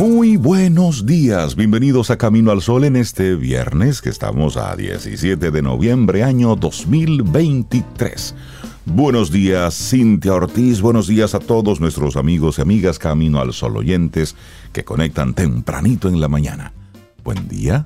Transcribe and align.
Muy 0.00 0.38
buenos 0.38 1.04
días, 1.04 1.56
bienvenidos 1.56 2.10
a 2.10 2.16
Camino 2.16 2.50
al 2.52 2.62
Sol 2.62 2.84
en 2.84 2.96
este 2.96 3.34
viernes 3.34 4.00
que 4.00 4.08
estamos 4.08 4.56
a 4.56 4.74
17 4.74 5.50
de 5.50 5.60
noviembre 5.60 6.22
año 6.22 6.56
2023. 6.56 8.34
Buenos 8.86 9.30
días, 9.30 9.74
Cintia 9.90 10.32
Ortiz, 10.32 10.80
buenos 10.80 11.06
días 11.06 11.34
a 11.34 11.38
todos 11.38 11.82
nuestros 11.82 12.16
amigos 12.16 12.56
y 12.58 12.62
amigas 12.62 12.98
Camino 12.98 13.40
al 13.40 13.52
Sol 13.52 13.76
oyentes 13.76 14.36
que 14.72 14.84
conectan 14.84 15.34
tempranito 15.34 16.08
en 16.08 16.18
la 16.18 16.28
mañana. 16.28 16.72
Buen 17.22 17.46
día. 17.46 17.84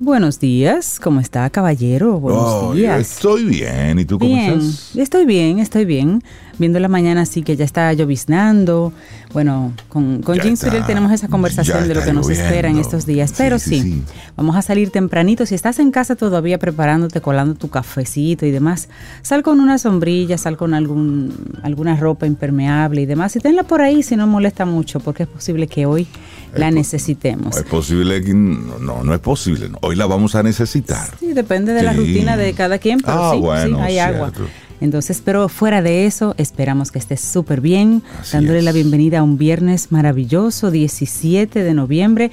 Buenos 0.00 0.38
días, 0.38 0.98
¿cómo 0.98 1.20
está, 1.20 1.50
caballero? 1.50 2.20
Buenos 2.20 2.42
Oh, 2.46 2.72
días. 2.72 3.00
Estoy 3.00 3.44
bien, 3.44 3.98
¿y 3.98 4.04
tú 4.04 4.18
cómo 4.18 4.32
bien, 4.32 4.60
estás? 4.60 4.96
estoy 4.96 5.26
bien, 5.26 5.58
estoy 5.58 5.84
bien. 5.84 6.22
Viendo 6.58 6.80
la 6.80 6.88
mañana 6.88 7.22
así 7.22 7.42
que 7.42 7.56
ya 7.56 7.64
está 7.64 7.92
lloviznando. 7.92 8.92
Bueno, 9.32 9.72
con, 9.88 10.22
con 10.22 10.38
está, 10.40 10.56
Suriel 10.56 10.84
tenemos 10.86 11.12
esa 11.12 11.28
conversación 11.28 11.86
de 11.86 11.94
lo 11.94 12.02
que 12.02 12.12
nos 12.12 12.28
espera 12.28 12.68
en 12.68 12.76
lloviendo. 12.76 12.80
estos 12.82 13.06
días. 13.06 13.32
Pero 13.36 13.58
sí, 13.58 13.80
sí, 13.80 13.92
sí. 13.92 14.02
vamos 14.36 14.56
a 14.56 14.62
salir 14.62 14.90
tempranito. 14.90 15.46
Si 15.46 15.54
estás 15.54 15.78
en 15.78 15.90
casa 15.90 16.16
todavía 16.16 16.58
preparándote, 16.58 17.20
colando 17.20 17.54
tu 17.54 17.68
cafecito 17.68 18.44
y 18.46 18.50
demás, 18.50 18.88
sal 19.22 19.42
con 19.42 19.60
una 19.60 19.78
sombrilla, 19.78 20.36
sal 20.38 20.56
con 20.56 20.74
algún, 20.74 21.32
alguna 21.62 21.94
ropa 21.96 22.26
impermeable 22.26 23.02
y 23.02 23.06
demás. 23.06 23.36
Y 23.36 23.40
tenla 23.40 23.62
por 23.62 23.80
ahí 23.82 24.02
si 24.02 24.16
no 24.16 24.26
molesta 24.26 24.64
mucho, 24.64 24.98
porque 25.00 25.24
es 25.24 25.28
posible 25.28 25.66
que 25.68 25.86
hoy 25.86 26.06
la 26.54 26.68
po- 26.70 26.74
necesitemos. 26.74 27.56
Es 27.56 27.64
posible 27.64 28.22
que 28.24 28.34
no, 28.34 29.04
no, 29.04 29.14
es 29.14 29.20
posible. 29.20 29.70
Hoy 29.82 29.94
la 29.96 30.06
vamos 30.06 30.34
a 30.34 30.42
necesitar. 30.42 31.08
Sí, 31.20 31.32
depende 31.34 31.72
de 31.74 31.82
la 31.82 31.92
Sí. 31.92 31.98
rutina 31.98 32.36
de 32.36 32.52
cada 32.54 32.78
quien, 32.78 33.00
pero 33.00 33.22
Ah, 33.22 33.30
sí, 33.32 33.36
sí, 33.38 33.42
bueno, 33.42 33.82
hay 33.82 33.98
agua. 33.98 34.32
Entonces, 34.80 35.22
pero 35.24 35.48
fuera 35.48 35.82
de 35.82 36.06
eso, 36.06 36.34
esperamos 36.38 36.92
que 36.92 36.98
estés 36.98 37.20
súper 37.20 37.60
bien, 37.60 38.02
Así 38.20 38.32
dándole 38.36 38.58
es. 38.58 38.64
la 38.64 38.72
bienvenida 38.72 39.18
a 39.20 39.22
un 39.22 39.36
viernes 39.38 39.90
maravilloso, 39.90 40.70
17 40.70 41.62
de 41.62 41.74
noviembre, 41.74 42.30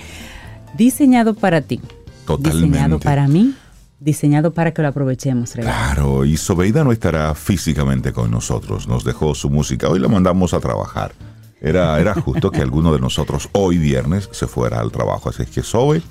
diseñado 0.78 1.34
para 1.34 1.62
ti. 1.62 1.82
Totalmente. 2.26 2.68
Diseñado 2.68 3.00
para 3.00 3.28
mí, 3.28 3.54
diseñado 4.00 4.54
para 4.54 4.74
que 4.74 4.82
lo 4.82 4.88
aprovechemos. 4.90 5.52
Claro, 5.52 6.26
y 6.26 6.38
Sobeida 6.38 6.84
no 6.84 6.92
estará 6.92 7.34
físicamente 7.34 8.14
con 8.14 8.32
nosotros. 8.32 8.88
Nos 8.88 9.04
dejó 9.04 9.34
su 9.36 9.50
música. 9.50 9.90
Hoy 9.90 10.00
la 10.00 10.08
mandamos 10.08 10.54
a 10.54 10.60
trabajar. 10.60 11.14
Era, 11.62 12.00
era 12.00 12.14
justo 12.14 12.52
que 12.52 12.62
alguno 12.62 12.94
de 12.94 13.00
nosotros 13.00 13.50
hoy 13.54 13.78
viernes 13.78 14.30
se 14.32 14.48
fuera 14.48 14.80
al 14.80 14.92
trabajo. 14.92 15.30
Así 15.30 15.44
es 15.44 15.50
que 15.50 15.64
Sobe, 15.64 16.02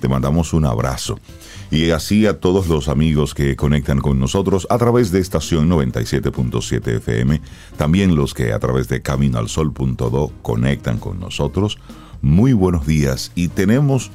te 0.00 0.08
mandamos 0.08 0.52
un 0.52 0.64
abrazo. 0.64 1.18
Y 1.70 1.90
así 1.90 2.26
a 2.26 2.38
todos 2.38 2.68
los 2.68 2.88
amigos 2.88 3.34
que 3.34 3.56
conectan 3.56 3.98
con 4.00 4.18
nosotros 4.18 4.66
a 4.70 4.78
través 4.78 5.10
de 5.10 5.18
estación 5.18 5.68
97.7 5.68 6.96
FM, 6.98 7.40
también 7.76 8.14
los 8.14 8.34
que 8.34 8.52
a 8.52 8.58
través 8.60 8.88
de 8.88 9.02
caminoalsol.do 9.02 10.32
conectan 10.42 10.98
con 10.98 11.18
nosotros. 11.18 11.78
Muy 12.22 12.52
buenos 12.52 12.86
días 12.86 13.32
y 13.34 13.48
tenemos 13.48 14.10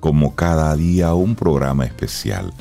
como 0.00 0.34
cada 0.34 0.74
día 0.74 1.14
un 1.14 1.36
programa 1.36 1.84
especial, 1.84 2.52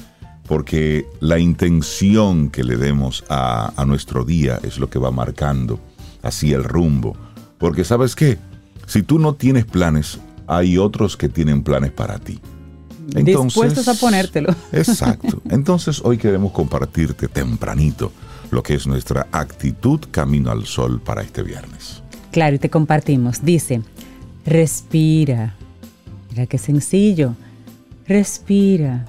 porque 0.48 1.08
la 1.20 1.40
intención 1.40 2.50
que 2.50 2.64
le 2.64 2.78
demos 2.78 3.24
a, 3.30 3.74
a 3.76 3.86
nuestro 3.86 4.26
día 4.26 4.60
es 4.64 4.78
lo 4.78 4.90
que 4.90 5.00
va 5.00 5.12
marcando 5.12 5.80
así 6.22 6.54
el 6.54 6.64
rumbo. 6.64 7.16
Porque 7.60 7.84
sabes 7.84 8.16
qué, 8.16 8.40
si 8.88 9.04
tú 9.04 9.20
no 9.20 9.36
tienes 9.36 9.66
planes, 9.66 10.20
hay 10.48 10.80
otros 10.80 11.16
que 11.16 11.30
tienen 11.30 11.62
planes 11.62 11.92
para 11.92 12.18
ti. 12.18 12.40
Dispuestos 13.08 13.88
a 13.88 13.94
ponértelo. 13.94 14.56
Exacto. 14.72 15.42
Entonces 15.50 16.02
hoy 16.04 16.18
queremos 16.18 16.52
compartirte 16.52 17.28
tempranito 17.28 18.12
lo 18.52 18.64
que 18.64 18.74
es 18.74 18.88
nuestra 18.88 19.28
actitud 19.32 20.00
camino 20.10 20.52
al 20.52 20.66
sol 20.66 21.00
para 21.00 21.22
este 21.22 21.44
viernes. 21.44 22.02
Claro, 22.32 22.56
y 22.56 22.60
te 22.60 22.70
compartimos. 22.70 23.44
Dice, 23.44 23.82
respira. 24.46 25.56
Mira 26.30 26.48
qué 26.48 26.58
sencillo. 26.58 27.36
Respira. 28.08 29.06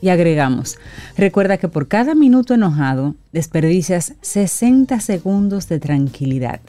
Y 0.00 0.10
agregamos, 0.10 0.78
recuerda 1.16 1.58
que 1.58 1.66
por 1.66 1.88
cada 1.88 2.14
minuto 2.14 2.54
enojado 2.54 3.16
desperdicias 3.32 4.14
60 4.20 5.00
segundos 5.00 5.68
de 5.68 5.80
tranquilidad. 5.80 6.60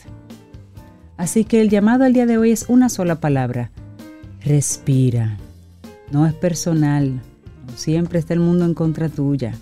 Así 1.20 1.44
que 1.44 1.60
el 1.60 1.70
llamado 1.70 2.06
al 2.06 2.14
día 2.14 2.26
de 2.26 2.38
hoy 2.38 2.52
es 2.52 2.70
una 2.70 2.88
sola 2.88 3.16
palabra. 3.20 3.72
Respira. 4.42 5.38
No 6.12 6.26
es 6.26 6.34
personal. 6.34 7.16
No 7.68 7.76
siempre 7.76 8.20
está 8.20 8.34
el 8.34 8.40
mundo 8.40 8.64
en 8.64 8.74
contra 8.74 9.10
tuya. 9.10 9.54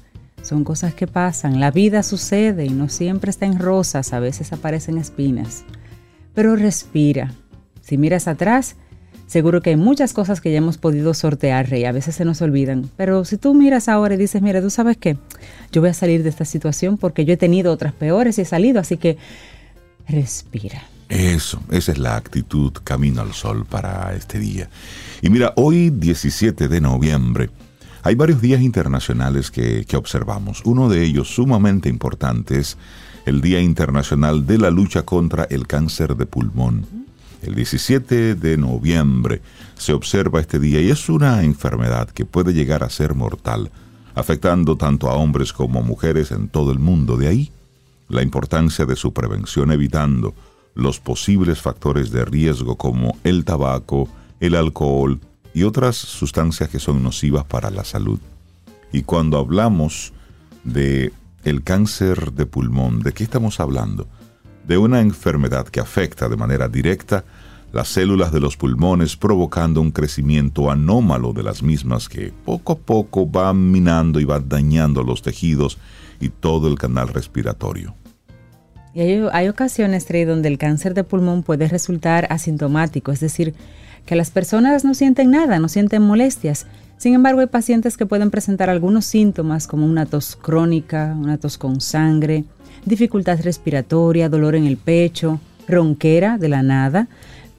Son 0.44 0.64
cosas 0.64 0.94
que 0.94 1.08
pasan. 1.08 1.60
La 1.60 1.72
vida 1.72 2.04
sucede 2.04 2.66
y 2.66 2.70
no 2.70 2.90
siempre 2.90 3.32
está 3.32 3.48
en 3.48 3.58
rosas. 3.58 4.14
A 4.14 4.20
veces 4.20 4.54
aparecen 4.54 5.00
espinas. 5.00 5.64
Pero 6.36 6.56
respira. 6.56 7.34
Si 7.82 7.98
miras 7.98 8.28
atrás, 8.28 8.76
seguro 9.26 9.64
que 9.64 9.72
hay 9.72 9.78
muchas 9.78 10.14
cosas 10.14 10.42
que 10.42 10.52
ya 10.52 10.60
hemos 10.60 10.78
podido 10.78 11.16
sortear, 11.16 11.72
Rey. 11.72 11.86
A 11.86 11.92
veces 11.92 12.14
se 12.14 12.24
nos 12.24 12.40
olvidan. 12.44 12.88
Pero 12.98 13.26
si 13.26 13.38
tú 13.38 13.56
miras 13.56 13.90
ahora 13.90 14.14
y 14.14 14.18
dices, 14.18 14.44
mira, 14.44 14.62
tú 14.62 14.70
sabes 14.70 14.98
qué, 14.98 15.18
yo 15.72 15.82
voy 15.82 15.90
a 15.90 15.96
salir 15.96 16.22
de 16.22 16.30
esta 16.30 16.46
situación 16.46 17.00
porque 17.00 17.26
yo 17.26 17.34
he 17.34 17.38
tenido 17.38 17.74
otras 17.74 17.94
peores 17.94 18.38
y 18.38 18.44
he 18.44 18.46
salido. 18.46 18.80
Así 18.80 18.98
que 18.98 19.18
respira. 20.08 20.84
Eso, 21.10 21.62
esa 21.72 21.92
es 21.94 21.98
la 21.98 22.18
actitud 22.18 22.74
camino 22.84 23.22
al 23.22 23.34
sol 23.34 23.66
para 23.66 24.14
este 24.14 24.40
día. 24.40 24.70
Y 25.22 25.30
mira, 25.30 25.54
hoy 25.56 25.90
17 25.90 26.68
de 26.68 26.82
noviembre 26.82 27.50
hay 28.04 28.16
varios 28.16 28.42
días 28.42 28.62
internacionales 28.62 29.52
que, 29.52 29.86
que 29.86 29.98
observamos. 29.98 30.62
Uno 30.66 30.90
de 30.90 31.04
ellos 31.04 31.34
sumamente 31.34 31.90
importante 31.90 32.60
es 32.60 32.78
el 33.26 33.42
Día 33.42 33.60
Internacional 33.60 34.46
de 34.46 34.58
la 34.58 34.70
Lucha 34.70 35.04
contra 35.04 35.44
el 35.46 35.68
Cáncer 35.68 36.16
de 36.16 36.26
Pulmón. 36.26 36.86
El 37.42 37.56
17 37.56 38.36
de 38.36 38.58
noviembre 38.58 39.42
se 39.78 39.94
observa 39.94 40.40
este 40.40 40.60
día 40.60 40.82
y 40.82 40.90
es 40.90 41.10
una 41.10 41.44
enfermedad 41.44 42.10
que 42.10 42.26
puede 42.26 42.54
llegar 42.54 42.84
a 42.84 42.90
ser 42.90 43.16
mortal, 43.16 43.70
afectando 44.16 44.76
tanto 44.76 45.10
a 45.10 45.16
hombres 45.16 45.54
como 45.54 45.80
a 45.80 45.84
mujeres 45.84 46.32
en 46.32 46.48
todo 46.48 46.72
el 46.72 46.80
mundo. 46.80 47.18
De 47.18 47.28
ahí 47.28 47.52
la 48.10 48.24
importancia 48.24 48.86
de 48.86 48.96
su 48.96 49.14
prevención 49.14 49.72
evitando 49.72 50.34
los 50.78 51.00
posibles 51.00 51.60
factores 51.60 52.12
de 52.12 52.24
riesgo 52.24 52.78
como 52.78 53.18
el 53.24 53.44
tabaco, 53.44 54.08
el 54.40 54.56
alcohol 54.56 55.20
y 55.54 55.64
otras 55.64 55.98
sustancias 55.98 56.70
que 56.70 56.80
son 56.80 57.02
nocivas 57.02 57.46
para 57.46 57.72
la 57.72 57.84
salud. 57.84 58.20
Y 58.92 59.02
cuando 59.02 59.40
hablamos 59.40 60.14
de 60.64 61.12
el 61.44 61.64
cáncer 61.64 62.32
de 62.34 62.46
pulmón, 62.46 63.00
¿de 63.00 63.12
qué 63.12 63.24
estamos 63.24 63.60
hablando? 63.60 64.08
De 64.68 64.78
una 64.78 65.02
enfermedad 65.02 65.68
que 65.68 65.80
afecta 65.80 66.30
de 66.30 66.38
manera 66.38 66.70
directa 66.70 67.26
las 67.74 67.88
células 67.90 68.32
de 68.32 68.40
los 68.40 68.56
pulmones 68.56 69.18
provocando 69.18 69.82
un 69.82 69.92
crecimiento 69.92 70.70
anómalo 70.70 71.34
de 71.34 71.44
las 71.44 71.64
mismas 71.64 72.08
que 72.08 72.32
poco 72.46 72.74
a 72.74 72.78
poco 72.78 73.26
van 73.26 73.72
minando 73.72 74.20
y 74.20 74.26
van 74.26 74.48
dañando 74.48 75.04
los 75.04 75.22
tejidos 75.22 75.78
y 76.20 76.30
todo 76.30 76.68
el 76.68 76.78
canal 76.78 77.08
respiratorio. 77.08 77.96
Hay 79.00 79.48
ocasiones, 79.48 80.06
Trey, 80.06 80.26
donde 80.26 80.48
el 80.48 80.58
cáncer 80.58 80.96
de 80.96 81.04
pulmón 81.04 81.44
puede 81.44 81.68
resultar 81.68 82.26
asintomático, 82.32 83.12
es 83.12 83.20
decir, 83.20 83.54
que 84.08 84.16
las 84.16 84.32
personas 84.32 84.84
no 84.86 84.96
sienten 84.96 85.30
nada, 85.30 85.60
no 85.60 85.70
sienten 85.70 86.02
molestias. 86.02 86.66
Sin 86.98 87.14
embargo, 87.14 87.42
hay 87.42 87.46
pacientes 87.46 87.96
que 87.96 88.08
pueden 88.08 88.32
presentar 88.32 88.72
algunos 88.72 89.06
síntomas 89.06 89.68
como 89.68 89.86
una 89.86 90.08
tos 90.08 90.36
crónica, 90.36 91.16
una 91.16 91.38
tos 91.38 91.60
con 91.60 91.80
sangre, 91.80 92.44
dificultad 92.86 93.40
respiratoria, 93.44 94.30
dolor 94.30 94.56
en 94.56 94.66
el 94.66 94.78
pecho, 94.78 95.40
ronquera 95.68 96.40
de 96.40 96.50
la 96.50 96.64
nada, 96.64 97.08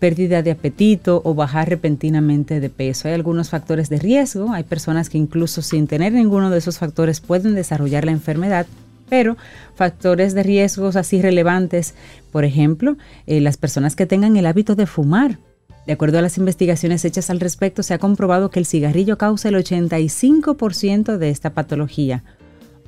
pérdida 0.01 0.43
de 0.43 0.51
apetito 0.51 1.23
o 1.25 1.35
bajar 1.35 1.69
repentinamente 1.69 2.59
de 2.59 2.69
peso. 2.69 3.07
Hay 3.07 3.15
algunos 3.15 3.51
factores 3.51 3.89
de 3.89 4.01
riesgo, 4.01 4.53
hay 4.53 4.65
personas 4.65 5.09
que 5.09 5.19
incluso 5.19 5.63
sin 5.63 5.87
tener 5.87 6.13
ninguno 6.13 6.51
de 6.51 6.59
esos 6.59 6.79
factores 6.79 7.21
pueden 7.21 7.55
desarrollar 7.55 8.05
la 8.05 8.13
enfermedad, 8.13 8.67
pero 9.09 9.37
factores 9.75 10.35
de 10.35 10.43
riesgos 10.43 10.97
así 10.97 11.23
relevantes, 11.23 11.95
por 12.33 12.45
ejemplo, 12.45 12.97
eh, 13.27 13.41
las 13.41 13.57
personas 13.57 13.97
que 13.97 14.07
tengan 14.07 14.37
el 14.37 14.47
hábito 14.47 14.75
de 14.75 14.87
fumar. 14.87 15.39
De 15.87 15.95
acuerdo 15.95 16.19
a 16.19 16.23
las 16.23 16.37
investigaciones 16.37 17.05
hechas 17.07 17.31
al 17.31 17.41
respecto, 17.41 17.83
se 17.83 17.95
ha 17.95 17.99
comprobado 17.99 18.51
que 18.51 18.59
el 18.59 18.67
cigarrillo 18.67 19.17
causa 19.17 19.49
el 19.49 19.55
85% 19.55 21.17
de 21.17 21.31
esta 21.31 21.55
patología. 21.55 22.25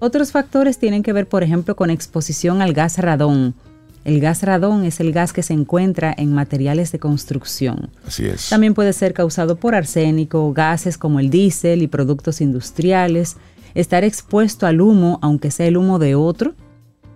Otros 0.00 0.32
factores 0.32 0.78
tienen 0.78 1.02
que 1.02 1.12
ver, 1.12 1.26
por 1.26 1.43
ejemplo, 1.43 1.76
con 1.76 1.90
exposición 1.90 2.61
al 2.61 2.72
gas 2.72 2.99
radón, 2.99 3.55
El 4.02 4.19
gas 4.20 4.43
radón 4.43 4.84
es 4.84 4.99
el 4.99 5.12
gas 5.12 5.34
que 5.34 5.43
se 5.43 5.52
encuentra 5.52 6.14
en 6.17 6.32
materiales 6.34 6.90
de 6.90 6.99
construcción. 6.99 7.90
Así 8.06 8.25
es. 8.26 8.49
También 8.49 8.72
puede 8.72 8.94
ser 8.94 9.12
causado 9.12 9.56
por 9.56 9.75
arsénico, 9.75 10.55
gases 10.55 10.96
como 10.96 11.20
el 11.20 11.28
diésel 11.28 11.82
y 11.82 11.87
productos 11.87 12.40
industriales, 12.40 13.37
estar 13.75 14.05
expuesto 14.05 14.67
al 14.67 14.81
humo, 14.81 15.19
aunque 15.22 15.50
sea 15.50 15.67
el 15.67 15.76
humo 15.76 15.99
de 15.99 16.14
otro, 16.14 16.55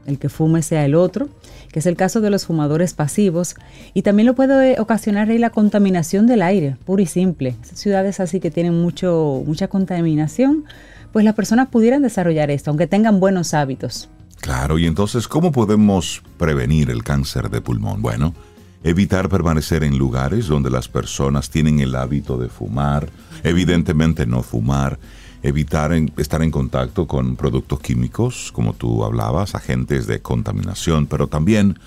el 0.06 0.18
que 0.18 0.28
fume 0.28 0.62
sea 0.62 0.84
el 0.84 0.94
otro, 0.94 1.28
que 1.72 1.78
es 1.80 1.86
el 1.86 1.96
caso 1.96 2.20
de 2.20 2.30
los 2.30 2.46
fumadores 2.46 2.94
pasivos, 2.94 3.56
y 3.94 4.02
también 4.02 4.26
lo 4.26 4.34
puede 4.34 4.80
ocasionar 4.80 5.28
ahí 5.28 5.38
la 5.38 5.50
contaminación 5.50 6.26
del 6.26 6.42
aire, 6.42 6.76
puro 6.84 7.02
y 7.02 7.06
simple. 7.06 7.56
Ciudades 7.62 8.20
así 8.20 8.40
que 8.40 8.50
tienen 8.50 8.80
mucho, 8.80 9.42
mucha 9.46 9.68
contaminación, 9.68 10.64
pues 11.12 11.24
las 11.24 11.34
personas 11.34 11.68
pudieran 11.68 12.02
desarrollar 12.02 12.50
esto, 12.50 12.70
aunque 12.70 12.86
tengan 12.86 13.20
buenos 13.20 13.54
hábitos. 13.54 14.08
Claro, 14.40 14.78
y 14.78 14.86
entonces, 14.86 15.26
¿cómo 15.26 15.52
podemos 15.52 16.22
prevenir 16.36 16.90
el 16.90 17.02
cáncer 17.02 17.48
de 17.48 17.62
pulmón? 17.62 18.02
Bueno, 18.02 18.34
evitar 18.82 19.30
permanecer 19.30 19.82
en 19.84 19.96
lugares 19.96 20.46
donde 20.46 20.70
las 20.70 20.88
personas 20.88 21.48
tienen 21.48 21.80
el 21.80 21.94
hábito 21.94 22.36
de 22.36 22.50
fumar, 22.50 23.08
evidentemente 23.42 24.26
no 24.26 24.42
fumar, 24.42 24.98
evitar 25.44 25.92
estar 26.16 26.42
en 26.42 26.50
contacto 26.50 27.06
con 27.06 27.36
productos 27.36 27.78
químicos, 27.80 28.50
como 28.52 28.72
tú 28.72 29.04
hablabas, 29.04 29.54
agentes 29.54 30.06
de 30.06 30.22
contaminación, 30.22 31.06
pero 31.06 31.26
también 31.26 31.78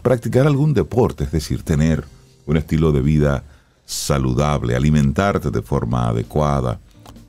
practicar 0.00 0.46
algún 0.46 0.74
deporte, 0.74 1.24
es 1.24 1.32
decir, 1.32 1.64
tener 1.64 2.04
un 2.46 2.56
estilo 2.56 2.92
de 2.92 3.02
vida 3.02 3.42
saludable, 3.84 4.76
alimentarte 4.76 5.50
de 5.50 5.60
forma 5.60 6.08
adecuada, 6.08 6.78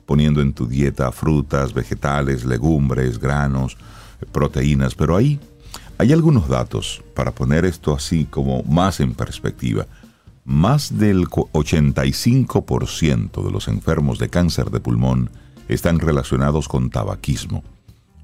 poniendo 0.06 0.40
en 0.40 0.52
tu 0.52 0.68
dieta 0.68 1.10
frutas, 1.10 1.74
vegetales, 1.74 2.44
legumbres, 2.44 3.18
granos, 3.18 3.76
proteínas, 4.30 4.94
pero 4.94 5.16
ahí 5.16 5.40
hay 5.98 6.12
algunos 6.12 6.48
datos 6.48 7.02
para 7.14 7.32
poner 7.32 7.64
esto 7.64 7.92
así 7.92 8.26
como 8.26 8.62
más 8.62 9.00
en 9.00 9.14
perspectiva. 9.14 9.88
Más 10.44 10.96
del 10.96 11.26
85% 11.26 13.44
de 13.44 13.50
los 13.50 13.66
enfermos 13.66 14.20
de 14.20 14.28
cáncer 14.28 14.70
de 14.70 14.78
pulmón 14.78 15.28
están 15.74 15.98
relacionados 15.98 16.68
con 16.68 16.90
tabaquismo. 16.90 17.62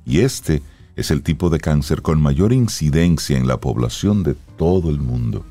Y 0.05 0.21
este 0.21 0.63
es 0.97 1.11
el 1.11 1.23
tipo 1.23 1.49
de 1.49 1.61
cáncer 1.61 2.03
con 2.03 2.21
mayor 2.21 2.53
incidencia 2.53 3.37
en 3.37 3.47
la 3.47 3.59
población 3.59 4.23
de 4.23 4.35
todo 4.57 4.91
el 4.91 4.99
mundo. 4.99 5.45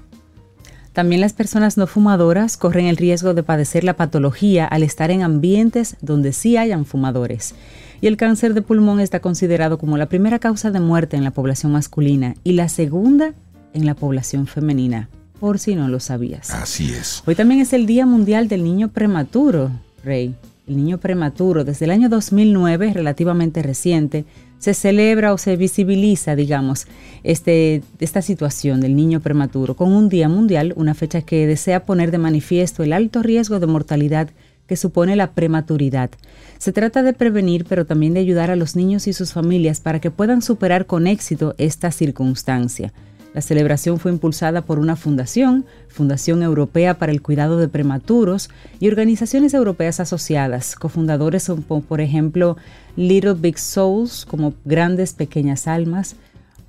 También 0.92 1.22
las 1.22 1.34
personas 1.34 1.78
no 1.78 1.86
fumadoras 1.86 2.58
corren 2.58 2.88
el 2.88 2.98
riesgo 2.98 3.34
de 3.34 3.44
padecer 3.44 3.84
la 3.84 3.96
patología 3.96 4.66
al 4.66 4.82
estar 4.82 5.12
en 5.12 5.22
ambientes 5.22 5.96
donde 6.02 6.34
sí 6.34 6.58
hayan 6.58 6.86
fumadores. 6.86 7.54
Y 8.02 8.08
el 8.08 8.18
cáncer 8.18 8.54
de 8.56 8.62
pulmón 8.62 9.00
está 9.00 9.20
considerado 9.20 9.78
como 9.78 9.98
la 9.98 10.10
primera 10.10 10.40
causa 10.40 10.72
de 10.72 10.80
muerte 10.80 11.16
en 11.16 11.24
la 11.24 11.32
población 11.32 11.72
masculina 11.72 12.36
y 12.44 12.54
la 12.54 12.68
segunda 12.68 13.34
en 13.74 13.86
la 13.86 13.94
población 13.94 14.48
femenina, 14.48 15.08
por 15.40 15.60
si 15.60 15.76
no 15.76 15.88
lo 15.88 16.00
sabías. 16.00 16.50
Así 16.50 16.92
es. 16.92 17.22
Hoy 17.26 17.36
también 17.36 17.62
es 17.62 17.74
el 17.74 17.86
Día 17.86 18.06
Mundial 18.06 18.48
del 18.48 18.64
Niño 18.64 18.90
Prematuro, 18.90 19.70
Rey 20.04 20.36
el 20.68 20.76
niño 20.76 20.98
prematuro, 20.98 21.64
desde 21.64 21.86
el 21.86 21.92
año 21.92 22.10
2009, 22.10 22.92
relativamente 22.94 23.64
reciente, 23.64 24.26
se 24.60 24.74
celebra 24.74 25.34
o 25.34 25.38
se 25.38 25.56
visibiliza, 25.56 26.36
digamos, 26.36 26.88
este, 27.24 27.84
esta 28.00 28.22
situación 28.22 28.82
del 28.82 28.96
niño 28.96 29.22
prematuro 29.22 29.76
con 29.76 29.94
un 29.94 30.10
Día 30.10 30.28
Mundial, 30.28 30.74
una 30.76 30.94
fecha 30.94 31.22
que 31.22 31.48
desea 31.48 31.86
poner 31.86 32.12
de 32.12 32.18
manifiesto 32.18 32.84
el 32.84 32.92
alto 32.92 33.24
riesgo 33.24 33.60
de 33.60 33.68
mortalidad 33.68 34.30
que 34.68 34.76
supone 34.76 35.16
la 35.16 35.32
prematuridad. 35.32 36.10
Se 36.58 36.74
trata 36.74 37.02
de 37.02 37.14
prevenir, 37.14 37.66
pero 37.66 37.86
también 37.86 38.14
de 38.14 38.20
ayudar 38.20 38.52
a 38.52 38.58
los 38.58 38.76
niños 38.76 39.08
y 39.08 39.14
sus 39.14 39.32
familias 39.32 39.80
para 39.80 40.02
que 40.02 40.12
puedan 40.12 40.42
superar 40.42 40.86
con 40.86 41.08
éxito 41.08 41.56
esta 41.58 41.92
circunstancia. 41.92 42.92
La 43.34 43.42
celebración 43.42 44.00
fue 44.00 44.12
impulsada 44.12 44.64
por 44.64 44.80
una 44.80 44.96
fundación, 44.96 45.66
Fundación 45.90 46.42
Europea 46.42 46.98
para 46.98 47.12
el 47.12 47.22
Cuidado 47.22 47.58
de 47.58 47.68
Prematuros, 47.68 48.50
y 48.80 48.88
organizaciones 48.88 49.54
europeas 49.54 50.00
asociadas. 50.00 50.76
Cofundadores 50.76 51.44
son, 51.44 51.62
por 51.62 52.02
ejemplo, 52.02 52.58
Little 52.96 53.34
Big 53.34 53.60
Souls, 53.60 54.26
como 54.26 54.54
Grandes 54.66 55.14
Pequeñas 55.14 55.68
Almas, 55.68 56.16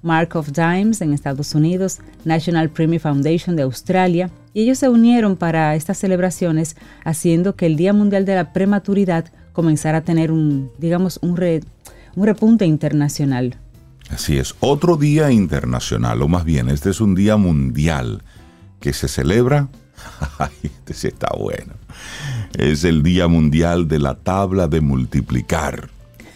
Mark 0.02 0.36
of 0.36 0.52
Dimes 0.52 1.00
en 1.00 1.12
Estados 1.12 1.54
Unidos, 1.54 2.00
National 2.24 2.70
Premium 2.70 3.00
Foundation 3.00 3.56
de 3.56 3.62
Australia, 3.62 4.30
y 4.54 4.62
ellos 4.62 4.78
se 4.78 4.88
unieron 4.88 5.36
para 5.36 5.74
estas 5.74 5.98
celebraciones, 5.98 6.76
haciendo 7.04 7.56
que 7.56 7.66
el 7.66 7.76
Día 7.76 7.92
Mundial 7.92 8.24
de 8.24 8.34
la 8.34 8.52
Prematuridad 8.52 9.26
comenzara 9.52 9.98
a 9.98 10.02
tener 10.02 10.30
un, 10.30 10.70
digamos, 10.78 11.18
un 11.22 11.36
repunte 12.16 12.66
internacional. 12.66 13.56
Así 14.10 14.38
es, 14.38 14.54
otro 14.60 14.96
día 14.96 15.30
internacional, 15.30 16.22
o 16.22 16.28
más 16.28 16.44
bien, 16.44 16.68
este 16.68 16.90
es 16.90 17.00
un 17.00 17.14
día 17.14 17.36
mundial 17.36 18.22
que 18.80 18.92
se 18.92 19.08
celebra. 19.08 19.68
Este 20.62 20.94
sí 20.94 21.08
está 21.08 21.28
bueno. 21.36 21.74
Es 22.56 22.84
el 22.84 23.02
Día 23.02 23.28
Mundial 23.28 23.88
de 23.88 23.98
la 23.98 24.14
Tabla 24.14 24.68
de 24.68 24.80
Multiplicar. 24.80 25.90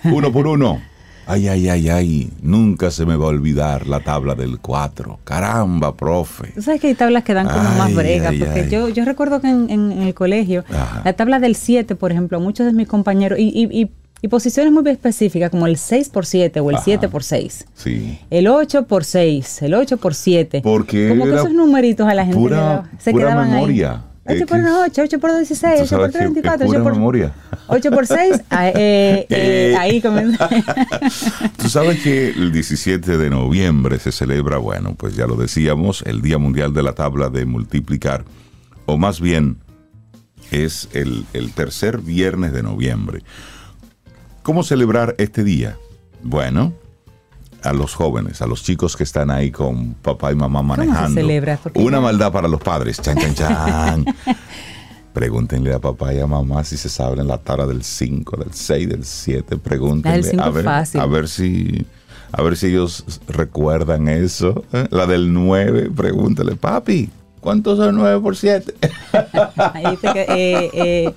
Uno 0.04 0.32
por 0.32 0.46
uno. 0.46 0.82
Ay, 1.26 1.48
ay, 1.48 1.68
ay, 1.68 1.88
ay, 1.88 2.30
nunca 2.42 2.90
se 2.90 3.06
me 3.06 3.14
va 3.16 3.26
a 3.26 3.28
olvidar 3.28 3.86
la 3.86 4.00
tabla 4.00 4.34
del 4.34 4.58
4. 4.58 5.20
Caramba, 5.22 5.96
profe. 5.96 6.48
Tú 6.52 6.62
sabes 6.62 6.80
que 6.80 6.88
hay 6.88 6.94
tablas 6.94 7.22
que 7.22 7.32
dan 7.32 7.46
como 7.46 7.62
más 7.78 7.94
brega, 7.94 8.32
porque 8.36 8.68
Yo, 8.68 8.88
yo 8.88 9.04
recuerdo 9.04 9.40
que 9.40 9.48
en, 9.48 9.92
el 9.92 10.14
colegio, 10.14 10.64
la 11.04 11.12
tabla 11.12 11.38
del 11.38 11.54
7, 11.54 11.94
por 11.94 12.10
ejemplo, 12.10 12.40
muchos 12.40 12.66
de 12.66 12.72
mis 12.72 12.88
compañeros, 12.88 13.38
y, 13.38 13.48
y 13.48 13.82
y 13.82 13.90
posiciones 14.28 14.72
muy 14.72 14.88
específicas 14.88 15.50
como 15.50 15.66
el 15.66 15.76
6 15.76 16.08
por 16.10 16.26
7 16.26 16.60
o 16.60 16.70
el 16.70 16.78
7 16.78 17.08
por 17.08 17.24
6. 17.24 17.66
Sí. 17.74 18.18
El 18.30 18.46
8 18.46 18.86
por 18.86 19.04
6, 19.04 19.62
el 19.62 19.74
8 19.74 19.96
por 19.96 20.14
7. 20.14 20.60
Porque 20.62 21.08
como 21.08 21.24
que 21.24 21.34
esos 21.34 21.52
numeritos 21.52 22.06
a 22.06 22.14
la 22.14 22.24
gente 22.24 22.38
pura, 22.38 22.90
se 22.98 23.10
pura 23.10 23.26
quedaban 23.26 23.50
memoria. 23.50 23.92
ahí. 23.92 24.12
8 24.24 24.46
por 24.46 24.60
8, 24.60 25.02
8 25.02 25.18
por 25.18 25.36
16, 25.36 25.80
8 25.82 25.96
por 25.96 26.10
34, 26.12 26.68
8 26.68 26.82
por 26.82 26.92
memoria. 26.92 27.32
8 27.66 27.90
por 27.90 28.06
6, 28.06 28.42
ah, 28.50 28.68
eh, 28.68 28.72
eh, 28.74 29.26
eh, 29.28 29.76
ahí 29.76 30.00
comienza. 30.00 30.48
Tú 31.56 31.68
sabes 31.68 32.00
que 32.02 32.28
el 32.30 32.52
17 32.52 33.18
de 33.18 33.30
noviembre 33.30 33.98
se 33.98 34.12
celebra, 34.12 34.58
bueno, 34.58 34.94
pues 34.96 35.16
ya 35.16 35.26
lo 35.26 35.34
decíamos, 35.34 36.02
el 36.06 36.22
Día 36.22 36.38
Mundial 36.38 36.72
de 36.72 36.84
la 36.84 36.92
Tabla 36.92 37.30
de 37.30 37.46
Multiplicar, 37.46 38.24
o 38.86 38.96
más 38.96 39.20
bien 39.20 39.56
es 40.52 40.88
el, 40.92 41.24
el 41.32 41.52
tercer 41.52 41.98
viernes 41.98 42.52
de 42.52 42.62
noviembre. 42.62 43.24
¿Cómo 44.42 44.64
celebrar 44.64 45.14
este 45.18 45.44
día? 45.44 45.78
Bueno, 46.22 46.72
a 47.62 47.72
los 47.72 47.94
jóvenes, 47.94 48.42
a 48.42 48.46
los 48.46 48.64
chicos 48.64 48.96
que 48.96 49.04
están 49.04 49.30
ahí 49.30 49.52
con 49.52 49.94
papá 49.94 50.32
y 50.32 50.34
mamá 50.34 50.62
manejando. 50.62 50.98
¿Cómo 51.00 51.08
se 51.08 51.14
celebra? 51.14 51.60
Una 51.74 52.00
maldad 52.00 52.32
para 52.32 52.48
los 52.48 52.60
padres. 52.60 53.00
Chan, 53.00 53.16
chan, 53.18 53.34
chan. 53.34 54.04
Pregúntenle 55.12 55.72
a 55.72 55.78
papá 55.78 56.12
y 56.12 56.18
a 56.18 56.26
mamá 56.26 56.64
si 56.64 56.76
se 56.76 56.88
saben 56.88 57.28
la 57.28 57.38
tabla 57.38 57.66
del 57.66 57.84
5, 57.84 58.36
del 58.36 58.52
6, 58.52 58.88
del 58.88 59.04
7. 59.04 59.58
Pregúntenle 59.58 60.32
a 60.40 60.50
ver, 60.50 60.66
a 60.68 61.06
ver 61.06 61.28
si 61.28 61.86
a 62.32 62.42
ver 62.42 62.56
si 62.56 62.66
ellos 62.66 63.04
recuerdan 63.28 64.08
eso. 64.08 64.64
¿eh? 64.72 64.88
La 64.90 65.06
del 65.06 65.32
9, 65.32 65.90
pregúntele, 65.94 66.56
papi, 66.56 67.10
¿cuántos 67.40 67.78
son 67.78 67.94
9 67.94 68.20
por 68.20 68.36
7? 68.36 68.74
Eh, 70.14 70.70
eh. 70.72 71.14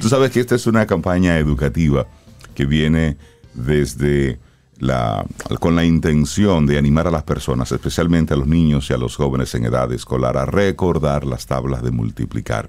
Tú 0.00 0.08
sabes 0.08 0.30
que 0.30 0.40
esta 0.40 0.54
es 0.54 0.66
una 0.66 0.86
campaña 0.86 1.38
educativa 1.38 2.06
que 2.52 2.66
viene 2.66 3.16
desde 3.54 4.38
la, 4.78 5.24
con 5.60 5.76
la 5.76 5.84
intención 5.84 6.66
de 6.66 6.78
animar 6.78 7.06
a 7.06 7.10
las 7.10 7.22
personas, 7.22 7.70
especialmente 7.70 8.34
a 8.34 8.36
los 8.36 8.48
niños 8.48 8.90
y 8.90 8.92
a 8.92 8.98
los 8.98 9.16
jóvenes 9.16 9.54
en 9.54 9.64
edad 9.64 9.92
escolar, 9.92 10.36
a 10.36 10.44
recordar 10.44 11.24
las 11.24 11.46
tablas 11.46 11.82
de 11.82 11.90
multiplicar. 11.92 12.68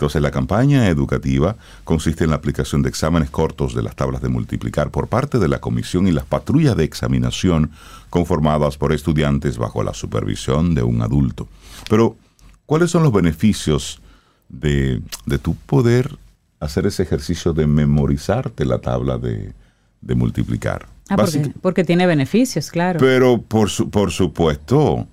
Entonces, 0.00 0.22
la 0.22 0.30
campaña 0.30 0.88
educativa 0.88 1.56
consiste 1.84 2.24
en 2.24 2.30
la 2.30 2.36
aplicación 2.36 2.80
de 2.80 2.88
exámenes 2.88 3.28
cortos 3.28 3.74
de 3.74 3.82
las 3.82 3.96
tablas 3.96 4.22
de 4.22 4.30
multiplicar 4.30 4.90
por 4.90 5.08
parte 5.08 5.38
de 5.38 5.48
la 5.48 5.60
comisión 5.60 6.06
y 6.06 6.12
las 6.12 6.24
patrullas 6.24 6.74
de 6.74 6.84
examinación 6.84 7.72
conformadas 8.08 8.78
por 8.78 8.94
estudiantes 8.94 9.58
bajo 9.58 9.82
la 9.82 9.92
supervisión 9.92 10.74
de 10.74 10.82
un 10.82 11.02
adulto. 11.02 11.48
Pero, 11.90 12.16
¿cuáles 12.64 12.90
son 12.90 13.02
los 13.02 13.12
beneficios 13.12 14.00
de, 14.48 15.02
de 15.26 15.38
tu 15.38 15.54
poder 15.54 16.16
hacer 16.60 16.86
ese 16.86 17.02
ejercicio 17.02 17.52
de 17.52 17.66
memorizarte 17.66 18.64
la 18.64 18.78
tabla 18.78 19.18
de, 19.18 19.52
multiplicar. 20.14 20.86
Ah, 21.08 21.16
porque, 21.60 21.82
tiene 21.82 22.06
beneficios, 22.06 22.70
claro. 22.70 23.00
Pero 23.00 23.42
por, 23.42 23.68
por 23.90 24.12
supuesto, 24.12 25.08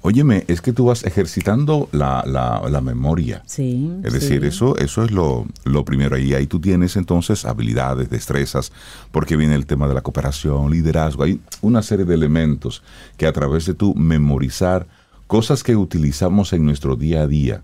óyeme, 0.00 0.44
es 0.48 0.60
que 0.60 0.72
tú 0.72 0.86
vas 0.86 1.04
ejercitando 1.04 1.88
la, 1.92 2.24
la, 2.26 2.80
memoria. 2.80 3.42
Sí. 3.46 3.90
Es 4.02 4.12
decir, 4.12 4.44
eso, 4.44 4.76
eso 4.78 5.04
es 5.04 5.10
lo, 5.10 5.46
lo 5.64 5.84
primero. 5.84 6.16
Y 6.16 6.34
ahí 6.34 6.46
tú 6.46 6.60
tienes 6.60 6.96
entonces 6.96 7.44
habilidades, 7.44 8.08
destrezas, 8.08 8.72
porque 9.10 9.36
viene 9.36 9.54
el 9.54 9.66
tema 9.66 9.88
de 9.88 9.94
la 9.94 10.00
cooperación, 10.00 10.70
liderazgo. 10.70 11.24
Hay 11.24 11.40
una 11.60 11.82
serie 11.82 12.04
de 12.04 12.14
elementos 12.14 12.82
que 13.16 13.26
a 13.26 13.32
través 13.32 13.66
de 13.66 13.74
tu 13.74 13.94
memorizar 13.94 14.86
cosas 15.26 15.62
que 15.62 15.76
utilizamos 15.76 16.52
en 16.52 16.64
nuestro 16.64 16.96
día 16.96 17.22
a 17.22 17.26
día, 17.26 17.62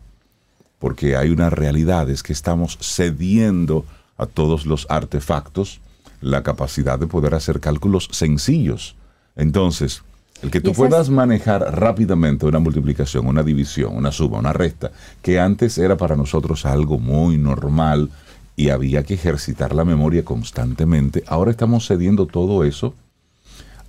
porque 0.79 1.17
hay 1.17 1.31
una 1.31 1.51
realidad, 1.51 2.09
es 2.11 2.23
que 2.23 2.33
estamos 2.33 2.79
cediendo 2.81 3.85
a 4.17 4.27
todos 4.27 4.67
los 4.67 4.87
artefactos 4.89 5.81
la 6.21 6.43
capacidad 6.43 6.99
de 6.99 7.07
poder 7.07 7.35
hacer 7.35 7.61
cálculos 7.61 8.09
sencillos. 8.13 8.97
Entonces, 9.37 10.03
El 10.43 10.51
que 10.51 10.61
tú 10.61 10.73
puedas 10.73 11.11
manejar 11.11 11.79
rápidamente 11.79 12.47
una 12.47 12.59
multiplicación, 12.59 13.27
una 13.27 13.43
división, 13.43 13.97
una 13.97 14.13
suma, 14.13 14.39
una 14.39 14.53
resta, 14.53 14.91
que 15.23 15.39
antes 15.41 15.79
era 15.79 15.97
para 15.97 16.17
nosotros 16.17 16.67
algo 16.67 16.99
muy 16.99 17.39
normal 17.39 18.11
y 18.57 18.71
había 18.71 19.05
que 19.05 19.15
ejercitar 19.15 19.75
la 19.75 19.85
memoria 19.85 20.25
constantemente, 20.25 21.23
ahora 21.27 21.53
estamos 21.53 21.87
cediendo 21.87 22.27
todo 22.27 22.65
eso 22.65 22.95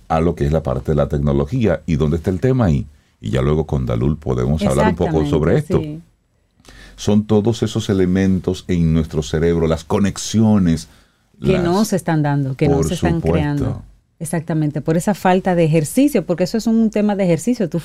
a 0.06 0.20
lo 0.20 0.34
que 0.34 0.44
es 0.44 0.52
la 0.52 0.62
parte 0.62 0.92
de 0.92 0.96
la 0.96 1.08
tecnología. 1.08 1.82
¿Y 1.86 1.96
dónde 1.96 2.16
está 2.16 2.30
el 2.30 2.40
tema 2.40 2.66
ahí? 2.66 2.86
Y 3.20 3.30
ya 3.30 3.42
luego 3.42 3.66
con 3.66 3.86
Dalul 3.86 4.16
podemos 4.16 4.62
hablar 4.62 4.88
un 4.88 4.96
poco 4.96 5.26
sobre 5.26 5.58
esto. 5.58 5.78
sí. 5.78 6.00
Son 7.00 7.24
todos 7.26 7.62
esos 7.62 7.88
elementos 7.88 8.64
en 8.68 8.92
nuestro 8.92 9.22
cerebro, 9.22 9.66
las 9.66 9.84
conexiones. 9.84 10.88
que 11.42 11.52
las- 11.54 11.64
no 11.64 11.86
se 11.86 11.96
están 11.96 12.22
dando, 12.22 12.54
que 12.54 12.68
no 12.68 12.82
se 12.82 12.92
están 12.94 13.14
supuesto. 13.14 13.32
creando. 13.32 13.82
Exactamente, 14.18 14.82
por 14.82 14.98
esa 14.98 15.14
falta 15.14 15.54
de 15.54 15.64
ejercicio, 15.64 16.26
porque 16.26 16.44
eso 16.44 16.58
es 16.58 16.66
un 16.66 16.90
tema 16.90 17.16
de 17.16 17.24
ejercicio. 17.24 17.70
Tú, 17.70 17.80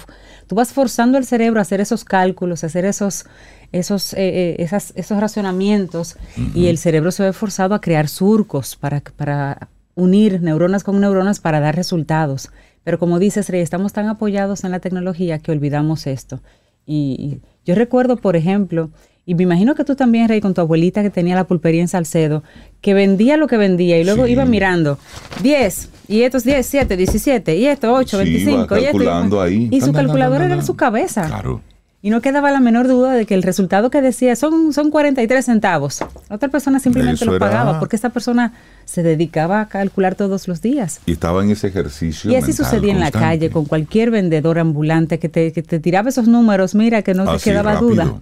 tú 0.48 0.55
vas 0.55 0.74
forzando 0.74 1.17
el 1.17 1.24
cerebro 1.25 1.60
a 1.60 1.62
hacer 1.62 1.79
esos 1.79 2.03
cálculos, 2.03 2.63
a 2.63 2.67
hacer 2.67 2.84
esos, 2.84 3.25
esos, 3.72 4.12
eh, 4.15 4.17
eh, 4.17 4.55
esas- 4.60 4.91
esos 4.98 5.17
racionamientos, 5.22 6.17
y 6.53 6.67
el 6.67 6.77
cerebro 6.77 7.12
se 7.12 7.24
ve 7.24 7.31
forzado 7.31 7.74
a 7.74 7.79
crear 7.79 8.10
surcos 8.10 8.75
para, 8.75 9.00
para 9.15 9.69
unir 9.95 10.41
neuronas 10.41 10.84
con 10.84 11.00
neuronas 11.00 11.39
para 11.39 11.62
dar 11.62 11.77
resultados. 11.77 12.50
Pero 12.84 13.00
como 13.00 13.17
dices, 13.19 13.48
Rey, 13.48 13.62
estamos 13.62 13.93
tan 13.93 14.10
apoyados 14.10 14.65
en 14.65 14.72
la 14.72 14.79
tecnología 14.81 15.39
que 15.39 15.53
olvidamos 15.53 16.05
esto. 16.05 16.41
Y, 16.86 17.15
y 17.17 17.41
yo 17.65 17.75
recuerdo, 17.75 18.17
por 18.17 18.36
ejemplo, 18.36 18.89
y 19.25 19.34
me 19.34 19.41
imagino 19.43 19.74
que 19.74 19.84
tú 19.84 19.95
también, 19.95 20.27
Rey, 20.29 20.39
con 20.39 20.53
tu 20.53 20.62
abuelita 20.62 21.01
que 21.01 21.10
tenía 21.10 21.34
la 21.36 21.45
pulpería 21.45 21.81
en 21.81 21.88
Salcedo, 21.88 22.43
que 22.81 22.93
vendía 22.93 23.38
lo 23.38 23.48
que 23.48 23.57
vendía 23.57 23.98
y 24.00 24.03
luego 24.03 24.25
Sí. 24.27 24.34
iba 24.34 24.45
mirando 24.45 25.00
10, 25.41 25.89
y 26.07 26.22
estos 26.22 26.43
10, 26.43 26.63
7, 26.65 26.95
17, 26.95 27.55
y 27.57 27.65
esto 27.65 27.91
8, 27.91 28.19
Sí, 28.19 28.24
25, 28.24 28.65
iba 28.75 28.79
y 28.79 28.84
esto. 28.86 28.98
calculando 28.98 29.41
ahí. 29.41 29.67
Y 29.72 29.81
su 29.81 29.91
calculadora 29.93 30.45
era 30.45 30.62
su 30.62 30.75
cabeza. 30.75 31.25
Claro. 31.25 31.62
Y 32.05 32.12
no 32.12 32.21
quedaba 32.21 32.51
la 32.51 32.59
menor 32.59 32.88
duda 32.88 33.13
de 33.13 33.25
que 33.25 33.33
el 33.33 33.41
resultado 33.41 33.89
que 33.89 34.00
decía 34.00 34.35
son, 34.35 34.74
son 34.74 34.91
43 34.91 35.43
centavos. 35.43 36.01
Otra 36.29 36.50
persona 36.50 36.79
simplemente 36.79 37.15
Eso 37.15 37.25
lo 37.25 37.38
era- 37.38 37.47
pagaba 37.47 37.79
porque 37.79 37.95
esta 37.95 38.09
persona 38.09 38.53
se 38.85 39.01
dedicaba 39.01 39.59
a 39.62 39.67
calcular 39.69 40.13
todos 40.13 40.47
los 40.47 40.62
días. 40.62 41.00
Y 41.07 41.13
estaba 41.13 41.43
en 41.43 41.50
ese 41.50 41.65
ejercicio. 41.65 42.29
Y 42.29 42.35
así 42.35 42.50
mental 42.50 42.65
sucedía 42.67 42.93
en 42.93 43.00
la 43.00 43.09
calle 43.09 43.50
con 43.50 43.65
cualquier 43.65 44.12
vendedor 44.12 44.59
ambulante 44.59 45.17
que 45.17 45.29
te, 45.29 45.51
que 45.51 45.63
te 45.63 45.79
tiraba 45.79 46.09
esos 46.09 46.27
números, 46.27 46.75
mira, 46.75 47.01
que 47.01 47.15
no 47.15 47.25
te 47.38 47.41
quedaba 47.43 47.74
rápido. 47.74 47.89
duda. 47.89 48.13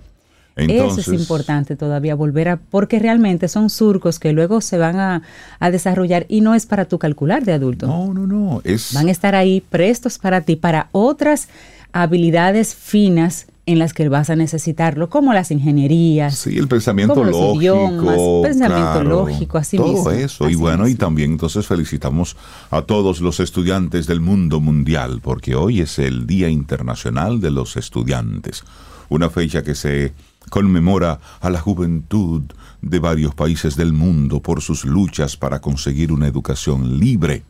Entonces, 0.55 0.99
Eso 1.05 1.13
es 1.15 1.19
importante 1.19 1.75
todavía, 1.75 2.15
volver 2.15 2.47
a, 2.47 2.55
porque 2.55 2.99
realmente 2.99 3.49
son 3.49 3.69
surcos 3.69 4.17
que 4.17 4.31
luego 4.31 4.61
se 4.61 4.77
van 4.77 4.97
a, 4.97 5.23
a 5.59 5.71
desarrollar 5.71 6.25
y 6.29 6.39
no 6.39 6.55
es 6.55 6.65
para 6.67 6.85
tu 6.85 6.99
calcular 6.99 7.43
de 7.43 7.51
adulto. 7.51 7.87
No, 7.87 8.13
no, 8.13 8.27
no. 8.27 8.61
Es, 8.63 8.93
Van 8.93 9.09
a 9.09 9.11
estar 9.11 9.35
ahí 9.35 9.59
prestos 9.59 10.19
para 10.19 10.39
ti, 10.39 10.55
para 10.55 10.87
otras 10.93 11.49
habilidades 11.91 12.75
finas 12.75 13.47
en 13.65 13.79
las 13.79 13.93
que 13.93 14.09
vas 14.09 14.29
a 14.29 14.35
necesitarlo, 14.35 15.09
como 15.09 15.33
las 15.33 15.49
ingenierías. 15.51 16.37
Sí, 16.37 16.57
el 16.57 16.67
pensamiento 16.67 17.13
como 17.13 17.25
los 17.25 17.39
lógico. 17.39 17.61
idiomas, 17.61 18.17
pensamiento 18.43 18.91
claro, 18.91 19.09
lógico, 19.09 19.57
así 19.57 19.77
todo 19.77 19.93
mismo, 19.93 20.11
eso. 20.11 20.49
y 20.49 20.55
bueno, 20.55 20.87
y 20.87 20.95
también 20.95 21.31
entonces 21.31 21.65
felicitamos 21.65 22.35
a 22.71 22.81
todos 22.81 23.21
los 23.21 23.39
estudiantes 23.39 24.05
del 24.05 24.19
mundo 24.19 24.59
mundial, 24.59 25.21
porque 25.23 25.55
hoy 25.55 25.79
es 25.79 25.97
el 25.97 26.27
Día 26.27 26.49
Internacional 26.49 27.39
de 27.39 27.51
los 27.51 27.77
Estudiantes. 27.77 28.63
Una 29.07 29.29
fecha 29.29 29.63
que 29.63 29.75
se 29.75 30.13
conmemora 30.49 31.19
a 31.39 31.49
la 31.49 31.61
juventud 31.61 32.43
de 32.81 32.99
varios 32.99 33.33
países 33.33 33.77
del 33.77 33.93
mundo 33.93 34.41
por 34.41 34.61
sus 34.61 34.83
luchas 34.83 35.37
para 35.37 35.61
conseguir 35.61 36.11
una 36.11 36.27
educación 36.27 36.99
libre 36.99 37.43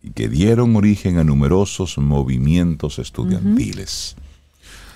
y 0.00 0.10
que 0.10 0.28
dieron 0.28 0.76
origen 0.76 1.18
a 1.18 1.24
numerosos 1.24 1.98
movimientos 1.98 3.00
estudiantiles. 3.00 4.16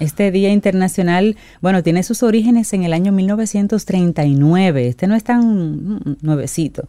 Este 0.00 0.30
Día 0.30 0.52
Internacional, 0.52 1.36
bueno, 1.60 1.82
tiene 1.82 2.02
sus 2.02 2.22
orígenes 2.22 2.72
en 2.72 2.82
el 2.82 2.92
año 2.92 3.12
1939. 3.12 4.88
Este 4.88 5.06
no 5.06 5.14
es 5.14 5.24
tan 5.24 5.94
mm, 5.94 6.16
nuevecito. 6.22 6.88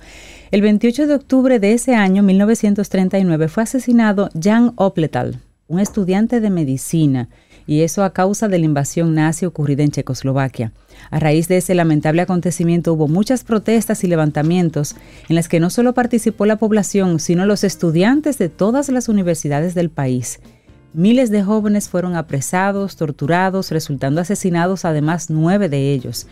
El 0.51 0.61
28 0.61 1.07
de 1.07 1.13
octubre 1.13 1.59
de 1.59 1.73
ese 1.73 1.95
año, 1.95 2.23
1939, 2.23 3.47
fue 3.47 3.63
asesinado 3.63 4.29
Jan 4.41 4.73
Opletal, 4.75 5.39
un 5.67 5.79
estudiante 5.79 6.39
de 6.39 6.49
medicina, 6.49 7.29
y 7.67 7.81
eso 7.81 8.03
a 8.03 8.13
causa 8.13 8.47
de 8.47 8.59
la 8.59 8.65
invasión 8.65 9.13
nazi 9.15 9.45
ocurrida 9.45 9.83
en 9.83 9.91
Checoslovaquia. 9.91 10.71
A 11.09 11.19
raíz 11.19 11.47
de 11.47 11.57
ese 11.57 11.75
lamentable 11.75 12.21
acontecimiento 12.21 12.93
hubo 12.93 13.07
muchas 13.07 13.43
protestas 13.43 14.03
y 14.03 14.07
levantamientos 14.07 14.95
en 15.29 15.35
las 15.35 15.47
que 15.47 15.59
no 15.59 15.69
solo 15.69 15.93
participó 15.93 16.45
la 16.45 16.57
población, 16.57 17.19
sino 17.19 17.45
los 17.45 17.63
estudiantes 17.63 18.37
de 18.37 18.49
todas 18.49 18.89
las 18.89 19.09
universidades 19.09 19.75
del 19.75 19.89
país. 19.89 20.39
Miles 20.95 21.29
de 21.29 21.43
jóvenes 21.43 21.89
fueron 21.89 22.15
apresados, 22.15 22.95
torturados, 22.95 23.69
resultando 23.71 24.21
asesinados 24.21 24.85
además 24.85 25.29
nueve 25.29 25.67
de 25.67 25.91
ellos. 25.91 26.25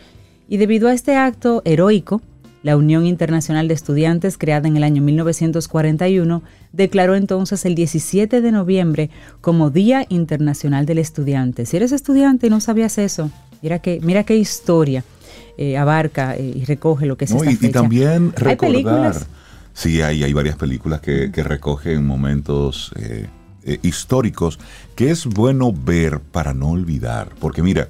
Y 0.48 0.56
debido 0.56 0.88
a 0.88 0.94
este 0.94 1.16
acto 1.16 1.60
heroico, 1.66 2.22
la 2.62 2.78
Unión 2.78 3.04
Internacional 3.04 3.68
de 3.68 3.74
Estudiantes, 3.74 4.38
creada 4.38 4.66
en 4.66 4.78
el 4.78 4.84
año 4.84 5.02
1941, 5.02 6.42
declaró 6.72 7.14
entonces 7.14 7.66
el 7.66 7.74
17 7.74 8.40
de 8.40 8.52
noviembre 8.52 9.10
como 9.42 9.68
Día 9.68 10.06
Internacional 10.08 10.86
del 10.86 10.96
Estudiante. 10.96 11.66
Si 11.66 11.76
eres 11.76 11.92
estudiante 11.92 12.46
y 12.46 12.50
no 12.50 12.60
sabías 12.60 12.96
eso, 12.96 13.30
mira 13.60 13.80
qué, 13.80 14.00
mira 14.02 14.24
qué 14.24 14.38
historia 14.38 15.04
eh, 15.58 15.76
abarca 15.76 16.36
eh, 16.36 16.54
y 16.56 16.64
recoge 16.64 17.04
lo 17.04 17.18
que 17.18 17.26
es 17.26 17.34
No, 17.34 17.44
esta 17.44 17.66
y, 17.66 17.70
también 17.70 18.32
Hay 18.34 18.44
recordar. 18.44 18.72
películas. 18.72 19.26
Sí, 19.74 20.00
hay, 20.00 20.22
hay 20.24 20.32
varias 20.32 20.56
películas 20.56 21.02
que, 21.02 21.30
que 21.30 21.42
recogen 21.42 22.06
momentos 22.06 22.92
eh, 22.96 23.26
eh, 23.64 23.78
históricos 23.82 24.58
que 24.94 25.10
es 25.10 25.26
bueno 25.26 25.72
ver 25.72 26.20
para 26.20 26.54
no 26.54 26.70
olvidar. 26.70 27.30
Porque 27.40 27.62
mira, 27.62 27.88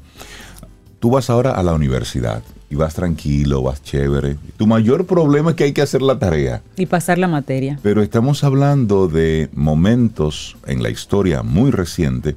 tú 1.00 1.11
vas 1.11 1.31
ahora 1.31 1.52
a 1.52 1.62
la 1.62 1.73
universidad 1.75 2.43
y 2.71 2.76
vas 2.76 2.95
tranquilo, 2.95 3.62
vas 3.62 3.83
chévere. 3.83 4.37
Tu 4.57 4.66
mayor 4.66 5.07
problema 5.07 5.50
es 5.50 5.57
que 5.57 5.64
hay 5.64 5.73
que 5.73 5.83
hacer 5.83 6.02
la 6.02 6.19
tarea. 6.19 6.62
Y 6.76 6.87
pasar 6.87 7.19
la 7.19 7.28
materia. 7.28 7.78
Pero 7.83 8.02
estamos 8.02 8.43
hablando 8.43 9.07
de 9.09 9.49
momentos 9.52 10.57
en 10.66 10.83
la 10.83 10.90
historia 10.90 11.43
muy 11.43 11.71
reciente 11.71 12.35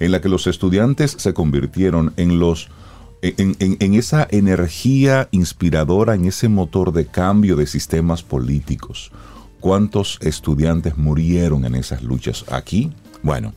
en 0.00 0.12
la 0.12 0.20
que 0.20 0.28
los 0.28 0.46
estudiantes 0.46 1.12
se 1.18 1.32
convirtieron 1.34 2.12
en 2.16 2.38
los 2.38 2.68
en, 3.20 3.56
en- 3.58 3.76
en 3.80 3.94
esa 3.94 4.28
energía 4.30 5.26
inspiradora, 5.32 6.14
en 6.14 6.24
ese 6.26 6.48
motor 6.48 6.92
de 6.92 7.06
cambio 7.06 7.56
de 7.56 7.66
sistemas 7.66 8.22
políticos. 8.22 9.10
¿Cuántos 9.60 10.18
estudiantes 10.22 10.96
murieron 10.96 11.64
en 11.64 11.74
esas 11.74 12.02
luchas? 12.02 12.44
Aquí, 12.50 12.92
bueno, 13.22 13.52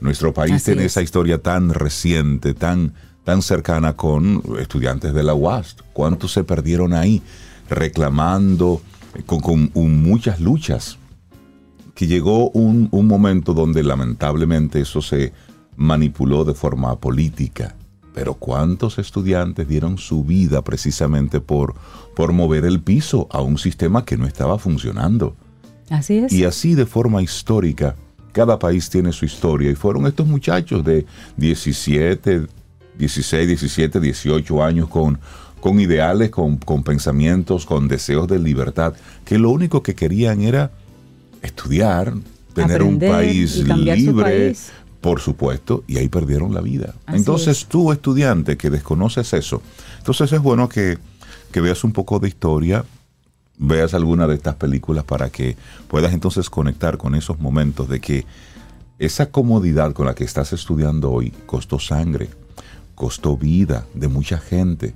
nuestro 0.00 0.34
país 0.34 0.52
Así 0.54 0.64
tiene 0.66 0.82
es. 0.84 0.92
esa 0.92 1.02
historia 1.02 1.38
tan 1.38 1.70
reciente, 1.72 2.54
tan, 2.54 2.92
tan 3.24 3.42
cercana 3.42 3.96
con 3.96 4.42
estudiantes 4.58 5.14
de 5.14 5.22
la 5.22 5.34
UAS. 5.34 5.76
¿Cuántos 5.92 6.32
se 6.32 6.44
perdieron 6.44 6.92
ahí 6.92 7.22
reclamando, 7.68 8.82
eh, 9.14 9.22
con, 9.24 9.40
con 9.40 9.70
un- 9.74 10.02
muchas 10.02 10.40
luchas? 10.40 10.98
Que 11.94 12.06
llegó 12.06 12.50
un, 12.50 12.88
un 12.92 13.06
momento 13.06 13.52
donde 13.54 13.82
lamentablemente 13.82 14.80
eso 14.80 15.02
se 15.02 15.32
manipuló 15.76 16.44
de 16.44 16.54
forma 16.54 16.98
política. 16.98 17.74
Pero 18.14 18.34
¿cuántos 18.34 18.98
estudiantes 18.98 19.68
dieron 19.68 19.98
su 19.98 20.24
vida 20.24 20.62
precisamente 20.62 21.40
por, 21.40 21.74
por 22.14 22.32
mover 22.32 22.64
el 22.64 22.80
piso 22.80 23.28
a 23.30 23.40
un 23.40 23.58
sistema 23.58 24.04
que 24.04 24.16
no 24.16 24.26
estaba 24.26 24.58
funcionando? 24.58 25.36
Así 25.88 26.18
es. 26.18 26.32
Y 26.32 26.44
así 26.44 26.74
de 26.74 26.86
forma 26.86 27.22
histórica, 27.22 27.96
cada 28.32 28.58
país 28.58 28.90
tiene 28.90 29.12
su 29.12 29.24
historia. 29.24 29.70
Y 29.70 29.74
fueron 29.74 30.06
estos 30.06 30.26
muchachos 30.26 30.84
de 30.84 31.06
17, 31.36 32.46
16, 32.98 33.48
17, 33.48 34.00
18 34.00 34.64
años 34.64 34.88
con, 34.88 35.18
con 35.60 35.80
ideales, 35.80 36.30
con, 36.30 36.56
con 36.56 36.82
pensamientos, 36.82 37.66
con 37.66 37.88
deseos 37.88 38.28
de 38.28 38.38
libertad, 38.38 38.94
que 39.24 39.38
lo 39.38 39.50
único 39.50 39.82
que 39.82 39.94
querían 39.94 40.42
era 40.42 40.70
estudiar, 41.42 42.12
tener 42.54 42.82
Aprender 42.82 42.82
un 42.82 42.98
país 42.98 43.56
libre, 43.66 44.22
país. 44.22 44.72
Por 45.00 45.20
supuesto, 45.20 45.84
y 45.86 45.98
ahí 45.98 46.08
perdieron 46.08 46.54
la 46.54 46.60
vida. 46.60 46.94
Así 47.06 47.18
entonces 47.18 47.58
es. 47.58 47.66
tú, 47.66 47.92
estudiante, 47.92 48.56
que 48.56 48.70
desconoces 48.70 49.32
eso, 49.32 49.62
entonces 49.98 50.32
es 50.32 50.40
bueno 50.40 50.68
que, 50.68 50.98
que 51.52 51.60
veas 51.60 51.84
un 51.84 51.92
poco 51.92 52.18
de 52.18 52.28
historia, 52.28 52.84
veas 53.58 53.94
alguna 53.94 54.26
de 54.26 54.34
estas 54.34 54.54
películas 54.56 55.04
para 55.04 55.30
que 55.30 55.56
puedas 55.88 56.12
entonces 56.12 56.48
conectar 56.48 56.96
con 56.96 57.14
esos 57.14 57.38
momentos 57.38 57.88
de 57.88 58.00
que 58.00 58.26
esa 58.98 59.30
comodidad 59.30 59.92
con 59.92 60.06
la 60.06 60.14
que 60.14 60.24
estás 60.24 60.52
estudiando 60.52 61.10
hoy 61.10 61.30
costó 61.46 61.78
sangre, 61.78 62.28
costó 62.94 63.36
vida 63.36 63.86
de 63.94 64.08
mucha 64.08 64.38
gente 64.38 64.94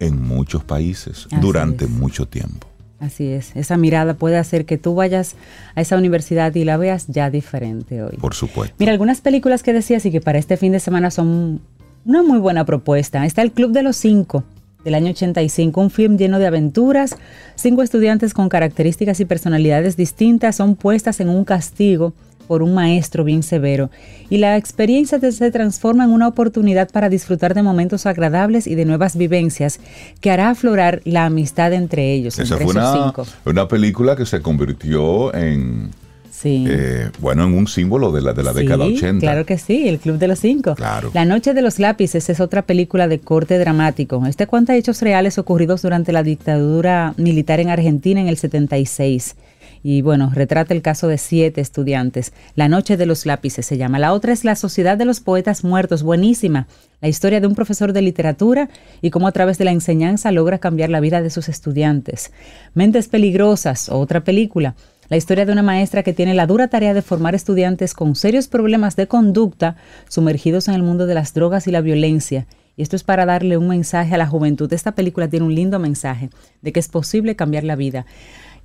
en 0.00 0.20
muchos 0.20 0.64
países 0.64 1.26
Así 1.26 1.36
durante 1.40 1.84
es. 1.84 1.90
mucho 1.90 2.26
tiempo. 2.26 2.69
Así 3.00 3.28
es, 3.28 3.56
esa 3.56 3.78
mirada 3.78 4.14
puede 4.14 4.36
hacer 4.36 4.66
que 4.66 4.76
tú 4.76 4.94
vayas 4.94 5.34
a 5.74 5.80
esa 5.80 5.96
universidad 5.96 6.54
y 6.54 6.64
la 6.64 6.76
veas 6.76 7.06
ya 7.08 7.30
diferente 7.30 8.02
hoy. 8.02 8.18
Por 8.18 8.34
supuesto. 8.34 8.76
Mira, 8.78 8.92
algunas 8.92 9.22
películas 9.22 9.62
que 9.62 9.72
decías 9.72 10.04
y 10.04 10.10
que 10.10 10.20
para 10.20 10.38
este 10.38 10.58
fin 10.58 10.72
de 10.72 10.80
semana 10.80 11.10
son 11.10 11.60
una 12.04 12.22
muy 12.22 12.38
buena 12.38 12.66
propuesta. 12.66 13.24
Está 13.24 13.40
El 13.40 13.52
Club 13.52 13.72
de 13.72 13.82
los 13.82 13.96
Cinco, 13.96 14.44
del 14.84 14.94
año 14.94 15.10
85, 15.10 15.80
un 15.80 15.90
film 15.90 16.18
lleno 16.18 16.38
de 16.38 16.46
aventuras. 16.46 17.16
Cinco 17.54 17.82
estudiantes 17.82 18.34
con 18.34 18.50
características 18.50 19.18
y 19.20 19.24
personalidades 19.24 19.96
distintas 19.96 20.56
son 20.56 20.76
puestas 20.76 21.20
en 21.20 21.30
un 21.30 21.44
castigo 21.44 22.12
por 22.50 22.64
un 22.64 22.74
maestro 22.74 23.22
bien 23.22 23.44
severo 23.44 23.90
y 24.28 24.38
la 24.38 24.56
experiencia 24.56 25.20
se 25.20 25.50
transforma 25.52 26.02
en 26.02 26.10
una 26.10 26.26
oportunidad 26.26 26.90
para 26.90 27.08
disfrutar 27.08 27.54
de 27.54 27.62
momentos 27.62 28.06
agradables 28.06 28.66
y 28.66 28.74
de 28.74 28.84
nuevas 28.84 29.14
vivencias 29.16 29.78
que 30.20 30.32
hará 30.32 30.50
aflorar 30.50 31.00
la 31.04 31.26
amistad 31.26 31.72
entre 31.72 32.12
ellos. 32.12 32.40
Esa 32.40 32.54
entre 32.54 32.64
fue 32.64 32.72
esos 32.74 32.92
una, 32.92 33.04
cinco. 33.04 33.26
una 33.44 33.68
película 33.68 34.16
que 34.16 34.26
se 34.26 34.42
convirtió 34.42 35.32
en, 35.32 35.90
Sí. 36.32 36.64
eh, 36.68 37.10
bueno, 37.20 37.44
en 37.44 37.52
un 37.54 37.68
símbolo 37.68 38.10
de 38.10 38.20
la, 38.20 38.32
de 38.32 38.42
la 38.42 38.52
Sí, 38.52 38.58
década 38.58 38.84
80. 38.84 39.20
Claro 39.20 39.46
que 39.46 39.56
sí, 39.56 39.86
el 39.88 40.00
Club 40.00 40.18
de 40.18 40.26
los 40.26 40.40
Cinco. 40.40 40.74
Claro. 40.74 41.12
La 41.14 41.24
Noche 41.24 41.54
de 41.54 41.62
los 41.62 41.78
Lápices 41.78 42.28
es 42.30 42.40
otra 42.40 42.62
película 42.62 43.06
de 43.06 43.20
corte 43.20 43.58
dramático. 43.60 44.20
Este 44.26 44.48
cuenta 44.48 44.74
hechos 44.74 45.02
reales 45.02 45.38
ocurridos 45.38 45.82
durante 45.82 46.10
la 46.10 46.24
dictadura 46.24 47.14
militar 47.16 47.60
en 47.60 47.68
Argentina 47.68 48.20
en 48.20 48.26
el 48.26 48.38
76. 48.38 49.36
Y 49.82 50.02
bueno, 50.02 50.30
retrata 50.34 50.74
el 50.74 50.82
caso 50.82 51.08
de 51.08 51.16
siete 51.16 51.60
estudiantes. 51.60 52.32
La 52.54 52.68
Noche 52.68 52.96
de 52.96 53.06
los 53.06 53.24
Lápices 53.24 53.64
se 53.64 53.78
llama. 53.78 53.98
La 53.98 54.12
otra 54.12 54.32
es 54.32 54.44
La 54.44 54.56
Sociedad 54.56 54.98
de 54.98 55.06
los 55.06 55.20
Poetas 55.20 55.64
Muertos, 55.64 56.02
buenísima. 56.02 56.66
La 57.00 57.08
historia 57.08 57.40
de 57.40 57.46
un 57.46 57.54
profesor 57.54 57.92
de 57.92 58.02
literatura 58.02 58.68
y 59.00 59.10
cómo 59.10 59.26
a 59.26 59.32
través 59.32 59.56
de 59.56 59.64
la 59.64 59.72
enseñanza 59.72 60.32
logra 60.32 60.58
cambiar 60.58 60.90
la 60.90 61.00
vida 61.00 61.22
de 61.22 61.30
sus 61.30 61.48
estudiantes. 61.48 62.30
Mentes 62.74 63.08
Peligrosas, 63.08 63.88
otra 63.88 64.22
película. 64.22 64.74
La 65.08 65.16
historia 65.16 65.44
de 65.44 65.52
una 65.52 65.62
maestra 65.62 66.04
que 66.04 66.12
tiene 66.12 66.34
la 66.34 66.46
dura 66.46 66.68
tarea 66.68 66.94
de 66.94 67.02
formar 67.02 67.34
estudiantes 67.34 67.94
con 67.94 68.14
serios 68.14 68.46
problemas 68.46 68.94
de 68.94 69.08
conducta 69.08 69.76
sumergidos 70.08 70.68
en 70.68 70.74
el 70.74 70.82
mundo 70.82 71.06
de 71.06 71.14
las 71.14 71.34
drogas 71.34 71.66
y 71.66 71.72
la 71.72 71.80
violencia. 71.80 72.46
Y 72.76 72.82
esto 72.82 72.96
es 72.96 73.02
para 73.02 73.26
darle 73.26 73.56
un 73.56 73.66
mensaje 73.66 74.14
a 74.14 74.18
la 74.18 74.26
juventud. 74.26 74.72
Esta 74.72 74.92
película 74.92 75.28
tiene 75.28 75.46
un 75.46 75.54
lindo 75.54 75.78
mensaje 75.78 76.30
de 76.62 76.72
que 76.72 76.80
es 76.80 76.88
posible 76.88 77.34
cambiar 77.34 77.64
la 77.64 77.76
vida. 77.76 78.06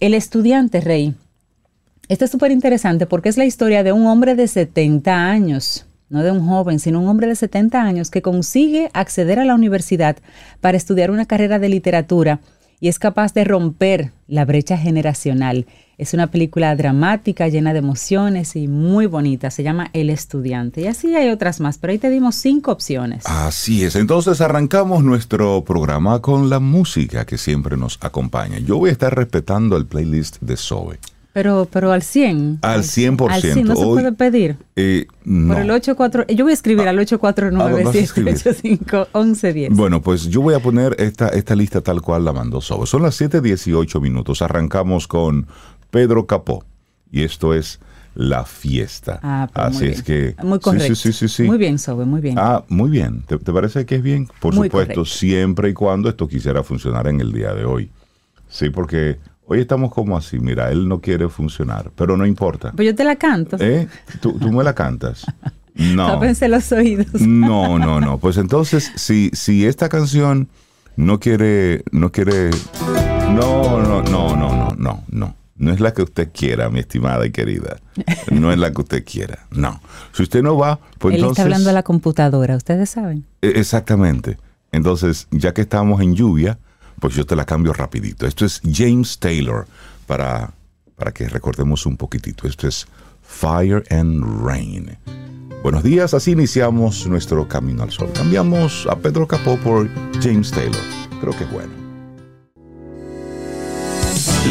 El 0.02 0.14
estudiante, 0.14 0.82
Rey, 0.82 1.16
esta 2.10 2.26
es 2.26 2.32
súper 2.32 2.52
interesante 2.52 3.06
porque 3.06 3.30
es 3.30 3.38
la 3.38 3.46
historia 3.46 3.82
de 3.82 3.94
un 3.94 4.08
hombre 4.08 4.36
de 4.36 4.48
70 4.48 5.30
años, 5.30 5.86
no 6.10 6.22
de 6.22 6.32
un 6.32 6.46
joven, 6.46 6.80
sino 6.80 7.00
un 7.00 7.08
hombre 7.08 7.28
de 7.28 7.36
70 7.36 7.82
años 7.82 8.12
que 8.12 8.22
consigue 8.22 8.90
acceder 8.94 9.40
a 9.40 9.46
la 9.46 9.56
universidad 9.56 10.18
para 10.60 10.76
estudiar 10.76 11.12
una 11.12 11.26
carrera 11.26 11.60
de 11.60 11.70
literatura 11.70 12.42
y 12.82 12.90
es 12.90 13.00
capaz 13.00 13.34
de 13.34 13.46
romper 13.46 14.12
la 14.28 14.44
brecha 14.44 14.78
generacional. 14.78 15.66
Es 15.98 16.14
una 16.14 16.28
película 16.28 16.76
dramática, 16.76 17.48
llena 17.48 17.72
de 17.72 17.80
emociones 17.80 18.56
y 18.56 18.68
muy 18.68 19.06
bonita. 19.06 19.50
Se 19.50 19.64
llama 19.64 19.90
El 19.94 20.10
estudiante. 20.10 20.82
Y 20.82 20.88
así 20.88 21.16
hay 21.16 21.30
otras 21.30 21.62
más, 21.62 21.78
pero 21.78 21.92
ahí 21.92 22.00
te 22.00 22.10
dimos 22.10 22.36
cinco 22.36 22.72
opciones. 22.72 23.24
Así 23.26 23.84
es, 23.84 23.96
entonces 23.96 24.42
arrancamos 24.42 25.04
nuestro 25.04 25.64
programa 25.64 26.22
con 26.22 26.50
la 26.50 26.60
música 26.60 27.26
que 27.26 27.38
siempre 27.38 27.78
nos 27.78 27.98
acompaña. 28.02 28.60
Yo 28.60 28.78
voy 28.78 28.90
a 28.90 28.94
estar 28.94 29.16
respetando 29.16 29.78
el 29.78 29.86
playlist 29.86 30.42
de 30.42 30.58
Zoe. 30.58 31.00
Pero, 31.36 31.68
pero 31.70 31.92
al 31.92 32.02
100. 32.02 32.60
Al 32.62 32.84
100%. 32.84 33.30
Al 33.30 33.42
100, 33.42 33.68
no 33.68 33.76
se 33.76 33.84
puede 33.84 34.14
pedir. 34.14 34.56
Eh, 34.78 35.06
no. 35.26 35.54
Por 35.54 35.64
el 35.64 35.70
84, 35.70 36.28
yo 36.28 36.46
voy 36.46 36.52
a 36.52 36.54
escribir 36.54 36.88
al 36.88 36.98
¿a 36.98 37.04
dónde 37.04 37.84
vas 37.84 37.94
a 37.94 38.00
escribir? 38.00 38.36
849-785-1110. 38.36 39.68
Bueno, 39.72 40.02
pues 40.02 40.30
yo 40.30 40.40
voy 40.40 40.54
a 40.54 40.62
poner 40.62 40.96
esta, 40.98 41.28
esta 41.28 41.54
lista 41.56 41.82
tal 41.82 42.02
cual 42.02 42.24
la 42.24 42.32
mandó 42.32 42.62
Sobe. 42.62 42.88
Son 42.88 43.02
las 43.02 43.20
7:18 43.20 44.00
minutos. 44.00 44.42
Arrancamos 44.42 45.10
con 45.10 45.48
Pedro 45.96 46.26
Capó. 46.28 46.66
Y 47.10 47.24
esto 47.24 47.54
es 47.54 47.80
La 48.16 48.44
Fiesta. 48.44 49.18
Ah, 49.24 49.48
pues 49.54 49.66
Así 49.66 49.84
muy 49.86 49.94
es 49.94 50.04
bien. 50.06 50.36
que. 50.36 50.44
Muy 50.44 50.60
correcto. 50.60 50.94
Sí, 50.96 51.14
sí, 51.14 51.30
sí. 51.30 51.44
Muy 51.44 51.58
bien, 51.58 51.80
Sobe, 51.80 52.04
muy 52.04 52.20
bien. 52.20 52.36
Ah, 52.38 52.66
muy 52.68 52.90
bien. 52.90 53.22
¿Te, 53.22 53.38
te 53.38 53.54
parece 53.54 53.86
que 53.86 53.96
es 53.96 54.04
bien? 54.04 54.28
Por 54.42 54.54
Muy 54.54 54.68
supuesto, 54.68 54.94
correcto. 54.96 55.06
siempre 55.06 55.70
y 55.70 55.74
cuando 55.74 56.10
esto 56.10 56.28
quisiera 56.28 56.64
funcionar 56.64 57.08
en 57.08 57.22
el 57.22 57.32
día 57.32 57.54
de 57.54 57.64
hoy. 57.64 57.90
Sí, 58.50 58.70
porque 58.72 59.20
hoy 59.46 59.62
estamos 59.62 59.94
como 59.94 60.18
así. 60.18 60.38
Mira, 60.38 60.70
él 60.70 60.86
no 60.90 61.00
quiere 61.00 61.30
funcionar, 61.30 61.90
pero 61.96 62.18
no 62.18 62.26
importa. 62.26 62.74
Pues 62.74 62.88
yo 62.88 62.94
te 62.94 63.06
la 63.06 63.16
canto. 63.16 63.56
¿Eh? 63.62 63.88
¿Tú, 64.20 64.34
tú 64.38 64.52
me 64.52 64.66
la 64.66 64.76
cantas? 64.76 65.26
No. 65.78 66.08
Tápense 66.08 66.48
los 66.48 66.72
oídos. 66.72 67.20
No, 67.20 67.78
no, 67.78 68.00
no. 68.00 68.18
Pues 68.18 68.38
entonces, 68.38 68.94
si, 68.96 69.30
si 69.34 69.66
esta 69.66 69.90
canción 69.90 70.48
no 70.96 71.20
quiere, 71.20 71.84
no 71.92 72.14
quiere, 72.14 72.50
no, 73.34 73.82
no, 73.82 74.02
no, 74.04 74.36
no, 74.38 74.38
no, 74.38 74.74
no, 74.78 75.04
no. 75.10 75.36
No 75.58 75.72
es 75.72 75.80
la 75.80 75.94
que 75.94 76.02
usted 76.04 76.32
quiera, 76.34 76.70
mi 76.70 76.80
estimada 76.80 77.26
y 77.26 77.32
querida. 77.32 77.78
No 78.32 78.52
es 78.52 78.60
la 78.60 78.72
que 78.72 78.82
usted 78.82 79.06
quiera. 79.06 79.48
No. 79.52 79.80
Si 80.12 80.24
usted 80.24 80.44
no 80.44 80.58
va, 80.58 80.80
pues 81.00 81.14
Él 81.16 81.22
entonces. 81.22 81.40
está 81.40 81.44
hablando 81.44 81.70
a 81.70 81.74
la 81.74 81.84
computadora, 81.84 82.58
ustedes 82.58 82.90
saben. 82.90 83.26
E- 83.42 83.54
Exactamente. 83.60 84.38
Entonces, 84.74 85.28
ya 85.32 85.54
que 85.54 85.62
estamos 85.62 86.02
en 86.02 86.14
lluvia, 86.16 86.60
pues 87.00 87.16
yo 87.16 87.26
te 87.26 87.36
la 87.38 87.46
cambio 87.46 87.72
rapidito. 87.72 88.28
Esto 88.28 88.44
es 88.46 88.62
James 88.70 89.18
Taylor 89.20 89.66
para, 90.08 90.52
para 90.98 91.14
que 91.14 91.30
recordemos 91.30 91.86
un 91.86 91.96
poquitito. 91.96 92.48
Esto 92.48 92.68
es 92.68 92.86
Fire 93.22 93.84
and 93.90 94.44
Rain. 94.46 94.98
Buenos 95.64 95.84
días, 95.84 96.14
así 96.14 96.32
iniciamos 96.32 97.08
nuestro 97.08 97.48
camino 97.48 97.84
al 97.84 97.92
sol. 97.92 98.10
Cambiamos 98.14 98.86
a 98.90 98.98
Pedro 98.98 99.26
Capó 99.26 99.58
por 99.58 99.90
James 100.22 100.52
Taylor. 100.52 100.82
Creo 101.22 101.36
que 101.36 101.46
es 101.46 101.52
bueno. 101.52 101.85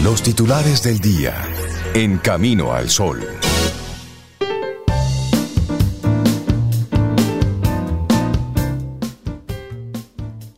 Los 0.02 0.22
titulares 0.22 0.82
del 0.82 0.98
día 0.98 1.34
en 1.94 2.18
Camino 2.18 2.72
al 2.72 2.90
Sol. 2.90 3.20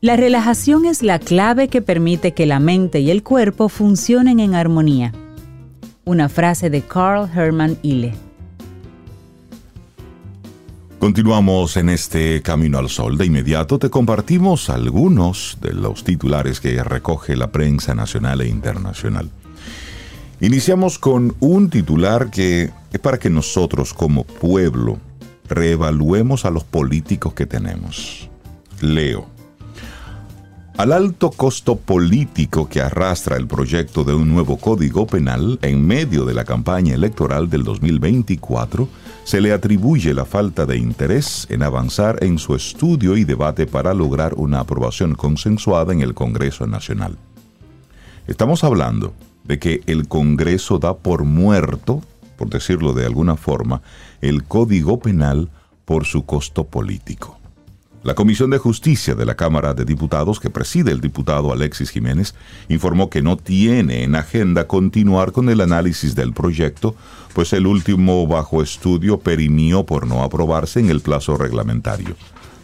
La 0.00 0.16
relajación 0.16 0.86
es 0.86 1.02
la 1.02 1.18
clave 1.18 1.68
que 1.68 1.82
permite 1.82 2.32
que 2.32 2.46
la 2.46 2.60
mente 2.60 3.00
y 3.00 3.10
el 3.10 3.22
cuerpo 3.22 3.68
funcionen 3.68 4.40
en 4.40 4.54
armonía. 4.54 5.12
Una 6.04 6.28
frase 6.28 6.70
de 6.70 6.80
Carl 6.82 7.28
Hermann 7.32 7.78
Ile. 7.82 8.25
Continuamos 11.06 11.76
en 11.76 11.88
este 11.88 12.42
Camino 12.42 12.78
al 12.78 12.88
Sol. 12.88 13.16
De 13.16 13.26
inmediato 13.26 13.78
te 13.78 13.90
compartimos 13.90 14.68
algunos 14.70 15.56
de 15.60 15.72
los 15.72 16.02
titulares 16.02 16.58
que 16.58 16.82
recoge 16.82 17.36
la 17.36 17.52
prensa 17.52 17.94
nacional 17.94 18.40
e 18.40 18.48
internacional. 18.48 19.30
Iniciamos 20.40 20.98
con 20.98 21.36
un 21.38 21.70
titular 21.70 22.28
que 22.28 22.72
es 22.92 22.98
para 22.98 23.20
que 23.20 23.30
nosotros 23.30 23.94
como 23.94 24.24
pueblo 24.24 24.98
reevaluemos 25.48 26.44
a 26.44 26.50
los 26.50 26.64
políticos 26.64 27.34
que 27.34 27.46
tenemos. 27.46 28.28
Leo. 28.80 29.35
Al 30.76 30.92
alto 30.92 31.30
costo 31.30 31.76
político 31.76 32.68
que 32.68 32.82
arrastra 32.82 33.38
el 33.38 33.46
proyecto 33.46 34.04
de 34.04 34.14
un 34.14 34.28
nuevo 34.28 34.58
código 34.58 35.06
penal 35.06 35.58
en 35.62 35.86
medio 35.86 36.26
de 36.26 36.34
la 36.34 36.44
campaña 36.44 36.92
electoral 36.92 37.48
del 37.48 37.64
2024, 37.64 38.86
se 39.24 39.40
le 39.40 39.54
atribuye 39.54 40.12
la 40.12 40.26
falta 40.26 40.66
de 40.66 40.76
interés 40.76 41.46
en 41.48 41.62
avanzar 41.62 42.22
en 42.22 42.38
su 42.38 42.54
estudio 42.54 43.16
y 43.16 43.24
debate 43.24 43.66
para 43.66 43.94
lograr 43.94 44.34
una 44.34 44.60
aprobación 44.60 45.14
consensuada 45.14 45.94
en 45.94 46.02
el 46.02 46.12
Congreso 46.12 46.66
Nacional. 46.66 47.16
Estamos 48.26 48.62
hablando 48.62 49.14
de 49.44 49.58
que 49.58 49.80
el 49.86 50.08
Congreso 50.08 50.78
da 50.78 50.94
por 50.94 51.24
muerto, 51.24 52.02
por 52.36 52.50
decirlo 52.50 52.92
de 52.92 53.06
alguna 53.06 53.36
forma, 53.36 53.80
el 54.20 54.44
Código 54.44 54.98
Penal 55.00 55.48
por 55.86 56.04
su 56.04 56.26
costo 56.26 56.64
político. 56.64 57.38
La 58.06 58.14
Comisión 58.14 58.50
de 58.50 58.58
Justicia 58.58 59.16
de 59.16 59.26
la 59.26 59.34
Cámara 59.34 59.74
de 59.74 59.84
Diputados, 59.84 60.38
que 60.38 60.48
preside 60.48 60.92
el 60.92 61.00
diputado 61.00 61.52
Alexis 61.52 61.90
Jiménez, 61.90 62.36
informó 62.68 63.10
que 63.10 63.20
no 63.20 63.36
tiene 63.36 64.04
en 64.04 64.14
agenda 64.14 64.68
continuar 64.68 65.32
con 65.32 65.48
el 65.48 65.60
análisis 65.60 66.14
del 66.14 66.32
proyecto, 66.32 66.94
pues 67.34 67.52
el 67.52 67.66
último 67.66 68.24
bajo 68.28 68.62
estudio 68.62 69.18
perimió 69.18 69.84
por 69.84 70.06
no 70.06 70.22
aprobarse 70.22 70.78
en 70.78 70.88
el 70.88 71.00
plazo 71.00 71.36
reglamentario. 71.36 72.14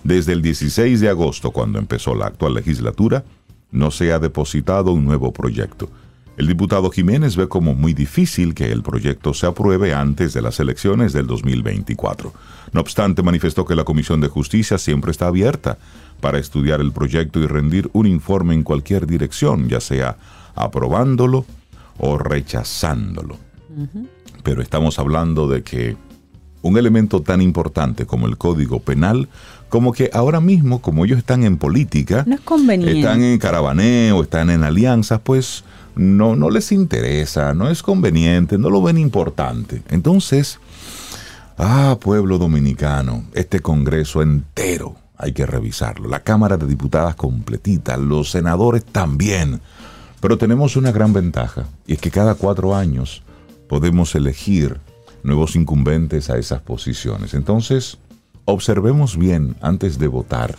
Desde 0.05 0.33
el 0.33 0.43
16 0.43 1.01
de 1.01 1.09
agosto, 1.09 1.51
cuando 1.51 1.81
empezó 1.81 2.15
la 2.15 2.27
actual 2.27 2.55
legislatura, 2.55 3.25
no 3.73 3.91
se 3.91 4.13
ha 4.13 4.21
depositado 4.21 4.93
un 4.93 5.05
nuevo 5.05 5.33
proyecto. 5.33 5.91
El 6.37 6.47
diputado 6.47 6.90
Jiménez 6.90 7.37
ve 7.37 7.47
como 7.47 7.75
muy 7.75 7.92
difícil 7.92 8.55
que 8.55 8.73
el 8.73 8.83
proyecto 8.83 9.35
se 9.35 9.47
apruebe 9.47 9.92
antes 9.95 10.33
de 10.33 10.40
las 10.40 10.59
elecciones 10.61 11.12
del 11.12 11.27
2024. 11.27 12.33
No 12.73 12.81
obstante, 12.81 13.23
manifestó 13.23 13.66
que 13.66 13.75
la 13.75 13.85
Comisión 13.85 14.21
de 14.21 14.29
Justicia 14.29 14.79
siempre 14.79 15.11
está 15.11 15.27
abierta 15.27 15.77
para 16.21 16.38
estudiar 16.38 16.81
el 16.81 16.92
proyecto 16.92 17.38
y 17.38 17.47
rendir 17.47 17.90
un 17.92 18.07
informe 18.07 18.55
en 18.55 18.62
cualquier 18.62 19.07
dirección, 19.07 19.68
ya 19.68 19.81
sea 19.81 20.16
aprobándolo 20.55 21.45
o 21.99 22.16
rechazándolo. 22.16 23.37
Pero 24.42 24.62
estamos 24.62 24.99
hablando 24.99 25.49
de 25.49 25.62
que 25.62 25.97
un 26.62 26.79
elemento 26.79 27.21
tan 27.21 27.42
importante 27.42 28.07
como 28.07 28.27
el 28.27 28.38
Código 28.38 28.81
Penal, 28.81 29.29
como 29.68 29.92
que 29.92 30.11
ahora 30.12 30.40
mismo, 30.40 30.81
como 30.81 31.05
ellos 31.05 31.18
están 31.18 31.45
en 31.45 31.59
política, 31.59 32.25
No 32.27 32.37
es 32.37 32.40
conveniente. 32.40 33.01
están 33.01 33.23
en 33.23 33.38
caravaneo, 33.38 34.23
están 34.23 34.49
en 34.49 34.62
alianzas, 34.62 35.21
pues 35.23 35.64
no, 35.95 36.37
no 36.37 36.51
les 36.51 36.73
interesa, 36.73 37.55
no 37.55 37.69
es 37.69 37.83
conveniente, 37.83 38.59
no 38.59 38.71
lo 38.71 38.83
ven 38.83 38.99
importante. 38.99 39.83
Entonces, 39.91 40.59
ah, 41.59 41.97
pueblo 42.01 42.39
dominicano, 42.39 43.25
este 43.35 43.61
Congreso 43.61 44.23
entero 44.23 44.97
hay 45.17 45.33
que 45.33 45.47
revisarlo. 45.47 46.09
La 46.09 46.21
Cámara 46.21 46.57
de 46.57 46.67
Diputadas 46.67 47.15
completita, 47.15 47.97
los 47.97 48.31
senadores 48.31 48.85
también. 48.85 49.61
Pero 50.21 50.39
tenemos 50.39 50.77
una 50.77 50.93
gran 50.93 51.13
ventaja, 51.13 51.65
y 51.87 51.95
es 51.95 52.01
que 52.01 52.11
cada 52.11 52.35
cuatro 52.35 52.75
años 52.75 53.23
podemos 53.69 54.15
elegir 54.15 54.79
nuevos 55.23 55.57
incumbentes 55.57 56.31
a 56.31 56.39
esas 56.39 56.61
posiciones. 56.63 57.35
Entonces, 57.35 57.99
observemos 58.45 59.17
bien 59.17 59.57
antes 59.61 59.99
de 59.99 60.09
votar 60.09 60.57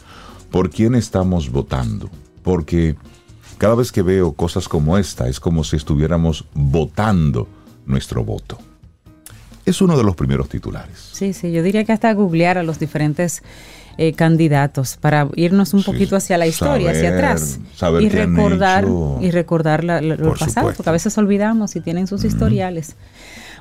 por 0.52 0.70
quién 0.70 0.96
estamos 0.96 1.50
votando, 1.50 2.10
porque 2.44 2.96
cada 3.64 3.76
vez 3.76 3.94
que 3.94 4.02
veo 4.02 4.34
cosas 4.34 4.68
como 4.68 4.98
esta 4.98 5.30
es 5.30 5.40
como 5.40 5.64
si 5.64 5.78
estuviéramos 5.78 6.44
votando 6.54 7.48
nuestro 7.86 8.26
voto. 8.26 8.58
Es 9.66 9.80
uno 9.80 9.96
de 9.96 10.04
los 10.04 10.18
primeros 10.18 10.50
titulares. 10.50 11.12
Sí, 11.14 11.32
sí, 11.32 11.50
yo 11.54 11.64
diría 11.64 11.86
que 11.86 11.94
hasta 11.94 12.14
googlear 12.14 12.58
a 12.58 12.64
los 12.64 12.78
diferentes 12.78 13.42
eh, 13.98 14.12
candidatos 14.12 14.98
para 14.98 15.30
irnos 15.36 15.74
un 15.74 15.82
poquito 15.82 16.18
hacia 16.18 16.38
la 16.38 16.46
historia, 16.46 16.92
hacia 16.92 17.16
atrás 17.16 17.62
y 18.02 18.10
recordar 18.10 18.86
y 19.22 19.32
recordar 19.32 19.86
lo 19.86 20.34
pasado, 20.34 20.74
porque 20.76 20.90
a 20.90 20.92
veces 20.92 21.18
olvidamos 21.18 21.78
y 21.78 21.80
tienen 21.80 22.06
sus 22.08 22.26
historiales. 22.26 22.98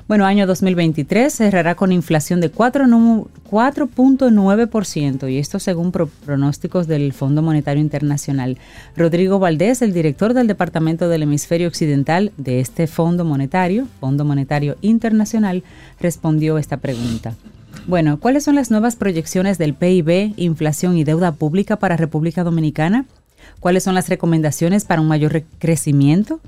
Bueno, 0.05 0.25
año 0.25 0.45
2023 0.45 1.33
cerrará 1.33 1.75
con 1.75 1.93
inflación 1.93 2.41
de 2.41 2.51
4.9% 2.51 5.31
y 5.31 5.37
esto 5.37 5.59
según 5.59 5.93
pronósticos 5.93 6.87
del 6.87 7.13
Fondo 7.13 7.41
Monetario 7.41 7.81
Internacional. 7.81 8.57
Rodrigo 8.97 9.39
Valdés, 9.39 9.81
el 9.81 9.93
director 9.93 10.33
del 10.33 10.47
Departamento 10.47 11.07
del 11.07 11.23
Hemisferio 11.23 11.69
Occidental 11.69 12.33
de 12.35 12.59
este 12.59 12.87
Fondo 12.87 13.23
Monetario, 13.23 13.87
Fondo 14.01 14.25
Monetario 14.25 14.75
Internacional, 14.81 15.63
respondió 16.01 16.57
esta 16.57 16.75
pregunta. 16.77 17.35
Bueno, 17.87 18.19
¿cuáles 18.19 18.43
son 18.43 18.55
las 18.55 18.71
nuevas 18.71 18.97
proyecciones 18.97 19.57
del 19.57 19.73
PIB, 19.73 20.33
inflación 20.35 20.97
y 20.97 21.05
deuda 21.05 21.31
pública 21.31 21.77
para 21.77 21.95
República 21.95 22.43
Dominicana? 22.43 23.05
¿Cuáles 23.61 23.83
son 23.83 23.95
las 23.95 24.09
recomendaciones 24.09 24.83
para 24.83 24.99
un 24.99 25.07
mayor 25.07 25.43
crecimiento? 25.59 26.41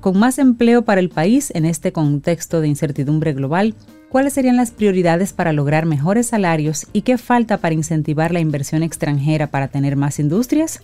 Con 0.00 0.18
más 0.18 0.38
empleo 0.38 0.82
para 0.82 1.00
el 1.00 1.08
país 1.08 1.50
en 1.54 1.64
este 1.64 1.92
contexto 1.92 2.60
de 2.60 2.68
incertidumbre 2.68 3.32
global, 3.32 3.74
¿cuáles 4.08 4.32
serían 4.32 4.56
las 4.56 4.70
prioridades 4.70 5.32
para 5.32 5.52
lograr 5.52 5.86
mejores 5.86 6.28
salarios 6.28 6.86
y 6.92 7.02
qué 7.02 7.18
falta 7.18 7.58
para 7.58 7.74
incentivar 7.74 8.32
la 8.32 8.40
inversión 8.40 8.82
extranjera 8.82 9.48
para 9.48 9.68
tener 9.68 9.96
más 9.96 10.18
industrias? 10.18 10.80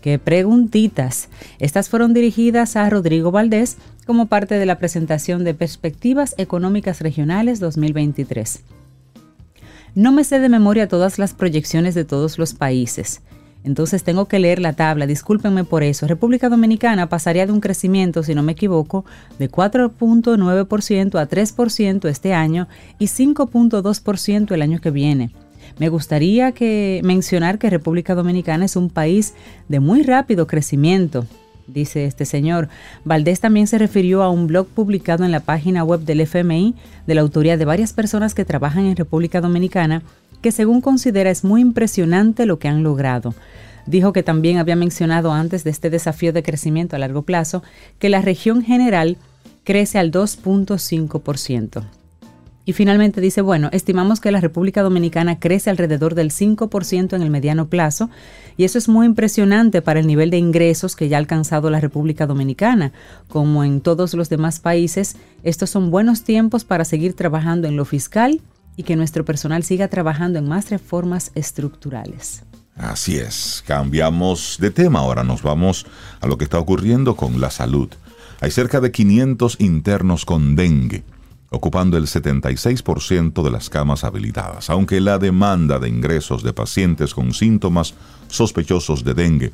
¡Qué 0.00 0.18
preguntitas! 0.18 1.28
Estas 1.58 1.88
fueron 1.88 2.12
dirigidas 2.12 2.76
a 2.76 2.90
Rodrigo 2.90 3.30
Valdés 3.30 3.78
como 4.06 4.26
parte 4.26 4.56
de 4.58 4.66
la 4.66 4.78
presentación 4.78 5.44
de 5.44 5.54
Perspectivas 5.54 6.34
Económicas 6.36 7.00
Regionales 7.00 7.58
2023. 7.58 8.60
No 9.94 10.12
me 10.12 10.24
sé 10.24 10.40
de 10.40 10.48
memoria 10.48 10.88
todas 10.88 11.18
las 11.18 11.34
proyecciones 11.34 11.94
de 11.94 12.04
todos 12.04 12.36
los 12.36 12.52
países. 12.52 13.22
Entonces 13.64 14.04
tengo 14.04 14.26
que 14.26 14.38
leer 14.38 14.60
la 14.60 14.74
tabla, 14.74 15.06
discúlpenme 15.06 15.64
por 15.64 15.82
eso. 15.82 16.06
República 16.06 16.50
Dominicana 16.50 17.08
pasaría 17.08 17.46
de 17.46 17.52
un 17.52 17.60
crecimiento, 17.60 18.22
si 18.22 18.34
no 18.34 18.42
me 18.42 18.52
equivoco, 18.52 19.06
de 19.38 19.50
4.9% 19.50 21.18
a 21.18 21.28
3% 21.28 22.08
este 22.08 22.34
año 22.34 22.68
y 22.98 23.06
5.2% 23.06 24.52
el 24.52 24.62
año 24.62 24.80
que 24.80 24.90
viene. 24.90 25.30
Me 25.78 25.88
gustaría 25.88 26.52
que 26.52 27.00
mencionar 27.04 27.58
que 27.58 27.70
República 27.70 28.14
Dominicana 28.14 28.66
es 28.66 28.76
un 28.76 28.90
país 28.90 29.34
de 29.68 29.80
muy 29.80 30.02
rápido 30.02 30.46
crecimiento, 30.46 31.26
dice 31.66 32.04
este 32.04 32.26
señor. 32.26 32.68
Valdés 33.04 33.40
también 33.40 33.66
se 33.66 33.78
refirió 33.78 34.22
a 34.22 34.30
un 34.30 34.46
blog 34.46 34.66
publicado 34.66 35.24
en 35.24 35.32
la 35.32 35.40
página 35.40 35.82
web 35.84 36.00
del 36.00 36.20
FMI 36.20 36.74
de 37.06 37.14
la 37.14 37.22
autoría 37.22 37.56
de 37.56 37.64
varias 37.64 37.92
personas 37.92 38.34
que 38.34 38.44
trabajan 38.44 38.86
en 38.86 38.96
República 38.96 39.40
Dominicana 39.40 40.02
que 40.44 40.52
según 40.52 40.82
considera 40.82 41.30
es 41.30 41.42
muy 41.42 41.62
impresionante 41.62 42.44
lo 42.44 42.58
que 42.58 42.68
han 42.68 42.82
logrado. 42.82 43.34
Dijo 43.86 44.12
que 44.12 44.22
también 44.22 44.58
había 44.58 44.76
mencionado 44.76 45.32
antes 45.32 45.64
de 45.64 45.70
este 45.70 45.88
desafío 45.88 46.34
de 46.34 46.42
crecimiento 46.42 46.94
a 46.94 46.98
largo 46.98 47.22
plazo 47.22 47.62
que 47.98 48.10
la 48.10 48.20
región 48.20 48.60
general 48.60 49.16
crece 49.64 49.98
al 49.98 50.12
2.5%. 50.12 51.84
Y 52.66 52.74
finalmente 52.74 53.22
dice, 53.22 53.40
bueno, 53.40 53.70
estimamos 53.72 54.20
que 54.20 54.32
la 54.32 54.42
República 54.42 54.82
Dominicana 54.82 55.38
crece 55.38 55.70
alrededor 55.70 56.14
del 56.14 56.30
5% 56.30 57.16
en 57.16 57.22
el 57.22 57.30
mediano 57.30 57.68
plazo 57.68 58.10
y 58.58 58.64
eso 58.64 58.76
es 58.76 58.86
muy 58.86 59.06
impresionante 59.06 59.80
para 59.80 60.00
el 60.00 60.06
nivel 60.06 60.28
de 60.28 60.36
ingresos 60.36 60.94
que 60.94 61.08
ya 61.08 61.16
ha 61.16 61.20
alcanzado 61.20 61.70
la 61.70 61.80
República 61.80 62.26
Dominicana. 62.26 62.92
Como 63.28 63.64
en 63.64 63.80
todos 63.80 64.12
los 64.12 64.28
demás 64.28 64.60
países, 64.60 65.16
estos 65.42 65.70
son 65.70 65.90
buenos 65.90 66.22
tiempos 66.22 66.64
para 66.64 66.84
seguir 66.84 67.14
trabajando 67.14 67.66
en 67.66 67.76
lo 67.76 67.86
fiscal 67.86 68.42
y 68.76 68.82
que 68.82 68.96
nuestro 68.96 69.24
personal 69.24 69.62
siga 69.62 69.88
trabajando 69.88 70.38
en 70.38 70.48
más 70.48 70.70
reformas 70.70 71.30
estructurales. 71.34 72.42
Así 72.76 73.16
es, 73.16 73.62
cambiamos 73.66 74.56
de 74.60 74.70
tema, 74.70 74.98
ahora 74.98 75.22
nos 75.22 75.42
vamos 75.42 75.86
a 76.20 76.26
lo 76.26 76.36
que 76.36 76.44
está 76.44 76.58
ocurriendo 76.58 77.14
con 77.14 77.40
la 77.40 77.50
salud. 77.50 77.88
Hay 78.40 78.50
cerca 78.50 78.80
de 78.80 78.90
500 78.90 79.60
internos 79.60 80.24
con 80.24 80.56
dengue, 80.56 81.04
ocupando 81.50 81.96
el 81.96 82.06
76% 82.06 83.44
de 83.44 83.50
las 83.50 83.70
camas 83.70 84.02
habilitadas, 84.02 84.70
aunque 84.70 85.00
la 85.00 85.18
demanda 85.18 85.78
de 85.78 85.88
ingresos 85.88 86.42
de 86.42 86.52
pacientes 86.52 87.14
con 87.14 87.32
síntomas 87.32 87.94
sospechosos 88.28 89.04
de 89.04 89.14
dengue 89.14 89.52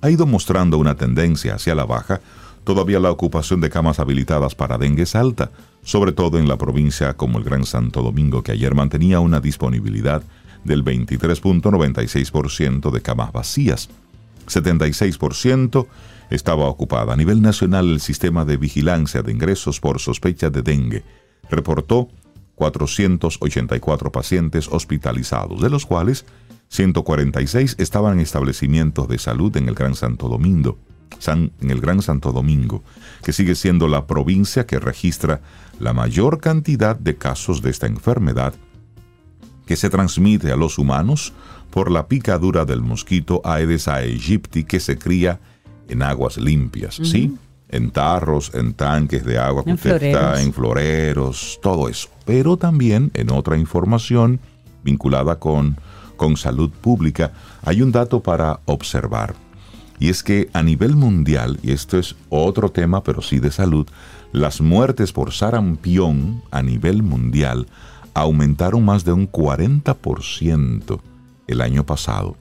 ha 0.00 0.10
ido 0.10 0.26
mostrando 0.26 0.78
una 0.78 0.96
tendencia 0.96 1.54
hacia 1.54 1.74
la 1.74 1.84
baja, 1.84 2.20
todavía 2.64 3.00
la 3.00 3.10
ocupación 3.10 3.60
de 3.60 3.70
camas 3.70 3.98
habilitadas 3.98 4.54
para 4.54 4.78
dengue 4.78 5.02
es 5.02 5.14
alta, 5.14 5.50
sobre 5.82 6.12
todo 6.12 6.38
en 6.38 6.48
la 6.48 6.58
provincia 6.58 7.14
como 7.14 7.38
el 7.38 7.44
Gran 7.44 7.64
Santo 7.64 8.02
Domingo, 8.02 8.42
que 8.42 8.52
ayer 8.52 8.74
mantenía 8.74 9.20
una 9.20 9.40
disponibilidad 9.40 10.22
del 10.64 10.84
23.96% 10.84 12.90
de 12.90 13.02
camas 13.02 13.32
vacías. 13.32 13.88
76% 14.46 15.86
estaba 16.30 16.66
ocupada. 16.66 17.12
A 17.12 17.16
nivel 17.16 17.42
nacional, 17.42 17.90
el 17.90 18.00
sistema 18.00 18.44
de 18.44 18.56
vigilancia 18.56 19.22
de 19.22 19.32
ingresos 19.32 19.80
por 19.80 20.00
sospecha 20.00 20.50
de 20.50 20.62
dengue 20.62 21.04
reportó 21.50 22.08
484 22.54 24.12
pacientes 24.12 24.68
hospitalizados, 24.68 25.60
de 25.60 25.70
los 25.70 25.86
cuales 25.86 26.24
146 26.68 27.76
estaban 27.78 28.14
en 28.14 28.20
establecimientos 28.20 29.08
de 29.08 29.18
salud 29.18 29.56
en 29.56 29.68
el 29.68 29.74
Gran 29.74 29.94
Santo 29.94 30.28
Domingo, 30.28 30.78
en 31.26 31.70
el 31.70 31.80
Gran 31.80 32.02
Santo 32.02 32.32
Domingo, 32.32 32.82
que 33.22 33.32
sigue 33.32 33.54
siendo 33.54 33.88
la 33.88 34.06
provincia 34.06 34.66
que 34.66 34.80
registra 34.80 35.40
la 35.78 35.92
mayor 35.92 36.38
cantidad 36.38 36.96
de 36.96 37.16
casos 37.16 37.62
de 37.62 37.70
esta 37.70 37.86
enfermedad 37.86 38.54
que 39.66 39.76
se 39.76 39.90
transmite 39.90 40.52
a 40.52 40.56
los 40.56 40.78
humanos 40.78 41.32
por 41.70 41.90
la 41.90 42.06
picadura 42.06 42.64
del 42.64 42.82
mosquito 42.82 43.40
Aedes 43.44 43.88
aegypti 43.88 44.64
que 44.64 44.80
se 44.80 44.98
cría 44.98 45.40
en 45.88 46.02
aguas 46.02 46.36
limpias, 46.36 46.96
¿sí? 47.02 47.36
En 47.68 47.90
tarros, 47.90 48.52
en 48.54 48.74
tanques 48.74 49.24
de 49.24 49.38
agua 49.38 49.62
en 49.66 49.78
floreros. 49.78 50.40
en 50.40 50.52
floreros, 50.52 51.58
todo 51.62 51.88
eso. 51.88 52.08
Pero 52.26 52.56
también 52.56 53.10
en 53.14 53.30
otra 53.30 53.56
información 53.56 54.40
vinculada 54.84 55.38
con, 55.38 55.76
con 56.16 56.36
salud 56.36 56.70
pública, 56.70 57.32
hay 57.62 57.80
un 57.80 57.92
dato 57.92 58.20
para 58.20 58.60
observar. 58.66 59.34
Y 60.02 60.08
es 60.08 60.24
que 60.24 60.50
a 60.52 60.64
nivel 60.64 60.96
mundial, 60.96 61.60
y 61.62 61.70
esto 61.70 61.96
es 61.96 62.16
otro 62.28 62.72
tema, 62.72 63.04
pero 63.04 63.22
sí 63.22 63.38
de 63.38 63.52
salud, 63.52 63.86
las 64.32 64.60
muertes 64.60 65.12
por 65.12 65.30
sarampión 65.30 66.42
a 66.50 66.60
nivel 66.60 67.04
mundial 67.04 67.68
aumentaron 68.12 68.84
más 68.84 69.04
de 69.04 69.12
un 69.12 69.30
40% 69.30 71.00
el 71.46 71.60
año 71.60 71.86
pasado 71.86 72.36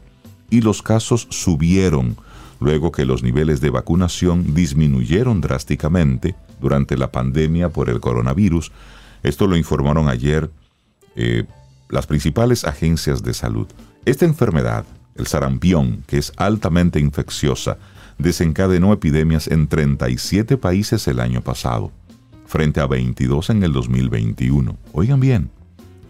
y 0.49 0.61
los 0.61 0.81
casos 0.81 1.27
subieron 1.29 2.17
luego 2.59 2.91
que 2.91 3.05
los 3.05 3.21
niveles 3.21 3.61
de 3.61 3.69
vacunación 3.69 4.55
disminuyeron 4.55 5.39
drásticamente 5.39 6.33
durante 6.59 6.97
la 6.97 7.11
pandemia 7.11 7.69
por 7.69 7.91
el 7.91 7.99
coronavirus. 7.99 8.71
Esto 9.21 9.45
lo 9.45 9.55
informaron 9.55 10.09
ayer 10.09 10.49
eh, 11.15 11.43
las 11.89 12.07
principales 12.07 12.65
agencias 12.65 13.21
de 13.21 13.35
salud. 13.35 13.67
Esta 14.03 14.25
enfermedad 14.25 14.83
el 15.15 15.27
sarampión, 15.27 16.03
que 16.07 16.17
es 16.17 16.33
altamente 16.37 16.99
infecciosa, 16.99 17.77
desencadenó 18.17 18.93
epidemias 18.93 19.47
en 19.47 19.67
37 19.67 20.57
países 20.57 21.07
el 21.07 21.19
año 21.19 21.41
pasado, 21.41 21.91
frente 22.45 22.79
a 22.79 22.87
22 22.87 23.49
en 23.49 23.63
el 23.63 23.73
2021. 23.73 24.77
Oigan 24.93 25.19
bien, 25.19 25.49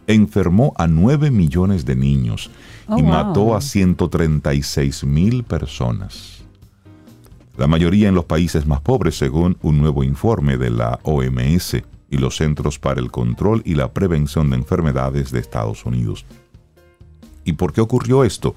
enfermó 0.08 0.74
a 0.78 0.88
9 0.88 1.32
millones 1.32 1.86
de 1.86 1.96
niños 1.96 2.52
y 2.90 3.02
oh, 3.02 3.06
mató 3.06 3.56
a 3.56 3.62
136 3.62 5.04
mil 5.06 5.44
personas. 5.44 6.44
La 7.58 7.68
mayoría 7.68 8.10
en 8.10 8.16
los 8.16 8.26
países 8.26 8.66
más 8.66 8.82
pobres, 8.82 9.18
según 9.18 9.58
un 9.62 9.78
nuevo 9.80 10.04
informe 10.04 10.58
de 10.58 10.70
la 10.70 11.00
OMS 11.04 11.76
y 12.10 12.18
los 12.18 12.38
Centros 12.38 12.80
para 12.80 13.00
el 13.00 13.12
Control 13.12 13.62
y 13.66 13.76
la 13.76 13.94
Prevención 13.94 14.50
de 14.50 14.58
Enfermedades 14.58 15.32
de 15.32 15.40
Estados 15.40 15.86
Unidos. 15.86 16.26
¿Y 17.44 17.54
por 17.54 17.74
qué 17.74 17.82
ocurrió 17.82 18.24
esto? 18.24 18.56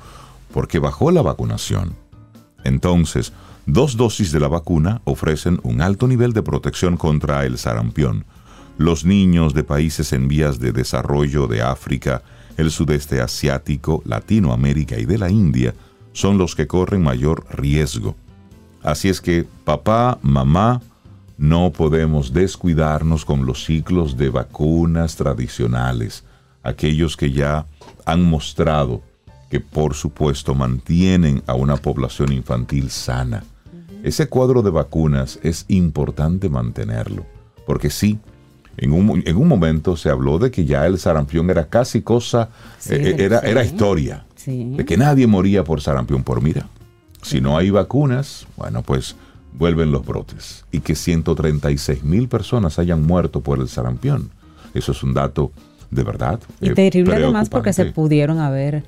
Porque 0.55 0.79
bajó 0.79 1.11
la 1.11 1.21
vacunación. 1.21 1.97
Entonces, 2.63 3.33
dos 3.67 3.97
dosis 3.97 4.31
de 4.31 4.39
la 4.39 4.47
vacuna 4.47 5.03
ofrecen 5.03 5.59
un 5.65 5.83
alto 5.83 6.07
nivel 6.07 6.33
de 6.33 6.45
protección 6.45 6.97
contra 6.97 7.45
el 7.45 7.59
sarampión. 7.59 8.25
Los 8.79 9.05
niños 9.05 9.53
de 9.53 9.65
países 9.65 10.13
en 10.13 10.29
vías 10.29 10.61
de 10.61 10.71
desarrollo 10.71 11.49
de 11.49 11.61
África, 11.61 12.23
el 12.57 12.71
sudeste 12.71 13.21
asiático, 13.21 14.01
Latinoamérica 14.05 14.97
y 14.97 15.07
de 15.07 15.19
la 15.19 15.29
India 15.29 15.75
son 16.13 16.39
los 16.39 16.55
que 16.55 16.69
corren 16.69 17.03
mayor 17.03 17.45
riesgo. 17.51 18.15
Así 18.81 19.09
es 19.09 19.21
que 19.21 19.45
papá, 19.65 20.21
mamá, 20.23 20.81
no 21.37 21.73
podemos 21.73 22.33
descuidarnos 22.33 23.25
con 23.25 23.45
los 23.45 23.65
ciclos 23.65 24.17
de 24.17 24.29
vacunas 24.29 25.17
tradicionales, 25.17 26.23
aquellos 26.63 27.17
que 27.17 27.33
ya 27.33 27.67
han 28.07 28.23
mostrado 28.23 29.03
que 29.55 29.61
por 29.61 29.95
supuesto 29.95 30.53
mantienen 30.53 31.41
a 31.47 31.55
una 31.55 31.77
población 31.77 32.33
infantil 32.33 32.91
sana. 32.91 33.45
Ese 34.03 34.27
cuadro 34.27 34.63
de 34.63 34.71
vacunas 34.71 35.39
es 35.45 35.65
importante 35.69 36.49
mantenerlo, 36.49 37.25
porque 37.65 37.89
sí, 37.89 38.19
en 38.77 38.91
un, 38.91 39.23
en 39.25 39.37
un 39.37 39.47
momento 39.47 39.97
se 39.97 40.11
habló 40.11 40.41
de 40.41 40.51
que 40.51 40.65
ya 40.65 40.87
el 40.87 40.99
sarampión 40.99 41.49
era 41.51 41.69
casi 41.69 42.03
cosa, 42.03 42.49
eh, 42.91 43.15
era, 43.17 43.39
era 43.39 43.65
historia, 43.65 44.27
de 44.45 44.85
que 44.85 44.97
nadie 44.97 45.29
moría 45.29 45.63
por 45.63 45.81
sarampión. 45.81 46.25
Por 46.25 46.43
mira, 46.43 46.67
si 47.23 47.41
no 47.41 47.57
hay 47.57 47.71
vacunas, 47.71 48.49
bueno, 48.57 48.83
pues 48.83 49.15
vuelven 49.53 49.93
los 49.93 50.05
brotes. 50.05 50.65
Y 50.73 50.81
que 50.81 50.97
136 50.97 52.03
mil 52.03 52.27
personas 52.27 52.81
hayan 52.81 53.07
muerto 53.07 53.41
por 53.41 53.61
el 53.61 53.69
sarampión. 53.69 54.31
Eso 54.75 54.91
es 54.91 55.01
un 55.05 55.15
dato 55.15 55.53
de 55.93 56.03
verdad. 56.03 56.41
Y 56.61 56.71
eh, 56.71 56.75
terrible 56.75 57.15
además 57.15 57.49
porque 57.49 57.73
se 57.73 57.85
pudieron 57.85 58.41
haber 58.41 58.83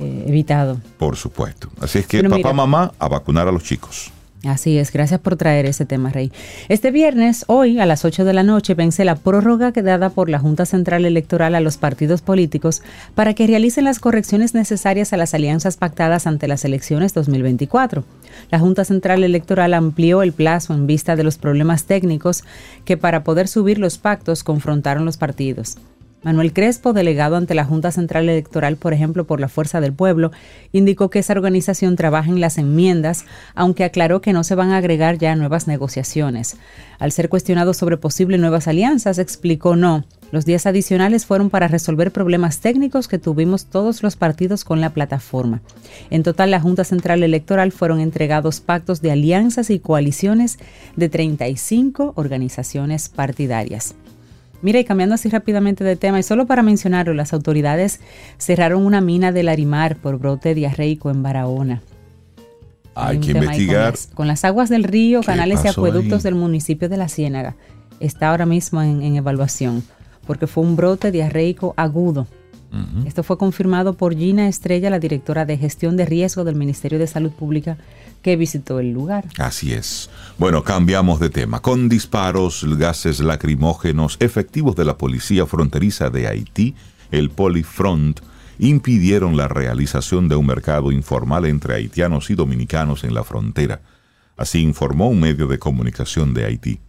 eh, 0.00 0.24
evitado. 0.26 0.80
Por 0.98 1.16
supuesto. 1.16 1.68
Así 1.80 1.98
es 1.98 2.06
que 2.06 2.24
papá, 2.24 2.52
mamá, 2.52 2.92
a 2.98 3.08
vacunar 3.08 3.46
a 3.46 3.52
los 3.52 3.62
chicos. 3.62 4.10
Así 4.44 4.78
es, 4.78 4.90
gracias 4.90 5.20
por 5.20 5.36
traer 5.36 5.66
ese 5.66 5.84
tema, 5.84 6.08
Rey. 6.08 6.32
Este 6.70 6.90
viernes, 6.90 7.44
hoy 7.46 7.78
a 7.78 7.84
las 7.84 8.06
8 8.06 8.24
de 8.24 8.32
la 8.32 8.42
noche, 8.42 8.72
vence 8.72 9.04
la 9.04 9.16
prórroga 9.16 9.70
dada 9.70 10.08
por 10.08 10.30
la 10.30 10.38
Junta 10.38 10.64
Central 10.64 11.04
Electoral 11.04 11.54
a 11.54 11.60
los 11.60 11.76
partidos 11.76 12.22
políticos 12.22 12.82
para 13.14 13.34
que 13.34 13.46
realicen 13.46 13.84
las 13.84 13.98
correcciones 13.98 14.54
necesarias 14.54 15.12
a 15.12 15.18
las 15.18 15.34
alianzas 15.34 15.76
pactadas 15.76 16.26
ante 16.26 16.48
las 16.48 16.64
elecciones 16.64 17.12
2024. 17.12 18.02
La 18.50 18.58
Junta 18.58 18.86
Central 18.86 19.24
Electoral 19.24 19.74
amplió 19.74 20.22
el 20.22 20.32
plazo 20.32 20.72
en 20.72 20.86
vista 20.86 21.16
de 21.16 21.24
los 21.24 21.36
problemas 21.36 21.84
técnicos 21.84 22.42
que 22.86 22.96
para 22.96 23.24
poder 23.24 23.46
subir 23.46 23.78
los 23.78 23.98
pactos 23.98 24.42
confrontaron 24.42 25.04
los 25.04 25.18
partidos. 25.18 25.76
Manuel 26.22 26.52
Crespo, 26.52 26.92
delegado 26.92 27.36
ante 27.36 27.54
la 27.54 27.64
Junta 27.64 27.92
Central 27.92 28.28
Electoral, 28.28 28.76
por 28.76 28.92
ejemplo, 28.92 29.26
por 29.26 29.40
la 29.40 29.48
Fuerza 29.48 29.80
del 29.80 29.94
Pueblo, 29.94 30.32
indicó 30.70 31.08
que 31.08 31.20
esa 31.20 31.32
organización 31.32 31.96
trabaja 31.96 32.28
en 32.28 32.40
las 32.40 32.58
enmiendas, 32.58 33.24
aunque 33.54 33.84
aclaró 33.84 34.20
que 34.20 34.34
no 34.34 34.44
se 34.44 34.54
van 34.54 34.70
a 34.70 34.76
agregar 34.76 35.16
ya 35.16 35.34
nuevas 35.34 35.66
negociaciones. 35.66 36.58
Al 36.98 37.12
ser 37.12 37.30
cuestionado 37.30 37.72
sobre 37.72 37.96
posibles 37.96 38.38
nuevas 38.38 38.68
alianzas, 38.68 39.18
explicó 39.18 39.76
no. 39.76 40.04
Los 40.30 40.44
días 40.44 40.66
adicionales 40.66 41.24
fueron 41.24 41.48
para 41.48 41.68
resolver 41.68 42.12
problemas 42.12 42.60
técnicos 42.60 43.08
que 43.08 43.18
tuvimos 43.18 43.64
todos 43.64 44.02
los 44.02 44.16
partidos 44.16 44.64
con 44.64 44.80
la 44.80 44.90
plataforma. 44.90 45.62
En 46.10 46.22
total, 46.22 46.50
la 46.50 46.60
Junta 46.60 46.84
Central 46.84 47.22
Electoral 47.22 47.72
fueron 47.72 47.98
entregados 47.98 48.60
pactos 48.60 49.00
de 49.00 49.10
alianzas 49.10 49.70
y 49.70 49.80
coaliciones 49.80 50.58
de 50.96 51.08
35 51.08 52.12
organizaciones 52.14 53.08
partidarias. 53.08 53.94
Mira, 54.62 54.78
y 54.78 54.84
cambiando 54.84 55.14
así 55.14 55.28
rápidamente 55.28 55.84
de 55.84 55.96
tema, 55.96 56.18
y 56.18 56.22
solo 56.22 56.46
para 56.46 56.62
mencionarlo, 56.62 57.14
las 57.14 57.32
autoridades 57.32 58.00
cerraron 58.38 58.84
una 58.84 59.00
mina 59.00 59.32
del 59.32 59.46
Larimar 59.46 59.96
por 59.96 60.18
brote 60.18 60.54
diarreico 60.54 61.10
en 61.10 61.22
Barahona. 61.22 61.82
Hay 62.94 63.18
que 63.18 63.32
investigar. 63.32 63.94
Con 64.14 64.26
las, 64.26 64.44
aguas 64.44 64.68
del 64.68 64.84
río, 64.84 65.22
canales 65.22 65.64
y 65.64 65.68
acueductos 65.68 66.22
del 66.22 66.34
municipio 66.34 66.88
de 66.88 66.96
La 66.96 67.08
Ciénaga. 67.08 67.56
Está 68.00 68.30
ahora 68.30 68.46
mismo 68.46 68.82
en, 68.82 69.16
evaluación, 69.16 69.82
porque 70.26 70.46
fue 70.46 70.64
un 70.64 70.76
brote 70.76 71.10
diarreico 71.10 71.74
agudo. 71.76 72.26
Esto 73.04 73.24
fue 73.24 73.36
confirmado 73.36 73.94
por 73.94 74.16
Gina 74.16 74.46
Estrella, 74.46 74.90
la 74.90 75.00
directora 75.00 75.44
de 75.44 75.58
gestión 75.58 75.96
de 75.96 76.06
riesgo 76.06 76.44
del 76.44 76.54
Ministerio 76.54 76.98
de 77.00 77.08
Salud 77.08 77.32
Pública 77.32 77.76
que 78.22 78.36
visitó 78.36 78.80
el 78.80 78.92
lugar. 78.92 79.24
Así 79.38 79.72
es. 79.72 80.10
Bueno, 80.38 80.62
cambiamos 80.62 81.20
de 81.20 81.30
tema. 81.30 81.60
Con 81.60 81.88
disparos, 81.88 82.64
gases 82.78 83.20
lacrimógenos, 83.20 84.16
efectivos 84.20 84.76
de 84.76 84.84
la 84.84 84.98
Policía 84.98 85.46
Fronteriza 85.46 86.10
de 86.10 86.28
Haití, 86.28 86.74
el 87.10 87.30
Polifront, 87.30 88.20
impidieron 88.58 89.36
la 89.36 89.48
realización 89.48 90.28
de 90.28 90.36
un 90.36 90.46
mercado 90.46 90.92
informal 90.92 91.46
entre 91.46 91.74
haitianos 91.74 92.30
y 92.30 92.34
dominicanos 92.34 93.04
en 93.04 93.14
la 93.14 93.24
frontera. 93.24 93.80
Así 94.36 94.60
informó 94.60 95.08
un 95.08 95.20
medio 95.20 95.46
de 95.46 95.58
comunicación 95.58 96.34
de 96.34 96.44
Haití. 96.44 96.80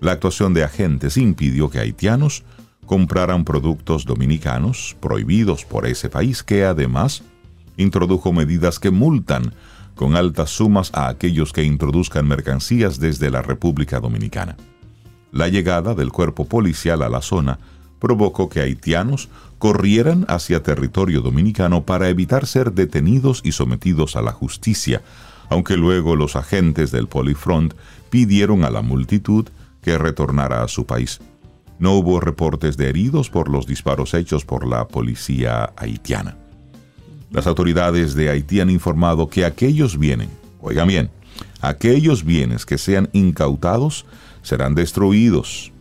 La 0.00 0.12
actuación 0.12 0.54
de 0.54 0.64
agentes 0.64 1.16
impidió 1.16 1.70
que 1.70 1.80
haitianos 1.80 2.44
compraran 2.88 3.44
productos 3.44 4.06
dominicanos 4.06 4.96
prohibidos 4.98 5.64
por 5.64 5.86
ese 5.86 6.08
país 6.08 6.42
que 6.42 6.64
además 6.64 7.22
introdujo 7.76 8.32
medidas 8.32 8.80
que 8.80 8.90
multan 8.90 9.52
con 9.94 10.16
altas 10.16 10.50
sumas 10.50 10.90
a 10.94 11.08
aquellos 11.08 11.52
que 11.52 11.62
introduzcan 11.62 12.26
mercancías 12.26 12.98
desde 12.98 13.30
la 13.30 13.42
República 13.42 14.00
Dominicana. 14.00 14.56
La 15.30 15.48
llegada 15.48 15.94
del 15.94 16.10
cuerpo 16.10 16.46
policial 16.46 17.02
a 17.02 17.10
la 17.10 17.20
zona 17.20 17.58
provocó 17.98 18.48
que 18.48 18.60
haitianos 18.60 19.28
corrieran 19.58 20.24
hacia 20.28 20.62
territorio 20.62 21.20
dominicano 21.20 21.82
para 21.82 22.08
evitar 22.08 22.46
ser 22.46 22.72
detenidos 22.72 23.42
y 23.44 23.52
sometidos 23.52 24.16
a 24.16 24.22
la 24.22 24.32
justicia, 24.32 25.02
aunque 25.50 25.76
luego 25.76 26.16
los 26.16 26.36
agentes 26.36 26.90
del 26.90 27.06
Polifront 27.06 27.74
pidieron 28.08 28.64
a 28.64 28.70
la 28.70 28.80
multitud 28.80 29.46
que 29.82 29.98
retornara 29.98 30.62
a 30.62 30.68
su 30.68 30.86
país. 30.86 31.20
No 31.78 31.94
hubo 31.94 32.20
reportes 32.20 32.76
de 32.76 32.88
heridos 32.88 33.30
por 33.30 33.48
los 33.48 33.66
disparos 33.66 34.14
hechos 34.14 34.44
por 34.44 34.66
la 34.66 34.88
policía 34.88 35.72
haitiana. 35.76 36.36
Las 37.30 37.46
autoridades 37.46 38.14
de 38.14 38.30
Haití 38.30 38.60
han 38.60 38.70
informado 38.70 39.28
que 39.28 39.44
aquellos 39.44 39.98
bienes, 39.98 40.28
oigan 40.60 40.88
bien, 40.88 41.10
aquellos 41.60 42.24
bienes 42.24 42.64
que 42.64 42.78
sean 42.78 43.10
incautados 43.12 44.06
serán 44.42 44.74
destruidos 44.74 45.72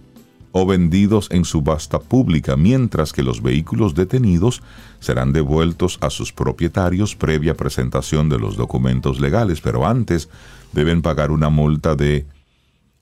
o 0.52 0.66
vendidos 0.66 1.30
en 1.32 1.46
subasta 1.46 2.00
pública, 2.00 2.58
mientras 2.58 3.14
que 3.14 3.24
los 3.24 3.42
vehículos 3.42 3.96
detenidos 3.96 4.62
serán 5.00 5.32
devueltos 5.32 6.00
a 6.02 6.10
sus 6.10 6.34
propietarios 6.34 7.16
previa 7.16 7.56
presentación 7.56 8.28
de 8.28 8.40
los 8.40 8.58
documentos 8.58 9.20
legales, 9.20 9.62
pero 9.62 9.86
antes 9.86 10.30
deben 10.74 11.02
pagar 11.02 11.32
una 11.32 11.50
multa 11.50 11.96
de 11.96 12.26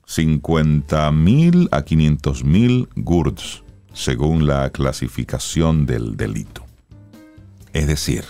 50 0.05 1.11
mil 1.11 1.67
a 1.71 1.83
500 1.83 2.43
mil 2.43 2.87
gurds, 2.95 3.63
según 3.93 4.47
la 4.47 4.69
clasificación 4.69 5.85
del 5.85 6.15
delito. 6.17 6.65
Es 7.73 7.87
decir, 7.87 8.23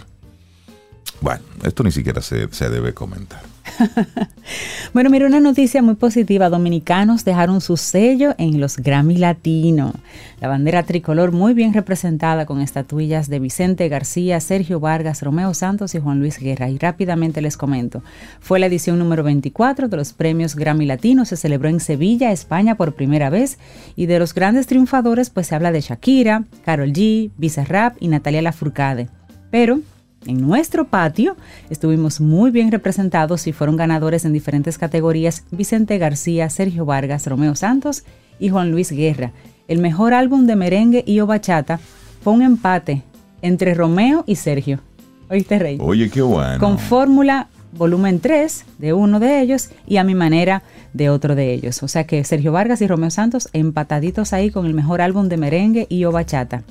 bueno, 1.21 1.43
esto 1.63 1.83
ni 1.83 1.91
siquiera 1.91 2.21
se, 2.21 2.47
debe 2.69 2.93
comentar. 2.93 3.43
bueno, 4.93 5.09
mira, 5.09 5.25
una 5.25 5.39
noticia 5.39 5.81
muy 5.81 5.95
positiva. 5.95 6.49
Dominicanos 6.49 7.25
dejaron 7.25 7.61
su 7.61 7.77
sello 7.77 8.35
en 8.37 8.59
los 8.59 8.77
Grammy 8.77 9.17
Latino. 9.17 9.93
La 10.39 10.47
bandera 10.47 10.83
tricolor 10.83 11.31
muy 11.31 11.53
bien 11.53 11.73
representada 11.73 12.45
con 12.45 12.61
estatuillas 12.61 13.29
de 13.29 13.39
Vicente 13.39 13.87
García, 13.89 14.39
Sergio 14.39 14.79
Vargas, 14.79 15.21
Romeo 15.21 15.53
Santos 15.53 15.95
y 15.95 15.99
Juan 15.99 16.19
Luis 16.19 16.39
Guerra. 16.39 16.69
Y 16.69 16.77
rápidamente 16.77 17.41
les 17.41 17.57
comento. 17.57 18.01
Fue 18.39 18.59
la 18.59 18.67
edición 18.67 18.99
número 18.99 19.23
24 19.23 19.87
de 19.87 19.97
los 19.97 20.13
premios 20.13 20.55
Grammy 20.55 20.85
Latino. 20.85 21.25
Se 21.25 21.37
celebró 21.37 21.69
en 21.69 21.79
Sevilla, 21.79 22.31
España 22.31 22.75
por 22.75 22.93
primera 22.93 23.29
vez. 23.29 23.57
Y 23.95 24.05
de 24.05 24.19
los 24.19 24.33
grandes 24.33 24.67
triunfadores, 24.67 25.29
pues 25.29 25.47
se 25.47 25.55
habla 25.55 25.71
de 25.71 25.81
Shakira, 25.81 26.45
Carol 26.63 26.93
G, 26.93 27.31
Bizarrap 27.37 27.95
y 27.99 28.07
Natalia 28.07 28.41
Lafourcade. 28.41 29.09
Pero 29.51 29.79
en 30.25 30.41
nuestro 30.41 30.87
patio 30.87 31.35
estuvimos 31.69 32.19
muy 32.19 32.51
bien 32.51 32.71
representados 32.71 33.47
y 33.47 33.53
fueron 33.53 33.77
ganadores 33.77 34.25
en 34.25 34.33
diferentes 34.33 34.77
categorías 34.77 35.43
Vicente 35.51 35.97
García, 35.97 36.49
Sergio 36.49 36.85
Vargas, 36.85 37.27
Romeo 37.27 37.55
Santos 37.55 38.03
y 38.39 38.49
Juan 38.49 38.71
Luis 38.71 38.91
Guerra. 38.91 39.31
El 39.67 39.79
mejor 39.79 40.13
álbum 40.13 40.45
de 40.45 40.55
merengue 40.55 41.03
y 41.05 41.19
o 41.19 41.27
bachata 41.27 41.79
fue 42.23 42.33
un 42.33 42.41
empate 42.41 43.03
entre 43.41 43.73
Romeo 43.73 44.23
y 44.27 44.35
Sergio. 44.35 44.79
¿Oíste, 45.29 45.59
Rey? 45.59 45.77
Oye, 45.79 46.09
qué 46.09 46.21
bueno. 46.21 46.59
Con 46.59 46.77
fórmula 46.77 47.47
volumen 47.77 48.19
3 48.19 48.65
de 48.77 48.93
uno 48.93 49.19
de 49.19 49.41
ellos 49.41 49.69
y 49.87 49.97
a 49.97 50.03
mi 50.03 50.15
manera 50.15 50.63
de 50.93 51.09
otro 51.09 51.35
de 51.35 51.53
ellos. 51.53 51.83
O 51.83 51.87
sea 51.87 52.05
que 52.05 52.23
Sergio 52.23 52.51
Vargas 52.51 52.81
y 52.81 52.87
Romeo 52.87 53.09
Santos 53.09 53.49
empataditos 53.53 54.33
ahí 54.33 54.49
con 54.49 54.65
el 54.65 54.73
mejor 54.73 55.01
álbum 55.01 55.27
de 55.29 55.37
merengue 55.37 55.87
y 55.89 56.05
o 56.05 56.11
bachata. 56.11 56.63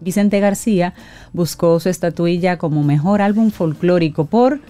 Vicente 0.00 0.40
García 0.40 0.94
buscó 1.32 1.78
su 1.80 1.88
estatuilla 1.88 2.58
como 2.58 2.82
mejor 2.82 3.22
álbum 3.22 3.50
folclórico 3.50 4.26
por 4.26 4.60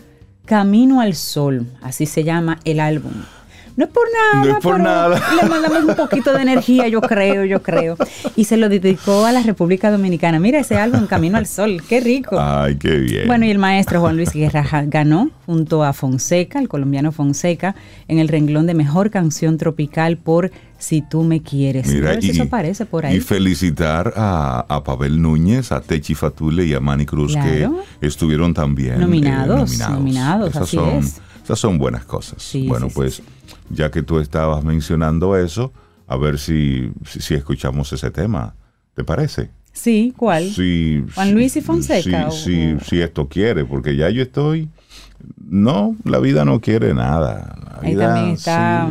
Camino 0.45 1.01
al 1.01 1.15
Sol, 1.15 1.67
así 1.83 2.07
se 2.07 2.25
llama 2.25 2.59
el 2.65 2.81
álbum. 2.81 3.13
No 3.81 3.87
es 3.87 3.93
por 3.93 4.05
nada, 4.13 4.45
no 4.45 4.59
es 4.59 4.63
por 4.63 4.79
nada. 4.79 5.23
le 5.43 5.49
mandamos 5.49 5.85
un 5.85 5.97
poquito 5.97 6.35
de 6.35 6.43
energía, 6.43 6.87
yo 6.89 7.01
creo, 7.01 7.47
yo 7.47 7.63
creo. 7.63 7.97
Y 8.37 8.45
se 8.45 8.59
lo 8.59 8.69
dedicó 8.69 9.25
a 9.25 9.33
la 9.33 9.43
República 9.43 9.91
Dominicana. 9.91 10.39
Mira 10.39 10.59
ese 10.59 10.77
álbum, 10.77 11.07
Camino 11.07 11.39
al 11.39 11.47
Sol, 11.47 11.83
qué 11.89 12.01
rico. 12.01 12.39
Ay, 12.39 12.77
qué 12.77 12.99
bien. 12.99 13.27
Bueno, 13.27 13.47
y 13.47 13.51
el 13.51 13.57
maestro 13.57 14.01
Juan 14.01 14.19
Luis 14.19 14.35
Guerra 14.35 14.67
ganó 14.87 15.31
junto 15.47 15.83
a 15.83 15.95
Fonseca, 15.95 16.59
el 16.59 16.69
colombiano 16.69 17.11
Fonseca, 17.11 17.75
en 18.07 18.19
el 18.19 18.29
renglón 18.29 18.67
de 18.67 18.75
Mejor 18.75 19.09
Canción 19.09 19.57
Tropical 19.57 20.19
por 20.19 20.51
Si 20.77 21.01
tú 21.01 21.23
me 21.23 21.41
quieres. 21.41 21.87
Mira, 21.87 22.19
y, 22.21 22.31
eso 22.31 22.43
aparece 22.43 22.85
por 22.85 23.07
ahí. 23.07 23.17
Y 23.17 23.21
felicitar 23.21 24.13
a, 24.15 24.83
Pavel 24.85 25.23
Núñez, 25.23 25.73
a 25.73 25.81
Techi 25.81 26.15
Fatule 26.15 26.67
y 26.67 26.75
a 26.75 26.81
Manny 26.81 27.07
Cruz 27.07 27.35
que 27.35 27.67
estuvieron 28.03 28.53
también 28.53 29.01
nominados. 29.01 29.73
Eh, 29.73 29.79
nominados, 29.79 30.53
nominados 30.53 30.57
así 30.57 30.77
es 30.77 31.21
Estas 31.51 31.59
son 31.63 31.79
buenas 31.79 32.05
cosas. 32.05 32.41
Sí, 32.41 32.69
bueno, 32.69 32.87
sí, 32.89 32.93
pues 32.95 33.15
sí. 33.15 33.23
ya 33.71 33.91
que 33.91 34.03
tú 34.05 34.21
estabas 34.21 34.63
mencionando 34.63 35.37
eso, 35.37 35.73
a 36.07 36.17
ver 36.17 36.39
si, 36.39 36.93
si, 37.05 37.21
si 37.21 37.35
escuchamos 37.35 37.93
ese 37.93 38.13
tema. 38.13 38.55
¿Te 38.95 39.03
parece? 39.03 39.51
Sí, 39.73 40.15
¿cuál? 40.17 40.45
Sí, 40.49 41.05
Juan 41.13 41.35
Luis 41.35 41.57
y 41.57 41.61
Fonseca, 41.61 42.31
Sí, 42.31 42.75
o- 42.77 42.85
sí, 42.85 43.01
esto 43.01 43.29
quiere, 43.29 43.65
porque 43.65 43.97
ya 43.97 44.11
yo 44.11 44.23
estoy. 44.23 44.69
No, 45.45 45.97
la 46.05 46.21
vida 46.21 46.45
no 46.45 46.61
quiere 46.61 46.95
nada. 46.95 47.57
La 47.65 47.79
Ahí 47.83 47.95
vida, 47.95 48.15
también 48.15 48.35
está, 48.35 48.89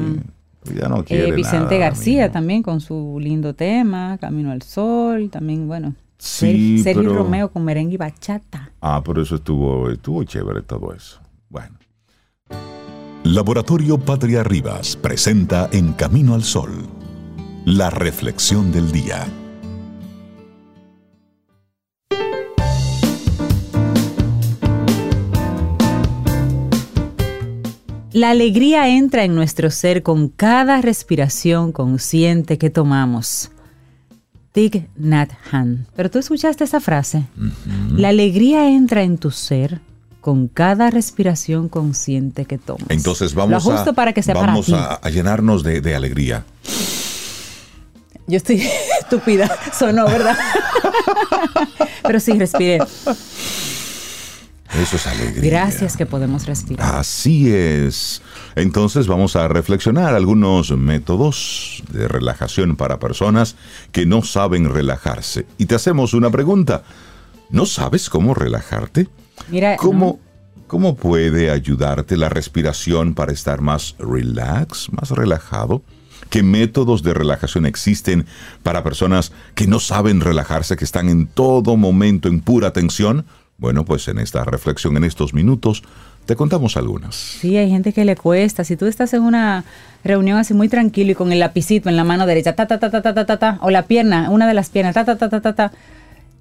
Eh, 1.08 1.32
Vicente 1.32 1.76
nada 1.76 1.78
García 1.78 2.30
también 2.30 2.62
con 2.62 2.82
su 2.82 3.20
lindo 3.22 3.54
tema, 3.56 4.18
Camino 4.20 4.52
al 4.52 4.64
Sol, 4.64 5.30
también, 5.30 5.66
bueno. 5.70 5.96
Sí, 6.18 6.84
Ser- 6.84 6.96
Sergio 6.96 7.14
Romeo 7.14 7.50
con 7.52 7.64
merengue 7.64 7.94
y 7.94 7.98
bachata. 7.98 8.72
Ah, 8.82 9.02
pero 9.06 9.22
eso 9.22 9.36
estuvo, 9.36 9.90
estuvo 9.90 10.22
chévere 10.26 10.62
todo 10.62 10.94
eso. 10.94 11.22
Laboratorio 13.32 14.00
Patria 14.00 14.44
Rivas 14.44 14.96
presenta 14.96 15.70
En 15.72 15.94
Camino 15.94 16.34
al 16.34 16.44
Sol, 16.44 16.88
la 17.64 17.92
reflexión 17.92 18.72
del 18.72 18.92
día. 18.92 19.28
La 28.14 28.32
alegría 28.32 28.90
entra 28.90 29.24
en 29.26 29.36
nuestro 29.36 29.70
ser 29.70 30.02
con 30.02 30.30
cada 30.30 30.82
respiración 30.82 31.72
consciente 31.72 32.58
que 32.58 32.72
tomamos. 32.72 33.52
Thich 34.54 34.88
Nhat 34.98 35.30
Hanh. 35.52 35.86
Pero 35.96 36.10
tú 36.10 36.18
escuchaste 36.18 36.64
esa 36.64 36.80
frase. 36.80 37.28
La 37.92 38.10
alegría 38.10 38.72
entra 38.72 39.04
en 39.04 39.20
tu 39.20 39.30
ser 39.30 39.82
con 40.22 40.48
cada 40.48 40.90
respiración 40.90 41.70
consciente 41.70 42.46
que 42.46 42.58
tomas. 42.58 42.90
Entonces 42.90 43.34
vamos, 43.34 43.68
a, 43.68 43.94
para 43.94 44.14
que 44.14 44.22
sea 44.22 44.36
para 44.36 44.48
vamos 44.48 44.68
ti. 44.68 44.74
a, 44.74 44.94
a 44.94 45.10
llenarnos 45.10 45.64
de, 45.64 45.82
de 45.82 45.96
alegría. 45.96 46.46
Yo 48.28 48.38
estoy 48.38 48.62
estúpida, 49.02 49.50
sonó, 49.78 50.06
¿verdad? 50.06 50.38
Pero 52.04 52.20
sí, 52.20 52.38
respiré. 52.38 52.80
Eso 54.80 54.98
es 54.98 55.08
alegría. 55.08 55.50
Gracias 55.50 55.98
que 55.98 56.06
podemos 56.06 56.46
respirar. 56.46 56.96
Así 56.96 57.52
es. 57.52 58.22
Entonces 58.56 59.08
vamos 59.08 59.36
a 59.36 59.48
reflexionar 59.48 60.14
algunos 60.14 60.72
métodos 60.72 61.82
de 61.92 62.08
relajación 62.08 62.76
para 62.76 63.00
personas 63.00 63.56
que 63.92 64.06
no 64.06 64.22
saben 64.22 64.72
relajarse. 64.72 65.48
Y 65.58 65.66
te 65.66 65.76
hacemos 65.76 66.14
una 66.14 66.30
pregunta. 66.30 66.84
¿No 67.50 67.66
sabes 67.66 68.12
cómo 68.12 68.36
relajarte? 68.36 69.08
Mira, 69.50 69.76
¿Cómo, 69.78 70.20
¿Cómo 70.68 70.96
puede 70.96 71.50
ayudarte 71.50 72.18
la 72.18 72.30
respiración 72.30 73.14
para 73.16 73.32
estar 73.32 73.62
más 73.62 73.96
relax, 73.98 74.92
más 74.92 75.12
relajado? 75.12 75.82
¿Qué 76.30 76.44
métodos 76.44 77.02
de 77.02 77.14
relajación 77.14 77.66
existen 77.66 78.26
para 78.62 78.84
personas 78.84 79.32
que 79.56 79.66
no 79.66 79.80
saben 79.80 80.22
relajarse, 80.22 80.76
que 80.76 80.86
están 80.86 81.10
en 81.10 81.26
todo 81.28 81.76
momento 81.76 82.28
en 82.28 82.42
pura 82.42 82.72
tensión? 82.72 83.26
Bueno, 83.58 83.84
pues 83.84 84.08
en 84.08 84.20
esta 84.20 84.44
reflexión, 84.44 84.96
en 84.96 85.06
estos 85.06 85.34
minutos, 85.34 85.82
te 86.26 86.36
contamos 86.36 86.78
algunas. 86.78 87.16
Sí, 87.16 87.58
hay 87.58 87.70
gente 87.72 87.92
que 87.92 88.06
le 88.06 88.16
cuesta. 88.16 88.64
Si 88.64 88.78
tú 88.78 88.86
estás 88.86 89.14
en 89.16 89.24
una 89.24 89.64
reunión 90.04 90.38
así 90.38 90.54
muy 90.54 90.70
tranquilo 90.70 91.12
y 91.12 91.16
con 91.16 91.32
el 91.32 91.40
lapicito 91.40 91.90
en 91.90 91.96
la 91.96 92.04
mano 92.04 92.28
derecha, 92.28 92.54
ta, 92.54 92.68
ta, 92.68 92.80
ta, 92.80 92.92
ta, 92.92 93.02
ta, 93.02 93.14
ta, 93.16 93.26
ta, 93.26 93.38
ta, 93.40 93.58
o 93.62 93.72
la 93.72 93.88
pierna, 93.88 94.30
una 94.30 94.48
de 94.48 94.54
las 94.54 94.70
piernas, 94.70 94.94
ta, 94.94 95.04
ta, 95.06 95.18
ta, 95.18 95.30
ta, 95.30 95.42
ta, 95.42 95.56
ta. 95.56 95.72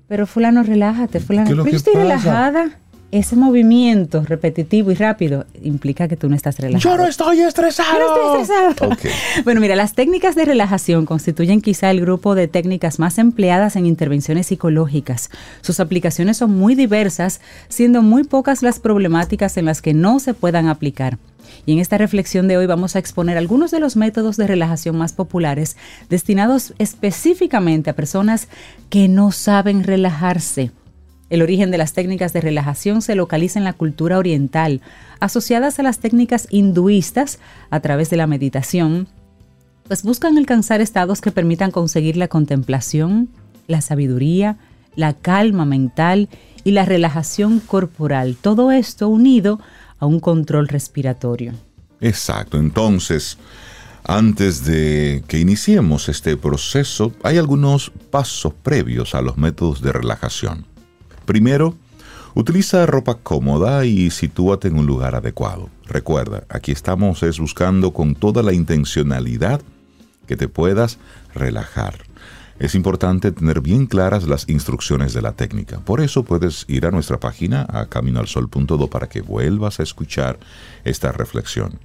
Pero 0.07 0.27
fulano, 0.27 0.63
relájate, 0.63 1.21
fulano. 1.21 1.47
¿Qué 1.47 1.53
es 1.53 1.57
lo 1.57 1.65
Pero 1.65 1.77
yo 1.77 1.83
que 1.83 1.91
estoy 1.91 1.95
pasa? 1.95 2.03
relajada. 2.05 2.79
Ese 3.11 3.37
movimiento 3.37 4.23
repetitivo 4.23 4.90
y 4.90 4.94
rápido 4.94 5.47
implica 5.62 6.09
que 6.09 6.16
tú 6.18 6.29
no 6.29 6.37
estás 6.37 6.59
relajado. 6.59 7.07
estoy 7.07 7.40
estresado. 7.40 7.99
Yo 7.99 8.07
no 8.07 8.42
estoy 8.42 8.57
estresado. 8.57 8.97
Bueno, 9.44 9.62
mira, 9.62 9.77
las 9.77 9.94
técnicas 9.94 10.35
de 10.35 10.44
relajación 10.44 11.07
constituyen 11.07 11.62
quizá 11.62 11.90
el 11.90 12.03
grupo 12.03 12.35
de 12.35 12.49
técnicas 12.49 12.99
más 12.99 13.16
empleadas 13.16 13.77
en 13.77 13.87
intervenciones 13.87 14.49
psicológicas. 14.49 15.31
Sus 15.62 15.81
aplicaciones 15.81 16.37
son 16.37 16.51
muy 16.59 16.75
diversas, 16.75 17.40
siendo 17.68 18.03
muy 18.03 18.25
pocas 18.25 18.62
las 18.62 18.79
problemáticas 18.79 19.57
en 19.57 19.64
las 19.64 19.81
que 19.81 19.94
no 19.94 20.21
se 20.21 20.35
puedan 20.35 20.68
aplicar. 20.68 21.16
Y 21.64 21.73
en 21.73 21.79
esta 21.79 21.97
reflexión 21.97 22.47
de 22.47 22.59
hoy 22.59 22.66
vamos 22.66 22.94
a 22.94 22.99
exponer 22.99 23.38
algunos 23.38 23.71
de 23.71 23.81
los 23.81 23.97
métodos 23.97 24.37
de 24.37 24.47
relajación 24.47 24.99
más 24.99 25.14
populares 25.14 25.79
destinados 26.11 26.75
específicamente 26.79 27.88
a 27.88 27.97
personas 27.97 28.49
que 28.90 29.09
no 29.09 29.33
saben 29.33 29.83
relajarse. 29.85 30.73
El 31.31 31.43
origen 31.43 31.71
de 31.71 31.79
las 31.79 31.93
técnicas 31.93 32.33
de 32.33 32.41
relajación 32.41 33.03
se 33.03 33.14
localiza 33.14 33.59
en 33.59 33.64
la 33.64 33.75
cultura 33.75 34.19
oriental, 34.19 34.81
asociadas 35.21 35.79
a 35.79 35.83
las 35.83 35.99
técnicas 35.99 36.47
hinduistas 36.51 37.38
a 37.71 37.81
través 37.81 38.09
de 38.09 38.17
la 38.17 38.27
meditación, 38.27 39.09
pues 39.87 40.03
buscan 40.03 40.38
alcanzar 40.38 40.81
estados 40.81 41.21
que 41.21 41.33
permitan 41.33 41.71
conseguir 41.71 42.17
la 42.17 42.29
contemplación, 42.29 43.29
la 43.67 43.81
sabiduría, 43.81 44.57
la 44.97 45.14
calma 45.14 45.64
mental 45.64 46.29
y 46.64 46.73
la 46.73 46.85
relajación 46.85 47.61
corporal, 47.61 48.37
todo 48.41 48.71
esto 48.71 49.09
unido 49.09 49.61
a 49.99 50.07
un 50.07 50.21
control 50.21 50.69
respiratorio. 50.69 51.53
Exacto. 52.01 52.59
Entonces, 52.59 53.38
antes 54.05 54.64
de 54.64 55.23
que 55.27 55.38
iniciemos 55.38 56.09
este 56.09 56.37
proceso, 56.37 57.12
hay 57.23 57.38
algunos 57.38 57.91
pasos 58.11 58.55
previos 58.55 59.14
a 59.14 59.23
los 59.23 59.37
métodos 59.37 59.83
de 59.83 59.93
relajación. 59.93 60.67
Primero, 61.29 61.77
utiliza 62.35 62.87
ropa 62.87 63.19
cómoda 63.23 63.85
y 63.85 64.09
sitúate 64.09 64.69
en 64.69 64.79
un 64.79 64.87
lugar 64.87 65.14
adecuado. 65.14 65.69
Recuerda, 65.85 66.45
aquí 66.49 66.73
estamos 66.73 67.23
es 67.23 67.38
buscando 67.38 67.93
con 67.93 68.14
toda 68.14 68.43
la 68.43 68.55
intencionalidad 68.55 69.61
que 70.27 70.38
te 70.38 70.49
puedas 70.49 70.97
relajar. 71.35 71.99
Es 72.59 72.75
importante 72.75 73.31
tener 73.31 73.61
bien 73.61 73.85
claras 73.85 74.27
las 74.27 74.49
instrucciones 74.49 75.12
de 75.12 75.21
la 75.21 75.33
técnica. 75.33 75.81
Por 75.81 76.01
eso 76.01 76.25
puedes 76.25 76.64
ir 76.67 76.87
a 76.87 76.91
nuestra 76.91 77.21
página 77.21 77.67
a 77.69 77.85
caminoalsol.do 77.85 78.88
para 78.88 79.11
que 79.11 79.21
vuelvas 79.21 79.81
a 79.81 79.83
escuchar 79.83 80.38
esta 80.85 81.12
reflexión. 81.12 81.79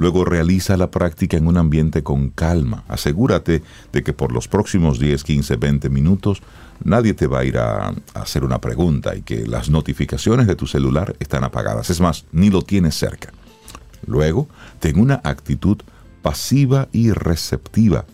Luego 0.00 0.24
realiza 0.24 0.78
la 0.78 0.90
práctica 0.90 1.36
en 1.36 1.46
un 1.46 1.58
ambiente 1.58 2.02
con 2.02 2.30
calma. 2.30 2.84
Asegúrate 2.88 3.62
de 3.92 4.02
que 4.02 4.14
por 4.14 4.32
los 4.32 4.48
próximos 4.48 4.98
10, 4.98 5.22
15, 5.22 5.56
20 5.56 5.90
minutos 5.90 6.40
nadie 6.82 7.12
te 7.12 7.26
va 7.26 7.40
a 7.40 7.44
ir 7.44 7.58
a, 7.58 7.92
hacer 8.14 8.42
una 8.42 8.62
pregunta 8.62 9.14
y 9.14 9.20
que 9.20 9.46
las 9.46 9.68
notificaciones 9.68 10.46
de 10.46 10.56
tu 10.56 10.66
celular 10.66 11.14
están 11.20 11.44
apagadas. 11.44 11.90
Es 11.90 12.00
más, 12.00 12.24
ni 12.32 12.48
lo 12.48 12.62
tienes 12.62 12.94
cerca. 12.94 13.34
Luego, 14.06 14.48
ten 14.78 14.98
una 14.98 15.20
actitud 15.22 15.76
pasiva 16.22 16.88
y 16.92 17.10
receptiva. 17.10 18.06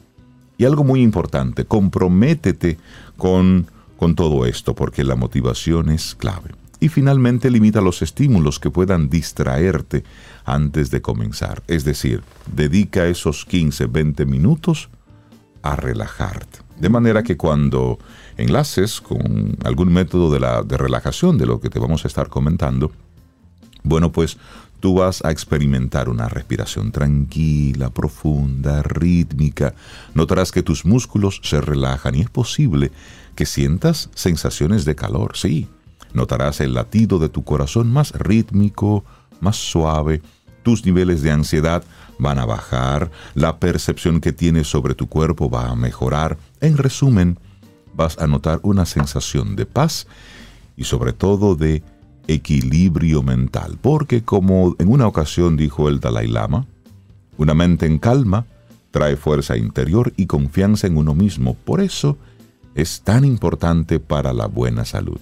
Y 0.58 0.64
algo 0.64 0.82
muy 0.82 1.02
importante, 1.02 1.66
comprométete 1.66 2.78
con, 3.16 3.68
con 3.96 4.16
todo 4.16 4.44
esto, 4.44 4.74
porque 4.74 5.04
la 5.04 5.14
motivación 5.14 5.90
es 5.90 6.16
clave. 6.16 6.50
Y 6.80 6.88
finalmente 6.88 7.48
limita 7.48 7.80
los 7.80 8.02
estímulos 8.02 8.58
que 8.58 8.70
puedan 8.70 9.08
distraerte 9.08 10.02
antes 10.46 10.90
de 10.90 11.02
comenzar. 11.02 11.62
Es 11.66 11.84
decir, 11.84 12.22
dedica 12.54 13.06
esos 13.06 13.44
15, 13.44 13.86
20 13.86 14.24
minutos 14.24 14.88
a 15.62 15.76
relajarte. 15.76 16.60
De 16.78 16.88
manera 16.88 17.22
que 17.22 17.36
cuando 17.36 17.98
enlaces 18.36 19.00
con 19.00 19.56
algún 19.64 19.92
método 19.92 20.30
de, 20.30 20.40
la, 20.40 20.62
de 20.62 20.76
relajación 20.76 21.36
de 21.36 21.46
lo 21.46 21.60
que 21.60 21.68
te 21.68 21.78
vamos 21.78 22.04
a 22.04 22.08
estar 22.08 22.28
comentando, 22.28 22.92
bueno, 23.82 24.12
pues 24.12 24.38
tú 24.80 24.94
vas 24.94 25.24
a 25.24 25.30
experimentar 25.30 26.08
una 26.08 26.28
respiración 26.28 26.92
tranquila, 26.92 27.90
profunda, 27.90 28.82
rítmica. 28.82 29.74
Notarás 30.14 30.52
que 30.52 30.62
tus 30.62 30.84
músculos 30.84 31.40
se 31.42 31.60
relajan 31.60 32.14
y 32.14 32.20
es 32.20 32.30
posible 32.30 32.92
que 33.34 33.46
sientas 33.46 34.10
sensaciones 34.14 34.84
de 34.84 34.94
calor, 34.94 35.36
sí. 35.36 35.68
Notarás 36.12 36.60
el 36.60 36.74
latido 36.74 37.18
de 37.18 37.28
tu 37.28 37.42
corazón 37.44 37.92
más 37.92 38.12
rítmico, 38.12 39.04
más 39.40 39.56
suave. 39.56 40.22
Tus 40.66 40.84
niveles 40.84 41.22
de 41.22 41.30
ansiedad 41.30 41.84
van 42.18 42.40
a 42.40 42.44
bajar, 42.44 43.12
la 43.36 43.60
percepción 43.60 44.20
que 44.20 44.32
tienes 44.32 44.66
sobre 44.66 44.96
tu 44.96 45.06
cuerpo 45.06 45.48
va 45.48 45.68
a 45.68 45.76
mejorar. 45.76 46.38
En 46.60 46.76
resumen, 46.76 47.38
vas 47.94 48.18
a 48.18 48.26
notar 48.26 48.58
una 48.64 48.84
sensación 48.84 49.54
de 49.54 49.64
paz 49.64 50.08
y 50.76 50.82
sobre 50.82 51.12
todo 51.12 51.54
de 51.54 51.84
equilibrio 52.26 53.22
mental, 53.22 53.78
porque 53.80 54.24
como 54.24 54.74
en 54.80 54.90
una 54.90 55.06
ocasión 55.06 55.56
dijo 55.56 55.88
el 55.88 56.00
Dalai 56.00 56.26
Lama, 56.26 56.66
una 57.36 57.54
mente 57.54 57.86
en 57.86 58.00
calma 58.00 58.44
trae 58.90 59.14
fuerza 59.14 59.56
interior 59.56 60.14
y 60.16 60.26
confianza 60.26 60.88
en 60.88 60.96
uno 60.96 61.14
mismo. 61.14 61.54
Por 61.54 61.80
eso 61.80 62.18
es 62.74 63.02
tan 63.02 63.24
importante 63.24 64.00
para 64.00 64.32
la 64.32 64.46
buena 64.46 64.84
salud. 64.84 65.20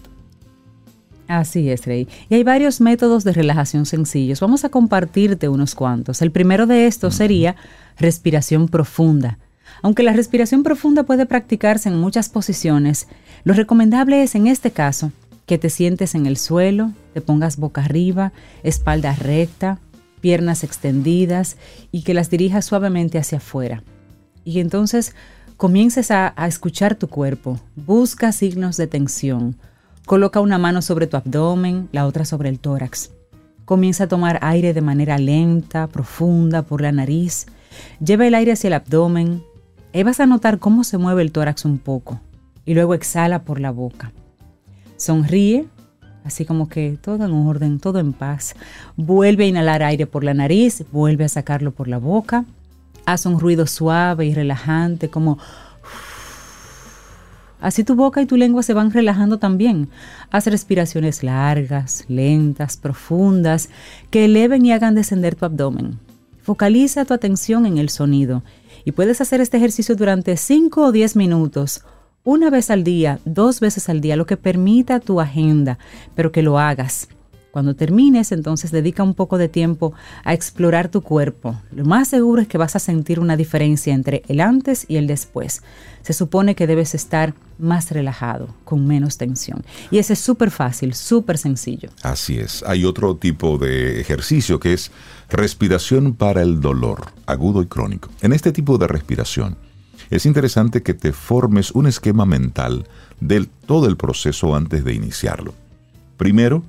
Así 1.27 1.71
es, 1.71 1.87
Rey. 1.87 2.07
Y 2.29 2.35
hay 2.35 2.45
varios 2.45 2.81
métodos 2.81 3.25
de 3.25 3.33
relajación 3.33 3.87
sencillos. 3.87 4.41
Vamos 4.41 4.65
a 4.65 4.69
compartirte 4.69 5.49
unos 5.49 5.75
cuantos. 5.75 6.21
El 6.21 6.31
primero 6.31 6.67
de 6.67 6.87
estos 6.87 7.15
sería 7.15 7.57
respiración 7.99 8.69
profunda. 8.69 9.39
Aunque 9.83 10.03
la 10.03 10.13
respiración 10.13 10.63
profunda 10.63 11.05
puede 11.05 11.27
practicarse 11.27 11.89
en 11.89 11.99
muchas 11.99 12.29
posiciones, 12.29 13.09
lo 13.45 13.55
recomendable 13.55 14.23
es 14.23 14.35
en 14.35 14.47
este 14.47 14.71
caso 14.71 15.13
que 15.47 15.59
te 15.59 15.71
sientes 15.71 16.15
en 16.15 16.27
el 16.27 16.37
suelo, 16.37 16.93
te 17.13 17.21
pongas 17.21 17.57
boca 17.57 17.85
arriba, 17.85 18.33
espalda 18.63 19.15
recta, 19.15 19.79
piernas 20.21 20.65
extendidas 20.65 21.57
y 21.93 22.03
que 22.03 22.15
las 22.15 22.31
dirijas 22.31 22.65
suavemente 22.65 23.19
hacia 23.19 23.39
afuera. 23.39 23.83
Y 24.45 24.61
entonces 24.61 25.15
comiences 25.57 26.11
a, 26.11 26.33
a 26.37 26.49
escuchar 26.49 26.95
tu 26.95 27.09
cuerpo, 27.09 27.61
busca 27.77 28.33
signos 28.33 28.77
de 28.77 28.87
tensión, 28.87 29.57
coloca 30.07 30.41
una 30.41 30.59
mano 30.59 30.83
sobre 30.83 31.07
tu 31.07 31.17
abdomen, 31.17 31.89
la 31.93 32.07
otra 32.07 32.25
sobre 32.25 32.49
el 32.49 32.59
tórax. 32.59 33.11
Comienza 33.65 34.05
a 34.05 34.09
tomar 34.09 34.39
aire 34.43 34.75
de 34.75 34.83
manera 34.83 35.19
lenta, 35.19 35.87
profunda 35.87 36.63
por 36.63 36.83
la 36.83 36.93
nariz. 36.93 37.47
Lleva 38.05 38.27
el 38.27 38.35
aire 38.35 38.53
hacia 38.53 38.69
el 38.69 38.75
abdomen. 38.75 39.43
Ahí 39.95 40.03
vas 40.03 40.21
a 40.21 40.27
notar 40.27 40.59
cómo 40.59 40.85
se 40.85 40.99
mueve 40.99 41.23
el 41.23 41.33
tórax 41.33 41.65
un 41.65 41.79
poco. 41.79 42.21
Y 42.67 42.75
luego 42.75 42.95
exhala 42.95 43.43
por 43.43 43.61
la 43.61 43.71
boca. 43.71 44.13
Sonríe, 44.97 45.67
así 46.25 46.45
como 46.45 46.69
que 46.69 46.99
todo 47.01 47.25
en 47.25 47.33
orden, 47.33 47.81
todo 47.81 47.99
en 47.99 48.13
paz. 48.13 48.55
Vuelve 48.97 49.45
a 49.45 49.49
inhalar 49.49 49.83
aire 49.83 50.07
por 50.07 50.25
la 50.25 50.35
nariz, 50.35 50.85
vuelve 50.93 51.25
a 51.25 51.29
sacarlo 51.29 51.71
por 51.71 51.89
la 51.89 51.99
boca. 51.99 52.45
Haz 53.07 53.27
un 53.27 53.41
ruido 53.41 53.67
suave 53.67 54.27
y 54.27 54.35
relajante 54.35 55.09
como 55.09 55.39
Así 57.61 57.85
tu 57.85 57.95
boca 57.95 58.21
y 58.21 58.27
tu 58.27 58.37
lengua 58.37 58.63
se 58.63 58.75
van 58.75 58.91
relajando 58.91 59.39
también. 59.39 59.89
Haz 60.31 60.47
respiraciones 60.47 61.23
largas, 61.23 62.05
lentas, 62.09 62.77
profundas, 62.77 63.71
que 64.11 64.27
eleven 64.27 64.67
y 64.67 64.73
hagan 64.73 64.95
descender 64.95 65.35
tu 65.35 65.45
abdomen. 65.45 65.99
Focaliza 66.43 67.05
tu 67.05 67.15
atención 67.15 67.65
en 67.65 67.79
el 67.79 67.89
sonido 67.89 68.43
y 68.85 68.93
puedes 68.93 69.21
hacer 69.21 69.41
este 69.41 69.57
ejercicio 69.57 69.97
durante 69.97 70.37
5 70.37 70.83
o 70.83 70.93
10 70.93 71.17
minutos, 71.17 71.85
una 72.23 72.49
vez 72.49 72.71
al 72.71 72.85
día, 72.85 73.19
dos 73.25 73.61
veces 73.61 73.89
al 73.89 74.01
día, 74.01 74.17
lo 74.17 74.27
que 74.27 74.37
permita 74.37 74.99
tu 74.99 75.21
agenda, 75.21 75.79
pero 76.15 76.33
que 76.33 76.43
lo 76.43 76.59
hagas. 76.59 77.09
Cuando 77.55 77.77
termines, 77.77 78.33
entonces 78.33 78.73
dedica 78.73 79.05
un 79.05 79.15
poco 79.15 79.39
de 79.39 79.49
tiempo 79.49 79.93
a 80.25 80.35
explorar 80.35 80.89
tu 80.89 81.03
cuerpo. 81.03 81.55
Lo 81.71 81.85
más 81.85 82.09
seguro 82.09 82.43
es 82.43 82.49
que 82.49 82.59
vas 82.59 82.75
a 82.75 82.81
sentir 82.81 83.21
una 83.21 83.37
diferencia 83.37 83.95
entre 83.95 84.25
el 84.27 84.41
antes 84.41 84.85
y 84.89 84.97
el 84.97 85.07
después. 85.07 85.63
Se 86.03 86.15
supone 86.15 86.57
que 86.57 86.67
debes 86.67 86.97
estar 86.97 87.33
más 87.61 87.93
relajado, 87.93 88.49
con 88.65 88.85
menos 88.89 89.19
tensión. 89.19 89.63
Y 89.93 89.99
ese 89.99 90.15
es 90.15 90.19
súper 90.19 90.51
fácil, 90.51 90.95
súper 90.95 91.39
sencillo. 91.39 91.91
Así 92.03 92.41
es. 92.41 92.65
Hay 92.67 92.85
otro 92.85 93.15
tipo 93.19 93.57
de 93.57 94.01
ejercicio 94.01 94.59
que 94.59 94.73
es 94.73 94.91
respiración 95.31 96.15
para 96.15 96.43
el 96.43 96.61
dolor, 96.61 97.13
agudo 97.25 97.63
y 97.63 97.67
crónico. 97.67 98.11
En 98.21 98.33
este 98.33 98.51
tipo 98.51 98.79
de 98.79 98.89
respiración, 98.89 99.57
es 100.11 100.27
interesante 100.27 100.83
que 100.83 100.93
te 100.93 101.13
formes 101.13 101.71
un 101.71 101.87
esquema 101.87 102.27
mental 102.27 102.89
de 103.21 103.47
todo 103.65 103.87
el 103.87 103.97
proceso 103.97 104.57
antes 104.57 104.85
de 104.85 104.93
iniciarlo. 104.93 105.55
Primero, 106.17 106.65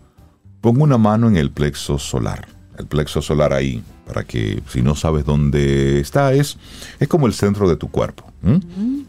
Pongo 0.66 0.84
una 0.84 0.98
mano 0.98 1.28
en 1.28 1.38
el 1.38 1.52
plexo 1.52 2.00
solar. 2.00 2.48
El 2.80 2.88
plexo 2.88 3.22
solar 3.22 3.54
ahí, 3.54 3.84
para 4.08 4.24
que 4.24 4.64
si 4.68 4.82
no 4.82 4.96
sabes 4.96 5.24
dónde 5.24 6.00
está, 6.00 6.34
es, 6.34 6.58
es 7.00 7.08
como 7.08 7.28
el 7.28 7.34
centro 7.34 7.70
de 7.70 7.76
tu 7.76 7.92
cuerpo. 7.92 8.24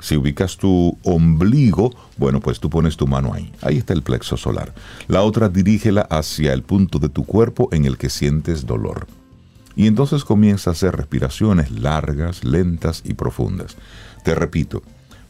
Si 0.00 0.18
ubicas 0.18 0.58
tu 0.58 0.98
ombligo, 1.02 1.94
bueno, 2.18 2.40
pues 2.40 2.60
tú 2.60 2.68
pones 2.68 2.98
tu 2.98 3.06
mano 3.06 3.32
ahí. 3.32 3.50
Ahí 3.62 3.78
está 3.78 3.94
el 3.94 4.02
plexo 4.02 4.36
solar. 4.36 4.74
La 5.08 5.22
otra 5.22 5.48
dirígela 5.48 6.02
hacia 6.02 6.52
el 6.52 6.62
punto 6.62 6.98
de 6.98 7.08
tu 7.08 7.24
cuerpo 7.24 7.70
en 7.72 7.86
el 7.86 7.96
que 7.96 8.10
sientes 8.10 8.66
dolor. 8.66 9.06
Y 9.76 9.86
entonces 9.86 10.26
comienza 10.26 10.68
a 10.68 10.72
hacer 10.74 10.94
respiraciones 10.94 11.70
largas, 11.70 12.44
lentas 12.44 13.00
y 13.02 13.14
profundas. 13.14 13.78
Te 14.24 14.34
repito, 14.34 14.82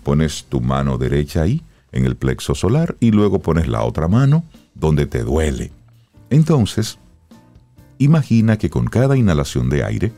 pones 0.02 0.46
tu 0.48 0.60
mano 0.60 0.98
derecha 0.98 1.42
ahí, 1.42 1.62
en 1.92 2.04
el 2.04 2.16
plexo 2.16 2.56
solar, 2.56 2.96
y 2.98 3.12
luego 3.12 3.38
pones 3.38 3.68
la 3.68 3.84
otra 3.84 4.08
mano 4.08 4.42
donde 4.74 5.06
te 5.06 5.22
duele 5.22 5.70
entonces, 6.30 6.98
imagina 7.98 8.58
que 8.58 8.70
con 8.70 8.86
cada 8.86 9.16
inhalación 9.16 9.68
de 9.68 9.84
aire 9.84 10.12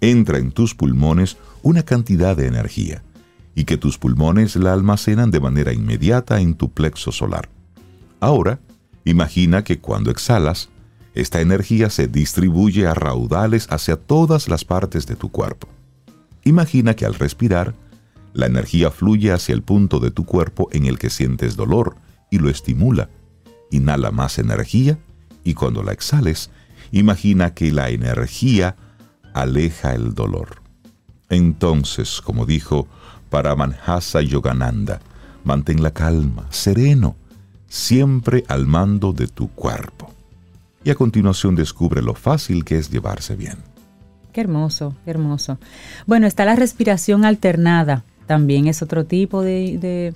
entra 0.00 0.38
en 0.38 0.52
tus 0.52 0.74
pulmones 0.74 1.36
una 1.62 1.82
cantidad 1.82 2.36
de 2.36 2.46
energía 2.46 3.02
y 3.54 3.64
que 3.64 3.76
tus 3.76 3.98
pulmones 3.98 4.56
la 4.56 4.72
almacenan 4.72 5.30
de 5.30 5.40
manera 5.40 5.72
inmediata 5.72 6.40
en 6.40 6.54
tu 6.54 6.72
plexo 6.72 7.12
solar. 7.12 7.48
Ahora, 8.20 8.60
imagina 9.04 9.64
que 9.64 9.78
cuando 9.78 10.10
exhalas, 10.10 10.68
esta 11.14 11.40
energía 11.40 11.90
se 11.90 12.08
distribuye 12.08 12.86
a 12.86 12.94
raudales 12.94 13.68
hacia 13.70 13.96
todas 13.96 14.48
las 14.48 14.64
partes 14.64 15.06
de 15.06 15.14
tu 15.14 15.30
cuerpo. 15.30 15.68
Imagina 16.42 16.94
que 16.94 17.06
al 17.06 17.14
respirar, 17.14 17.74
la 18.32 18.46
energía 18.46 18.90
fluye 18.90 19.30
hacia 19.30 19.54
el 19.54 19.62
punto 19.62 20.00
de 20.00 20.10
tu 20.10 20.24
cuerpo 20.24 20.68
en 20.72 20.86
el 20.86 20.98
que 20.98 21.08
sientes 21.08 21.54
dolor 21.54 21.96
y 22.30 22.38
lo 22.38 22.50
estimula. 22.50 23.08
Inhala 23.70 24.10
más 24.10 24.38
energía 24.40 24.98
y 25.44 25.54
cuando 25.54 25.82
la 25.82 25.92
exhales, 25.92 26.50
imagina 26.90 27.54
que 27.54 27.70
la 27.70 27.90
energía 27.90 28.76
aleja 29.34 29.92
el 29.92 30.14
dolor. 30.14 30.62
Entonces, 31.28 32.20
como 32.20 32.46
dijo 32.46 32.88
Paramanhasa 33.30 34.22
Yogananda, 34.22 35.00
mantén 35.44 35.82
la 35.82 35.92
calma, 35.92 36.46
sereno, 36.50 37.16
siempre 37.68 38.44
al 38.48 38.66
mando 38.66 39.12
de 39.12 39.26
tu 39.26 39.48
cuerpo. 39.50 40.10
Y 40.82 40.90
a 40.90 40.94
continuación 40.94 41.54
descubre 41.54 42.02
lo 42.02 42.14
fácil 42.14 42.64
que 42.64 42.78
es 42.78 42.90
llevarse 42.90 43.36
bien. 43.36 43.56
Qué 44.32 44.40
hermoso, 44.40 44.94
qué 45.04 45.10
hermoso. 45.10 45.58
Bueno, 46.06 46.26
está 46.26 46.44
la 46.44 46.56
respiración 46.56 47.24
alternada. 47.24 48.04
También 48.26 48.66
es 48.66 48.82
otro 48.82 49.04
tipo 49.04 49.42
de 49.42 49.78
de 49.78 50.14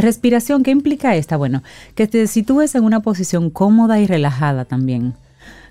respiración, 0.00 0.62
¿qué 0.62 0.70
implica 0.70 1.16
esta? 1.16 1.36
Bueno, 1.36 1.62
que 1.94 2.06
te 2.06 2.26
sitúes 2.26 2.74
en 2.74 2.84
una 2.84 3.00
posición 3.00 3.50
cómoda 3.50 4.00
y 4.00 4.06
relajada 4.06 4.64
también. 4.64 5.14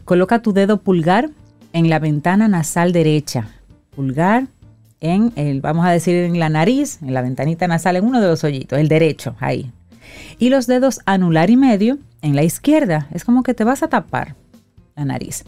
Coloca 0.05 0.41
tu 0.41 0.53
dedo 0.53 0.82
pulgar 0.82 1.30
en 1.74 1.89
la 1.89 1.99
ventana 1.99 2.47
nasal 2.47 2.91
derecha. 2.91 3.47
Pulgar 3.95 4.47
en 5.01 5.34
el, 5.36 5.61
vamos 5.61 5.86
a 5.86 5.91
decir, 5.91 6.15
en 6.15 6.39
la 6.39 6.49
nariz, 6.49 6.99
en 7.01 7.13
la 7.13 7.21
ventanita 7.21 7.67
nasal, 7.67 7.97
en 7.97 8.05
uno 8.05 8.21
de 8.21 8.28
los 8.28 8.43
hoyitos, 8.43 8.80
el 8.80 8.88
derecho, 8.88 9.36
ahí. 9.39 9.71
Y 10.39 10.49
los 10.49 10.67
dedos 10.67 11.01
anular 11.05 11.49
y 11.49 11.57
medio 11.57 11.97
en 12.21 12.36
la 12.36 12.43
izquierda. 12.43 13.07
Es 13.11 13.26
como 13.26 13.43
que 13.43 13.53
te 13.53 13.63
vas 13.63 13.84
a 13.84 13.89
tapar 13.89 14.36
la 14.95 15.05
nariz. 15.05 15.43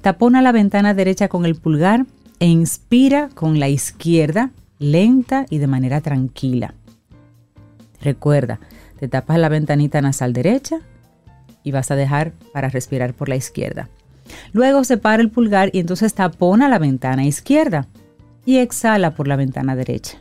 Tapona 0.00 0.42
la 0.42 0.52
ventana 0.52 0.94
derecha 0.94 1.28
con 1.28 1.44
el 1.44 1.54
pulgar 1.54 2.06
e 2.40 2.46
inspira 2.46 3.28
con 3.34 3.60
la 3.60 3.68
izquierda, 3.68 4.50
lenta 4.78 5.46
y 5.50 5.58
de 5.58 5.66
manera 5.66 6.00
tranquila. 6.00 6.74
Recuerda, 8.06 8.60
te 9.00 9.08
tapas 9.08 9.36
la 9.36 9.48
ventanita 9.48 10.00
nasal 10.00 10.32
derecha 10.32 10.78
y 11.64 11.72
vas 11.72 11.90
a 11.90 11.96
dejar 11.96 12.34
para 12.52 12.68
respirar 12.68 13.14
por 13.14 13.28
la 13.28 13.34
izquierda. 13.34 13.88
Luego 14.52 14.84
separa 14.84 15.20
el 15.20 15.28
pulgar 15.28 15.70
y 15.72 15.80
entonces 15.80 16.14
tapona 16.14 16.68
la 16.68 16.78
ventana 16.78 17.24
izquierda 17.24 17.88
y 18.44 18.58
exhala 18.58 19.16
por 19.16 19.26
la 19.26 19.34
ventana 19.34 19.74
derecha. 19.74 20.18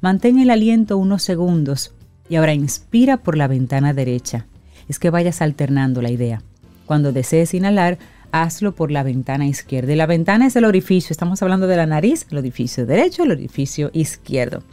Mantén 0.00 0.38
el 0.38 0.48
aliento 0.48 0.96
unos 0.96 1.22
segundos 1.22 1.92
y 2.30 2.36
ahora 2.36 2.54
inspira 2.54 3.18
por 3.18 3.36
la 3.36 3.48
ventana 3.48 3.92
derecha. 3.92 4.46
Es 4.88 4.98
que 4.98 5.10
vayas 5.10 5.42
alternando 5.42 6.00
la 6.00 6.10
idea. 6.10 6.40
Cuando 6.86 7.12
desees 7.12 7.52
inhalar, 7.52 7.98
hazlo 8.34 8.74
por 8.74 8.90
la 8.90 9.04
ventana 9.04 9.46
izquierda. 9.46 9.92
Y 9.92 9.96
la 9.96 10.06
ventana 10.06 10.46
es 10.46 10.56
el 10.56 10.64
orificio, 10.64 11.12
estamos 11.12 11.40
hablando 11.40 11.68
de 11.68 11.76
la 11.76 11.86
nariz, 11.86 12.26
el 12.30 12.38
orificio 12.38 12.84
derecho, 12.84 13.22
el 13.22 13.30
orificio 13.30 13.90
izquierdo. 13.92 14.64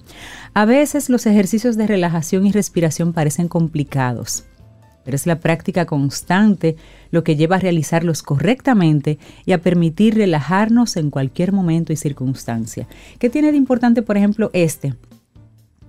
A 0.56 0.66
veces 0.66 1.10
los 1.10 1.28
ejercicios 1.28 1.78
de 1.78 1.86
relajación 1.86 2.48
y 2.48 2.52
respiración 2.52 3.14
parecen 3.14 3.48
complicados, 3.48 4.46
pero 5.06 5.16
es 5.16 5.28
la 5.28 5.40
práctica 5.40 5.86
constante 5.86 6.76
lo 7.12 7.24
que 7.24 7.36
lleva 7.36 7.58
a 7.58 7.60
realizarlos 7.60 8.24
correctamente 8.24 9.20
y 9.46 9.52
a 9.52 9.62
permitir 9.62 10.16
relajarnos 10.16 10.98
en 10.98 11.12
cualquier 11.12 11.52
momento 11.52 11.94
y 11.94 11.98
circunstancia. 11.98 12.88
¿Qué 13.20 13.30
tiene 13.30 13.52
de 13.52 13.58
importante, 13.58 14.02
por 14.02 14.18
ejemplo, 14.18 14.50
este? 14.54 14.96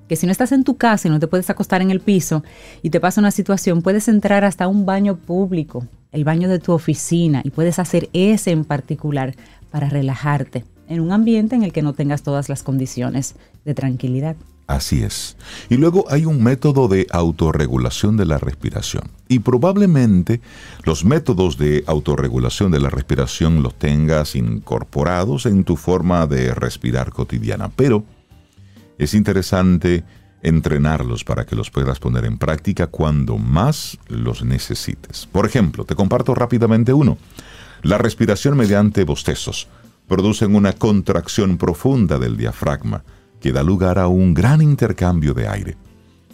que 0.09 0.17
si 0.17 0.27
no 0.27 0.33
estás 0.33 0.53
en 0.53 0.63
tu 0.63 0.77
casa 0.77 1.09
y 1.09 1.11
no 1.11 1.21
te 1.21 1.27
puedes 1.27 1.49
acostar 1.49 1.81
en 1.81 1.91
el 1.91 2.01
piso 2.01 2.45
y 2.83 2.91
te 2.91 3.01
pasa 3.01 3.19
una 3.23 3.31
situación, 3.31 3.81
puedes 3.81 4.09
entrar 4.09 4.45
hasta 4.45 4.69
un 4.69 4.85
baño 4.85 5.17
público, 5.17 5.87
el 6.13 6.25
baño 6.25 6.49
de 6.49 6.59
tu 6.59 6.73
oficina, 6.73 7.43
y 7.45 7.51
puedes 7.51 7.79
hacer 7.79 8.09
ese 8.13 8.51
en 8.51 8.65
particular 8.65 9.35
para 9.71 9.89
relajarte 9.89 10.65
en 10.89 11.01
un 11.01 11.11
ambiente 11.13 11.57
en 11.57 11.63
el 11.63 11.73
que 11.73 11.83
no 11.83 11.95
tengas 11.95 12.23
todas 12.23 12.49
las 12.49 12.63
condiciones 12.63 13.35
de 13.65 13.75
tranquilidad. 13.75 14.37
Así 14.67 15.03
es. 15.03 15.37
Y 15.69 15.77
luego 15.77 16.07
hay 16.09 16.25
un 16.25 16.43
método 16.43 16.89
de 16.89 17.07
autorregulación 17.11 18.17
de 18.17 18.27
la 18.27 18.39
respiración. 18.39 19.05
Y 19.29 19.41
probablemente 19.41 20.41
los 20.85 21.05
métodos 21.05 21.59
de 21.59 21.85
autorregulación 21.87 22.71
de 22.71 22.81
la 22.81 22.89
respiración 22.89 23.63
los 23.63 23.75
tengas 23.75 24.37
incorporados 24.37 25.47
en 25.47 25.65
tu 25.65 25.77
forma 25.77 26.27
de 26.27 26.55
respirar 26.55 27.11
cotidiana. 27.11 27.71
Pero 27.75 28.05
es 28.99 29.15
interesante 29.15 30.05
entrenarlos 30.43 31.25
para 31.25 31.47
que 31.47 31.57
los 31.57 31.71
puedas 31.71 31.99
poner 31.99 32.25
en 32.25 32.39
práctica 32.39 32.89
cuando 32.89 33.39
más 33.39 33.99
los 34.09 34.45
necesites. 34.45 35.27
Por 35.31 35.47
ejemplo, 35.47 35.85
te 35.85 35.95
comparto 35.95 36.35
rápidamente 36.35 36.93
uno. 36.93 37.17
La 37.83 37.99
respiración 37.99 38.57
mediante 38.57 39.05
bostezos 39.05 39.69
produce 40.09 40.47
una 40.47 40.73
contracción 40.73 41.59
profunda 41.59 42.19
del 42.19 42.37
diafragma 42.37 43.05
que 43.41 43.53
da 43.53 43.63
lugar 43.63 43.99
a 43.99 44.09
un 44.09 44.35
gran 44.35 44.61
intercambio 44.63 45.35
de 45.35 45.49
aire. 45.49 45.77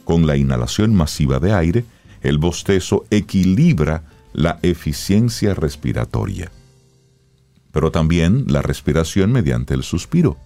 Con 0.05 0.27
la 0.27 0.37
inhalación 0.37 0.95
masiva 0.95 1.39
de 1.39 1.53
aire, 1.53 1.85
el 2.23 2.39
bostezo 2.39 3.05
equilibra 3.11 4.03
la 4.33 4.59
eficiencia 4.63 5.55
respiratoria. 5.55 6.51
pero 7.73 7.93
también 7.93 8.45
la 8.49 8.63
respiración 8.63 9.31
mediante 9.31 9.75
el 9.75 9.83
suspiro. 9.83 10.37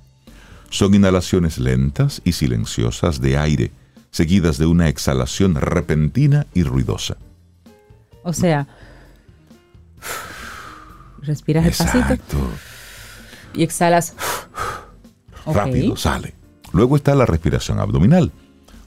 Son 0.72 0.94
inhalaciones 0.94 1.58
lentas 1.58 2.22
y 2.24 2.32
silenciosas 2.32 3.20
de 3.20 3.36
aire, 3.36 3.72
seguidas 4.10 4.56
de 4.56 4.64
una 4.64 4.88
exhalación 4.88 5.54
repentina 5.54 6.46
y 6.54 6.62
ruidosa. 6.62 7.18
O 8.22 8.32
sea, 8.32 8.66
respiras 11.20 11.66
despacito 11.66 12.16
y 13.52 13.64
exhalas. 13.64 14.14
Rápido, 15.44 15.94
sale. 15.94 16.32
Luego 16.72 16.96
está 16.96 17.14
la 17.14 17.26
respiración 17.26 17.78
abdominal. 17.78 18.32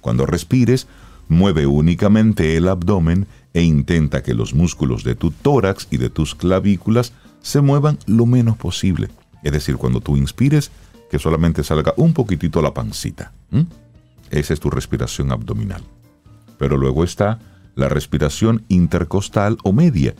Cuando 0.01 0.25
respires, 0.25 0.87
mueve 1.27 1.67
únicamente 1.67 2.57
el 2.57 2.67
abdomen 2.67 3.27
e 3.53 3.61
intenta 3.61 4.23
que 4.23 4.33
los 4.33 4.55
músculos 4.55 5.03
de 5.03 5.13
tu 5.13 5.29
tórax 5.29 5.87
y 5.91 5.97
de 5.97 6.09
tus 6.09 6.33
clavículas 6.33 7.13
se 7.43 7.61
muevan 7.61 7.99
lo 8.07 8.25
menos 8.25 8.57
posible. 8.57 9.09
Es 9.43 9.51
decir, 9.51 9.77
cuando 9.77 10.01
tú 10.01 10.17
inspires, 10.17 10.71
que 11.15 11.19
solamente 11.19 11.63
salga 11.63 11.93
un 11.95 12.11
poquitito 12.11 12.61
la 12.61 12.73
pancita. 12.73 13.31
Esa 14.31 14.53
es 14.53 14.59
tu 14.59 14.69
respiración 14.69 15.31
abdominal. 15.31 15.81
Pero 16.57 16.75
luego 16.75 17.05
está 17.05 17.39
la 17.73 17.87
respiración 17.87 18.65
intercostal 18.67 19.57
o 19.63 19.71
media. 19.71 20.13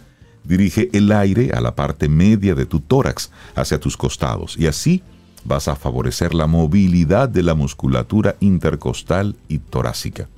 Dirige 0.46 0.90
el 0.94 1.12
aire 1.12 1.52
a 1.54 1.60
la 1.60 1.76
parte 1.76 2.08
media 2.08 2.56
de 2.56 2.66
tu 2.66 2.80
tórax, 2.80 3.30
hacia 3.56 3.78
tus 3.78 3.98
costados, 3.98 4.56
y 4.58 4.68
así 4.68 5.04
vas 5.44 5.68
a 5.68 5.76
favorecer 5.76 6.34
la 6.34 6.48
movilidad 6.48 7.28
de 7.28 7.44
la 7.44 7.56
musculatura 7.56 8.38
intercostal 8.40 9.36
y 9.50 9.58
torácica. 9.58 10.30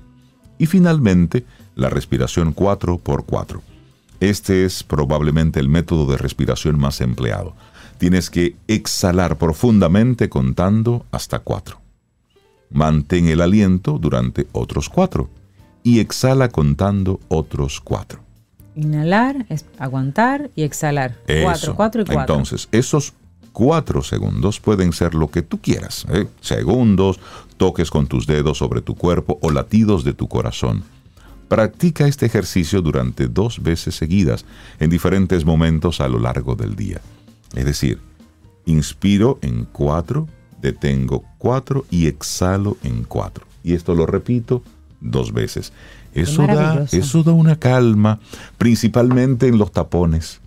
Y 0.58 0.66
finalmente, 0.66 1.46
la 1.76 1.92
respiración 1.92 2.56
4x4. 2.56 3.62
Este 4.22 4.66
es 4.66 4.82
probablemente 4.82 5.60
el 5.60 5.70
método 5.70 6.12
de 6.12 6.18
respiración 6.18 6.80
más 6.80 7.00
empleado. 7.00 7.54
Tienes 7.98 8.30
que 8.30 8.56
exhalar 8.68 9.38
profundamente 9.38 10.30
contando 10.30 11.06
hasta 11.12 11.40
4. 11.40 11.80
Mantén 12.70 13.28
el 13.28 13.42
aliento 13.42 13.98
durante 13.98 14.48
otros 14.52 14.90
4 14.90 15.30
y 15.84 16.00
exhala 16.00 16.50
contando 16.50 17.20
otros 17.28 17.82
4. 17.82 18.20
Inhalar, 18.76 19.46
aguantar 19.80 20.52
y 20.56 20.64
exhalar. 20.64 21.18
4, 21.26 21.76
4 21.76 22.02
y 22.02 22.06
4. 22.06 22.22
Entonces, 22.22 22.70
esos 22.72 23.14
cuatro 23.58 24.04
segundos 24.04 24.60
pueden 24.60 24.94
ser 24.94 25.16
lo 25.16 25.32
que 25.32 25.42
tú 25.42 25.60
quieras. 25.60 26.06
¿eh? 26.10 26.28
Segundos, 26.42 27.20
toques 27.58 27.90
con 27.90 28.06
tus 28.06 28.28
dedos 28.28 28.60
sobre 28.60 28.82
tu 28.82 28.94
cuerpo 28.94 29.40
o 29.42 29.50
latidos 29.50 30.04
de 30.04 30.14
tu 30.14 30.28
corazón. 30.28 30.84
Practica 31.48 32.08
este 32.08 32.28
ejercicio 32.28 32.84
durante 32.84 33.28
dos 33.28 33.64
veces 33.64 33.96
seguidas, 33.96 34.46
en 34.80 34.92
diferentes 34.92 35.44
momentos 35.44 36.02
a 36.02 36.08
lo 36.08 36.20
largo 36.20 36.56
del 36.56 36.76
día. 36.76 37.02
Es 37.56 37.66
decir, 37.66 38.00
inspiro 38.66 39.40
en 39.42 39.66
cuatro, 39.66 40.28
detengo 40.62 41.24
cuatro 41.38 41.86
y 41.90 42.08
exhalo 42.08 42.78
en 42.84 43.04
cuatro. 43.04 43.46
Y 43.64 43.74
esto 43.74 43.96
lo 43.96 44.06
repito 44.06 44.62
dos 45.02 45.34
veces. 45.34 45.74
Eso 46.14 46.48
da, 46.48 46.86
eso 46.92 47.24
da 47.24 47.32
una 47.32 47.58
calma, 47.58 48.20
principalmente 48.58 49.48
en 49.48 49.58
los 49.58 49.72
tapones. 49.72 50.40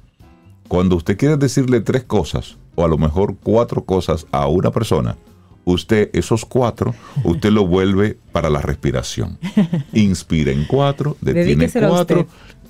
Cuando 0.68 0.96
usted 0.96 1.16
quiere 1.16 1.36
decirle 1.36 1.80
tres 1.80 2.04
cosas, 2.04 2.56
o 2.74 2.84
a 2.84 2.88
lo 2.88 2.98
mejor 2.98 3.36
cuatro 3.42 3.84
cosas 3.84 4.26
a 4.32 4.46
una 4.46 4.70
persona, 4.70 5.16
usted 5.64 6.10
esos 6.12 6.44
cuatro, 6.44 6.94
usted 7.24 7.50
lo 7.50 7.66
vuelve 7.66 8.18
para 8.32 8.50
la 8.50 8.60
respiración. 8.60 9.38
Inspira 9.92 10.52
en 10.52 10.64
cuatro, 10.64 11.16
detiene 11.20 11.70
cuatro 11.70 12.26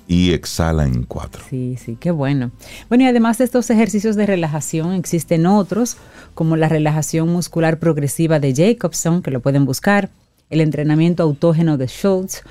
y 0.07 0.33
exhala 0.33 0.85
en 0.85 1.03
cuatro. 1.03 1.43
Sí, 1.49 1.77
sí, 1.83 1.97
qué 1.99 2.11
bueno. 2.11 2.51
Bueno, 2.89 3.03
y 3.03 3.07
además 3.07 3.37
de 3.37 3.45
estos 3.45 3.69
ejercicios 3.69 4.15
de 4.15 4.25
relajación, 4.25 4.93
existen 4.93 5.45
otros, 5.45 5.97
como 6.33 6.57
la 6.57 6.69
relajación 6.69 7.29
muscular 7.29 7.79
progresiva 7.79 8.39
de 8.39 8.53
Jacobson, 8.53 9.21
que 9.21 9.31
lo 9.31 9.39
pueden 9.39 9.65
buscar, 9.65 10.09
el 10.49 10.61
entrenamiento 10.61 11.23
autógeno 11.23 11.77
de 11.77 11.87
Schultz, 11.87 12.43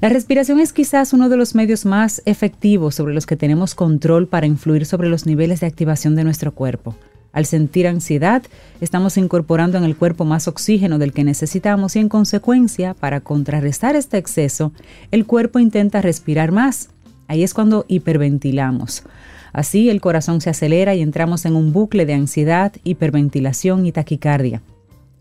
la 0.00 0.10
respiración 0.10 0.60
es 0.60 0.74
quizás 0.74 1.14
uno 1.14 1.30
de 1.30 1.38
los 1.38 1.54
medios 1.54 1.86
más 1.86 2.20
efectivos 2.26 2.94
sobre 2.94 3.14
los 3.14 3.24
que 3.24 3.36
tenemos 3.36 3.74
control 3.74 4.28
para 4.28 4.46
influir 4.46 4.84
sobre 4.84 5.08
los 5.08 5.24
niveles 5.24 5.60
de 5.60 5.66
activación 5.66 6.16
de 6.16 6.24
nuestro 6.24 6.52
cuerpo. 6.52 6.94
Al 7.36 7.44
sentir 7.44 7.86
ansiedad, 7.86 8.42
estamos 8.80 9.18
incorporando 9.18 9.76
en 9.76 9.84
el 9.84 9.94
cuerpo 9.94 10.24
más 10.24 10.48
oxígeno 10.48 10.98
del 10.98 11.12
que 11.12 11.22
necesitamos 11.22 11.94
y 11.94 11.98
en 11.98 12.08
consecuencia, 12.08 12.94
para 12.94 13.20
contrarrestar 13.20 13.94
este 13.94 14.16
exceso, 14.16 14.72
el 15.10 15.26
cuerpo 15.26 15.58
intenta 15.58 16.00
respirar 16.00 16.50
más. 16.50 16.88
Ahí 17.28 17.42
es 17.42 17.52
cuando 17.52 17.84
hiperventilamos. 17.88 19.02
Así 19.52 19.90
el 19.90 20.00
corazón 20.00 20.40
se 20.40 20.48
acelera 20.48 20.94
y 20.94 21.02
entramos 21.02 21.44
en 21.44 21.56
un 21.56 21.74
bucle 21.74 22.06
de 22.06 22.14
ansiedad, 22.14 22.72
hiperventilación 22.84 23.84
y 23.84 23.92
taquicardia. 23.92 24.62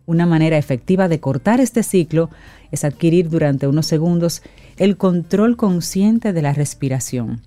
Una 0.05 0.25
manera 0.25 0.57
efectiva 0.57 1.09
de 1.09 1.19
cortar 1.19 1.59
este 1.59 1.83
ciclo 1.83 2.29
es 2.71 2.85
adquirir 2.85 3.29
durante 3.29 3.67
unos 3.67 3.87
segundos 3.87 4.41
el 4.77 4.95
control 4.95 5.57
consciente 5.57 6.31
de 6.31 6.41
la 6.41 6.53
respiración, 6.53 7.41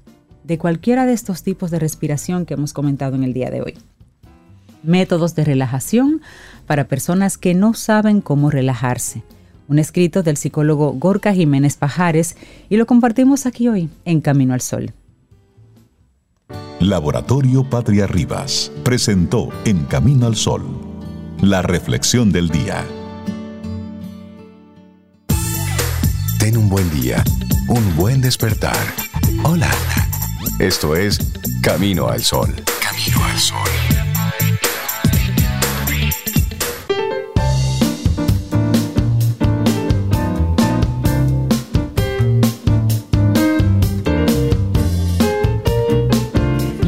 de 0.44 0.58
cualquiera 0.58 1.06
de 1.06 1.14
estos 1.14 1.42
tipos 1.42 1.70
de 1.70 1.78
respiración 1.78 2.44
que 2.44 2.52
hemos 2.52 2.74
comentado 2.74 3.16
en 3.16 3.24
el 3.24 3.32
día 3.32 3.48
de 3.48 3.62
hoy. 3.62 3.74
Métodos 4.82 5.34
de 5.34 5.44
relajación 5.44 6.20
para 6.66 6.84
personas 6.84 7.38
que 7.38 7.54
no 7.54 7.74
saben 7.74 8.20
cómo 8.20 8.50
relajarse. 8.50 9.22
Un 9.68 9.78
escrito 9.78 10.22
del 10.22 10.36
psicólogo 10.36 10.92
Gorka 10.92 11.34
Jiménez 11.34 11.76
Pajares 11.76 12.36
y 12.68 12.76
lo 12.76 12.86
compartimos 12.86 13.46
aquí 13.46 13.68
hoy 13.68 13.90
en 14.04 14.20
Camino 14.20 14.54
al 14.54 14.60
Sol. 14.60 14.92
Laboratorio 16.80 17.68
Patria 17.68 18.06
Rivas 18.06 18.70
presentó 18.84 19.50
En 19.64 19.84
Camino 19.84 20.26
al 20.26 20.36
Sol 20.36 20.88
la 21.42 21.62
reflexión 21.62 22.32
del 22.32 22.48
día. 22.48 22.84
Ten 26.38 26.56
un 26.56 26.68
buen 26.68 26.90
día, 26.90 27.22
un 27.68 27.96
buen 27.96 28.20
despertar. 28.20 28.76
Hola. 29.44 29.70
Esto 30.58 30.96
es 30.96 31.18
Camino 31.62 32.08
al 32.08 32.22
Sol. 32.22 32.54
Camino 32.80 33.24
al 33.24 33.38
Sol. 33.38 33.97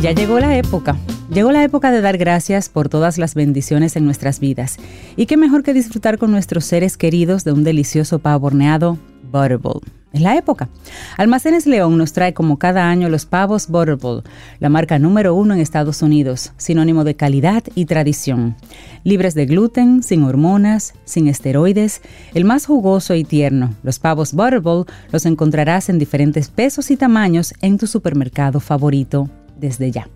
Ya 0.01 0.13
llegó 0.13 0.41
la 0.41 0.57
época 0.57 0.97
Llegó 1.31 1.53
la 1.53 1.63
época 1.63 1.93
de 1.93 2.01
dar 2.01 2.19
gracias 2.19 2.69
por 2.69 2.89
todas 2.89 3.17
las 3.17 3.37
bendiciones 3.37 3.95
en 3.95 4.05
nuestras 4.05 4.41
vidas. 4.41 4.79
Y 5.15 5.27
qué 5.27 5.37
mejor 5.37 5.63
que 5.63 5.73
disfrutar 5.73 6.19
con 6.19 6.33
nuestros 6.33 6.65
seres 6.65 6.97
queridos 6.97 7.45
de 7.45 7.53
un 7.53 7.63
delicioso 7.63 8.19
pavo 8.19 8.49
horneado 8.49 8.99
Butterball. 9.31 9.81
Es 10.13 10.23
la 10.23 10.37
época. 10.37 10.69
Almacenes 11.17 11.69
León 11.69 11.97
nos 11.97 12.13
trae 12.13 12.35
como 12.35 12.59
cada 12.59 12.91
año 12.91 13.09
los 13.09 13.27
pavos 13.27 13.69
Butterball, 13.69 14.25
la 14.59 14.69
marca 14.69 14.99
número 14.99 15.37
uno 15.37 15.55
en 15.55 15.61
Estados 15.61 16.03
Unidos, 16.03 16.53
sinónimo 16.57 17.05
de 17.05 17.15
calidad 17.15 17.63
y 17.77 17.85
tradición. 17.85 18.57
Libres 19.05 19.35
de 19.35 19.47
gluten, 19.47 20.03
sin 20.03 20.25
hormonas, 20.25 20.95
sin 21.05 21.29
esteroides, 21.29 22.03
el 22.35 22.45
más 22.45 22.67
jugoso 22.67 23.15
y 23.15 23.23
tierno. 23.23 23.77
Los 23.85 24.01
pavos 24.01 24.33
Butterball 24.33 24.87
los 25.13 25.27
encontrarás 25.27 25.89
en 25.91 26.01
diferentes 26.01 26.49
pesos 26.49 26.91
y 26.91 26.97
tamaños 26.97 27.55
en 27.61 27.79
tu 27.79 27.87
supermercado 27.87 28.59
favorito 28.59 29.31
desde 29.61 29.91
ya. 29.91 30.09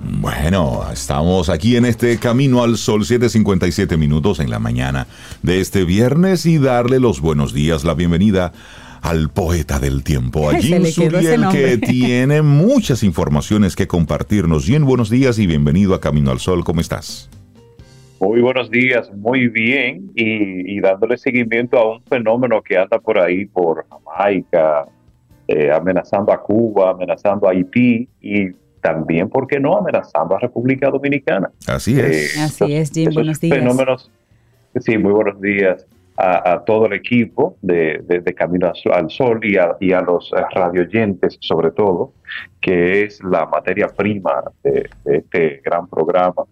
Bueno, 0.00 0.82
estamos 0.92 1.48
aquí 1.48 1.76
en 1.76 1.84
este 1.84 2.18
Camino 2.18 2.62
al 2.62 2.76
Sol, 2.76 3.04
7:57 3.04 3.96
minutos 3.96 4.38
en 4.38 4.48
la 4.50 4.60
mañana 4.60 5.08
de 5.42 5.60
este 5.60 5.84
viernes 5.84 6.46
y 6.46 6.58
darle 6.58 7.00
los 7.00 7.20
buenos 7.20 7.52
días, 7.52 7.82
la 7.84 7.94
bienvenida 7.94 8.52
al 9.02 9.30
poeta 9.30 9.78
del 9.78 10.04
tiempo, 10.04 10.50
a 10.50 10.54
Jim 10.54 10.84
Suriel, 10.84 11.48
que 11.50 11.78
tiene 11.84 12.42
muchas 12.42 13.02
informaciones 13.02 13.74
que 13.74 13.86
compartirnos. 13.86 14.66
Jim, 14.66 14.84
buenos 14.84 15.10
días 15.10 15.38
y 15.38 15.46
bienvenido 15.46 15.94
a 15.94 16.00
Camino 16.00 16.30
al 16.30 16.38
Sol, 16.38 16.64
¿cómo 16.64 16.80
estás? 16.80 17.28
Muy 18.20 18.40
buenos 18.40 18.68
días, 18.70 19.12
muy 19.14 19.46
bien, 19.48 20.10
y, 20.14 20.80
dándole 20.80 21.16
seguimiento 21.16 21.78
a 21.78 21.96
un 21.96 22.02
fenómeno 22.04 22.62
que 22.62 22.76
anda 22.76 22.98
por 22.98 23.18
ahí, 23.18 23.46
por 23.46 23.86
Jamaica, 23.88 24.86
eh, 25.48 25.72
amenazando 25.72 26.32
a 26.32 26.40
Cuba, 26.40 26.90
amenazando 26.90 27.48
a 27.48 27.52
Haití, 27.52 28.08
y 28.20 28.52
también, 28.80 29.28
¿por 29.28 29.46
qué 29.46 29.58
no?, 29.58 29.76
amenazando 29.76 30.36
a 30.36 30.38
República 30.38 30.90
Dominicana. 30.90 31.50
Así 31.66 31.98
es. 31.98 32.36
Eh, 32.36 32.40
Así 32.40 32.74
es, 32.74 32.90
Jim, 32.92 33.10
buenos 33.12 33.40
días. 33.40 33.58
Fenómenos, 33.58 34.10
sí, 34.80 34.96
muy 34.98 35.12
buenos 35.12 35.40
días 35.40 35.86
a, 36.18 36.64
todo 36.66 36.86
el 36.86 36.94
equipo 36.94 37.56
de, 37.62 38.34
Camino 38.36 38.72
al 38.92 39.10
Sol 39.10 39.40
y 39.42 39.56
a, 39.56 39.76
y 39.80 39.92
a 39.92 40.00
los 40.00 40.32
radioyentes, 40.52 41.38
sobre 41.40 41.70
todo, 41.70 42.12
que 42.60 43.04
es 43.04 43.22
la 43.22 43.46
materia 43.46 43.86
prima 43.86 44.42
de, 44.64 44.90
este 45.04 45.62
gran 45.64 45.86
programa. 45.86 46.42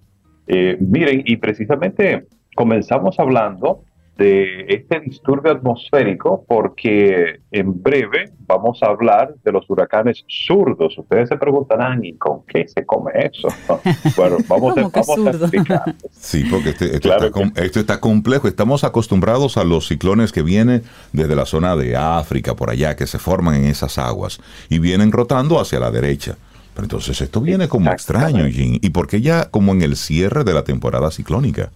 Eh, 0.47 0.77
miren, 0.79 1.23
y 1.25 1.37
precisamente 1.37 2.27
comenzamos 2.55 3.19
hablando 3.19 3.83
de 4.17 4.65
este 4.69 5.01
disturbio 5.01 5.53
atmosférico 5.53 6.45
porque 6.49 7.41
en 7.51 7.83
breve 7.83 8.33
vamos 8.47 8.83
a 8.83 8.87
hablar 8.87 9.35
de 9.45 9.53
los 9.53 9.69
huracanes 9.69 10.25
zurdos. 10.29 10.97
Ustedes 10.97 11.29
se 11.29 11.37
preguntarán, 11.37 12.05
¿y 12.05 12.15
con 12.17 12.45
qué 12.47 12.67
se 12.67 12.87
come 12.87 13.13
eso? 13.15 13.49
bueno, 14.17 14.39
vamos, 14.49 14.77
a, 14.79 14.83
vamos 14.83 15.27
a 15.27 15.31
explicar. 15.31 15.95
Sí, 16.11 16.45
porque 16.51 16.71
este, 16.71 16.97
esto, 16.97 17.13
está, 17.13 17.63
esto, 17.63 17.81
está, 17.81 18.01
complejo. 18.01 18.49
Estamos 18.49 18.85
acostumbrados 18.85 19.57
a 19.57 19.65
los 19.65 19.87
ciclones 19.87 20.33
que 20.33 20.43
vienen 20.43 20.83
desde 21.13 21.37
la 21.37 21.47
zona 21.47 21.77
de 21.77 21.97
África, 21.97 22.55
por 22.55 22.71
allá, 22.71 22.97
que 22.97 23.07
se 23.07 23.19
forman 23.19 23.55
en 23.55 23.65
esas 23.67 23.99
aguas 23.99 24.41
y 24.69 24.79
vienen 24.79 25.13
rotando 25.13 25.61
hacia 25.61 25.79
la 25.79 25.91
derecha. 25.91 26.37
Pero 26.75 26.85
entonces 26.85 27.21
esto 27.21 27.41
viene 27.41 27.69
como 27.69 27.91
extraño, 27.91 28.47
Jim. 28.47 28.79
¿Y 28.83 28.91
por 28.91 29.07
qué 29.07 29.21
ya 29.21 29.51
como 29.51 29.73
en 29.73 29.83
el 29.83 29.97
cierre 29.97 30.45
de 30.45 30.53
la 30.53 30.65
temporada 30.65 31.11
ciclónica? 31.11 31.71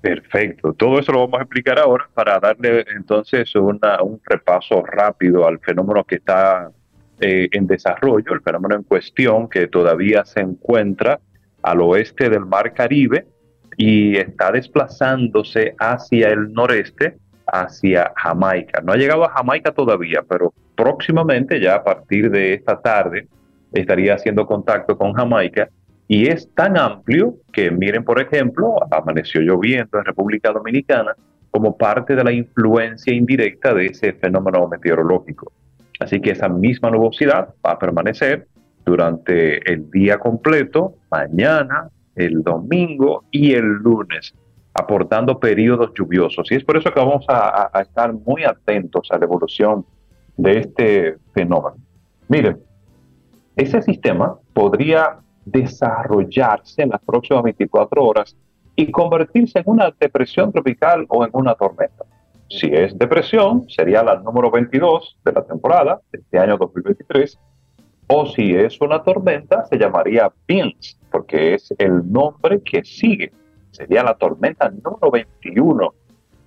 Perfecto. 0.00 0.72
Todo 0.74 1.00
eso 1.00 1.12
lo 1.12 1.20
vamos 1.20 1.40
a 1.40 1.42
explicar 1.42 1.78
ahora 1.78 2.08
para 2.14 2.38
darle 2.38 2.84
entonces 2.94 3.52
un 3.56 3.80
repaso 4.24 4.82
rápido 4.84 5.46
al 5.46 5.58
fenómeno 5.58 6.04
que 6.04 6.16
está 6.16 6.70
eh, 7.20 7.48
en 7.50 7.66
desarrollo, 7.66 8.32
el 8.32 8.40
fenómeno 8.40 8.76
en 8.76 8.84
cuestión 8.84 9.48
que 9.48 9.66
todavía 9.66 10.24
se 10.24 10.40
encuentra 10.40 11.18
al 11.62 11.80
oeste 11.80 12.30
del 12.30 12.46
Mar 12.46 12.72
Caribe 12.74 13.26
y 13.76 14.16
está 14.16 14.52
desplazándose 14.52 15.74
hacia 15.78 16.28
el 16.28 16.52
noreste, 16.52 17.16
hacia 17.46 18.12
Jamaica. 18.16 18.80
No 18.82 18.92
ha 18.92 18.96
llegado 18.96 19.24
a 19.24 19.30
Jamaica 19.30 19.72
todavía, 19.72 20.22
pero 20.28 20.52
próximamente, 20.76 21.60
ya 21.60 21.74
a 21.74 21.82
partir 21.82 22.30
de 22.30 22.54
esta 22.54 22.80
tarde, 22.80 23.26
estaría 23.72 24.14
haciendo 24.14 24.46
contacto 24.46 24.96
con 24.96 25.12
Jamaica 25.12 25.68
y 26.08 26.28
es 26.28 26.52
tan 26.54 26.78
amplio 26.78 27.34
que, 27.52 27.70
miren, 27.70 28.02
por 28.02 28.20
ejemplo, 28.20 28.76
amaneció 28.90 29.42
lloviendo 29.42 29.98
en 29.98 30.06
República 30.06 30.50
Dominicana 30.50 31.14
como 31.50 31.76
parte 31.76 32.16
de 32.16 32.24
la 32.24 32.32
influencia 32.32 33.12
indirecta 33.12 33.74
de 33.74 33.86
ese 33.86 34.14
fenómeno 34.14 34.66
meteorológico. 34.66 35.52
Así 36.00 36.18
que 36.20 36.30
esa 36.30 36.48
misma 36.48 36.90
nubosidad 36.90 37.54
va 37.64 37.72
a 37.72 37.78
permanecer 37.78 38.46
durante 38.86 39.70
el 39.70 39.90
día 39.90 40.18
completo, 40.18 40.94
mañana, 41.10 41.90
el 42.16 42.42
domingo 42.42 43.24
y 43.30 43.52
el 43.52 43.66
lunes, 43.66 44.34
aportando 44.72 45.38
periodos 45.38 45.92
lluviosos. 45.94 46.50
Y 46.50 46.54
es 46.54 46.64
por 46.64 46.78
eso 46.78 46.90
que 46.90 47.00
vamos 47.00 47.26
a, 47.28 47.68
a 47.70 47.82
estar 47.82 48.14
muy 48.14 48.44
atentos 48.44 49.08
a 49.10 49.18
la 49.18 49.26
evolución 49.26 49.84
de 50.38 50.58
este 50.58 51.16
fenómeno. 51.34 51.76
Miren, 52.28 52.58
ese 53.56 53.82
sistema 53.82 54.38
podría 54.54 55.18
desarrollarse 55.50 56.82
en 56.82 56.90
las 56.90 57.00
próximas 57.00 57.42
24 57.42 58.04
horas 58.04 58.36
y 58.76 58.90
convertirse 58.90 59.58
en 59.58 59.64
una 59.66 59.92
depresión 59.98 60.52
tropical 60.52 61.04
o 61.08 61.24
en 61.24 61.30
una 61.32 61.54
tormenta. 61.54 62.04
Si 62.48 62.66
es 62.66 62.96
depresión, 62.96 63.68
sería 63.68 64.02
la 64.02 64.16
número 64.20 64.50
22 64.50 65.18
de 65.24 65.32
la 65.32 65.44
temporada 65.44 66.00
de 66.12 66.20
este 66.20 66.38
año 66.38 66.56
2023. 66.56 67.38
O 68.06 68.24
si 68.24 68.54
es 68.54 68.80
una 68.80 69.02
tormenta, 69.02 69.66
se 69.66 69.76
llamaría 69.76 70.32
Vince, 70.46 70.96
porque 71.10 71.54
es 71.54 71.74
el 71.76 72.10
nombre 72.10 72.62
que 72.62 72.82
sigue. 72.84 73.32
Sería 73.70 74.02
la 74.02 74.14
tormenta 74.14 74.70
número 74.70 75.10
21 75.10 75.92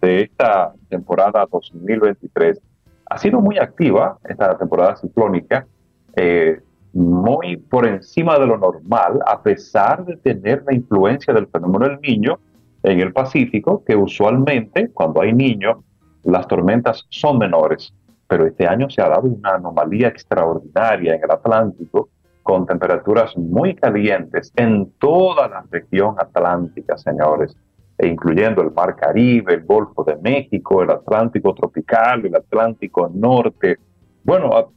de 0.02 0.22
esta 0.22 0.74
temporada 0.90 1.48
2023. 1.52 2.60
Ha 3.06 3.18
sido 3.20 3.40
muy 3.40 3.60
activa 3.60 4.18
esta 4.28 4.58
temporada 4.58 4.96
ciclónica. 4.96 5.68
Eh, 6.16 6.62
muy 6.94 7.58
por 7.58 7.88
encima 7.88 8.38
de 8.38 8.48
lo 8.48 8.58
normal, 8.58 9.20
a 9.26 9.42
pesar 9.42 10.06
de 10.06 10.18
tener 10.18 10.64
la 10.68 10.74
influencia 10.74 11.34
del 11.34 11.48
fenómeno 11.48 11.88
del 11.88 12.02
niño 12.02 12.40
en 12.84 13.00
el 13.00 13.14
Pacífico, 13.14 13.84
que 13.86 13.96
usualmente 13.96 14.90
cuando 14.92 15.22
hay 15.22 15.34
niño, 15.34 15.84
las 16.24 16.48
tormentas 16.48 17.06
son 17.10 17.38
menores. 17.38 17.94
Pero 18.28 18.46
este 18.46 18.68
año 18.68 18.90
se 18.90 19.02
ha 19.02 19.10
dado 19.10 19.28
una 19.28 19.56
anomalía 19.56 20.08
extraordinaria 20.08 21.16
en 21.16 21.24
el 21.24 21.32
Atlántico, 21.32 22.10
con 22.44 22.66
temperaturas 22.66 23.38
muy 23.38 23.76
calientes 23.76 24.52
en 24.56 24.92
toda 25.00 25.48
la 25.48 25.64
región 25.70 26.16
atlántica, 26.18 26.98
señores, 26.98 27.56
e 27.98 28.08
incluyendo 28.08 28.64
el 28.64 28.72
Mar 28.72 28.96
Caribe, 28.96 29.54
el 29.54 29.64
Golfo 29.64 30.04
de 30.04 30.16
México, 30.18 30.82
el 30.82 30.90
Atlántico 30.90 31.54
tropical, 31.54 32.26
el 32.26 32.36
Atlántico 32.36 33.12
norte. 33.14 33.78
Bueno, 34.24 34.72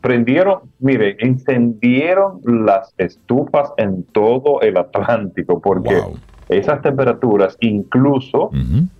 prendieron, 0.00 0.60
mire, 0.78 1.16
encendieron 1.20 2.40
las 2.44 2.94
estufas 2.98 3.72
en 3.76 4.04
todo 4.04 4.60
el 4.60 4.76
Atlántico, 4.76 5.60
porque 5.60 6.00
esas 6.48 6.80
temperaturas 6.82 7.56
incluso 7.60 8.50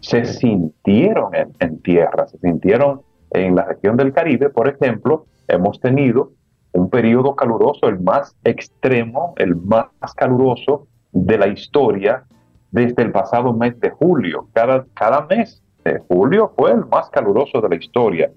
se 0.01 0.25
sintieron 0.25 1.33
en, 1.35 1.79
tierra, 1.81 2.27
se 2.27 2.39
sintieron 2.39 3.03
en 3.31 3.57
la 3.57 3.65
región 3.65 3.97
del 3.97 4.13
Caribe, 4.13 4.51
por 4.51 4.69
ejemplo, 4.69 5.27
hemos 5.49 5.81
tenido 5.81 6.33
un 6.73 6.91
periodo 6.91 7.35
caluroso, 7.35 7.89
el 7.89 8.01
más 8.01 8.37
extremo, 8.45 9.35
el 9.37 9.57
más 9.57 9.89
caluroso 10.17 10.87
de 11.13 11.39
la 11.39 11.49
historia 11.49 12.25
desde 12.71 13.03
el 13.03 13.13
pasado 13.13 13.53
mes 13.53 13.79
de 13.81 13.91
julio. 13.91 14.49
Cada, 14.53 14.85
cada 14.95 15.27
mes 15.27 15.63
de 15.85 16.01
julio 16.09 16.53
fue 16.57 16.73
el 16.73 16.85
más 16.87 17.09
caluroso 17.11 17.61
de 17.61 17.69
la 17.71 17.77
historia. 17.77 18.31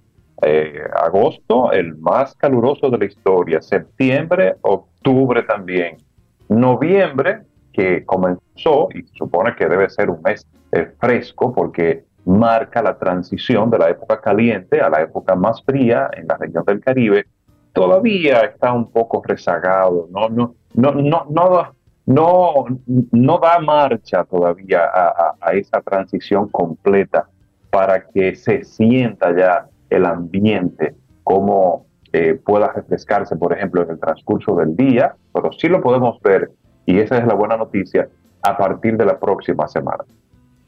Eh, 0.44 0.82
agosto, 0.96 1.72
el 1.72 1.98
más 1.98 2.34
caluroso 2.36 2.90
de 2.90 2.98
la 2.98 3.06
historia, 3.06 3.62
septiembre, 3.62 4.56
octubre 4.62 5.44
también, 5.44 5.98
noviembre, 6.50 7.44
que 7.72 8.04
comenzó 8.06 8.90
y 8.94 9.04
supone 9.16 9.56
que 9.56 9.68
debe 9.68 9.88
ser 9.92 10.10
un 10.10 10.20
mes 10.24 10.48
eh, 10.72 10.92
fresco 11.00 11.54
porque 11.54 12.06
marca 12.26 12.82
la 12.82 12.98
transición 12.98 13.70
de 13.70 13.78
la 13.78 13.90
época 13.90 14.20
caliente 14.20 14.82
a 14.82 14.90
la 14.90 15.02
época 15.02 15.36
más 15.36 15.64
fría 15.64 16.10
en 16.14 16.28
la 16.28 16.38
región 16.38 16.64
del 16.66 16.80
Caribe, 16.80 17.26
todavía 17.72 18.42
está 18.42 18.74
un 18.74 18.92
poco 18.92 19.22
rezagado, 19.24 20.08
no, 20.12 20.28
no, 20.30 20.56
no, 20.74 20.92
no, 20.92 21.28
no, 21.30 21.76
no, 22.08 22.66
no 23.12 23.38
da 23.38 23.60
marcha 23.60 24.24
todavía 24.24 24.90
a 25.40 25.54
esa 25.54 25.82
transición 25.82 26.50
completa 26.50 27.28
para 27.70 28.06
que 28.08 28.36
se 28.36 28.64
sienta 28.64 29.36
ya 29.36 29.71
el 29.92 30.06
ambiente, 30.06 30.96
cómo 31.24 31.86
eh, 32.14 32.34
pueda 32.44 32.72
refrescarse, 32.74 33.36
por 33.36 33.54
ejemplo, 33.54 33.84
en 33.84 33.92
el 33.92 34.00
transcurso 34.00 34.56
del 34.56 34.76
día, 34.76 35.16
pero 35.34 35.52
sí 35.52 35.68
lo 35.68 35.82
podemos 35.82 36.20
ver, 36.22 36.52
y 36.86 37.00
esa 37.00 37.18
es 37.18 37.28
la 37.28 37.36
buena 37.36 37.58
noticia, 37.58 38.10
a 38.42 38.58
partir 38.58 38.98
de 38.98 39.06
la 39.06 39.20
próxima 39.20 39.68
semana. 39.68 40.04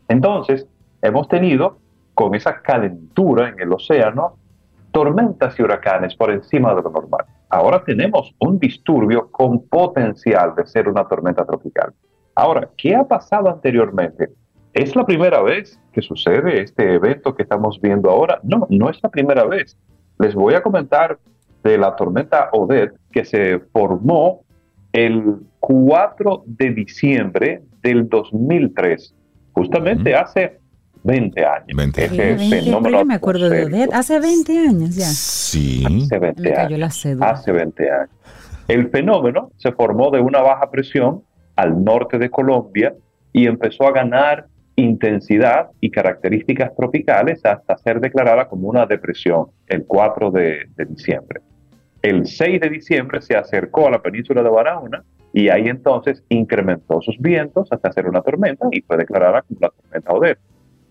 Entonces, 0.07 0.67
hemos 1.01 1.27
tenido, 1.27 1.77
con 2.13 2.35
esa 2.35 2.61
calentura 2.61 3.49
en 3.49 3.59
el 3.59 3.73
océano, 3.73 4.35
tormentas 4.91 5.59
y 5.59 5.63
huracanes 5.63 6.15
por 6.15 6.29
encima 6.29 6.75
de 6.75 6.83
lo 6.83 6.91
normal. 6.91 7.25
Ahora 7.49 7.83
tenemos 7.83 8.35
un 8.39 8.59
disturbio 8.59 9.31
con 9.31 9.67
potencial 9.67 10.53
de 10.55 10.67
ser 10.67 10.87
una 10.87 11.07
tormenta 11.07 11.45
tropical. 11.45 11.93
Ahora, 12.35 12.69
¿qué 12.77 12.95
ha 12.95 13.03
pasado 13.03 13.49
anteriormente? 13.49 14.29
¿Es 14.73 14.95
la 14.95 15.05
primera 15.05 15.41
vez 15.41 15.79
que 15.91 16.01
sucede 16.01 16.61
este 16.61 16.95
evento 16.95 17.35
que 17.35 17.43
estamos 17.43 17.79
viendo 17.79 18.09
ahora? 18.09 18.39
No, 18.43 18.65
no 18.69 18.89
es 18.89 18.99
la 19.03 19.09
primera 19.09 19.45
vez. 19.45 19.77
Les 20.17 20.33
voy 20.33 20.55
a 20.55 20.63
comentar 20.63 21.19
de 21.63 21.77
la 21.77 21.95
tormenta 21.95 22.49
Odette 22.53 22.95
que 23.11 23.23
se 23.23 23.59
formó 23.71 24.41
el 24.91 25.37
4 25.59 26.43
de 26.45 26.71
diciembre 26.71 27.61
del 27.81 28.09
2003, 28.09 29.13
justamente 29.53 30.15
hace 30.15 30.59
20 31.03 31.45
años. 31.45 31.67
20 31.75 32.03
años. 32.03 33.05
me 33.05 33.13
acuerdo 33.13 33.49
de 33.49 33.65
Odette, 33.65 33.93
hace 33.93 34.19
20 34.19 34.57
años 34.57 34.95
ya. 34.95 35.05
Sí. 35.05 35.83
Hace 35.85 36.19
20 36.19 36.55
años. 36.55 37.05
Hace 37.21 37.51
20 37.51 37.91
años. 37.91 38.09
El 38.67 38.89
fenómeno 38.89 39.51
se 39.57 39.71
formó 39.71 40.09
de 40.09 40.19
una 40.19 40.41
baja 40.41 40.71
presión 40.71 41.21
al 41.55 41.83
norte 41.83 42.17
de 42.17 42.29
Colombia 42.29 42.95
y 43.31 43.45
empezó 43.47 43.87
a 43.87 43.91
ganar 43.91 44.47
intensidad 44.75 45.69
y 45.79 45.91
características 45.91 46.75
tropicales 46.75 47.45
hasta 47.45 47.77
ser 47.77 47.99
declarada 47.99 48.47
como 48.47 48.67
una 48.67 48.85
depresión 48.85 49.47
el 49.67 49.85
4 49.85 50.31
de, 50.31 50.67
diciembre. 50.87 51.41
El 52.01 52.25
6 52.25 52.59
de 52.59 52.69
diciembre 52.69 53.21
se 53.21 53.35
acercó 53.35 53.87
a 53.87 53.91
la 53.91 54.01
península 54.01 54.41
de 54.41 54.49
Barahona 54.49 55.03
y 55.31 55.49
ahí 55.49 55.67
entonces 55.67 56.23
incrementó 56.29 57.01
sus 57.01 57.17
vientos 57.19 57.67
hasta 57.71 57.91
ser 57.91 58.07
una 58.07 58.21
tormenta 58.21 58.67
y 58.71 58.81
fue 58.81 58.97
declarada 58.97 59.41
como 59.43 59.59
la 59.61 59.69
tormenta 59.69 60.13
Odette. 60.13 60.39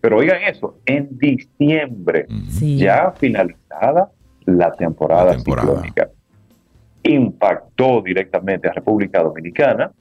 Pero 0.01 0.19
oigan 0.19 0.43
eso, 0.43 0.79
en 0.85 1.17
diciembre, 1.17 2.27
ya 2.61 3.13
finalizada 3.13 4.11
la 4.47 4.73
temporada, 4.73 5.27
la 5.27 5.33
temporada 5.37 5.65
ciclónica, 5.69 6.11
impactó 7.05 8.03
directamente 8.03 8.69
a 8.69 8.73
República 8.73 9.23
Dominicana, 9.23 9.93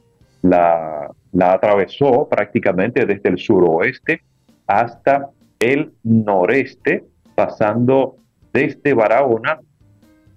la, 0.41 1.11
atravesó 1.39 2.27
prácticamente 2.29 3.05
desde 3.05 3.29
el 3.29 3.37
suroeste 3.37 4.21
hasta 4.67 5.29
el 5.59 5.93
noreste, 6.03 7.05
pasando 7.35 8.15
desde 8.53 8.93
Barahona 8.93 9.59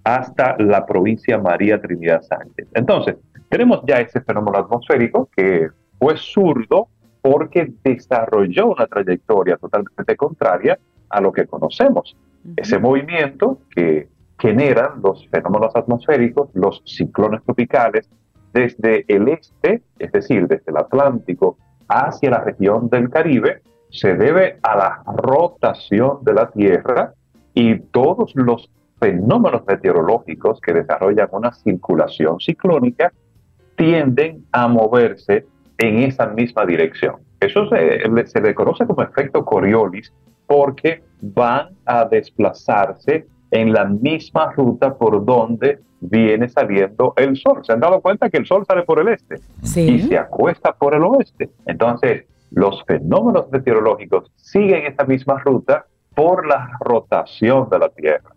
hasta 0.05 0.57
la 0.59 0.85
provincia 0.85 1.39
María 1.39 1.81
Trinidad 1.81 2.23
Sánchez. 2.23 2.69
Entonces, 2.75 3.17
tenemos 3.49 3.81
ya 3.87 4.01
ese 4.01 4.21
fenómeno 4.21 4.59
atmosférico 4.59 5.29
que 5.35 5.69
fue 5.99 6.17
zurdo 6.17 6.89
porque 7.23 7.73
desarrolló 7.83 8.67
una 8.67 8.87
trayectoria 8.87 9.57
totalmente 9.57 10.17
contraria 10.17 10.79
a 11.09 11.21
lo 11.21 11.33
que 11.33 11.47
conocemos. 11.47 12.17
Ese 12.57 12.79
movimiento 12.79 13.59
que 13.75 14.09
generan 14.39 15.01
los 15.03 15.27
fenómenos 15.29 15.75
atmosféricos, 15.75 16.51
los 16.53 16.83
ciclones 16.85 17.43
tropicales, 17.45 18.11
desde 18.55 19.05
el 19.09 19.29
este, 19.29 19.83
es 19.99 20.13
decir, 20.13 20.47
desde 20.47 20.71
el 20.71 20.77
Atlántico 20.79 21.59
hacia 21.89 22.31
la 22.31 22.39
región 22.39 22.89
del 22.89 23.11
Caribe, 23.11 23.61
se 23.91 24.15
debe 24.15 24.59
a 24.63 24.77
la 24.77 25.03
rotación 25.07 26.19
de 26.23 26.33
la 26.33 26.51
Tierra 26.51 27.13
y 27.53 27.79
todos 27.79 28.33
los 28.35 28.71
fenómenos 28.99 29.63
meteorológicos 29.67 30.61
que 30.61 30.73
desarrollan 30.73 31.29
una 31.33 31.53
circulación 31.53 32.41
ciclónica 32.41 33.13
tienden 33.77 34.45
a 34.53 34.69
moverse 34.69 35.47
en 35.79 35.99
esa 35.99 36.27
misma 36.27 36.65
dirección. 36.65 37.17
Eso 37.41 37.69
se, 37.69 38.41
le 38.41 38.55
conoce 38.55 38.87
como 38.87 39.03
efecto 39.03 39.45
Coriolis 39.45 40.13
porque 40.47 41.03
van 41.21 41.71
a 41.85 42.05
desplazarse 42.05 43.27
en 43.55 43.73
la 43.73 43.85
misma 43.85 44.51
ruta 44.51 44.95
por 44.95 45.25
donde 45.25 45.79
viene 46.01 46.49
saliendo 46.49 47.15
el 47.17 47.37
sol. 47.37 47.65
¿Se 47.65 47.73
han 47.73 47.79
dado 47.79 48.01
cuenta 48.01 48.29
que 48.29 48.39
el 48.39 48.47
sol 48.47 48.65
sale 48.67 48.83
por 48.83 48.99
el 48.99 49.09
este 49.09 49.37
y 49.81 50.01
se 50.01 50.19
acuesta 50.19 50.73
por 50.73 50.93
el 50.93 51.05
oeste? 51.05 51.51
Entonces, 51.65 52.25
los 52.51 52.83
fenómenos 52.85 53.51
meteorológicos 53.53 54.31
siguen 54.35 54.87
esa 54.87 55.05
misma 55.05 55.39
ruta 55.39 55.87
por 56.17 56.49
la 56.49 56.69
rotación 56.81 57.69
de 57.71 57.79
la 57.79 57.89
Tierra. 57.91 58.35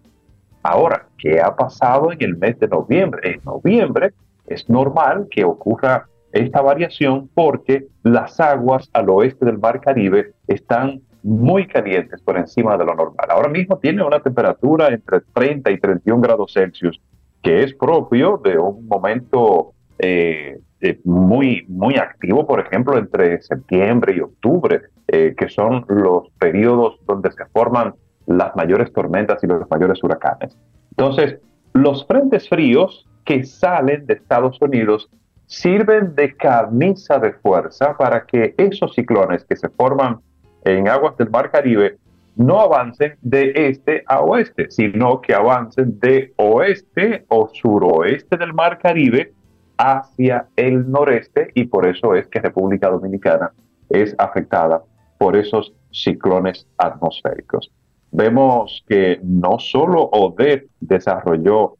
Ahora, 0.61 1.07
¿qué 1.17 1.41
ha 1.41 1.55
pasado 1.55 2.11
en 2.11 2.21
el 2.21 2.37
mes 2.37 2.59
de 2.59 2.67
noviembre? 2.67 3.33
En 3.33 3.43
noviembre 3.43 4.13
es 4.45 4.69
normal 4.69 5.27
que 5.31 5.43
ocurra 5.43 6.07
esta 6.31 6.61
variación 6.61 7.27
porque 7.33 7.87
las 8.03 8.39
aguas 8.39 8.87
al 8.93 9.09
oeste 9.09 9.45
del 9.45 9.57
Mar 9.57 9.81
Caribe 9.81 10.33
están 10.47 11.01
muy 11.27 11.67
calientes 11.67 12.21
por 12.21 12.37
encima 12.37 12.77
de 12.77 12.85
lo 12.85 12.95
normal. 12.95 13.27
Ahora 13.29 13.49
mismo 13.49 13.77
tiene 13.79 14.01
una 14.01 14.21
temperatura 14.21 14.87
entre 14.87 15.19
30 15.33 15.71
y 15.71 15.77
31 15.77 16.21
grados 16.21 16.53
Celsius, 16.53 17.01
que 17.43 17.63
es 17.63 17.73
propio 17.73 18.39
de 18.41 18.57
un 18.57 18.87
momento 18.87 19.73
eh, 19.99 20.57
eh, 20.79 20.99
muy, 21.03 21.65
muy 21.67 21.97
activo, 21.97 22.47
por 22.47 22.61
ejemplo, 22.61 22.97
entre 22.97 23.41
septiembre 23.41 24.15
y 24.15 24.21
octubre, 24.21 24.83
eh, 25.09 25.35
que 25.37 25.49
son 25.49 25.83
los 25.89 26.29
periodos 26.39 26.97
donde 27.05 27.29
se 27.33 27.45
forman 27.47 27.93
las 28.25 28.55
mayores 28.55 28.93
tormentas 28.93 29.43
y 29.43 29.47
los 29.47 29.69
mayores 29.69 30.01
huracanes. 30.01 30.57
Entonces, 30.91 31.39
los 31.73 32.07
frentes 32.07 32.47
fríos 32.47 33.05
que 33.25 33.43
salen 33.43 34.05
de 34.05 34.13
Estados 34.13 34.61
Unidos 34.61 35.09
sirven 35.45 36.15
de 36.15 36.37
camisa 36.37 37.19
de 37.19 37.33
fuerza 37.33 37.97
para 37.97 38.25
que 38.25 38.55
esos 38.57 38.93
ciclones 38.95 39.43
que 39.43 39.57
se 39.57 39.67
forman 39.67 40.19
en 40.67 40.89
aguas 40.89 41.15
del 41.17 41.29
Mar 41.29 41.49
Caribe 41.49 41.97
no 42.35 42.59
avancen 42.59 43.15
de 43.21 43.53
este 43.55 44.03
a 44.05 44.21
oeste, 44.21 44.69
sino 44.69 45.21
que 45.21 45.33
avancen 45.33 45.99
de 45.99 46.33
oeste 46.35 47.25
o 47.29 47.49
suroeste 47.51 48.37
del 48.37 48.53
Mar 48.53 48.77
Caribe 48.77 49.33
hacia 49.77 50.47
el 50.55 50.89
noreste 50.91 51.51
y 51.55 51.65
por 51.65 51.87
eso 51.87 52.15
es 52.15 52.27
que 52.27 52.39
República 52.39 52.89
Dominicana 52.89 53.51
es 53.89 54.13
afectada 54.17 54.83
por 55.17 55.35
esos 55.35 55.73
ciclones 55.91 56.67
atmosféricos. 56.77 57.71
Vemos 58.11 58.83
que 58.87 59.19
no 59.23 59.59
solo 59.59 60.09
ODET 60.11 60.67
desarrolló 60.79 61.75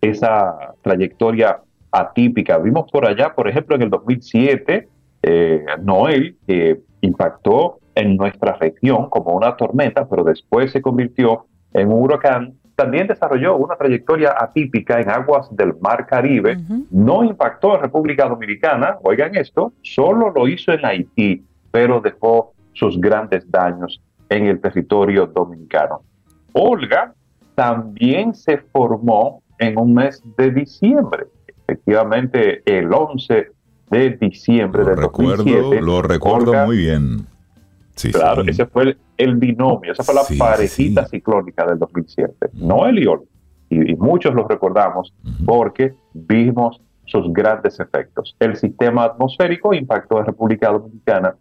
esa 0.00 0.74
trayectoria 0.82 1.60
atípica, 1.90 2.58
vimos 2.58 2.90
por 2.90 3.06
allá, 3.08 3.34
por 3.34 3.48
ejemplo, 3.48 3.76
en 3.76 3.82
el 3.82 3.90
2007, 3.90 4.88
eh, 5.22 5.64
Noel, 5.80 6.36
que 6.46 6.80
impactó 7.00 7.78
en 7.94 8.16
nuestra 8.16 8.56
región 8.56 9.08
como 9.10 9.32
una 9.32 9.56
tormenta, 9.56 10.08
pero 10.08 10.24
después 10.24 10.72
se 10.72 10.80
convirtió 10.80 11.46
en 11.72 11.88
un 11.88 12.02
huracán, 12.02 12.54
también 12.74 13.06
desarrolló 13.06 13.56
una 13.56 13.76
trayectoria 13.76 14.34
atípica 14.38 15.00
en 15.00 15.10
aguas 15.10 15.48
del 15.54 15.74
Mar 15.80 16.06
Caribe, 16.06 16.58
no 16.90 17.22
impactó 17.22 17.74
en 17.74 17.82
República 17.82 18.28
Dominicana, 18.28 18.96
oigan 19.02 19.36
esto, 19.36 19.72
solo 19.82 20.30
lo 20.30 20.48
hizo 20.48 20.72
en 20.72 20.84
Haití, 20.84 21.44
pero 21.70 22.00
dejó 22.00 22.52
sus 22.72 22.98
grandes 23.00 23.48
daños 23.50 24.00
en 24.28 24.46
el 24.46 24.60
territorio 24.60 25.26
dominicano. 25.26 26.02
Olga 26.52 27.12
también 27.54 28.34
se 28.34 28.58
formó 28.58 29.42
en 29.58 29.78
un 29.78 29.94
mes 29.94 30.22
de 30.36 30.50
diciembre, 30.50 31.26
efectivamente 31.46 32.62
el 32.64 32.92
11 32.92 33.48
de 33.90 34.10
diciembre 34.10 34.84
de 34.84 34.94
2007. 34.94 35.82
Lo 35.82 36.00
recuerdo 36.00 36.54
muy 36.64 36.78
bien 36.78 37.26
claro, 38.10 38.42
ese 38.46 38.66
fue 38.66 38.96
el, 39.16 39.36
binomio, 39.36 39.92
esa 39.92 40.02
fue 40.02 40.14
la 40.14 40.22
parejita 40.38 41.06
ciclónica 41.06 41.66
del 41.66 41.78
2007. 41.78 42.50
No 42.54 42.86
el 42.86 42.98
y, 42.98 43.92
y, 43.92 43.96
muchos 43.96 44.34
lo 44.34 44.46
recordamos 44.46 45.14
porque 45.44 45.94
vimos 46.12 46.80
sus 47.06 47.32
grandes 47.32 47.78
efectos. 47.80 48.36
El 48.38 48.56
sistema 48.56 49.04
atmosférico 49.04 49.74
impactó 49.74 50.18
en 50.18 50.26
República 50.26 50.70
Dominicana 50.70 51.34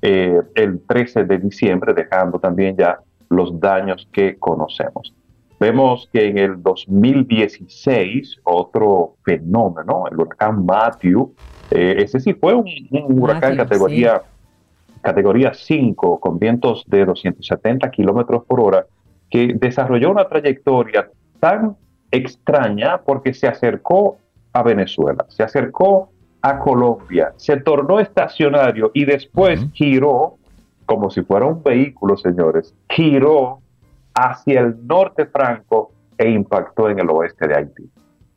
eh, 0.00 0.40
el 0.56 0.80
13 0.86 1.24
de 1.24 1.38
diciembre, 1.38 1.94
dejando 1.94 2.40
también 2.40 2.76
ya 2.76 2.98
los 3.28 3.58
daños 3.60 4.08
que 4.12 4.36
conocemos. 4.36 5.14
Vemos 5.60 6.08
que 6.12 6.26
en 6.26 6.38
el 6.38 6.60
2016, 6.60 8.40
otro 8.42 9.14
fenómeno, 9.24 10.04
el 10.10 10.18
huracán 10.18 10.66
Matthew, 10.66 11.32
eh, 11.70 11.94
ese 11.98 12.18
sí 12.18 12.34
fue 12.34 12.52
un, 12.52 12.66
huracán 12.90 13.56
categoría 13.56 14.22
categoría 15.02 15.52
5 15.52 16.20
con 16.20 16.38
vientos 16.38 16.84
de 16.86 17.04
270 17.04 17.90
kilómetros 17.90 18.44
por 18.46 18.60
hora, 18.60 18.86
que 19.30 19.54
desarrolló 19.54 20.10
una 20.10 20.28
trayectoria 20.28 21.10
tan 21.40 21.76
extraña 22.10 23.02
porque 23.02 23.34
se 23.34 23.48
acercó 23.48 24.18
a 24.52 24.62
Venezuela, 24.62 25.24
se 25.28 25.42
acercó 25.42 26.10
a 26.42 26.58
Colombia, 26.58 27.32
se 27.36 27.56
tornó 27.58 28.00
estacionario 28.00 28.90
y 28.94 29.04
después 29.04 29.66
giró, 29.72 30.36
como 30.86 31.10
si 31.10 31.22
fuera 31.22 31.46
un 31.46 31.62
vehículo, 31.62 32.16
señores, 32.16 32.74
giró 32.88 33.60
hacia 34.14 34.60
el 34.60 34.86
norte 34.86 35.26
franco 35.26 35.92
e 36.18 36.28
impactó 36.28 36.90
en 36.90 36.98
el 36.98 37.08
oeste 37.10 37.48
de 37.48 37.56
Haití. 37.56 37.90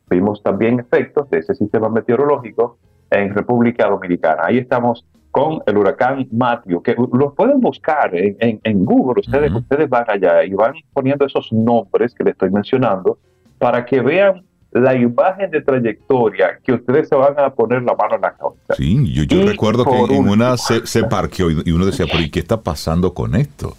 Vimos 0.08 0.42
también 0.42 0.80
efectos 0.80 1.28
de 1.30 1.38
ese 1.38 1.54
sistema 1.54 1.88
meteorológico 1.88 2.78
en 3.10 3.34
República 3.34 3.88
Dominicana. 3.88 4.42
Ahí 4.46 4.58
estamos 4.58 5.04
con 5.36 5.60
el 5.66 5.76
huracán 5.76 6.26
Matthew, 6.32 6.82
que 6.82 6.96
los 6.96 7.34
pueden 7.34 7.60
buscar 7.60 8.10
en, 8.14 8.84
Google, 8.86 9.20
ustedes, 9.20 9.52
ustedes 9.52 9.86
van 9.86 10.06
allá 10.08 10.42
y 10.42 10.54
van 10.54 10.72
poniendo 10.94 11.26
esos 11.26 11.52
nombres 11.52 12.14
que 12.14 12.24
les 12.24 12.32
estoy 12.32 12.48
mencionando 12.48 13.18
para 13.58 13.84
que 13.84 14.00
vean 14.00 14.42
la 14.72 14.96
imagen 14.96 15.50
de 15.50 15.60
trayectoria 15.60 16.58
que 16.64 16.72
ustedes 16.72 17.10
se 17.10 17.16
van 17.16 17.38
a 17.38 17.50
poner 17.50 17.82
la 17.82 17.94
mano 17.94 18.14
en 18.14 18.22
la 18.22 18.32
cabeza. 18.32 18.74
Sí, 18.78 19.26
yo, 19.26 19.46
recuerdo 19.46 19.84
que 19.84 20.14
en 20.14 20.26
una 20.26 20.56
se, 20.56 20.86
se, 20.86 21.04
parqueó 21.04 21.50
y 21.50 21.70
uno 21.70 21.84
decía, 21.84 22.06
¿por 22.06 22.30
qué 22.30 22.40
está 22.40 22.62
pasando 22.62 23.12
con 23.12 23.34
esto? 23.34 23.76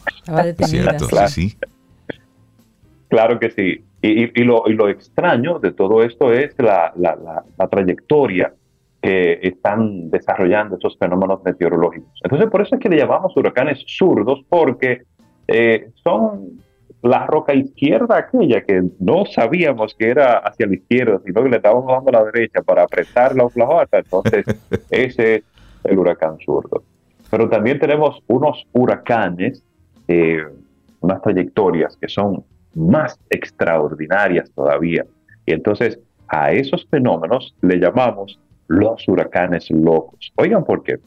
¿Cierto? 0.60 1.08
Claro. 1.08 1.28
Sí, 1.28 1.50
sí. 1.50 1.58
Claro 3.08 3.40
que 3.40 3.50
sí. 3.50 3.84
Y, 4.04 4.44
lo, 4.44 4.62
y, 4.68 4.74
lo, 4.74 4.90
extraño 4.90 5.58
de 5.58 5.72
todo 5.72 6.04
esto 6.04 6.32
es 6.32 6.54
la, 6.60 6.94
la, 6.96 7.44
la 7.58 7.68
trayectoria 7.68 8.54
que 9.02 9.40
están 9.42 10.10
desarrollando 10.10 10.78
esos 10.78 10.98
fenómenos 10.98 11.44
meteorológicos. 11.44 12.20
Entonces, 12.24 12.50
por 12.50 12.62
eso 12.62 12.76
es 12.76 12.82
que 12.82 12.90
le 12.90 12.98
llamamos 12.98 13.36
huracanes 13.36 13.84
zurdos, 13.88 14.44
porque 14.50 15.04
eh, 15.48 15.92
son 16.04 16.60
la 17.04 17.26
roca 17.28 17.54
izquierda 17.54 18.18
aquella 18.18 18.62
que 18.62 18.84
no 19.00 19.26
sabíamos 19.26 19.96
que 19.98 20.10
era 20.10 20.40
hacia 20.40 20.66
la 20.66 20.76
izquierda, 20.76 21.22
sino 21.24 21.44
que 21.44 21.50
le 21.50 21.58
estábamos 21.58 21.88
dando 21.88 22.10
a 22.10 22.24
la 22.24 22.32
derecha 22.32 22.62
para 22.62 22.84
apretar 22.84 23.36
la 23.36 23.48
flojata. 23.50 24.00
Entonces, 24.00 24.46
ese 24.90 25.36
es 25.36 25.44
el 25.84 26.00
huracán 26.00 26.38
zurdo. 26.44 26.84
Pero 27.30 27.50
también 27.50 27.80
tenemos 27.80 28.22
unos 28.28 28.66
huracanes, 28.74 29.64
eh, 30.08 30.44
unas 31.02 31.22
trayectorias 31.22 31.96
que 31.98 32.08
son 32.08 32.44
más 32.74 33.20
extraordinarias 33.30 34.52
todavía. 34.52 35.06
Y 35.46 35.54
entonces 35.54 36.00
a 36.28 36.52
esos 36.52 36.86
fenómenos 36.90 37.56
le 37.62 37.78
llamamos 37.80 38.40
los 38.68 39.08
huracanes 39.08 39.72
locos. 39.72 40.34
Oigan 40.36 40.66
por 40.66 40.84
qué. 40.84 41.00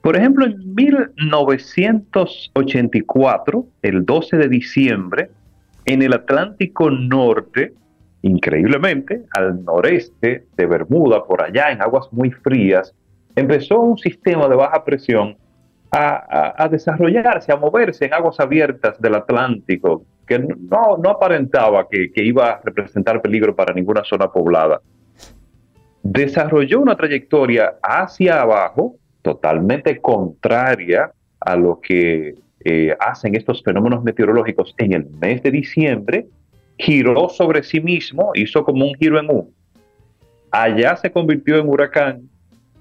Por 0.00 0.16
ejemplo, 0.16 0.46
en 0.46 0.74
1984, 0.74 3.66
el 3.82 4.06
12 4.06 4.36
de 4.36 4.48
diciembre, 4.48 5.30
en 5.84 6.02
el 6.02 6.12
Atlántico 6.12 6.88
Norte, 6.90 7.74
increíblemente, 8.22 9.24
al 9.32 9.64
noreste 9.64 10.46
de 10.56 10.66
Bermuda, 10.66 11.24
por 11.24 11.42
allá 11.42 11.72
en 11.72 11.82
aguas 11.82 12.06
muy 12.12 12.30
frías, 12.30 12.94
empezó 13.34 13.80
un 13.80 13.98
sistema 13.98 14.46
de 14.48 14.54
baja 14.54 14.84
presión 14.84 15.36
a, 15.90 16.68
desarrollarse, 16.70 17.50
a 17.52 17.56
moverse 17.56 18.04
en 18.04 18.14
aguas 18.14 18.38
abiertas 18.38 19.00
del 19.00 19.14
Atlántico, 19.14 20.04
que 20.26 20.38
no, 20.38 20.98
no 21.02 21.10
aparentaba 21.10 21.88
que 21.88 22.12
iba 22.16 22.50
a 22.50 22.60
representar 22.62 23.22
peligro 23.22 23.56
para 23.56 23.72
ninguna 23.72 24.04
zona 24.04 24.30
poblada 24.30 24.82
desarrolló 26.12 26.80
una 26.80 26.96
trayectoria 26.96 27.74
hacia 27.82 28.40
abajo 28.40 28.96
totalmente 29.22 30.00
contraria 30.00 31.10
a 31.40 31.56
lo 31.56 31.80
que 31.80 32.34
eh, 32.64 32.96
hacen 33.00 33.34
estos 33.34 33.62
fenómenos 33.62 34.04
meteorológicos 34.04 34.74
en 34.78 34.92
el 34.92 35.06
mes 35.06 35.42
de 35.42 35.50
diciembre, 35.50 36.26
giró 36.78 37.28
sobre 37.28 37.62
sí 37.62 37.80
mismo, 37.80 38.30
hizo 38.34 38.64
como 38.64 38.84
un 38.86 38.94
giro 38.94 39.18
en 39.18 39.30
U. 39.30 39.52
Allá 40.50 40.96
se 40.96 41.10
convirtió 41.10 41.56
en 41.58 41.68
huracán 41.68 42.28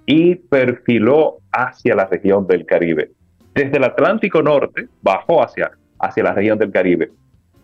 y 0.06 0.36
perfiló 0.36 1.38
hacia 1.52 1.96
la 1.96 2.06
región 2.06 2.46
del 2.46 2.66
Caribe. 2.66 3.12
Desde 3.54 3.78
el 3.78 3.86
Atlántico 3.86 4.42
Norte 4.44 4.88
bajó 5.02 5.44
hacia, 5.44 5.72
hacia 6.00 6.24
la 6.24 6.34
región 6.34 6.60
del 6.60 6.72
Caribe. 6.72 7.10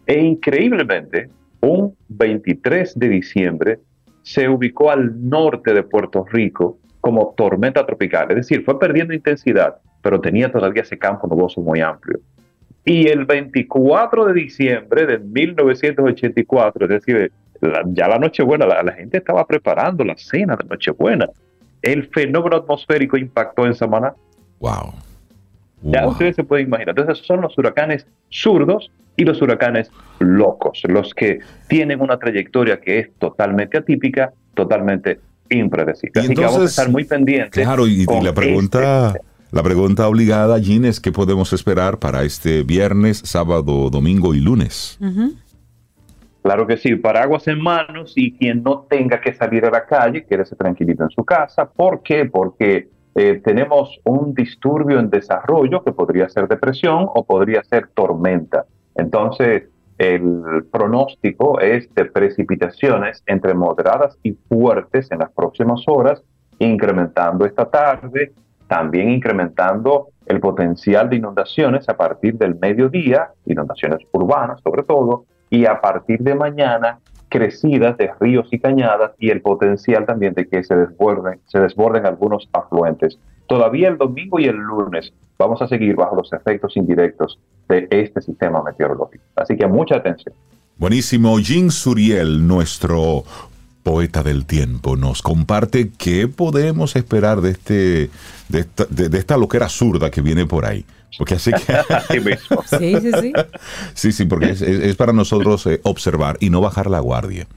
E 0.07 0.19
increíblemente, 0.19 1.29
un 1.61 1.95
23 2.09 2.97
de 2.97 3.09
diciembre 3.09 3.79
se 4.23 4.47
ubicó 4.47 4.91
al 4.91 5.29
norte 5.29 5.73
de 5.73 5.83
Puerto 5.83 6.25
Rico 6.31 6.77
como 6.99 7.33
tormenta 7.35 7.85
tropical, 7.85 8.27
es 8.29 8.35
decir, 8.37 8.63
fue 8.63 8.79
perdiendo 8.79 9.13
intensidad, 9.13 9.77
pero 10.01 10.21
tenía 10.21 10.51
todavía 10.51 10.83
ese 10.83 10.97
campo 10.97 11.27
nuboso 11.27 11.61
muy 11.61 11.81
amplio. 11.81 12.19
Y 12.85 13.07
el 13.07 13.25
24 13.25 14.25
de 14.25 14.33
diciembre 14.33 15.05
de 15.05 15.19
1984, 15.19 16.85
es 16.85 16.89
decir, 16.89 17.31
ya 17.93 18.07
la 18.07 18.17
Nochebuena, 18.17 18.65
la, 18.65 18.81
la 18.81 18.93
gente 18.93 19.17
estaba 19.17 19.45
preparando 19.45 20.03
la 20.03 20.17
cena 20.17 20.55
de 20.55 20.67
Nochebuena. 20.67 21.27
El 21.81 22.07
fenómeno 22.07 22.57
atmosférico 22.57 23.17
impactó 23.17 23.65
en 23.65 23.75
Samaná. 23.75 24.13
Wow. 24.59 24.93
Ya 25.81 26.07
ustedes 26.07 26.35
se 26.35 26.43
pueden 26.43 26.67
imaginar. 26.67 26.97
Entonces 26.97 27.25
son 27.25 27.41
los 27.41 27.57
huracanes 27.57 28.05
zurdos 28.29 28.91
y 29.17 29.25
los 29.25 29.41
huracanes 29.41 29.91
locos, 30.19 30.81
los 30.87 31.13
que 31.13 31.39
tienen 31.67 32.01
una 32.01 32.17
trayectoria 32.17 32.79
que 32.79 32.99
es 32.99 33.09
totalmente 33.17 33.77
atípica, 33.77 34.33
totalmente 34.53 35.19
impredecible. 35.49 36.21
Así 36.21 36.33
que 36.33 36.41
vamos 36.41 36.61
a 36.61 36.65
estar 36.65 36.89
muy 36.89 37.03
pendientes. 37.03 37.63
Claro, 37.63 37.87
y, 37.87 38.05
la 38.05 38.33
pregunta... 38.33 39.07
Este 39.07 39.31
la 39.51 39.63
pregunta 39.63 40.07
obligada, 40.07 40.57
Jean, 40.59 40.85
es 40.85 41.01
qué 41.01 41.11
podemos 41.11 41.51
esperar 41.51 41.99
para 41.99 42.23
este 42.23 42.63
viernes, 42.63 43.17
sábado, 43.25 43.89
domingo 43.89 44.33
y 44.33 44.39
lunes. 44.39 44.97
Claro 46.41 46.65
que 46.65 46.77
sí, 46.77 46.95
paraguas 46.95 47.49
en 47.49 47.61
manos 47.61 48.13
y 48.15 48.31
quien 48.31 48.63
no 48.63 48.87
tenga 48.89 49.19
que 49.19 49.33
salir 49.33 49.65
a 49.65 49.69
la 49.69 49.85
calle, 49.85 50.23
quédese 50.23 50.55
tranquilito 50.55 51.03
en 51.03 51.09
su 51.09 51.25
casa. 51.25 51.69
¿Por 51.69 52.01
qué? 52.01 52.23
Porque 52.25 52.87
eh, 53.15 53.41
tenemos 53.43 53.99
un 54.05 54.33
disturbio 54.33 54.99
en 54.99 55.09
desarrollo 55.09 55.83
que 55.83 55.91
podría 55.91 56.29
ser 56.29 56.47
depresión 56.47 57.07
o 57.13 57.25
podría 57.25 57.63
ser 57.63 57.89
tormenta. 57.93 58.65
Entonces, 58.95 59.63
el 59.97 60.65
pronóstico 60.71 61.59
es 61.59 61.93
de 61.93 62.05
precipitaciones 62.05 63.21
entre 63.27 63.53
moderadas 63.53 64.17
y 64.23 64.31
fuertes 64.31 65.11
en 65.11 65.19
las 65.19 65.31
próximas 65.31 65.83
horas, 65.87 66.23
incrementando 66.57 67.45
esta 67.45 67.65
tarde, 67.69 68.33
también 68.67 69.09
incrementando 69.09 70.07
el 70.25 70.39
potencial 70.39 71.09
de 71.09 71.17
inundaciones 71.17 71.87
a 71.89 71.97
partir 71.97 72.35
del 72.35 72.55
mediodía, 72.55 73.29
inundaciones 73.45 73.99
urbanas 74.13 74.61
sobre 74.63 74.83
todo, 74.83 75.25
y 75.49 75.65
a 75.65 75.81
partir 75.81 76.19
de 76.21 76.33
mañana 76.33 76.99
crecidas 77.31 77.97
de 77.97 78.11
ríos 78.19 78.47
y 78.51 78.59
cañadas 78.59 79.13
y 79.17 79.29
el 79.29 79.41
potencial 79.41 80.05
también 80.05 80.33
de 80.33 80.47
que 80.47 80.63
se 80.63 80.75
desborden, 80.75 81.39
se 81.47 81.59
desborden 81.59 82.05
algunos 82.05 82.49
afluentes. 82.51 83.17
Todavía 83.47 83.87
el 83.87 83.97
domingo 83.97 84.37
y 84.39 84.45
el 84.45 84.57
lunes 84.57 85.13
vamos 85.39 85.61
a 85.61 85.67
seguir 85.67 85.95
bajo 85.95 86.17
los 86.17 86.31
efectos 86.33 86.75
indirectos 86.75 87.39
de 87.69 87.87
este 87.89 88.21
sistema 88.21 88.61
meteorológico. 88.61 89.23
Así 89.35 89.55
que 89.55 89.65
mucha 89.65 89.95
atención. 89.95 90.35
Buenísimo. 90.77 91.39
Jean 91.39 91.71
Suriel, 91.71 92.45
nuestro 92.45 93.23
poeta 93.83 94.23
del 94.23 94.45
tiempo, 94.45 94.95
nos 94.95 95.21
comparte 95.21 95.91
qué 95.97 96.27
podemos 96.27 96.95
esperar 96.95 97.41
de, 97.41 97.51
este, 97.51 98.09
de, 98.49 98.59
esta, 98.59 98.85
de, 98.89 99.17
esta 99.17 99.37
loquera 99.37 99.69
zurda 99.69 100.11
que 100.11 100.21
viene 100.21 100.45
por 100.45 100.65
ahí. 100.65 100.85
Porque 101.17 101.35
así 101.35 101.51
que... 101.51 102.37
sí, 102.77 102.95
sí, 103.01 103.11
sí. 103.19 103.33
Sí, 103.93 104.11
sí, 104.11 104.25
porque 104.25 104.51
es, 104.51 104.95
para 104.95 105.13
nosotros 105.13 105.65
eh, 105.67 105.79
observar 105.83 106.37
y 106.39 106.49
no 106.49 106.61
bajar 106.61 106.89
la 106.89 106.99
guardia. 106.99 107.47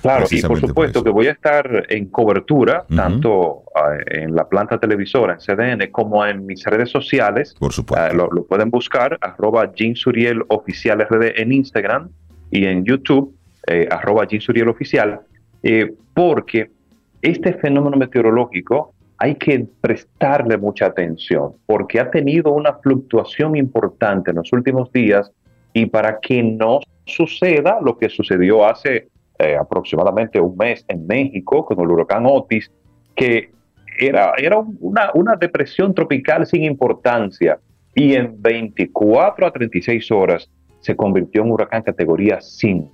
Claro, 0.00 0.24
y 0.30 0.40
por 0.40 0.58
supuesto 0.58 1.04
que 1.04 1.10
voy 1.10 1.26
a 1.26 1.32
estar 1.32 1.86
en 1.90 2.06
cobertura, 2.06 2.86
tanto 2.94 3.64
ah, 3.74 3.98
en 4.06 4.34
la 4.34 4.48
planta 4.48 4.78
televisora, 4.78 5.34
en 5.34 5.38
CDN, 5.38 5.90
como 5.90 6.24
en 6.24 6.46
mis 6.46 6.64
redes 6.64 6.90
sociales. 6.90 7.54
Por 7.58 7.72
supuesto. 7.72 8.02
Ah, 8.02 8.14
lo, 8.14 8.44
pueden 8.46 8.70
buscar, 8.70 9.18
arroba 9.20 9.70
Suriel 9.94 10.42
Oficial 10.48 10.98
RD 11.00 11.38
en 11.40 11.52
Instagram 11.52 12.08
y 12.50 12.64
en 12.64 12.84
YouTube, 12.84 13.34
eh, 13.66 13.86
arroba 13.90 14.26
Suriel 14.40 14.68
Oficial, 14.68 15.20
eh, 15.64 15.94
porque 16.12 16.70
este 17.22 17.54
fenómeno 17.54 17.96
meteorológico 17.96 18.92
hay 19.16 19.36
que 19.36 19.66
prestarle 19.80 20.58
mucha 20.58 20.86
atención 20.86 21.54
porque 21.64 21.98
ha 21.98 22.10
tenido 22.10 22.52
una 22.52 22.74
fluctuación 22.74 23.56
importante 23.56 24.30
en 24.30 24.36
los 24.36 24.52
últimos 24.52 24.92
días 24.92 25.32
y 25.72 25.86
para 25.86 26.20
que 26.20 26.42
no 26.42 26.80
suceda 27.06 27.78
lo 27.82 27.96
que 27.96 28.10
sucedió 28.10 28.66
hace 28.66 29.08
eh, 29.38 29.56
aproximadamente 29.56 30.38
un 30.38 30.54
mes 30.56 30.84
en 30.86 31.06
México 31.06 31.64
con 31.64 31.80
el 31.80 31.90
huracán 31.90 32.26
Otis, 32.26 32.70
que 33.16 33.50
era, 33.98 34.34
era 34.36 34.58
una, 34.58 35.10
una 35.14 35.36
depresión 35.36 35.94
tropical 35.94 36.46
sin 36.46 36.62
importancia 36.62 37.58
y 37.94 38.14
en 38.14 38.40
24 38.42 39.46
a 39.46 39.50
36 39.50 40.10
horas 40.10 40.50
se 40.84 40.94
convirtió 40.94 41.42
en 41.42 41.50
huracán 41.50 41.82
categoría 41.82 42.42
5, 42.42 42.90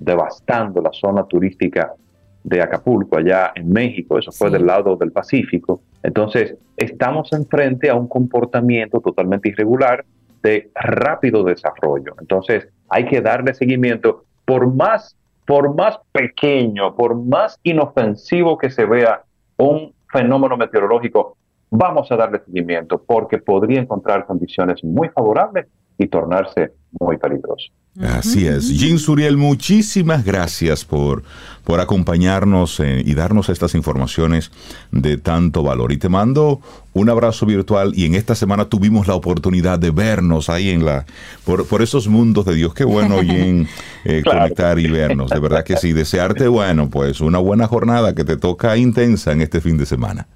devastando 0.00 0.82
la 0.82 0.90
zona 0.92 1.24
turística 1.24 1.94
de 2.42 2.60
Acapulco, 2.60 3.18
allá 3.18 3.52
en 3.54 3.72
México, 3.72 4.18
eso 4.18 4.32
fue 4.32 4.50
del 4.50 4.66
lado 4.66 4.96
del 4.96 5.12
Pacífico. 5.12 5.80
Entonces, 6.02 6.56
estamos 6.76 7.32
enfrente 7.32 7.88
a 7.88 7.94
un 7.94 8.08
comportamiento 8.08 9.00
totalmente 9.00 9.50
irregular 9.50 10.04
de 10.42 10.70
rápido 10.74 11.44
desarrollo. 11.44 12.16
Entonces, 12.20 12.66
hay 12.88 13.04
que 13.04 13.20
darle 13.20 13.54
seguimiento, 13.54 14.24
por 14.44 14.74
más, 14.74 15.16
por 15.46 15.72
más 15.76 16.00
pequeño, 16.10 16.96
por 16.96 17.14
más 17.14 17.60
inofensivo 17.62 18.58
que 18.58 18.70
se 18.70 18.86
vea 18.86 19.22
un 19.56 19.92
fenómeno 20.10 20.56
meteorológico, 20.56 21.36
vamos 21.70 22.10
a 22.10 22.16
darle 22.16 22.40
seguimiento 22.44 23.00
porque 23.00 23.38
podría 23.38 23.80
encontrar 23.80 24.26
condiciones 24.26 24.82
muy 24.82 25.08
favorables 25.10 25.68
y 25.96 26.08
tornarse 26.08 26.72
muy 26.98 27.16
peligroso. 27.18 27.66
Así 28.00 28.46
es. 28.46 28.70
Jim 28.70 28.98
Suriel, 28.98 29.36
muchísimas 29.36 30.24
gracias 30.24 30.84
por, 30.84 31.22
por 31.64 31.80
acompañarnos 31.80 32.80
eh, 32.80 33.02
y 33.04 33.14
darnos 33.14 33.48
estas 33.48 33.74
informaciones 33.74 34.50
de 34.92 35.16
tanto 35.16 35.62
valor. 35.62 35.92
Y 35.92 35.98
te 35.98 36.08
mando 36.08 36.60
un 36.92 37.10
abrazo 37.10 37.46
virtual 37.46 37.92
y 37.94 38.06
en 38.06 38.14
esta 38.14 38.34
semana 38.34 38.66
tuvimos 38.66 39.06
la 39.06 39.14
oportunidad 39.14 39.78
de 39.78 39.90
vernos 39.90 40.48
ahí 40.48 40.70
en 40.70 40.84
la 40.84 41.04
por, 41.44 41.66
por 41.66 41.82
esos 41.82 42.08
mundos 42.08 42.46
de 42.46 42.54
Dios. 42.54 42.74
Qué 42.74 42.84
bueno, 42.84 43.20
Jim, 43.22 43.66
eh, 44.04 44.22
conectar 44.24 44.78
y 44.78 44.88
vernos. 44.88 45.30
De 45.30 45.40
verdad 45.40 45.64
que 45.64 45.76
sí. 45.76 45.92
Desearte, 45.92 46.48
bueno, 46.48 46.88
pues 46.88 47.20
una 47.20 47.38
buena 47.38 47.66
jornada 47.66 48.14
que 48.14 48.24
te 48.24 48.36
toca 48.36 48.76
intensa 48.76 49.32
en 49.32 49.42
este 49.42 49.60
fin 49.60 49.76
de 49.76 49.86
semana. 49.86 50.26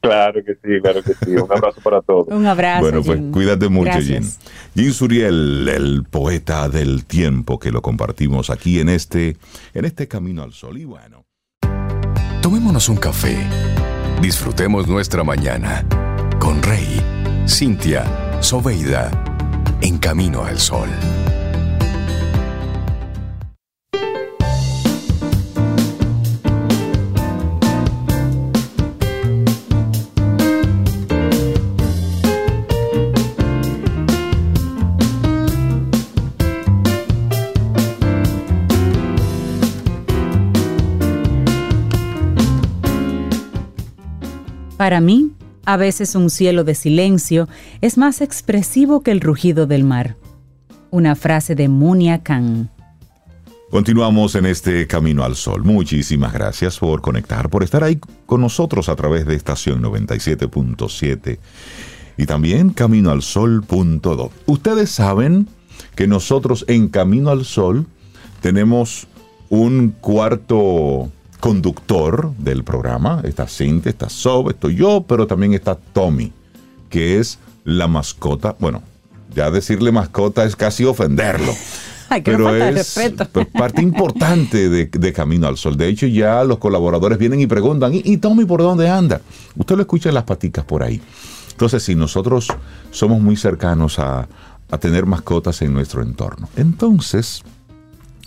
Claro 0.00 0.44
que 0.44 0.54
sí, 0.54 0.80
claro 0.80 1.02
que 1.02 1.14
sí. 1.14 1.32
Un 1.32 1.50
abrazo 1.50 1.80
para 1.82 2.00
todos. 2.02 2.28
Un 2.30 2.46
abrazo. 2.46 2.82
Bueno, 2.82 3.02
pues 3.02 3.20
cuídate 3.32 3.68
mucho, 3.68 4.00
Jim. 4.00 4.24
Jim 4.74 4.92
Suriel, 4.92 5.68
el 5.68 6.04
poeta 6.04 6.68
del 6.68 7.04
tiempo 7.04 7.58
que 7.58 7.72
lo 7.72 7.82
compartimos 7.82 8.50
aquí 8.50 8.80
en 8.80 8.88
este, 8.88 9.36
en 9.74 9.84
este 9.84 10.06
Camino 10.06 10.42
al 10.42 10.52
Sol. 10.52 10.78
Y 10.78 10.84
bueno. 10.84 11.24
Tomémonos 12.42 12.88
un 12.88 12.96
café. 12.96 13.36
Disfrutemos 14.22 14.88
nuestra 14.88 15.24
mañana 15.24 15.84
con 16.38 16.62
Rey, 16.62 17.00
Cintia, 17.46 18.04
Soveida, 18.40 19.10
en 19.80 19.98
Camino 19.98 20.44
al 20.44 20.58
Sol. 20.58 20.88
Para 44.78 45.00
mí, 45.00 45.32
a 45.64 45.76
veces 45.76 46.14
un 46.14 46.30
cielo 46.30 46.62
de 46.62 46.76
silencio 46.76 47.48
es 47.80 47.98
más 47.98 48.20
expresivo 48.20 49.02
que 49.02 49.10
el 49.10 49.20
rugido 49.20 49.66
del 49.66 49.82
mar. 49.82 50.16
Una 50.90 51.16
frase 51.16 51.56
de 51.56 51.68
Munia 51.68 52.22
Khan. 52.22 52.70
Continuamos 53.72 54.36
en 54.36 54.46
este 54.46 54.86
Camino 54.86 55.24
al 55.24 55.34
Sol. 55.34 55.64
Muchísimas 55.64 56.32
gracias 56.32 56.78
por 56.78 57.00
conectar, 57.00 57.50
por 57.50 57.64
estar 57.64 57.82
ahí 57.82 57.98
con 58.24 58.40
nosotros 58.40 58.88
a 58.88 58.94
través 58.94 59.26
de 59.26 59.34
estación 59.34 59.82
97.7 59.82 61.38
y 62.16 62.26
también 62.26 62.70
caminoalsol.do. 62.70 64.30
Ustedes 64.46 64.90
saben 64.90 65.48
que 65.96 66.06
nosotros 66.06 66.64
en 66.68 66.88
Camino 66.88 67.30
al 67.30 67.44
Sol 67.44 67.88
tenemos 68.40 69.08
un 69.48 69.90
cuarto 70.00 71.10
conductor 71.40 72.32
del 72.38 72.64
programa. 72.64 73.20
Está 73.24 73.46
Cintia, 73.46 73.90
está 73.90 74.08
Sob, 74.08 74.50
estoy 74.50 74.76
yo, 74.76 75.04
pero 75.06 75.26
también 75.26 75.54
está 75.54 75.76
Tommy, 75.76 76.32
que 76.88 77.18
es 77.18 77.38
la 77.64 77.86
mascota. 77.88 78.56
Bueno, 78.58 78.82
ya 79.34 79.50
decirle 79.50 79.92
mascota 79.92 80.44
es 80.44 80.56
casi 80.56 80.84
ofenderlo. 80.84 81.52
Ay, 82.10 82.22
que 82.22 82.30
pero 82.30 82.44
no 82.44 82.50
falta 82.50 82.64
de 82.64 82.70
es 82.80 82.96
respeto. 82.96 83.44
parte 83.52 83.82
importante 83.82 84.70
de, 84.70 84.86
de 84.86 85.12
Camino 85.12 85.46
al 85.46 85.58
Sol. 85.58 85.76
De 85.76 85.88
hecho, 85.88 86.06
ya 86.06 86.42
los 86.42 86.56
colaboradores 86.58 87.18
vienen 87.18 87.40
y 87.40 87.46
preguntan, 87.46 87.94
¿y, 87.94 88.00
y 88.02 88.16
Tommy 88.16 88.46
por 88.46 88.62
dónde 88.62 88.88
anda? 88.88 89.20
Usted 89.56 89.76
lo 89.76 89.82
escucha 89.82 90.08
en 90.08 90.14
las 90.14 90.24
paticas 90.24 90.64
por 90.64 90.82
ahí. 90.82 91.02
Entonces, 91.50 91.82
si 91.82 91.94
nosotros 91.94 92.48
somos 92.92 93.20
muy 93.20 93.36
cercanos 93.36 93.98
a, 93.98 94.26
a 94.70 94.78
tener 94.78 95.06
mascotas 95.06 95.60
en 95.62 95.74
nuestro 95.74 96.02
entorno. 96.02 96.48
Entonces, 96.56 97.42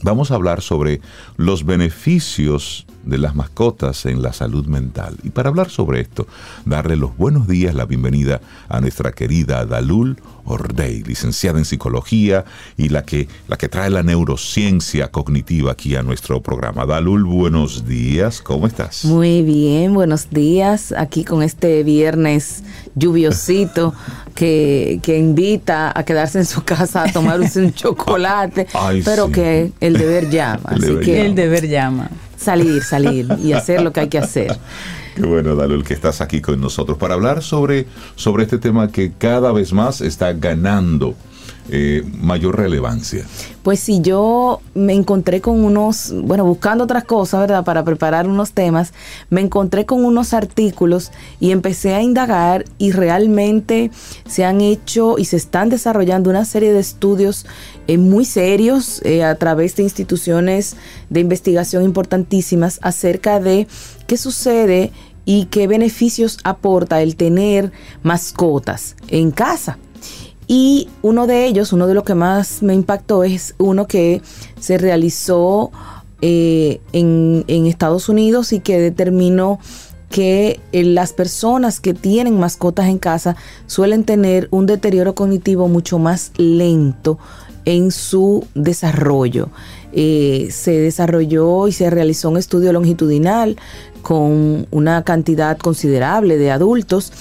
vamos 0.04 0.32
a 0.32 0.36
hablar 0.36 0.62
sobre 0.62 1.02
los 1.38 1.66
beneficios 1.66 2.86
de 3.04 3.18
las 3.18 3.36
mascotas 3.36 4.06
en 4.06 4.22
la 4.22 4.34
salud 4.34 4.66
mental. 4.68 5.16
Y 5.24 5.30
para 5.30 5.50
hablar 5.50 5.70
sobre 5.70 6.02
esto, 6.02 6.28
darle 6.66 6.96
los 6.96 7.18
buenos 7.18 7.48
días, 7.48 7.74
la 7.74 7.86
bienvenida 7.86 8.42
a 8.70 8.80
nuestra 8.80 9.12
querida 9.12 9.66
Dalul 9.66 10.18
Ordey, 10.46 11.04
licenciada 11.04 11.60
en 11.60 11.66
psicología 11.66 12.46
y 12.78 12.90
la 12.90 13.04
que, 13.04 13.28
la 13.48 13.58
que 13.58 13.70
trae 13.70 13.90
la 13.90 14.04
neurociencia 14.04 15.10
cognitiva 15.12 15.72
aquí 15.72 15.96
a 15.96 16.04
nuestro 16.04 16.42
programa. 16.42 16.86
Dalul, 16.86 17.24
buenos 17.24 17.88
días, 17.88 18.42
¿cómo 18.42 18.68
estás? 18.68 19.06
Muy 19.06 19.42
bien, 19.42 19.94
buenos 19.94 20.30
días. 20.30 20.94
Aquí 20.98 21.24
con 21.24 21.44
este 21.44 21.84
viernes 21.84 22.64
lluviosito 22.96 23.94
que, 24.36 25.00
que 25.02 25.18
invita 25.18 25.92
a 25.98 26.04
quedarse 26.04 26.40
en 26.40 26.46
su 26.46 26.64
casa 26.64 27.04
a 27.04 27.12
tomarse 27.12 27.62
un 27.62 27.74
chocolate, 27.74 28.68
Ay, 28.74 29.02
pero 29.04 29.28
sí. 29.28 29.34
que 29.34 29.72
el 29.80 29.94
deber 29.98 30.30
llama. 30.30 30.70
El 30.72 30.78
así 30.78 30.86
deber 30.88 31.06
que 31.06 31.12
llama. 31.14 31.26
El 31.26 31.36
deber 31.36 31.68
llama. 31.68 32.10
salir, 32.38 32.84
salir 32.84 33.28
y 33.44 33.54
hacer 33.54 33.82
lo 33.82 33.92
que 33.92 34.02
hay 34.02 34.08
que 34.10 34.18
hacer. 34.18 34.58
Qué 35.16 35.24
bueno, 35.24 35.56
Dalul, 35.56 35.84
que 35.84 35.94
estás 35.94 36.22
aquí 36.22 36.40
con 36.40 36.62
nosotros 36.62 36.98
para 36.98 37.16
hablar 37.16 37.44
sobre, 37.44 37.86
sobre 38.16 38.44
este 38.44 38.58
tema 38.60 38.90
que 38.90 39.12
cada 39.18 39.52
vez 39.52 39.74
más 39.74 40.00
está 40.00 40.32
ganando 40.32 41.16
eh, 41.74 42.04
mayor 42.20 42.58
relevancia. 42.58 43.26
Pues 43.64 43.80
sí, 43.80 44.02
yo 44.02 44.60
me 44.74 44.94
encontré 44.94 45.40
con 45.40 45.64
unos, 45.64 46.14
bueno, 46.24 46.44
buscando 46.44 46.84
otras 46.84 47.06
cosas, 47.06 47.40
¿verdad? 47.40 47.64
Para 47.64 47.86
preparar 47.86 48.28
unos 48.28 48.52
temas, 48.52 48.92
me 49.30 49.40
encontré 49.40 49.86
con 49.86 50.04
unos 50.04 50.34
artículos 50.34 51.12
y 51.40 51.52
empecé 51.52 51.94
a 51.94 52.02
indagar 52.02 52.66
y 52.78 52.92
realmente 52.92 53.90
se 54.28 54.44
han 54.44 54.60
hecho 54.60 55.18
y 55.18 55.24
se 55.24 55.38
están 55.38 55.70
desarrollando 55.70 56.30
una 56.30 56.44
serie 56.44 56.74
de 56.74 56.80
estudios 56.80 57.46
eh, 57.88 57.98
muy 57.98 58.26
serios 58.26 59.02
eh, 59.06 59.24
a 59.24 59.36
través 59.36 59.78
de 59.78 59.84
instituciones 59.84 60.76
de 61.10 61.22
investigación 61.22 61.84
importantísimas 61.84 62.80
acerca 62.82 63.40
de 63.40 63.66
qué 64.08 64.18
sucede 64.18 64.92
y 65.24 65.46
qué 65.46 65.68
beneficios 65.68 66.38
aporta 66.44 67.02
el 67.02 67.16
tener 67.16 67.72
mascotas 68.04 68.98
en 69.08 69.32
casa. 69.32 69.78
Y 70.54 70.90
uno 71.02 71.28
de 71.28 71.46
ellos, 71.46 71.72
uno 71.72 71.88
de 71.88 71.94
los 71.94 72.04
que 72.04 72.14
más 72.14 72.62
me 72.62 72.74
impactó, 72.74 73.24
es 73.24 73.56
uno 73.58 73.88
que 73.88 74.22
se 74.60 74.78
realizó 74.78 75.72
eh, 76.22 76.82
en, 76.92 77.46
Estados 77.48 78.10
Unidos 78.10 78.52
y 78.52 78.60
que 78.60 78.78
determinó 78.78 79.60
que 80.10 80.60
eh, 80.74 80.84
las 80.84 81.14
personas 81.14 81.80
que 81.80 81.94
tienen 81.94 82.38
mascotas 82.38 82.90
en 82.90 82.98
casa 82.98 83.38
suelen 83.66 84.04
tener 84.04 84.50
un 84.52 84.66
deterioro 84.66 85.16
cognitivo 85.16 85.70
mucho 85.70 86.00
más 86.00 86.34
lento 86.36 87.18
en 87.64 87.90
su 87.92 88.46
desarrollo. 88.54 89.52
Eh, 89.94 90.50
se 90.52 90.72
desarrolló 90.72 91.70
y 91.70 91.72
se 91.72 91.90
realizó 91.90 92.30
un 92.30 92.36
estudio 92.36 92.74
longitudinal 92.74 93.56
con 94.02 94.68
una 94.70 95.04
cantidad 95.06 95.58
considerable 95.58 96.38
de 96.38 96.52
adultos 96.52 97.14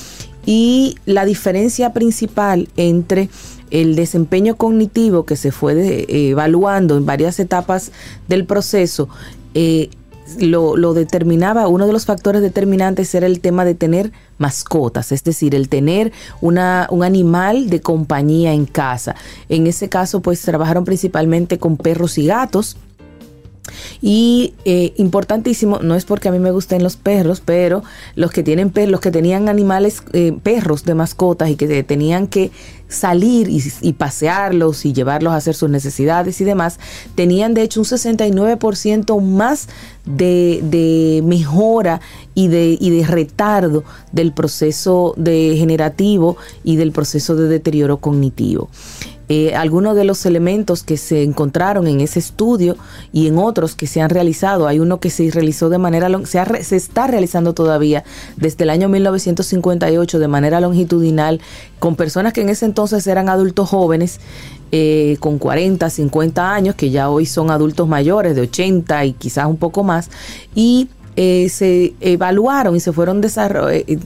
y 0.47 0.97
la 1.07 1.25
diferencia 1.25 1.93
principal 1.93 2.69
entre 2.77 3.29
el 3.71 3.95
desempeño 3.95 4.57
cognitivo 4.57 5.25
que 5.25 5.37
se 5.37 5.53
fue 5.53 5.75
de- 5.75 6.01
eh, 6.09 6.31
evaluando 6.31 6.97
en 6.97 7.07
varias 7.07 7.39
etapas 7.39 7.93
del 8.29 8.45
proceso, 8.45 9.09
eh, 9.55 9.91
lo, 10.39 10.77
lo 10.77 10.95
determinaba, 10.95 11.67
uno 11.67 11.87
de 11.89 11.93
los 11.93 12.07
factores 12.07 12.41
determinantes 12.41 13.13
era 13.17 13.27
el 13.27 13.41
tema 13.41 13.65
de 13.65 13.75
tener 13.75 14.13
mascotas, 14.39 15.11
es 15.11 15.25
decir, 15.25 15.57
el 15.57 15.69
tener 15.69 16.13
una, 16.41 16.87
un 16.91 17.03
animal 17.03 17.69
de 17.69 17.81
compañía 17.81 18.53
en 18.53 18.65
casa. 18.67 19.17
En 19.49 19.67
ese 19.67 19.89
caso, 19.89 20.21
pues 20.21 20.41
trabajaron 20.43 20.85
principalmente 20.85 21.59
con 21.59 21.77
perros 21.77 22.17
y 22.17 22.27
gatos. 22.27 22.77
Y 24.01 24.55
eh, 24.65 24.93
importantísimo, 24.97 25.79
no 25.81 25.95
es 25.95 26.05
porque 26.05 26.29
a 26.29 26.33
mí 26.33 26.39
me 26.39 26.51
gusten 26.51 26.83
los 26.83 26.97
perros, 26.97 27.43
pero 27.45 27.83
los 28.15 28.31
que 28.31 28.43
tienen 28.43 28.71
perros, 28.71 28.91
los 28.91 29.01
que 29.01 29.11
tenían 29.11 29.49
animales, 29.49 30.03
eh, 30.13 30.33
perros 30.43 30.85
de 30.85 30.95
mascotas 30.95 31.51
y 31.51 31.57
que 31.57 31.83
tenían 31.83 32.27
que 32.27 32.51
salir 32.89 33.49
y, 33.49 33.63
y 33.83 33.93
pasearlos 33.93 34.85
y 34.85 34.93
llevarlos 34.93 35.33
a 35.33 35.37
hacer 35.37 35.55
sus 35.55 35.71
necesidades 35.71 36.41
y 36.41 36.45
demás, 36.45 36.79
tenían 37.15 37.55
de 37.55 37.63
hecho 37.63 37.81
un 37.81 37.87
69% 37.87 39.21
más 39.23 39.69
de, 40.05 40.61
de 40.63 41.23
mejora 41.25 42.01
y 42.35 42.49
de, 42.49 42.77
y 42.81 42.91
de 42.91 43.07
retardo 43.07 43.85
del 44.13 44.33
proceso 44.33 45.15
degenerativo 45.17 46.37
y 46.65 46.77
del 46.77 46.93
proceso 46.93 47.37
de 47.37 47.49
deterioro 47.49 47.99
cognitivo. 47.99 48.71
Eh, 49.33 49.55
algunos 49.55 49.95
de 49.95 50.03
los 50.03 50.27
elementos 50.27 50.83
que 50.83 50.97
se 50.97 51.23
encontraron 51.23 51.87
en 51.87 52.01
ese 52.01 52.19
estudio 52.19 52.77
y 53.13 53.29
en 53.29 53.39
otros 53.39 53.77
que 53.77 53.87
se 53.87 54.01
han 54.01 54.11
realizado, 54.11 54.67
hay 54.67 54.81
uno 54.81 54.99
que 54.99 55.09
se 55.09 55.31
realizó 55.31 55.69
de 55.69 55.79
manera, 55.79 56.09
se, 56.25 56.41
ha 56.41 56.65
se 56.65 56.75
está 56.75 57.07
realizando 57.07 57.53
todavía 57.53 58.03
desde 58.37 58.65
el 58.65 58.71
año 58.71 58.89
1958 58.89 60.19
de 60.19 60.27
manera 60.27 60.61
longitudinal 60.61 61.41
con 61.79 61.95
personas 61.95 62.33
que 62.33 62.41
en 62.41 62.49
ese 62.49 62.65
entonces 62.65 63.07
eran 63.07 63.29
adultos 63.29 63.69
jóvenes 63.69 64.19
eh, 64.73 65.17
con 65.21 65.39
40, 65.39 65.89
50 65.89 66.53
años, 66.53 66.75
que 66.75 66.91
ya 66.91 67.09
hoy 67.09 67.25
son 67.25 67.53
adultos 67.53 67.87
mayores 67.87 68.35
de 68.35 68.41
80 68.41 69.05
y 69.05 69.13
quizás 69.13 69.47
un 69.47 69.59
poco 69.59 69.85
más, 69.85 70.11
y 70.57 70.89
eh, 71.15 71.49
se 71.51 71.95
evaluaron 72.01 72.75
y 72.75 72.81
se 72.81 72.93
fueron 72.93 73.21
desarrollando 73.21 74.01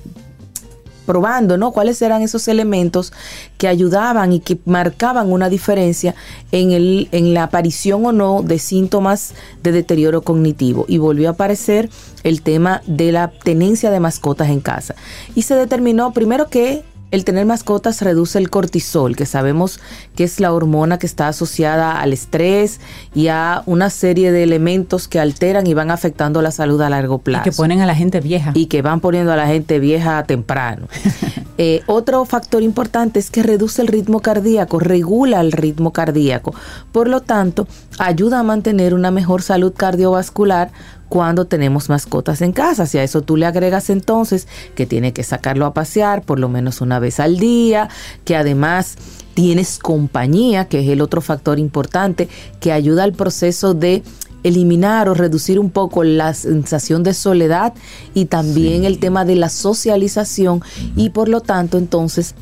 probando, 1.05 1.57
¿no? 1.57 1.73
Cuáles 1.73 2.01
eran 2.03 2.23
esos 2.23 2.49
elementos 2.49 3.13
que 3.59 3.69
ayudaban 3.69 4.33
y 4.33 4.41
que 4.41 4.59
marcaban 4.65 5.33
una 5.33 5.49
diferencia 5.49 6.15
en, 6.53 6.73
el, 6.73 7.09
en 7.13 7.35
la 7.35 7.45
aparición 7.45 8.05
o 8.07 8.13
no 8.13 8.43
de 8.43 8.59
síntomas 8.59 9.35
de 9.63 9.73
deterioro 9.73 10.23
cognitivo. 10.23 10.85
Y 10.89 10.99
volvió 10.99 11.29
a 11.29 11.33
aparecer 11.33 11.91
el 12.23 12.43
tema 12.43 12.83
de 12.87 13.13
la 13.13 13.29
tenencia 13.29 13.91
de 13.91 14.01
mascotas 14.01 14.49
en 14.49 14.61
casa. 14.61 14.95
Y 15.35 15.43
se 15.43 15.55
determinó 15.55 16.13
primero 16.13 16.49
que 16.49 16.83
el 17.11 17.25
tener 17.25 17.47
mascotas 17.47 18.03
reduce 18.03 18.39
el 18.39 18.51
cortisol, 18.51 19.15
que 19.15 19.27
sabemos 19.27 19.81
que 20.17 20.25
es 20.25 20.41
la 20.41 20.53
hormona 20.53 20.99
que 20.99 21.07
está 21.07 21.29
asociada 21.29 22.01
al 22.01 22.13
estrés 22.13 22.81
y 23.15 23.29
a 23.29 23.63
una 23.67 23.91
serie 23.91 24.33
de 24.33 24.43
elementos 24.43 25.07
que 25.07 25.21
alteran 25.21 25.67
y 25.67 25.75
van 25.75 25.91
afectando 25.91 26.43
la 26.43 26.51
salud 26.51 26.81
a 26.81 26.91
largo 26.91 27.17
Y 27.17 27.19
plazo 27.19 27.45
que 27.45 27.53
ponen 27.53 27.81
a 27.81 27.87
la 27.87 27.95
gente 27.95 28.21
vieja. 28.21 28.51
y 28.55 28.67
que 28.67 28.83
van 28.83 29.01
poniendo 29.01 29.33
a 29.33 29.37
la 29.37 29.47
gente 29.47 29.79
vieja 29.79 30.23
temprano. 30.25 30.89
Eh, 31.57 31.83
otro 31.87 32.25
factor 32.25 32.65
importante 32.65 33.21
es 33.21 33.31
que 33.31 33.45
reduce 33.45 33.81
el 33.81 33.87
ritmo 33.87 34.19
cardíaco, 34.19 34.81
regula 34.81 35.41
el 35.41 35.53
ritmo 35.53 35.93
cardíaco. 35.93 36.53
Por 36.91 37.07
lo 37.07 37.21
tanto, 37.21 37.69
ayuda 38.01 38.41
a 38.41 38.43
mantener 38.43 38.93
una 38.93 39.13
mejor 39.13 39.41
salud 39.41 39.73
cardiovascular 39.73 40.73
cuando 41.09 41.45
tenemos 41.45 41.89
mascotas 41.89 42.43
en 42.43 42.53
casa. 42.53 42.87
Si 42.87 42.99
a 42.99 43.05
eso 43.05 43.23
tú 43.23 43.37
le 43.37 43.47
agregas 43.47 43.91
entonces 43.91 44.49
que 44.75 44.87
tiene 44.87 45.13
que 45.13 45.23
sacarlo 45.23 45.67
a 45.67 45.75
pasear 45.75 46.23
por 46.23 46.39
lo 46.39 46.49
menos 46.49 46.81
una 46.81 46.99
vez 46.99 47.21
al 47.21 47.39
día, 47.39 47.89
que 48.25 48.37
además 48.37 48.97
tienes 49.35 49.79
compañía, 49.79 50.67
que 50.67 50.81
es 50.81 50.89
el 50.89 51.01
otro 51.01 51.21
factor 51.21 51.59
importante 51.59 52.29
que 52.61 52.73
ayuda 52.73 53.05
al 53.05 53.13
proceso 53.13 53.75
de 53.75 54.03
eliminar 54.45 55.09
o 55.09 55.15
reducir 55.15 55.59
un 55.59 55.71
poco 55.71 56.05
la 56.05 56.35
sensación 56.35 57.03
de 57.03 57.15
soledad 57.15 57.73
y 58.13 58.27
también 58.27 58.85
el 58.85 58.99
tema 58.99 59.25
de 59.25 59.37
la 59.37 59.49
socialización 59.49 60.63
y 60.97 61.11
por 61.11 61.29
lo 61.29 61.41
tanto 61.41 61.79
entonces 61.79 62.35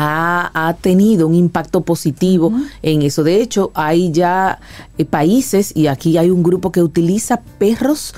ha, 0.00 0.68
ha 0.68 0.74
tenido 0.74 1.26
un 1.26 1.34
impacto 1.34 1.80
positivo 1.80 2.52
en 2.82 3.02
eso. 3.02 3.24
De 3.24 3.42
hecho, 3.42 3.72
hay 3.74 4.12
ya 4.12 4.60
eh, 4.96 5.04
países 5.04 5.72
y 5.74 5.88
aquí 5.88 6.16
hay 6.18 6.30
un 6.30 6.44
grupo 6.44 6.70
que 6.70 6.84
utiliza 6.84 7.40
perros 7.58 8.14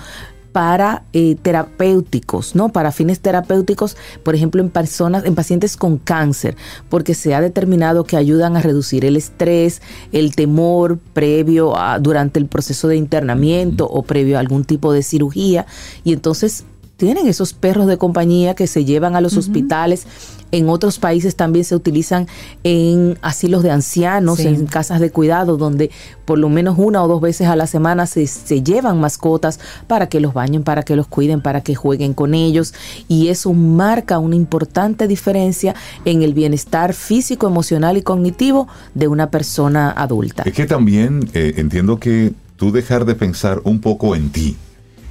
para 0.53 1.05
eh, 1.15 1.37
terapéuticos, 1.41 2.55
¿no? 2.55 2.71
Para 2.71 2.93
fines 2.93 3.21
terapéuticos, 3.21 3.97
por 4.23 4.35
ejemplo, 4.35 4.61
en 4.61 4.69
personas, 4.69 5.25
en 5.25 5.35
pacientes 5.35 5.79
con 5.79 5.97
cáncer, 5.97 6.55
porque 6.91 7.15
se 7.15 7.35
ha 7.35 7.41
determinado 7.41 8.05
que 8.05 8.19
ayudan 8.19 8.59
a 8.59 8.61
reducir 8.61 9.07
el 9.07 9.17
estrés, 9.17 9.81
el 10.13 10.35
temor 10.35 10.99
previo 11.15 11.79
a, 11.79 11.99
durante 11.99 12.39
el 12.39 12.47
proceso 12.47 12.89
de 12.89 12.97
internamiento 12.97 13.89
o 13.89 14.03
previo 14.03 14.37
a 14.37 14.41
algún 14.41 14.65
tipo 14.65 14.93
de 14.93 15.03
cirugía, 15.03 15.65
y 16.05 16.13
entonces 16.13 16.65
tienen 16.99 17.27
esos 17.27 17.55
perros 17.55 17.87
de 17.87 17.97
compañía 17.97 18.55
que 18.55 18.67
se 18.67 18.85
llevan 18.85 19.17
a 19.17 19.23
los 19.23 19.39
hospitales. 19.39 20.07
En 20.53 20.69
otros 20.69 20.99
países 20.99 21.37
también 21.37 21.65
se 21.65 21.75
utilizan 21.75 22.27
en 22.65 23.19
asilos 23.23 23.63
de 23.63 23.71
ancianos, 23.71 24.41
en 24.41 24.67
casas 24.67 25.01
de 25.01 25.11
cuidado, 25.11 25.57
donde 25.57 25.91
por 26.25 26.39
lo 26.39 26.49
menos 26.49 26.77
una 26.79 27.03
o 27.03 27.09
dos 27.09 27.21
veces 27.21 27.49
a 27.49 27.57
la 27.57 27.67
semana 27.67 28.07
se, 28.07 28.27
se, 28.27 28.63
llevan 28.63 29.01
mascotas 29.01 29.61
para 29.87 30.09
que 30.09 30.21
los 30.21 30.35
bañen, 30.35 30.63
para 30.63 30.83
que 30.83 30.97
los 30.97 31.07
cuiden, 31.07 31.41
para 31.41 31.61
que 31.63 31.75
jueguen 31.75 32.15
con 32.15 32.35
ellos. 32.35 32.75
Y 33.09 33.29
eso 33.29 33.53
marca 33.53 34.19
una 34.19 34.37
importante 34.37 35.09
diferencia 35.09 35.75
en 36.05 36.23
el 36.23 36.35
bienestar 36.35 36.95
físico, 36.95 37.47
emocional 37.47 37.97
y 37.97 38.03
cognitivo 38.03 38.69
de 38.95 39.09
una 39.09 39.31
persona 39.31 39.91
adulta. 39.91 40.43
Es 40.45 40.53
que 40.53 40.67
también 40.67 41.29
eh, 41.35 41.55
entiendo 41.57 41.99
que 41.99 42.33
tú 42.57 42.73
dejar 42.73 43.05
de 43.05 43.15
pensar 43.15 43.61
un 43.65 43.81
poco 43.81 44.15
en 44.15 44.31
ti 44.31 44.57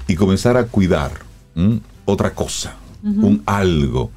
y 0.08 0.16
comenzar 0.16 0.58
a 0.58 0.66
cuidar 0.66 1.12
otra 2.06 2.34
cosa, 2.34 2.76
un 3.04 3.42
algo 3.46 4.12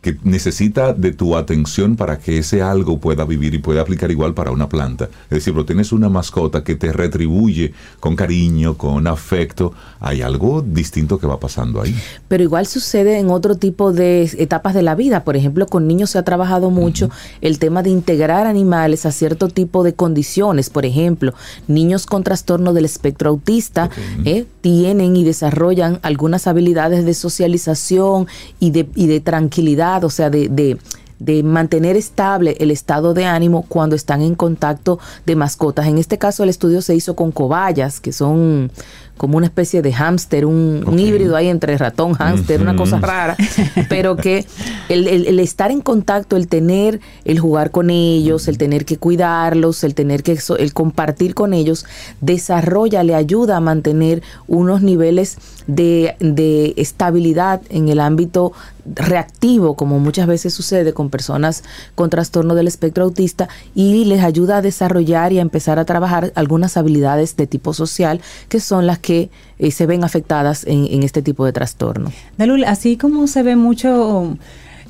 que 0.00 0.16
necesita 0.24 0.94
de 0.94 1.12
tu 1.12 1.36
atención 1.36 1.94
para 1.96 2.18
que 2.18 2.38
ese 2.38 2.62
algo 2.62 2.98
pueda 2.98 3.26
vivir 3.26 3.54
y 3.54 3.58
pueda 3.58 3.82
aplicar 3.82 4.10
igual 4.10 4.32
para 4.32 4.50
una 4.50 4.68
planta. 4.68 5.10
Es 5.24 5.30
decir, 5.30 5.52
pero 5.52 5.66
tienes 5.66 5.92
una 5.92 6.08
mascota 6.08 6.64
que 6.64 6.74
te 6.74 6.90
retribuye 6.90 7.74
con 8.00 8.16
cariño, 8.16 8.78
con 8.78 9.06
afecto, 9.06 9.74
hay 10.00 10.22
algo 10.22 10.62
distinto 10.62 11.18
que 11.18 11.26
va 11.26 11.38
pasando 11.38 11.82
ahí. 11.82 11.94
Pero 12.28 12.42
igual 12.42 12.66
sucede 12.66 13.18
en 13.18 13.28
otro 13.28 13.56
tipo 13.56 13.92
de 13.92 14.22
etapas 14.38 14.72
de 14.72 14.82
la 14.82 14.94
vida. 14.94 15.22
Por 15.22 15.36
ejemplo, 15.36 15.66
con 15.66 15.86
niños 15.86 16.10
se 16.10 16.18
ha 16.18 16.22
trabajado 16.22 16.70
mucho 16.70 17.10
el 17.42 17.58
tema 17.58 17.82
de 17.82 17.90
integrar 17.90 18.46
animales 18.46 19.04
a 19.04 19.12
cierto 19.12 19.48
tipo 19.48 19.84
de 19.84 19.92
condiciones. 19.92 20.70
Por 20.70 20.86
ejemplo, 20.86 21.34
niños 21.68 22.06
con 22.06 22.24
trastorno 22.24 22.72
del 22.72 22.86
espectro 22.86 23.28
autista 23.28 23.90
eh, 24.24 24.46
tienen 24.62 25.14
y 25.16 25.24
desarrollan 25.24 25.98
algunas 26.02 26.46
habilidades 26.46 27.04
de 27.04 27.12
socialización 27.12 28.28
y 28.58 28.70
de, 28.70 28.88
y 28.94 29.06
de 29.06 29.20
tranquilidad 29.20 29.89
o 29.98 30.10
sea, 30.10 30.30
de, 30.30 30.48
de, 30.48 30.78
de 31.18 31.42
mantener 31.42 31.96
estable 31.96 32.56
el 32.60 32.70
estado 32.70 33.14
de 33.14 33.26
ánimo 33.26 33.64
cuando 33.68 33.94
están 33.94 34.22
en 34.22 34.34
contacto 34.34 34.98
de 35.26 35.36
mascotas. 35.36 35.86
En 35.86 35.98
este 35.98 36.18
caso 36.18 36.42
el 36.42 36.48
estudio 36.48 36.82
se 36.82 36.94
hizo 36.94 37.14
con 37.14 37.30
cobayas, 37.30 38.00
que 38.00 38.12
son 38.12 38.70
como 39.20 39.36
una 39.36 39.44
especie 39.44 39.82
de 39.82 39.92
hámster, 39.92 40.46
un, 40.46 40.98
híbrido 40.98 41.36
ahí 41.36 41.48
entre 41.48 41.76
ratón, 41.76 42.14
hámster, 42.14 42.62
una 42.62 42.74
cosa 42.74 42.98
rara, 43.00 43.36
pero 43.90 44.16
que 44.16 44.46
el, 44.88 45.38
estar 45.40 45.70
en 45.70 45.82
contacto, 45.82 46.36
el 46.36 46.48
tener, 46.48 47.00
el 47.26 47.38
jugar 47.38 47.70
con 47.70 47.90
ellos, 47.90 48.48
el 48.48 48.56
tener 48.56 48.86
que 48.86 48.96
cuidarlos, 48.96 49.84
el 49.84 49.94
tener 49.94 50.22
que 50.22 50.38
el 50.58 50.72
compartir 50.72 51.34
con 51.34 51.52
ellos, 51.52 51.84
desarrolla, 52.22 53.02
le 53.02 53.14
ayuda 53.14 53.58
a 53.58 53.60
mantener 53.60 54.22
unos 54.48 54.80
niveles 54.80 55.36
de, 55.66 56.16
de 56.18 56.72
estabilidad 56.78 57.60
en 57.68 57.90
el 57.90 58.00
ámbito 58.00 58.54
reactivo, 58.94 59.74
como 59.74 59.98
muchas 59.98 60.26
veces 60.26 60.54
sucede 60.54 60.92
con 60.92 61.10
personas 61.10 61.62
con 61.94 62.10
trastorno 62.10 62.54
del 62.54 62.68
espectro 62.68 63.04
autista, 63.04 63.48
y 63.74 64.04
les 64.04 64.22
ayuda 64.22 64.58
a 64.58 64.62
desarrollar 64.62 65.32
y 65.32 65.38
a 65.38 65.42
empezar 65.42 65.78
a 65.78 65.84
trabajar 65.84 66.32
algunas 66.34 66.76
habilidades 66.76 67.36
de 67.36 67.46
tipo 67.46 67.74
social, 67.74 68.20
que 68.48 68.60
son 68.60 68.86
las 68.86 68.98
que 68.98 69.09
que 69.10 69.28
eh, 69.58 69.72
se 69.72 69.86
ven 69.86 70.04
afectadas 70.04 70.64
en, 70.68 71.02
este 71.02 71.20
tipo 71.20 71.44
de 71.44 71.52
trastorno. 71.52 72.12
Dalul, 72.38 72.62
así 72.62 72.96
como 72.96 73.26
se 73.26 73.42
ve 73.42 73.56
mucho... 73.56 74.38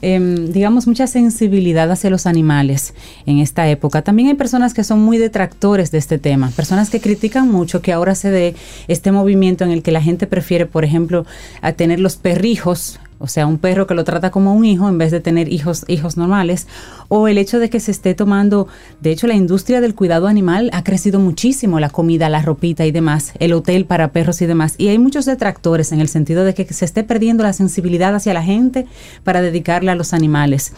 Em, 0.02 0.50
digamos, 0.50 0.86
mucha 0.86 1.06
sensibilidad 1.06 1.90
hacia 1.90 2.08
los 2.08 2.26
animales 2.26 2.94
en 3.26 3.38
esta 3.38 3.68
época. 3.68 4.00
También 4.00 4.28
hay 4.28 4.34
personas 4.34 4.72
que 4.72 4.82
son 4.82 4.98
muy 5.00 5.18
detractores 5.18 5.90
de 5.90 5.98
este 5.98 6.18
tema, 6.18 6.50
personas 6.56 6.88
que 6.88 7.02
critican 7.02 7.50
mucho 7.50 7.82
que 7.82 7.92
ahora 7.92 8.14
se 8.14 8.30
dé 8.30 8.54
este 8.88 9.12
movimiento 9.12 9.62
en 9.64 9.72
el 9.72 9.82
que 9.82 9.92
la 9.92 10.00
gente 10.00 10.26
prefiere, 10.26 10.64
por 10.64 10.86
ejemplo, 10.86 11.26
a 11.60 11.72
tener 11.72 12.00
los 12.00 12.16
perrijos 12.16 12.98
o 13.20 13.28
sea, 13.28 13.46
un 13.46 13.58
perro 13.58 13.86
que 13.86 13.94
lo 13.94 14.02
trata 14.02 14.30
como 14.30 14.54
un 14.54 14.64
hijo 14.64 14.88
en 14.88 14.96
vez 14.96 15.10
de 15.10 15.20
tener 15.20 15.52
hijos, 15.52 15.84
hijos 15.88 16.16
normales, 16.16 16.66
o 17.08 17.28
el 17.28 17.36
hecho 17.36 17.58
de 17.58 17.68
que 17.68 17.78
se 17.78 17.90
esté 17.90 18.14
tomando, 18.14 18.66
de 19.00 19.10
hecho 19.10 19.26
la 19.26 19.34
industria 19.34 19.82
del 19.82 19.94
cuidado 19.94 20.26
animal 20.26 20.70
ha 20.72 20.82
crecido 20.82 21.20
muchísimo, 21.20 21.80
la 21.80 21.90
comida, 21.90 22.30
la 22.30 22.40
ropita 22.40 22.86
y 22.86 22.92
demás, 22.92 23.32
el 23.38 23.52
hotel 23.52 23.84
para 23.84 24.12
perros 24.12 24.40
y 24.40 24.46
demás, 24.46 24.74
y 24.78 24.88
hay 24.88 24.98
muchos 24.98 25.26
detractores 25.26 25.92
en 25.92 26.00
el 26.00 26.08
sentido 26.08 26.44
de 26.44 26.54
que 26.54 26.64
se 26.72 26.86
esté 26.86 27.04
perdiendo 27.04 27.42
la 27.42 27.52
sensibilidad 27.52 28.14
hacia 28.14 28.32
la 28.32 28.42
gente 28.42 28.86
para 29.22 29.42
dedicarle 29.42 29.90
a 29.90 29.94
los 29.94 30.14
animales. 30.14 30.72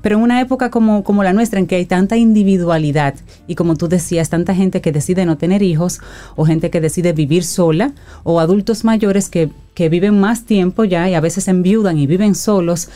Pero 0.00 0.16
en 0.16 0.22
una 0.22 0.40
época 0.40 0.70
como, 0.70 1.02
como 1.02 1.24
la 1.24 1.32
nuestra, 1.32 1.58
en 1.58 1.66
que 1.66 1.74
hay 1.74 1.86
tanta 1.86 2.16
individualidad, 2.16 3.14
y 3.48 3.56
como 3.56 3.74
tú 3.74 3.88
decías, 3.88 4.30
tanta 4.30 4.54
gente 4.54 4.80
que 4.80 4.92
decide 4.92 5.26
no 5.26 5.36
tener 5.36 5.62
hijos, 5.62 6.00
o 6.36 6.44
gente 6.44 6.70
que 6.70 6.80
decide 6.80 7.12
vivir 7.12 7.42
sola, 7.42 7.92
o 8.22 8.38
adultos 8.38 8.84
mayores 8.84 9.28
que 9.28 9.50
que 9.78 9.88
viven 9.88 10.18
más 10.18 10.42
tiempo 10.42 10.82
ya 10.82 11.08
y 11.08 11.14
a 11.14 11.20
veces 11.20 11.46
enviudan 11.46 11.98
y 11.98 12.08
viven 12.08 12.34
solos, 12.34 12.88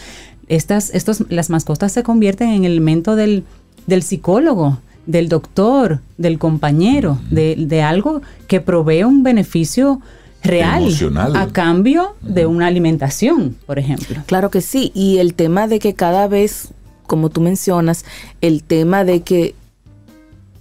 estas, 0.48 0.90
estos, 0.90 1.22
las 1.28 1.48
mascotas 1.48 1.92
se 1.92 2.02
convierten 2.02 2.48
en 2.48 2.64
el 2.64 2.72
elemento 2.72 3.14
del, 3.14 3.44
del 3.86 4.02
psicólogo, 4.02 4.80
del 5.06 5.28
doctor, 5.28 6.00
del 6.18 6.40
compañero, 6.40 7.20
de, 7.30 7.54
de, 7.56 7.82
algo 7.82 8.20
que 8.48 8.60
provee 8.60 9.04
un 9.04 9.22
beneficio 9.22 10.00
real 10.42 10.88
a 11.36 11.46
cambio 11.52 12.16
de 12.20 12.46
una 12.46 12.66
alimentación, 12.66 13.54
por 13.64 13.78
ejemplo. 13.78 14.20
Claro 14.26 14.50
que 14.50 14.60
sí, 14.60 14.90
y 14.92 15.18
el 15.18 15.34
tema 15.34 15.68
de 15.68 15.78
que 15.78 15.94
cada 15.94 16.26
vez, 16.26 16.70
como 17.06 17.30
tú 17.30 17.40
mencionas, 17.42 18.04
el 18.40 18.64
tema 18.64 19.04
de 19.04 19.20
que 19.20 19.54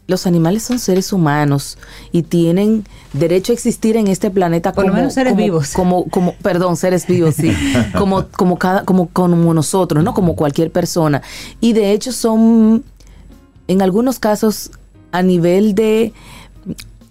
los 0.08 0.28
animales 0.28 0.64
son 0.64 0.80
seres 0.80 1.14
humanos 1.14 1.78
y 2.12 2.24
tienen 2.24 2.86
derecho 3.14 3.54
a 3.54 3.56
existir 3.56 3.96
en 3.96 4.08
este 4.08 4.30
planeta 4.30 4.74
Por 4.74 4.84
como, 4.84 4.96
lo 4.96 5.00
menos 5.00 5.14
seres 5.14 5.36
vivos. 5.36 5.72
Como, 5.74 6.06
como, 6.06 6.34
perdón, 6.36 6.76
seres 6.76 7.08
vivos, 7.08 7.36
sí. 7.36 7.54
como, 7.98 8.28
como 8.28 8.58
cada, 8.58 8.84
como, 8.84 9.08
como 9.08 9.54
nosotros, 9.54 10.04
¿no? 10.04 10.14
Como 10.14 10.36
cualquier 10.36 10.72
persona. 10.72 11.22
Y 11.60 11.74
de 11.74 11.92
hecho 11.92 12.12
son, 12.12 12.84
en 13.68 13.82
algunos 13.82 14.20
casos, 14.20 14.72
a 15.12 15.22
nivel 15.22 15.76
de 15.76 16.14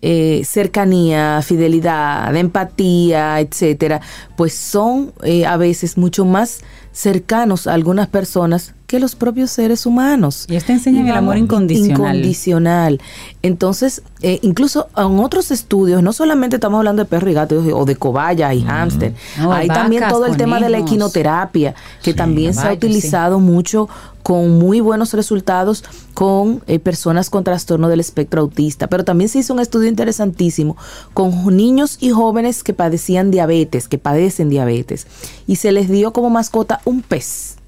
eh, 0.02 0.42
cercanía, 0.44 1.42
fidelidad, 1.42 2.34
empatía, 2.34 3.40
etcétera, 3.40 4.00
pues 4.36 4.54
son 4.54 5.12
eh, 5.22 5.44
a 5.44 5.56
veces 5.56 5.98
mucho 5.98 6.24
más 6.24 6.60
cercanos 6.92 7.66
a 7.66 7.74
algunas 7.74 8.08
personas 8.08 8.74
que 8.90 8.98
los 8.98 9.14
propios 9.14 9.52
seres 9.52 9.86
humanos. 9.86 10.46
Y 10.48 10.56
este 10.56 10.72
enseñan 10.72 11.06
el 11.06 11.14
amor 11.14 11.36
incondicional. 11.36 12.16
Incondicional. 12.16 13.00
Entonces, 13.40 14.02
eh, 14.20 14.40
incluso 14.42 14.88
en 14.96 15.20
otros 15.20 15.52
estudios, 15.52 16.02
no 16.02 16.12
solamente 16.12 16.56
estamos 16.56 16.78
hablando 16.78 17.04
de 17.04 17.08
perro 17.08 17.30
y 17.30 17.34
gato 17.34 17.56
o 17.56 17.84
de 17.84 17.94
cobaya 17.94 18.52
y 18.52 18.62
hámster, 18.62 19.14
hay 19.48 19.68
también 19.68 20.08
todo 20.08 20.26
el 20.26 20.36
tema 20.36 20.58
de 20.58 20.70
la 20.70 20.78
equinoterapia, 20.78 21.76
que 22.02 22.14
también 22.14 22.52
se 22.52 22.66
ha 22.66 22.72
utilizado 22.72 23.38
mucho 23.38 23.88
con 24.24 24.58
muy 24.58 24.80
buenos 24.80 25.14
resultados 25.14 25.84
con 26.12 26.60
eh, 26.66 26.80
personas 26.80 27.30
con 27.30 27.44
trastorno 27.44 27.88
del 27.88 28.00
espectro 28.00 28.40
autista. 28.40 28.88
Pero 28.88 29.04
también 29.04 29.28
se 29.28 29.38
hizo 29.38 29.54
un 29.54 29.60
estudio 29.60 29.88
interesantísimo 29.88 30.76
con 31.14 31.56
niños 31.56 31.96
y 32.00 32.10
jóvenes 32.10 32.64
que 32.64 32.74
padecían 32.74 33.30
diabetes, 33.30 33.86
que 33.86 33.98
padecen 33.98 34.48
diabetes, 34.48 35.06
y 35.46 35.56
se 35.56 35.70
les 35.70 35.88
dio 35.88 36.12
como 36.12 36.28
mascota 36.28 36.80
un 36.84 37.02
pez 37.02 37.59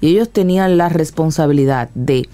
y 0.00 0.08
ellos 0.08 0.30
tenían 0.30 0.76
la 0.76 0.88
responsabilidad 0.88 1.90
de 1.94 2.28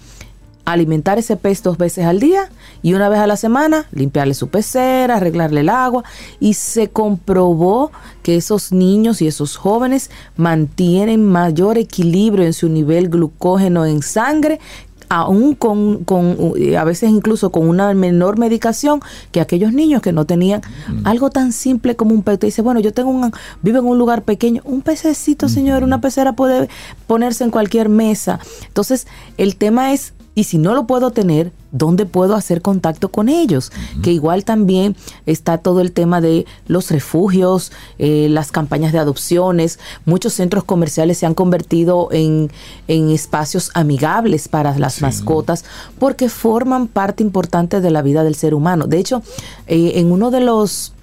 alimentar 0.65 1.19
ese 1.19 1.37
pez 1.37 1.63
dos 1.63 1.77
veces 1.77 2.07
al 2.07 2.21
día 2.21 2.49
y 2.83 2.95
una 2.95 3.09
vez 3.09 3.19
a 3.19 3.27
la 3.27 3.37
semana 3.37 3.87
limpiarle 3.93 4.35
su 4.35 4.49
pecera, 4.49 5.17
arreglarle 5.17 5.61
el 5.61 5.69
agua. 5.69 6.05
Y 6.41 6.55
se 6.55 6.89
comprobó 6.89 7.93
que 8.23 8.37
esos 8.37 8.73
niños 8.73 9.23
y 9.23 9.27
esos 9.27 9.57
jóvenes 9.57 10.11
mantienen 10.37 11.25
mayor 11.25 11.79
equilibrio 11.79 12.45
en 12.47 12.53
su 12.53 12.69
nivel 12.69 13.09
glucógeno 13.09 13.87
en 13.87 14.03
sangre 14.03 14.61
aún 15.15 15.55
con, 15.55 16.05
con, 16.05 16.55
a 16.77 16.85
veces 16.85 17.11
incluso 17.11 17.51
con 17.51 17.69
una 17.69 17.93
menor 17.95 18.39
medicación 18.39 19.01
que 19.31 19.41
aquellos 19.41 19.73
niños 19.73 20.03
que 20.03 20.13
no 20.13 20.25
tenían 20.25 20.63
mm. 20.89 21.07
algo 21.07 21.31
tan 21.31 21.53
simple 21.53 21.95
como 21.95 22.15
un 22.15 22.23
pez. 22.23 22.41
dice, 22.41 22.63
bueno, 22.63 22.81
yo 22.81 22.93
tengo 22.93 23.11
un, 23.11 23.33
vivo 23.63 23.79
en 23.79 23.85
un 23.87 23.99
lugar 23.99 24.23
pequeño, 24.23 24.63
un 24.65 24.83
pececito, 24.83 25.49
señor, 25.49 25.85
una 25.85 26.01
pecera 26.01 26.33
puede 26.33 26.69
ponerse 27.07 27.45
en 27.45 27.51
cualquier 27.51 27.89
mesa. 27.89 28.41
Entonces, 28.67 29.07
el 29.37 29.57
tema 29.57 29.93
es 29.93 30.15
y 30.35 30.45
si 30.45 30.59
no 30.59 30.75
lo 30.75 30.87
puedo 30.87 31.11
tener, 31.11 31.53
¿dónde 31.71 32.07
puedo 32.07 32.35
hacer 32.35 32.61
contacto 32.61 33.11
con 33.11 33.29
ellos? 33.29 33.71
Que 34.03 34.13
igual 34.13 34.45
también 34.45 34.97
está 35.27 35.59
todo 35.59 35.81
el 35.81 35.93
tema 35.93 36.21
de 36.21 36.45
los 36.67 36.91
refugios, 36.91 37.71
eh, 37.99 38.29
las 38.31 38.51
campañas 38.51 38.93
de 38.93 38.99
adopciones. 38.99 39.79
Muchos 40.07 40.33
centros 40.33 40.65
comerciales 40.65 41.19
se 41.19 41.27
han 41.27 41.35
convertido 41.35 42.09
en, 42.11 42.51
espacios 42.89 43.71
amigables 43.75 44.49
para 44.49 44.77
las 44.79 45.01
mascotas 45.03 45.65
porque 45.99 46.29
forman 46.29 46.89
parte 46.89 47.23
importante 47.23 47.81
de 47.81 47.91
la 47.91 48.03
vida 48.03 48.25
del 48.25 48.35
ser 48.35 48.55
humano. 48.55 48.87
De 48.87 48.99
hecho, 48.99 49.23
eh, 49.67 49.93
en 49.97 50.11
uno 50.11 50.31
de 50.31 50.41
los 50.41 50.94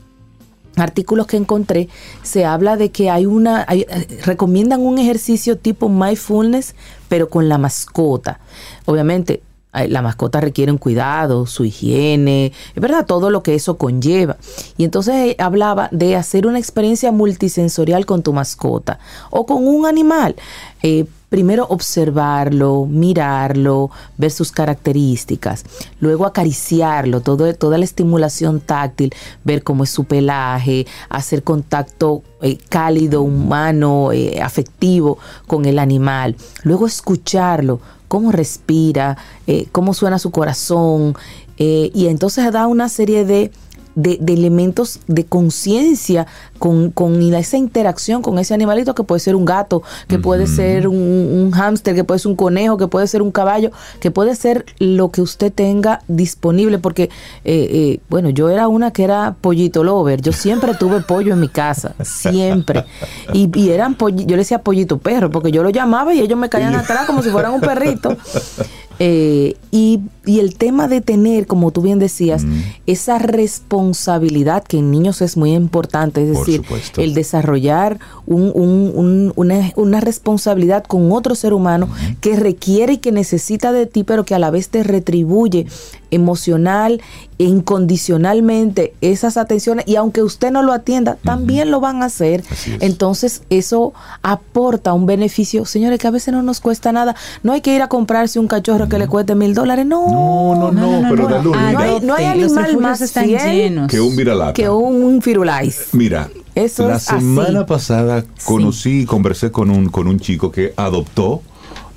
artículos 0.75 1.27
que 1.27 1.37
encontré 1.37 1.89
se 2.23 2.45
habla 2.45 2.77
de 2.77 2.91
que 2.91 3.09
hay 3.09 3.25
una 3.25 3.65
eh, 3.69 3.85
recomiendan 4.23 4.81
un 4.81 4.99
ejercicio 4.99 5.57
tipo 5.57 5.89
mindfulness 5.89 6.75
pero 7.09 7.29
con 7.29 7.49
la 7.49 7.57
mascota 7.57 8.39
obviamente 8.85 9.41
eh, 9.73 9.87
la 9.87 10.01
mascota 10.01 10.41
requiere 10.41 10.71
un 10.71 10.77
cuidado, 10.77 11.45
su 11.45 11.63
higiene, 11.63 12.51
es 12.75 12.81
verdad, 12.81 13.05
todo 13.05 13.29
lo 13.29 13.41
que 13.41 13.55
eso 13.55 13.77
conlleva. 13.77 14.37
Y 14.77 14.83
entonces 14.83 15.15
eh, 15.15 15.35
hablaba 15.39 15.87
de 15.91 16.15
hacer 16.15 16.45
una 16.45 16.59
experiencia 16.59 17.11
multisensorial 17.11 18.05
con 18.05 18.21
tu 18.21 18.33
mascota 18.33 18.99
o 19.29 19.45
con 19.45 19.65
un 19.67 19.85
animal. 19.85 20.35
Primero 21.31 21.65
observarlo, 21.69 22.85
mirarlo, 22.85 23.89
ver 24.17 24.31
sus 24.31 24.51
características, 24.51 25.63
luego 26.01 26.25
acariciarlo, 26.25 27.21
todo, 27.21 27.53
toda 27.55 27.77
la 27.77 27.85
estimulación 27.85 28.59
táctil, 28.59 29.15
ver 29.45 29.63
cómo 29.63 29.85
es 29.85 29.91
su 29.91 30.03
pelaje, 30.03 30.85
hacer 31.07 31.41
contacto 31.41 32.21
cálido, 32.67 33.21
humano, 33.21 34.09
afectivo 34.43 35.19
con 35.47 35.63
el 35.63 35.79
animal, 35.79 36.35
luego 36.63 36.85
escucharlo, 36.85 37.79
cómo 38.09 38.33
respira, 38.33 39.17
eh, 39.47 39.67
cómo 39.71 39.93
suena 39.93 40.19
su 40.19 40.31
corazón, 40.31 41.15
eh, 41.57 41.91
y 41.93 42.07
entonces 42.07 42.51
da 42.51 42.67
una 42.67 42.89
serie 42.89 43.23
de 43.23 43.53
de, 43.95 44.19
elementos 44.27 44.99
de 45.07 45.25
conciencia 45.25 46.27
con, 46.59 46.93
esa 47.33 47.57
interacción 47.57 48.21
con 48.21 48.37
ese 48.39 48.53
animalito 48.53 48.93
que 48.93 49.03
puede 49.03 49.19
ser 49.19 49.35
un 49.35 49.45
gato, 49.45 49.83
que 50.07 50.19
puede 50.19 50.47
ser 50.47 50.87
un, 50.87 50.97
un 50.97 51.51
hámster, 51.51 51.95
que 51.95 52.03
puede 52.03 52.19
ser 52.19 52.29
un 52.29 52.35
conejo, 52.35 52.77
que 52.77 52.87
puede 52.87 53.07
ser 53.07 53.21
un 53.21 53.31
caballo, 53.31 53.71
que 53.99 54.11
puede 54.11 54.35
ser 54.35 54.65
lo 54.79 55.11
que 55.11 55.21
usted 55.21 55.51
tenga 55.51 56.01
disponible, 56.07 56.77
porque, 56.77 57.03
eh, 57.03 57.09
eh, 57.45 57.99
bueno, 58.09 58.29
yo 58.29 58.49
era 58.49 58.67
una 58.67 58.91
que 58.91 59.03
era 59.03 59.35
pollito 59.41 59.83
lover, 59.83 60.21
yo 60.21 60.33
siempre 60.33 60.73
tuve 60.75 61.01
pollo 61.01 61.33
en 61.33 61.39
mi 61.39 61.49
casa, 61.49 61.95
siempre, 62.03 62.85
y, 63.33 63.49
y 63.57 63.69
eran 63.69 63.97
yo 63.97 64.35
le 64.35 64.37
decía 64.37 64.61
pollito 64.61 64.97
perro, 64.97 65.29
porque 65.31 65.51
yo 65.51 65.63
lo 65.63 65.69
llamaba 65.69 66.13
y 66.13 66.21
ellos 66.21 66.37
me 66.37 66.49
caían 66.49 66.75
atrás 66.75 67.05
como 67.05 67.21
si 67.21 67.29
fueran 67.29 67.53
un 67.53 67.61
perrito. 67.61 68.17
Eh, 69.03 69.55
y, 69.71 69.99
el 70.27 70.53
tema 70.55 70.87
de 70.87 71.01
tener, 71.01 71.47
como 71.47 71.71
tú 71.71 71.81
bien 71.81 71.97
decías, 71.97 72.45
esa 72.85 73.17
responsabilidad 73.17 74.63
que 74.63 74.77
en 74.77 74.91
niños 74.91 75.23
es 75.23 75.35
muy 75.35 75.53
importante, 75.55 76.21
es 76.21 76.37
decir, 76.37 76.61
el 76.97 77.15
desarrollar 77.15 77.97
una, 78.27 80.01
responsabilidad 80.01 80.83
con 80.83 81.11
otro 81.11 81.33
ser 81.33 81.53
humano 81.53 81.89
que 82.21 82.35
requiere 82.35 82.93
y 82.93 82.97
que 82.97 83.11
necesita 83.11 83.71
de 83.71 83.87
ti, 83.87 84.03
pero 84.03 84.23
que 84.23 84.35
a 84.35 84.39
la 84.39 84.51
vez 84.51 84.69
te 84.69 84.83
retribuye 84.83 85.65
emocional 86.11 87.01
incondicionalmente 87.37 88.93
esas 89.01 89.35
atenciones 89.35 89.87
y 89.87 89.95
aunque 89.95 90.21
usted 90.21 90.51
no 90.51 90.61
lo 90.61 90.73
atienda, 90.73 91.17
también 91.23 91.71
lo 91.71 91.79
van 91.79 92.03
a 92.03 92.05
hacer. 92.05 92.43
Entonces 92.79 93.41
eso 93.49 93.93
aporta 94.21 94.93
un 94.93 95.05
beneficio, 95.07 95.65
señores, 95.65 95.99
que 95.99 96.07
a 96.07 96.11
veces 96.11 96.33
no 96.33 96.43
nos 96.43 96.59
cuesta 96.59 96.91
nada. 96.91 97.15
No 97.41 97.53
hay 97.53 97.61
que 97.61 97.75
ir 97.75 97.81
a 97.81 97.87
comprarse 97.87 98.39
un 98.39 98.47
cachorro 98.47 98.87
que 98.87 98.99
le 98.99 99.07
cueste 99.07 99.33
mil 99.33 99.55
dólares, 99.55 99.85
no. 99.85 100.07
No, 100.07 100.71
no, 100.71 101.01
no, 101.01 101.09
pero 101.09 101.29
no, 101.29 101.99
no, 102.01 102.13
hay, 102.13 102.25
animal 102.25 102.77
más 102.77 103.01
están 103.01 103.27
llenos. 103.27 103.89
que 103.89 103.99
un 103.99 104.15
viralata. 104.15 104.53
Que 104.53 104.69
un 104.69 105.21
firulais. 105.21 105.89
Mira, 105.93 106.29
la 106.55 106.99
semana 106.99 107.65
pasada 107.65 108.23
conocí 108.45 109.01
y 109.01 109.05
conversé 109.05 109.51
con 109.51 109.71
un, 109.71 109.89
con 109.89 110.07
un 110.07 110.19
chico 110.19 110.51
que 110.51 110.73
adoptó 110.75 111.41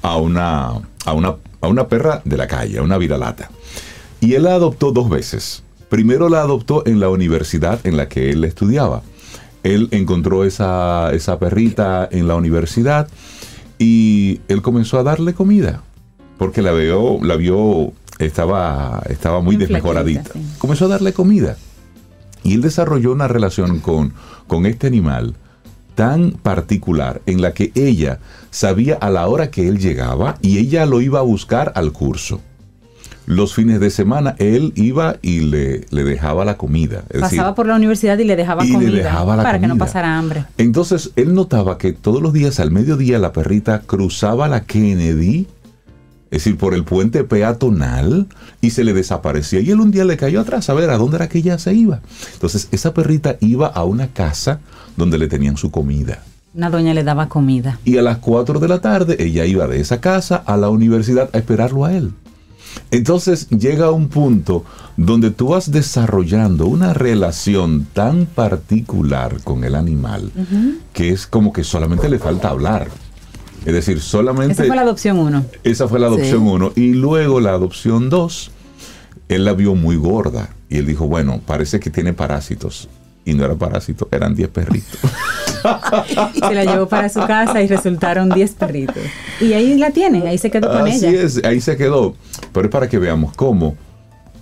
a 0.02 0.16
una, 0.16 0.72
a 1.04 1.12
una, 1.12 1.36
a 1.60 1.66
una 1.66 1.88
perra 1.88 2.22
de 2.24 2.36
la 2.36 2.46
calle, 2.46 2.78
a 2.78 2.82
una 2.82 2.98
viralata. 2.98 3.50
Y 4.20 4.34
él 4.34 4.44
la 4.44 4.54
adoptó 4.54 4.92
dos 4.92 5.08
veces. 5.08 5.62
Primero 5.88 6.28
la 6.28 6.40
adoptó 6.40 6.86
en 6.86 6.98
la 6.98 7.08
universidad 7.08 7.78
en 7.86 7.96
la 7.96 8.08
que 8.08 8.30
él 8.30 8.44
estudiaba. 8.44 9.02
Él 9.62 9.88
encontró 9.92 10.44
esa, 10.44 11.12
esa 11.12 11.38
perrita 11.38 12.08
en 12.10 12.28
la 12.28 12.34
universidad 12.34 13.08
y 13.78 14.40
él 14.48 14.60
comenzó 14.62 14.98
a 14.98 15.02
darle 15.02 15.34
comida. 15.34 15.82
Porque 16.38 16.62
la 16.62 16.72
vio, 16.72 17.18
la 17.22 17.36
vio, 17.36 17.92
estaba, 18.18 19.02
estaba 19.08 19.40
muy 19.40 19.56
desmejoradita. 19.56 20.32
Comenzó 20.58 20.86
a 20.86 20.88
darle 20.88 21.12
comida. 21.12 21.56
Y 22.42 22.54
él 22.54 22.60
desarrolló 22.60 23.12
una 23.12 23.28
relación 23.28 23.78
con, 23.80 24.12
con 24.46 24.66
este 24.66 24.86
animal 24.86 25.34
tan 25.94 26.32
particular 26.32 27.22
en 27.26 27.40
la 27.40 27.54
que 27.54 27.70
ella 27.74 28.18
sabía 28.50 28.96
a 28.96 29.10
la 29.10 29.28
hora 29.28 29.50
que 29.50 29.68
él 29.68 29.78
llegaba 29.78 30.38
y 30.42 30.58
ella 30.58 30.86
lo 30.86 31.00
iba 31.00 31.20
a 31.20 31.22
buscar 31.22 31.72
al 31.76 31.92
curso 31.92 32.40
los 33.26 33.54
fines 33.54 33.80
de 33.80 33.90
semana 33.90 34.34
él 34.38 34.72
iba 34.76 35.16
y 35.22 35.40
le, 35.40 35.86
le 35.90 36.04
dejaba 36.04 36.44
la 36.44 36.56
comida. 36.56 37.04
Pasaba 37.20 37.54
por 37.54 37.66
la 37.66 37.76
universidad 37.76 38.18
y 38.18 38.24
le 38.24 38.36
dejaba 38.36 38.64
comida 38.66 39.24
para 39.24 39.58
que 39.58 39.66
no 39.66 39.78
pasara 39.78 40.18
hambre. 40.18 40.44
Entonces 40.58 41.12
él 41.16 41.34
notaba 41.34 41.78
que 41.78 41.92
todos 41.92 42.22
los 42.22 42.32
días 42.32 42.60
al 42.60 42.70
mediodía 42.70 43.18
la 43.18 43.32
perrita 43.32 43.80
cruzaba 43.80 44.48
la 44.48 44.64
Kennedy, 44.64 45.46
es 46.30 46.44
decir, 46.44 46.58
por 46.58 46.74
el 46.74 46.84
puente 46.84 47.24
peatonal 47.24 48.26
y 48.60 48.70
se 48.70 48.84
le 48.84 48.92
desaparecía. 48.92 49.60
Y 49.60 49.70
él 49.70 49.80
un 49.80 49.90
día 49.90 50.04
le 50.04 50.16
cayó 50.16 50.40
atrás 50.40 50.68
a 50.68 50.74
ver 50.74 50.90
a 50.90 50.98
dónde 50.98 51.16
era 51.16 51.28
que 51.28 51.38
ella 51.38 51.58
se 51.58 51.74
iba. 51.74 52.00
Entonces 52.34 52.68
esa 52.72 52.92
perrita 52.92 53.36
iba 53.40 53.68
a 53.68 53.84
una 53.84 54.08
casa 54.08 54.60
donde 54.96 55.18
le 55.18 55.28
tenían 55.28 55.56
su 55.56 55.70
comida. 55.70 56.22
Una 56.54 56.70
doña 56.70 56.94
le 56.94 57.02
daba 57.02 57.28
comida. 57.28 57.80
Y 57.84 57.96
a 57.96 58.02
las 58.02 58.18
4 58.18 58.60
de 58.60 58.68
la 58.68 58.80
tarde 58.80 59.16
ella 59.18 59.44
iba 59.44 59.66
de 59.66 59.80
esa 59.80 60.00
casa 60.00 60.36
a 60.36 60.56
la 60.56 60.68
universidad 60.68 61.30
a 61.32 61.38
esperarlo 61.38 61.84
a 61.84 61.92
él. 61.92 62.12
Entonces 62.90 63.48
llega 63.48 63.90
un 63.90 64.08
punto 64.08 64.64
donde 64.96 65.30
tú 65.30 65.48
vas 65.48 65.70
desarrollando 65.70 66.66
una 66.66 66.94
relación 66.94 67.86
tan 67.92 68.26
particular 68.26 69.42
con 69.42 69.64
el 69.64 69.74
animal 69.74 70.30
que 70.92 71.10
es 71.10 71.26
como 71.26 71.52
que 71.52 71.64
solamente 71.64 72.08
le 72.08 72.18
falta 72.18 72.48
hablar. 72.48 72.88
Es 73.64 73.72
decir, 73.72 74.00
solamente... 74.00 74.52
Esa 74.52 74.66
fue 74.66 74.76
la 74.76 74.82
adopción 74.82 75.18
1. 75.18 75.44
Esa 75.64 75.88
fue 75.88 75.98
la 75.98 76.06
adopción 76.06 76.46
1. 76.46 76.72
Y 76.76 76.92
luego 76.92 77.40
la 77.40 77.50
adopción 77.50 78.10
2, 78.10 78.50
él 79.28 79.44
la 79.44 79.54
vio 79.54 79.74
muy 79.74 79.96
gorda. 79.96 80.50
Y 80.68 80.78
él 80.78 80.86
dijo, 80.86 81.06
bueno, 81.06 81.40
parece 81.44 81.80
que 81.80 81.90
tiene 81.90 82.12
parásitos 82.12 82.88
y 83.24 83.34
no 83.34 83.44
era 83.44 83.54
parásito, 83.54 84.08
eran 84.10 84.34
10 84.34 84.48
perritos. 84.50 84.98
se 86.34 86.54
la 86.54 86.64
llevó 86.64 86.88
para 86.88 87.08
su 87.08 87.20
casa 87.20 87.62
y 87.62 87.66
resultaron 87.66 88.28
10 88.28 88.52
perritos. 88.52 89.02
Y 89.40 89.52
ahí 89.54 89.78
la 89.78 89.90
tiene, 89.90 90.28
ahí 90.28 90.38
se 90.38 90.50
quedó 90.50 90.70
con 90.70 90.86
ella. 90.86 91.08
Así 91.08 91.16
es, 91.16 91.44
ahí 91.44 91.60
se 91.60 91.76
quedó. 91.76 92.14
Pero 92.52 92.66
es 92.66 92.70
para 92.70 92.88
que 92.88 92.98
veamos 92.98 93.32
cómo 93.34 93.76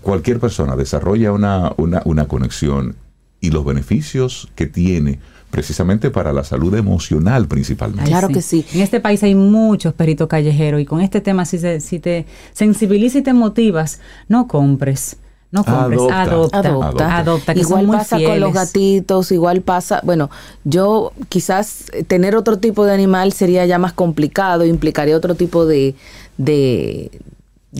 cualquier 0.00 0.40
persona 0.40 0.76
desarrolla 0.76 1.32
una, 1.32 1.72
una, 1.76 2.26
conexión 2.26 2.96
y 3.40 3.50
los 3.50 3.64
beneficios 3.64 4.50
que 4.56 4.66
tiene 4.66 5.20
precisamente 5.50 6.10
para 6.10 6.32
la 6.32 6.44
salud 6.44 6.74
emocional 6.74 7.46
principalmente. 7.46 8.10
Claro 8.10 8.28
que 8.28 8.42
sí. 8.42 8.64
En 8.72 8.80
este 8.80 9.00
país 9.00 9.22
hay 9.22 9.34
muchos 9.34 9.94
perritos 9.94 10.26
callejeros 10.26 10.80
y 10.80 10.86
con 10.86 11.00
este 11.00 11.20
tema 11.20 11.44
si, 11.44 11.58
si 11.80 11.98
te 12.00 12.26
sensibiliza 12.52 13.18
y 13.18 13.22
te 13.22 13.32
motivas, 13.32 14.00
no 14.28 14.48
compres. 14.48 15.18
No 15.52 15.64
compres, 15.64 16.00
adopta, 16.10 16.58
adopta, 16.58 17.18
adopta. 17.18 17.52
igual 17.54 17.86
pasa 17.86 18.18
con 18.18 18.40
los 18.40 18.54
gatitos, 18.54 19.30
igual 19.32 19.60
pasa, 19.60 20.00
bueno, 20.02 20.30
yo 20.64 21.12
quizás 21.28 21.84
tener 22.06 22.36
otro 22.36 22.58
tipo 22.58 22.86
de 22.86 22.94
animal 22.94 23.34
sería 23.34 23.66
ya 23.66 23.78
más 23.78 23.92
complicado, 23.92 24.64
implicaría 24.64 25.14
otro 25.14 25.34
tipo 25.34 25.66
de, 25.66 25.94
de, 26.38 27.10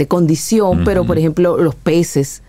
condición, 0.06 0.84
pero 0.84 1.06
por 1.06 1.16
ejemplo 1.16 1.56
los 1.56 1.74
peces, 1.74 2.42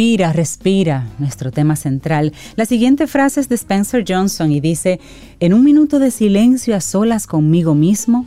Respira, 0.01 0.33
respira, 0.33 1.07
nuestro 1.19 1.51
tema 1.51 1.75
central. 1.75 2.33
La 2.55 2.65
siguiente 2.65 3.05
frase 3.05 3.39
es 3.39 3.49
de 3.49 3.55
Spencer 3.55 4.03
Johnson 4.07 4.51
y 4.51 4.59
dice, 4.59 4.99
en 5.39 5.53
un 5.53 5.63
minuto 5.63 5.99
de 5.99 6.09
silencio 6.09 6.75
a 6.75 6.81
solas 6.81 7.27
conmigo 7.27 7.75
mismo, 7.75 8.25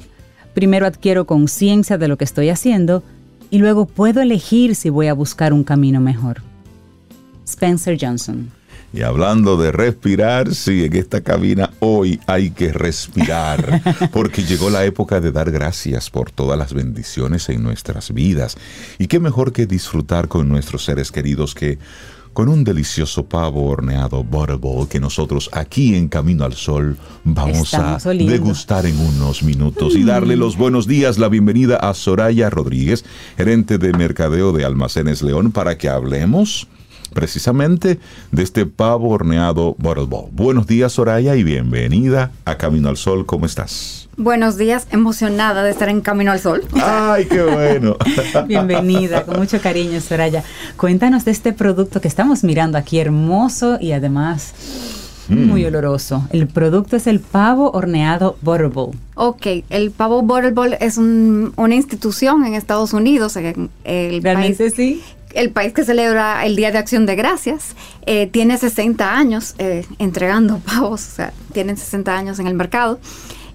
primero 0.54 0.86
adquiero 0.86 1.26
conciencia 1.26 1.98
de 1.98 2.06
lo 2.06 2.16
que 2.16 2.22
estoy 2.22 2.50
haciendo 2.50 3.02
y 3.50 3.58
luego 3.58 3.86
puedo 3.86 4.20
elegir 4.22 4.76
si 4.76 4.88
voy 4.88 5.08
a 5.08 5.14
buscar 5.14 5.52
un 5.52 5.64
camino 5.64 6.00
mejor. 6.00 6.42
Spencer 7.44 7.98
Johnson. 8.00 8.52
Y 8.94 9.02
hablando 9.02 9.56
de 9.56 9.72
respirar, 9.72 10.54
sí, 10.54 10.84
en 10.84 10.94
esta 10.94 11.20
cabina 11.20 11.70
hoy 11.80 12.20
hay 12.28 12.52
que 12.52 12.72
respirar, 12.72 13.82
porque 14.12 14.44
llegó 14.44 14.70
la 14.70 14.84
época 14.84 15.20
de 15.20 15.32
dar 15.32 15.50
gracias 15.50 16.10
por 16.10 16.30
todas 16.30 16.56
las 16.56 16.72
bendiciones 16.72 17.48
en 17.48 17.64
nuestras 17.64 18.14
vidas. 18.14 18.56
Y 19.00 19.08
qué 19.08 19.18
mejor 19.18 19.52
que 19.52 19.66
disfrutar 19.66 20.28
con 20.28 20.48
nuestros 20.48 20.84
seres 20.84 21.10
queridos 21.10 21.56
que 21.56 21.80
con 22.34 22.48
un 22.48 22.62
delicioso 22.62 23.24
pavo 23.26 23.68
horneado 23.68 24.22
Butterball 24.22 24.88
que 24.88 25.00
nosotros 25.00 25.50
aquí 25.52 25.96
en 25.96 26.06
Camino 26.06 26.44
al 26.44 26.54
Sol 26.54 26.96
vamos 27.24 27.74
a 27.74 27.98
degustar 27.98 28.86
en 28.86 28.96
unos 28.96 29.42
minutos. 29.42 29.96
Y 29.96 30.04
darle 30.04 30.36
los 30.36 30.56
buenos 30.56 30.86
días, 30.86 31.18
la 31.18 31.28
bienvenida 31.28 31.78
a 31.78 31.94
Soraya 31.94 32.48
Rodríguez, 32.48 33.04
gerente 33.36 33.76
de 33.76 33.92
mercadeo 33.92 34.52
de 34.52 34.64
Almacenes 34.64 35.20
León, 35.20 35.50
para 35.50 35.78
que 35.78 35.88
hablemos 35.88 36.68
precisamente 37.14 37.98
de 38.32 38.42
este 38.42 38.66
pavo 38.66 39.08
horneado 39.08 39.74
Butterball. 39.78 40.28
Buenos 40.32 40.66
días, 40.66 40.92
Soraya, 40.92 41.36
y 41.36 41.44
bienvenida 41.44 42.32
a 42.44 42.58
Camino 42.58 42.90
al 42.90 42.98
Sol. 42.98 43.24
¿Cómo 43.24 43.46
estás? 43.46 44.08
Buenos 44.16 44.56
días, 44.58 44.86
emocionada 44.90 45.62
de 45.64 45.70
estar 45.70 45.88
en 45.88 46.00
Camino 46.00 46.32
al 46.32 46.40
Sol. 46.40 46.62
¡Ay, 46.82 47.24
qué 47.24 47.42
bueno! 47.42 47.96
Bienvenida, 48.46 49.24
con 49.24 49.38
mucho 49.38 49.60
cariño, 49.60 50.00
Soraya. 50.00 50.44
Cuéntanos 50.76 51.24
de 51.24 51.30
este 51.30 51.52
producto 51.52 52.00
que 52.00 52.08
estamos 52.08 52.44
mirando 52.44 52.76
aquí, 52.76 52.98
hermoso 52.98 53.78
y 53.80 53.92
además 53.92 54.52
mm. 55.28 55.46
muy 55.46 55.64
oloroso. 55.64 56.28
El 56.30 56.46
producto 56.46 56.96
es 56.96 57.06
el 57.06 57.20
pavo 57.20 57.70
horneado 57.72 58.36
Butterball. 58.42 58.90
Ok, 59.14 59.46
el 59.70 59.90
pavo 59.90 60.22
Butterball 60.22 60.76
es 60.80 60.98
una 60.98 61.74
institución 61.74 62.44
en 62.44 62.54
Estados 62.54 62.92
Unidos. 62.92 63.36
En 63.36 63.70
el 63.84 64.22
Realmente 64.22 64.70
sí 64.70 65.02
el 65.34 65.50
país 65.50 65.72
que 65.72 65.84
celebra 65.84 66.44
el 66.46 66.56
Día 66.56 66.70
de 66.70 66.78
Acción 66.78 67.06
de 67.06 67.16
Gracias, 67.16 67.74
eh, 68.06 68.28
tiene 68.28 68.56
60 68.56 69.16
años 69.16 69.54
eh, 69.58 69.84
entregando 69.98 70.58
pavos, 70.64 71.06
o 71.06 71.16
sea, 71.16 71.32
tienen 71.52 71.76
60 71.76 72.16
años 72.16 72.38
en 72.38 72.46
el 72.46 72.54
mercado. 72.54 72.98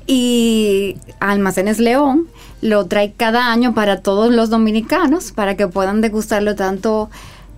Y 0.05 0.97
Almacenes 1.19 1.79
León 1.79 2.27
lo 2.61 2.87
trae 2.87 3.13
cada 3.15 3.51
año 3.51 3.73
para 3.73 4.01
todos 4.01 4.33
los 4.33 4.49
dominicanos, 4.49 5.31
para 5.31 5.55
que 5.55 5.67
puedan 5.67 6.01
degustarlo 6.01 6.55
tanto 6.55 7.09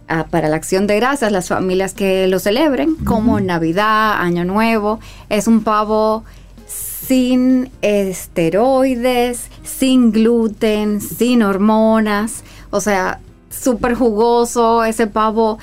ah, 0.07 0.27
para 0.30 0.49
la 0.49 0.57
Acción 0.57 0.85
de 0.85 0.98
Gracias, 0.98 1.31
las 1.31 1.48
familias 1.48 1.93
que 1.93 2.27
lo 2.27 2.39
celebren, 2.39 2.95
como 2.95 3.39
Navidad, 3.39 4.22
Año 4.22 4.43
Nuevo. 4.43 4.99
Es 5.30 5.48
un 5.48 5.64
pavo 5.64 6.26
sin 6.68 7.72
esteroides, 7.81 9.49
sin 9.64 10.11
gluten, 10.11 11.02
sin 11.02 11.43
hormonas. 11.43 12.43
O 12.69 12.81
sea, 12.81 13.19
súper 13.52 13.95
jugoso, 13.95 14.84
ese 14.84 15.07
pavo 15.07 15.60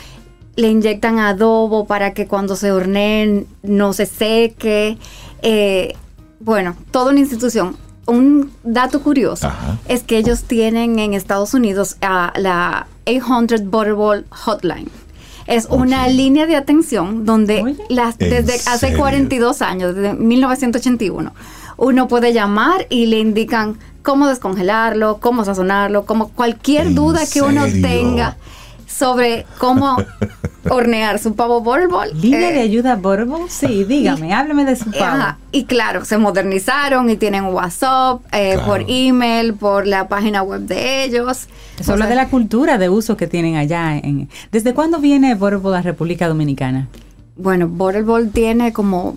le 0.56 0.69
inyectan 0.69 1.19
adobo 1.19 1.86
para 1.86 2.15
que 2.15 2.27
cuando 2.27 2.56
se 2.56 2.73
horneen 2.73 3.47
no 3.62 3.93
se 3.93 4.06
seque. 4.06 4.98
Eh, 5.43 5.94
bueno, 6.40 6.77
toda 6.90 7.10
una 7.10 7.20
institución. 7.20 7.77
Un 8.06 8.51
dato 8.65 9.02
curioso 9.02 9.52
es 9.86 10.02
que 10.02 10.16
ellos 10.16 10.44
tienen 10.44 10.98
en 10.98 11.12
Estados 11.12 11.52
Unidos 11.52 11.97
la 12.01 12.86
800 13.06 13.65
Butterball 13.65 14.24
Hotline. 14.31 14.90
Es 15.47 15.66
una 15.70 16.09
línea 16.09 16.47
de 16.47 16.56
atención 16.56 17.24
donde 17.24 17.77
las, 17.89 18.19
desde 18.19 18.55
hace 18.70 18.97
42 18.97 19.62
años, 19.62 19.94
desde 19.94 20.15
1981, 20.15 21.32
uno 21.77 22.09
puede 22.09 22.32
llamar 22.32 22.86
y 22.90 23.06
le 23.06 23.19
indican 23.19 23.78
cómo 24.02 24.28
descongelarlo, 24.28 25.18
cómo 25.20 25.44
sazonarlo, 25.44 26.06
como 26.06 26.28
cualquier 26.28 26.94
duda 26.94 27.20
que 27.30 27.42
uno 27.42 27.64
tenga 27.66 28.36
sobre 28.86 29.46
cómo 29.58 29.96
hornear 30.70 31.18
su 31.18 31.34
pavo 31.34 31.60
Butterball. 31.60 32.10
¿Línea 32.20 32.50
de 32.50 32.58
eh, 32.58 32.62
ayuda 32.62 32.96
Butterball? 32.96 33.48
Sí, 33.48 33.84
dígame, 33.84 34.34
hábleme 34.34 34.64
de 34.64 34.76
su 34.76 34.90
pavo. 34.90 35.36
y 35.52 35.64
claro, 35.64 36.04
se 36.04 36.18
modernizaron 36.18 37.08
y 37.10 37.16
tienen 37.16 37.44
WhatsApp, 37.44 38.20
eh, 38.32 38.58
por 38.64 38.84
email, 38.88 39.54
por 39.54 39.86
la 39.86 40.08
página 40.08 40.42
web 40.42 40.62
de 40.62 41.04
ellos. 41.04 41.46
Eso 41.78 41.92
habla 41.92 42.06
de 42.06 42.14
la 42.16 42.28
cultura 42.28 42.78
de 42.78 42.88
uso 42.88 43.16
que 43.16 43.26
tienen 43.26 43.56
allá. 43.56 43.96
En, 43.96 44.28
¿Desde 44.50 44.74
cuándo 44.74 44.98
viene 44.98 45.34
Butterball 45.34 45.74
a 45.74 45.82
República 45.82 46.26
Dominicana? 46.26 46.88
Bueno, 47.36 47.68
Butterball 47.68 48.30
tiene 48.30 48.72
como 48.72 49.16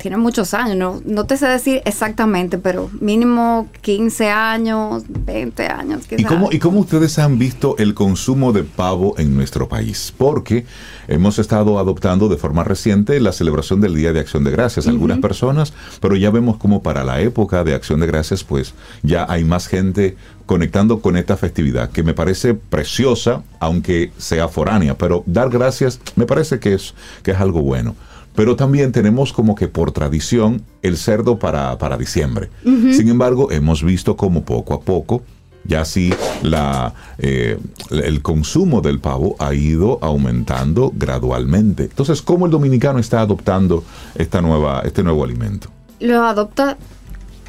tiene 0.00 0.16
muchos 0.16 0.54
años, 0.54 0.76
no, 0.76 1.00
no 1.04 1.24
te 1.26 1.36
sé 1.36 1.46
decir 1.46 1.82
exactamente, 1.84 2.56
pero 2.58 2.90
mínimo 3.00 3.68
15 3.82 4.30
años, 4.30 5.04
20 5.08 5.66
años. 5.66 6.02
¿Y 6.10 6.24
cómo, 6.24 6.50
¿Y 6.50 6.58
cómo 6.58 6.80
ustedes 6.80 7.18
han 7.18 7.38
visto 7.38 7.76
el 7.78 7.94
consumo 7.94 8.52
de 8.52 8.64
pavo 8.64 9.14
en 9.18 9.34
nuestro 9.34 9.68
país? 9.68 10.12
Porque 10.16 10.64
hemos 11.06 11.38
estado 11.38 11.78
adoptando 11.78 12.28
de 12.28 12.38
forma 12.38 12.64
reciente 12.64 13.20
la 13.20 13.32
celebración 13.32 13.80
del 13.80 13.94
Día 13.94 14.12
de 14.12 14.20
Acción 14.20 14.42
de 14.44 14.50
Gracias. 14.50 14.86
Algunas 14.86 15.18
personas, 15.18 15.74
pero 16.00 16.16
ya 16.16 16.30
vemos 16.30 16.56
como 16.56 16.82
para 16.82 17.04
la 17.04 17.20
época 17.20 17.62
de 17.62 17.74
Acción 17.74 18.00
de 18.00 18.06
Gracias, 18.06 18.42
pues 18.42 18.74
ya 19.02 19.26
hay 19.28 19.44
más 19.44 19.66
gente 19.66 20.16
conectando 20.46 21.00
con 21.00 21.16
esta 21.16 21.36
festividad, 21.36 21.90
que 21.90 22.02
me 22.02 22.14
parece 22.14 22.54
preciosa, 22.54 23.42
aunque 23.60 24.12
sea 24.16 24.48
foránea, 24.48 24.96
pero 24.96 25.22
dar 25.26 25.50
gracias 25.50 26.00
me 26.16 26.26
parece 26.26 26.58
que 26.58 26.74
es, 26.74 26.94
que 27.22 27.32
es 27.32 27.38
algo 27.38 27.62
bueno. 27.62 27.94
Pero 28.40 28.56
también 28.56 28.90
tenemos 28.90 29.34
como 29.34 29.54
que 29.54 29.68
por 29.68 29.92
tradición 29.92 30.62
el 30.80 30.96
cerdo 30.96 31.38
para, 31.38 31.76
diciembre. 31.98 32.48
Sin 32.64 33.10
embargo, 33.10 33.52
hemos 33.52 33.84
visto 33.84 34.16
como 34.16 34.46
poco 34.46 34.72
a 34.72 34.80
poco, 34.80 35.22
ya 35.64 35.84
sí 35.84 36.14
la, 36.40 36.94
eh, 37.18 37.58
el 37.90 38.22
consumo 38.22 38.80
del 38.80 38.98
pavo 38.98 39.36
ha 39.38 39.52
ido 39.52 39.98
aumentando 40.00 40.90
gradualmente. 40.96 41.82
Entonces, 41.82 42.22
¿cómo 42.22 42.46
el 42.46 42.50
dominicano 42.50 42.98
está 42.98 43.20
adoptando 43.20 43.84
esta 44.14 44.40
nueva, 44.40 44.84
este 44.86 45.02
nuevo 45.02 45.22
alimento? 45.22 45.68
Lo 45.98 46.24
adopta 46.24 46.78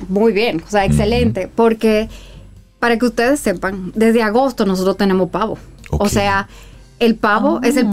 muy 0.09 0.33
bien, 0.33 0.61
o 0.67 0.69
sea, 0.69 0.83
excelente, 0.83 1.49
porque 1.55 2.09
para 2.79 2.97
que 2.97 3.05
ustedes 3.05 3.39
sepan, 3.39 3.93
desde 3.95 4.23
agosto 4.23 4.65
nosotros 4.65 4.97
tenemos 4.97 5.29
pavo. 5.29 5.57
O 5.89 6.09
sea, 6.09 6.49
el 6.99 7.15
pavo 7.15 7.61
es 7.63 7.77
el 7.77 7.89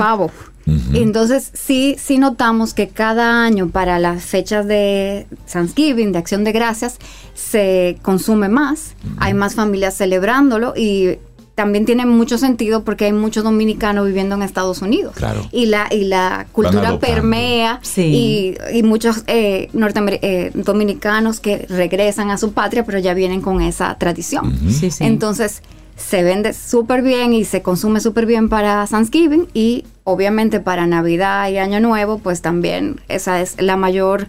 Entonces, 0.93 1.51
sí, 1.55 1.97
sí 1.99 2.19
notamos 2.19 2.74
que 2.74 2.89
cada 2.89 3.45
año 3.45 3.69
para 3.69 3.99
las 3.99 4.24
fechas 4.24 4.66
de 4.66 5.27
Thanksgiving, 5.51 6.12
de 6.12 6.19
Acción 6.19 6.45
de 6.45 6.53
Gracias, 6.53 6.99
se 7.35 7.99
consume 8.03 8.49
más, 8.49 8.95
hay 9.19 9.35
más 9.35 9.55
familias 9.55 9.97
celebrándolo 9.97 10.74
y 10.77 11.19
también 11.59 11.85
tiene 11.86 12.07
mucho 12.07 12.39
sentido 12.39 12.85
porque 12.85 13.07
hay 13.07 13.12
muchos 13.12 13.43
dominicanos 13.43 14.07
viviendo 14.07 14.36
en 14.36 14.43
Estados 14.43 14.81
Unidos. 14.81 15.16
Y 15.51 15.66
la, 15.66 15.89
y 15.90 16.05
la 16.05 16.47
cultura 16.53 17.01
permea 17.01 17.81
y, 17.97 18.55
muchos 18.85 19.24
eh, 19.27 19.69
eh, 19.73 20.51
dominicanos 20.55 21.40
que 21.40 21.66
regresan 21.69 22.31
a 22.31 22.39
su 22.39 22.53
patria, 22.53 22.85
pero 22.85 23.01
ya 23.01 23.12
vienen 23.12 23.40
con 23.40 23.61
esa 23.61 23.99
tradición. 23.99 24.57
Entonces, 25.01 25.62
se 25.97 26.23
vende 26.23 26.53
súper 26.53 27.03
bien 27.03 27.32
y 27.32 27.45
se 27.45 27.61
consume 27.61 27.99
súper 27.99 28.24
bien 28.24 28.49
para 28.49 28.86
Thanksgiving 28.86 29.49
y 29.53 29.85
obviamente 30.09 30.59
para 30.59 30.86
Navidad 30.86 31.51
y 31.51 31.59
Año 31.59 31.80
Nuevo, 31.80 32.18
pues 32.18 32.40
también 32.40 32.98
esa 33.09 33.43
es 33.43 33.60
la 33.60 33.76
mayor, 33.76 34.28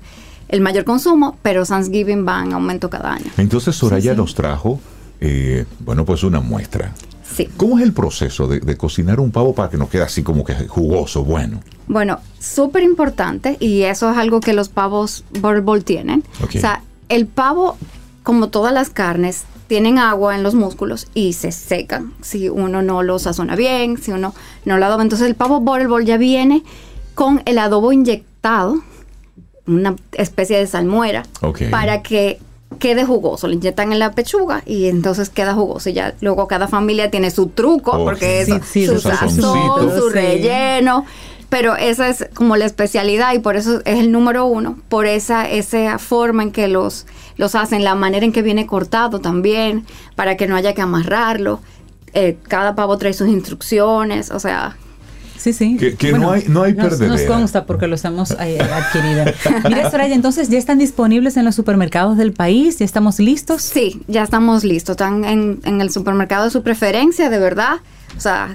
el 0.49 0.60
mayor 0.60 0.84
consumo, 0.84 1.38
pero 1.41 1.65
Thanksgiving 1.65 2.27
va 2.27 2.43
en 2.43 2.51
aumento 2.51 2.89
cada 2.89 3.14
año. 3.14 3.31
Entonces 3.38 3.77
Soraya 3.77 4.14
nos 4.14 4.35
trajo, 4.35 4.81
eh, 5.22 5.65
bueno, 5.80 6.03
pues 6.03 6.23
una 6.23 6.41
muestra. 6.41 6.93
Sí. 7.23 7.47
¿Cómo 7.56 7.77
es 7.77 7.85
el 7.85 7.93
proceso 7.93 8.47
de, 8.47 8.60
de 8.60 8.76
cocinar 8.76 9.22
un 9.22 9.31
pavo 9.31 9.56
para 9.56 9.69
que 9.69 9.77
nos 9.77 9.88
quede 9.88 10.01
así 10.01 10.22
como 10.22 10.43
que 10.43 10.53
jugoso, 10.68 11.23
bueno? 11.23 11.61
Bueno, 11.88 12.19
súper 12.39 12.84
importante 12.84 13.56
y 13.61 13.84
eso 13.84 14.11
es 14.11 14.18
algo 14.18 14.41
que 14.41 14.51
los 14.51 14.68
pavos 14.68 15.23
Butterball 15.31 15.85
tienen. 15.85 16.26
O 16.43 16.51
sea, 16.51 16.84
el 17.07 17.26
pavo, 17.26 17.77
como 18.23 18.49
todas 18.49 18.73
las 18.73 18.89
carnes, 18.89 19.45
tienen 19.70 20.00
agua 20.00 20.36
en 20.36 20.41
los 20.44 20.56
músculos 20.56 21.08
y 21.14 21.34
se 21.34 21.52
secan 21.54 22.12
si 22.22 22.50
uno 22.50 22.82
no 22.82 23.04
lo 23.04 23.20
sazona 23.20 23.56
bien, 23.56 24.02
si 24.02 24.12
uno 24.12 24.34
no 24.66 24.78
lo 24.78 24.86
adoba. 24.86 25.04
Entonces 25.04 25.28
el 25.28 25.36
pavo 25.36 25.62
Butterball 25.62 26.04
ya 26.06 26.18
viene 26.18 26.64
con 27.16 27.41
el 27.46 27.60
adobo 27.60 27.94
inyectado, 27.94 28.82
una 29.68 29.96
especie 30.14 30.58
de 30.58 30.66
salmuera, 30.68 31.24
Ok. 31.41 31.62
para 31.70 32.02
que 32.02 32.40
quede 32.80 33.06
jugoso. 33.06 33.48
Le 33.48 33.56
inyectan 33.56 33.94
en 33.94 34.00
la 34.00 34.12
pechuga 34.14 34.64
y 34.66 34.88
entonces 34.88 35.30
queda 35.30 35.54
jugoso. 35.54 35.90
Y 35.90 35.94
ya 35.94 36.16
luego 36.22 36.48
cada 36.48 36.68
familia 36.68 37.12
tiene 37.12 37.30
su 37.30 37.48
truco, 37.48 38.04
porque 38.04 38.41
es 38.41 38.48
Sí, 38.48 38.54
sí, 38.66 38.86
su 38.88 38.96
su 38.96 39.02
sazón, 39.10 39.30
su 39.91 40.10
Sí. 40.12 40.18
Pero 41.49 41.76
esa 41.76 42.09
es 42.09 42.27
como 42.35 42.57
la 42.57 42.65
especialidad 42.65 43.34
y 43.34 43.39
por 43.39 43.55
eso 43.55 43.81
es 43.85 43.97
el 43.99 44.11
número 44.11 44.45
uno, 44.45 44.77
por 44.88 45.05
esa, 45.07 45.49
esa 45.49 45.97
forma 45.97 46.43
en 46.43 46.51
que 46.51 46.67
los, 46.67 47.07
los 47.38 47.55
hacen, 47.55 47.84
la 47.84 47.95
manera 47.95 48.23
en 48.26 48.31
que 48.31 48.43
viene 48.43 48.67
cortado 48.67 49.19
también, 49.19 49.85
para 50.15 50.38
que 50.38 50.45
no 50.47 50.55
haya 50.55 50.73
que 50.76 50.81
amarrarlo. 50.81 51.59
Eh, 52.13 52.38
cada 52.47 52.76
pavo 52.76 52.97
trae 52.97 53.13
sus 53.13 53.27
instrucciones, 53.30 54.31
o 54.31 54.39
sea, 54.39 54.77
Sí, 55.38 55.53
sí. 55.53 55.77
Que- 55.77 55.95
que 55.95 56.11
no 56.11 56.31
hay- 56.31 56.43
no 56.49 56.63
hay 56.63 56.73
nos. 56.73 56.99
Nos 56.99 57.21
consta 57.21 57.65
porque 57.65 57.88
los 57.88 58.03
hemos 58.03 58.31
eh, 58.31 58.59
adquirido. 58.61 59.23
Mira, 59.69 59.89
Soraya, 59.89 60.13
entonces 60.13 60.49
ya 60.49 60.57
están 60.57 60.80
disponibles 60.80 61.38
en 61.38 61.45
los 61.45 61.55
supermercados 61.55 62.17
del 62.17 62.34
país, 62.34 62.77
ya 62.80 62.84
estamos 62.85 63.19
listos. 63.19 63.61
sí, 63.61 64.01
ya 64.07 64.21
estamos 64.23 64.65
listos. 64.65 64.95
Están 64.95 65.23
en, 65.23 65.61
en 65.63 65.80
el 65.80 65.91
supermercado 65.91 66.43
de 66.43 66.51
su 66.51 66.61
preferencia, 66.61 67.30
de 67.30 67.39
verdad. 67.39 67.77
O 68.17 68.19
sea, 68.19 68.53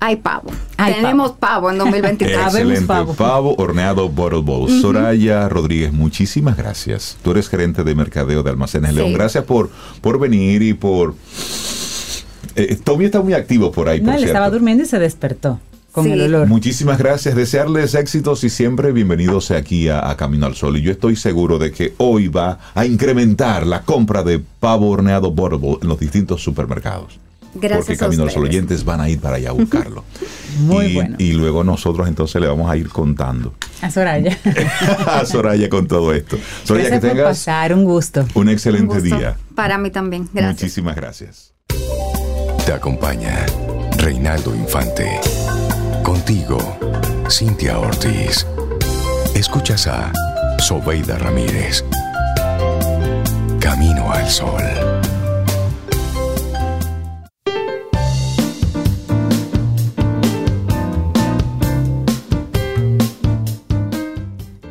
hay 0.00 0.16
pavo. 0.16 0.50
Hay 0.76 0.94
Tenemos 0.94 1.32
pavo, 1.32 1.70
en 1.70 1.78
2023. 1.78 2.36
Habemos 2.36 2.54
Excelente. 2.58 2.86
pavo. 2.86 3.14
Pavo. 3.14 3.54
horneado 3.58 4.08
Bottle 4.08 4.40
Bowl. 4.42 4.68
Soraya 4.80 5.48
Rodríguez, 5.48 5.92
muchísimas 5.92 6.56
gracias. 6.56 7.16
Tú 7.22 7.30
eres 7.30 7.48
gerente 7.48 7.84
de 7.84 7.94
mercadeo 7.94 8.42
de 8.42 8.50
Almacenes 8.50 8.90
Sí. 8.90 8.96
León. 8.96 9.12
Gracias 9.14 9.44
por, 9.44 9.70
por 10.00 10.18
venir 10.18 10.62
y 10.62 10.74
por... 10.74 11.14
Eh, 12.56 12.76
Toby 12.82 13.06
está 13.06 13.20
muy 13.20 13.32
activo 13.34 13.72
por 13.72 13.88
ahí, 13.88 14.00
No, 14.00 14.06
por 14.06 14.14
él 14.14 14.18
cierto. 14.20 14.32
estaba 14.32 14.50
durmiendo 14.50 14.84
y 14.84 14.86
se 14.86 14.98
despertó 14.98 15.58
con 15.90 16.04
Sí. 16.04 16.12
el 16.12 16.22
olor. 16.22 16.46
Muchísimas 16.48 16.98
gracias, 16.98 17.34
desearles 17.34 17.94
éxitos 17.94 18.44
y 18.44 18.50
siempre 18.50 18.92
bienvenidos 18.92 19.50
aquí 19.50 19.88
a, 19.88 20.08
a 20.10 20.16
Camino 20.16 20.46
al 20.46 20.54
Sol. 20.54 20.76
Y 20.76 20.82
yo 20.82 20.92
estoy 20.92 21.16
seguro 21.16 21.58
de 21.58 21.72
que 21.72 21.94
hoy 21.98 22.28
va 22.28 22.58
a 22.74 22.84
incrementar 22.84 23.66
la 23.66 23.82
compra 23.82 24.22
de 24.22 24.40
pavo 24.60 24.90
horneado 24.90 25.30
Butterball 25.32 25.78
en 25.82 25.88
los 25.88 25.98
distintos 25.98 26.42
supermercados. 26.42 27.18
Gracias 27.54 27.86
Porque 27.86 27.92
a 27.94 27.96
Camino 27.98 28.22
al 28.24 28.30
Sol 28.30 28.42
ustedes. 28.42 28.56
oyentes 28.56 28.84
van 28.84 29.00
a 29.00 29.08
ir 29.08 29.20
para 29.20 29.36
allá 29.36 29.50
a 29.50 29.52
buscarlo. 29.52 30.04
Muy 30.60 30.86
y, 30.86 30.94
bueno. 30.94 31.16
y 31.18 31.32
luego 31.32 31.64
nosotros 31.64 32.06
entonces 32.08 32.40
le 32.40 32.46
vamos 32.46 32.70
a 32.70 32.76
ir 32.76 32.88
contando 32.88 33.54
A 33.82 33.90
Soraya. 33.90 34.38
a 35.06 35.24
Soraya 35.26 35.68
con 35.68 35.86
todo 35.88 36.12
esto. 36.12 36.38
Soraya, 36.64 36.88
Gracias 36.90 37.00
que 37.00 37.06
por 37.08 37.16
tengas 37.16 37.38
pasar, 37.38 37.74
un 37.74 37.84
gusto. 37.84 38.20
un 38.34 38.42
Un 38.42 38.48
excelente 38.50 38.98
gusto. 39.00 39.16
día. 39.16 39.36
Para 39.54 39.78
mí 39.78 39.90
también. 39.90 40.28
Gracias. 40.32 40.62
Muchísimas 40.62 40.96
gracias. 40.96 41.52
Te 42.66 42.72
acompaña 42.72 43.44
Reinaldo 43.98 44.54
Infante. 44.54 45.20
Contigo, 46.02 46.58
Cintia 47.30 47.78
Ortiz. 47.78 48.46
Escuchas 49.34 49.86
a 49.86 50.12
Sobeida 50.58 51.18
Ramírez. 51.18 51.84
Camino 53.60 54.12
al 54.12 54.28
Sol. 54.28 54.62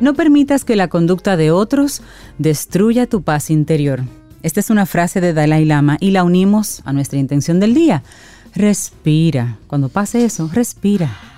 No 0.04 0.12
permitas 0.12 0.66
que 0.66 0.76
la 0.76 0.88
conducta 0.88 1.38
de 1.38 1.50
otros 1.50 2.02
destruya 2.36 3.06
tu 3.06 3.22
paz 3.22 3.48
interior. 3.48 4.02
Esta 4.42 4.60
es 4.60 4.68
una 4.68 4.84
frase 4.84 5.22
de 5.22 5.32
Dalai 5.32 5.64
Lama 5.64 5.96
y 5.98 6.10
la 6.10 6.24
unimos 6.24 6.82
a 6.84 6.92
nuestra 6.92 7.18
intención 7.18 7.58
del 7.58 7.72
día. 7.72 8.02
Respira. 8.54 9.56
Cuando 9.66 9.88
pase 9.88 10.26
eso, 10.26 10.50
respira. 10.52 11.33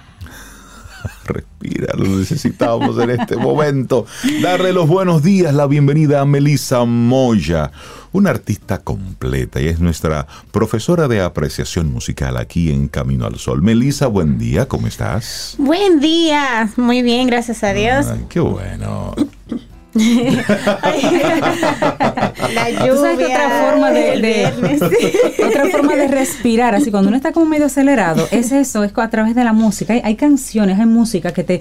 Respira, 1.24 1.94
lo 1.96 2.04
necesitamos 2.04 2.98
en 2.98 3.10
este 3.10 3.36
momento. 3.36 4.06
Darle 4.42 4.72
los 4.72 4.88
buenos 4.88 5.22
días, 5.22 5.54
la 5.54 5.66
bienvenida 5.66 6.20
a 6.20 6.24
Melissa 6.24 6.84
Moya, 6.84 7.70
una 8.12 8.30
artista 8.30 8.78
completa 8.78 9.60
y 9.60 9.68
es 9.68 9.80
nuestra 9.80 10.26
profesora 10.50 11.08
de 11.08 11.20
apreciación 11.20 11.92
musical 11.92 12.36
aquí 12.36 12.70
en 12.70 12.88
Camino 12.88 13.26
al 13.26 13.36
Sol. 13.36 13.62
Melissa, 13.62 14.06
buen 14.06 14.38
día, 14.38 14.66
¿cómo 14.66 14.86
estás? 14.86 15.54
Buen 15.58 16.00
día, 16.00 16.70
muy 16.76 17.02
bien, 17.02 17.26
gracias 17.26 17.62
a 17.62 17.72
Dios. 17.72 18.06
Ay, 18.06 18.26
qué 18.28 18.40
bueno. 18.40 19.14
La 22.54 22.70
lluvia. 22.70 22.92
Tú 22.92 22.96
sabes 23.00 23.18
que 23.18 23.24
otra 23.24 23.70
forma 23.70 23.90
de, 23.90 24.52
otra 25.46 25.66
forma 25.66 25.96
de 25.96 26.08
respirar, 26.08 26.74
así 26.74 26.90
cuando 26.90 27.08
uno 27.08 27.16
está 27.16 27.32
como 27.32 27.46
medio 27.46 27.66
acelerado, 27.66 28.28
es 28.30 28.52
eso, 28.52 28.84
es 28.84 28.92
a 28.96 29.10
través 29.10 29.34
de 29.34 29.44
la 29.44 29.52
música. 29.52 29.94
Hay, 29.94 30.02
hay 30.04 30.16
canciones, 30.16 30.78
hay 30.78 30.86
música 30.86 31.32
que 31.32 31.44
te 31.44 31.60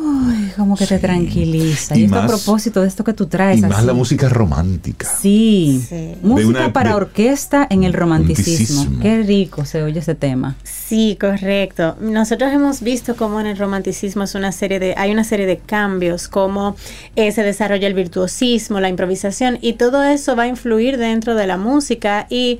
Uy, 0.00 0.52
como 0.56 0.76
que 0.76 0.86
te 0.86 0.98
tranquiliza. 0.98 1.96
Y 1.96 2.02
Y, 2.02 2.04
esto 2.04 2.14
más- 2.16 2.24
a 2.24 2.26
propósito 2.28 2.80
de 2.82 2.88
esto 2.88 3.02
que 3.02 3.12
tú 3.12 3.26
traes. 3.26 3.58
Y 3.58 3.62
más 3.62 3.78
así. 3.78 3.86
la 3.86 3.92
música 3.94 4.28
romántica. 4.28 5.08
Sí. 5.20 5.84
Sí. 5.88 6.14
Música 6.22 6.48
una- 6.48 6.72
para 6.72 6.90
de- 6.90 6.96
orquesta 6.96 7.66
en 7.68 7.82
el 7.84 7.92
romanticismo. 7.92 8.84
Romanticismo. 8.84 9.02
Qué 9.02 9.22
rico 9.22 9.64
se 9.64 9.82
oye 9.82 9.98
ese 10.00 10.14
tema. 10.14 10.56
Sí, 10.62 11.18
correcto. 11.20 11.96
Nosotros 12.00 12.52
hemos 12.52 12.80
visto 12.80 13.16
cómo 13.16 13.40
en 13.40 13.46
el 13.48 13.58
romanticismo 13.58 14.22
es 14.22 14.34
una 14.34 14.52
serie 14.52 14.78
de, 14.78 14.94
hay 14.96 15.10
una 15.10 15.24
serie 15.24 15.46
de 15.46 15.58
cambios, 15.58 16.28
cómo 16.28 16.76
eh, 17.16 17.32
se 17.32 17.42
desarrolla 17.42 17.86
el 17.88 17.94
virtuosismo, 17.94 18.80
la 18.80 18.88
improvisación, 18.88 19.58
y 19.60 19.74
todo 19.74 20.02
eso 20.04 20.36
va 20.36 20.44
a 20.44 20.46
influir 20.46 20.96
dentro 20.96 21.34
de 21.34 21.46
la 21.46 21.56
música 21.56 22.26
y 22.30 22.58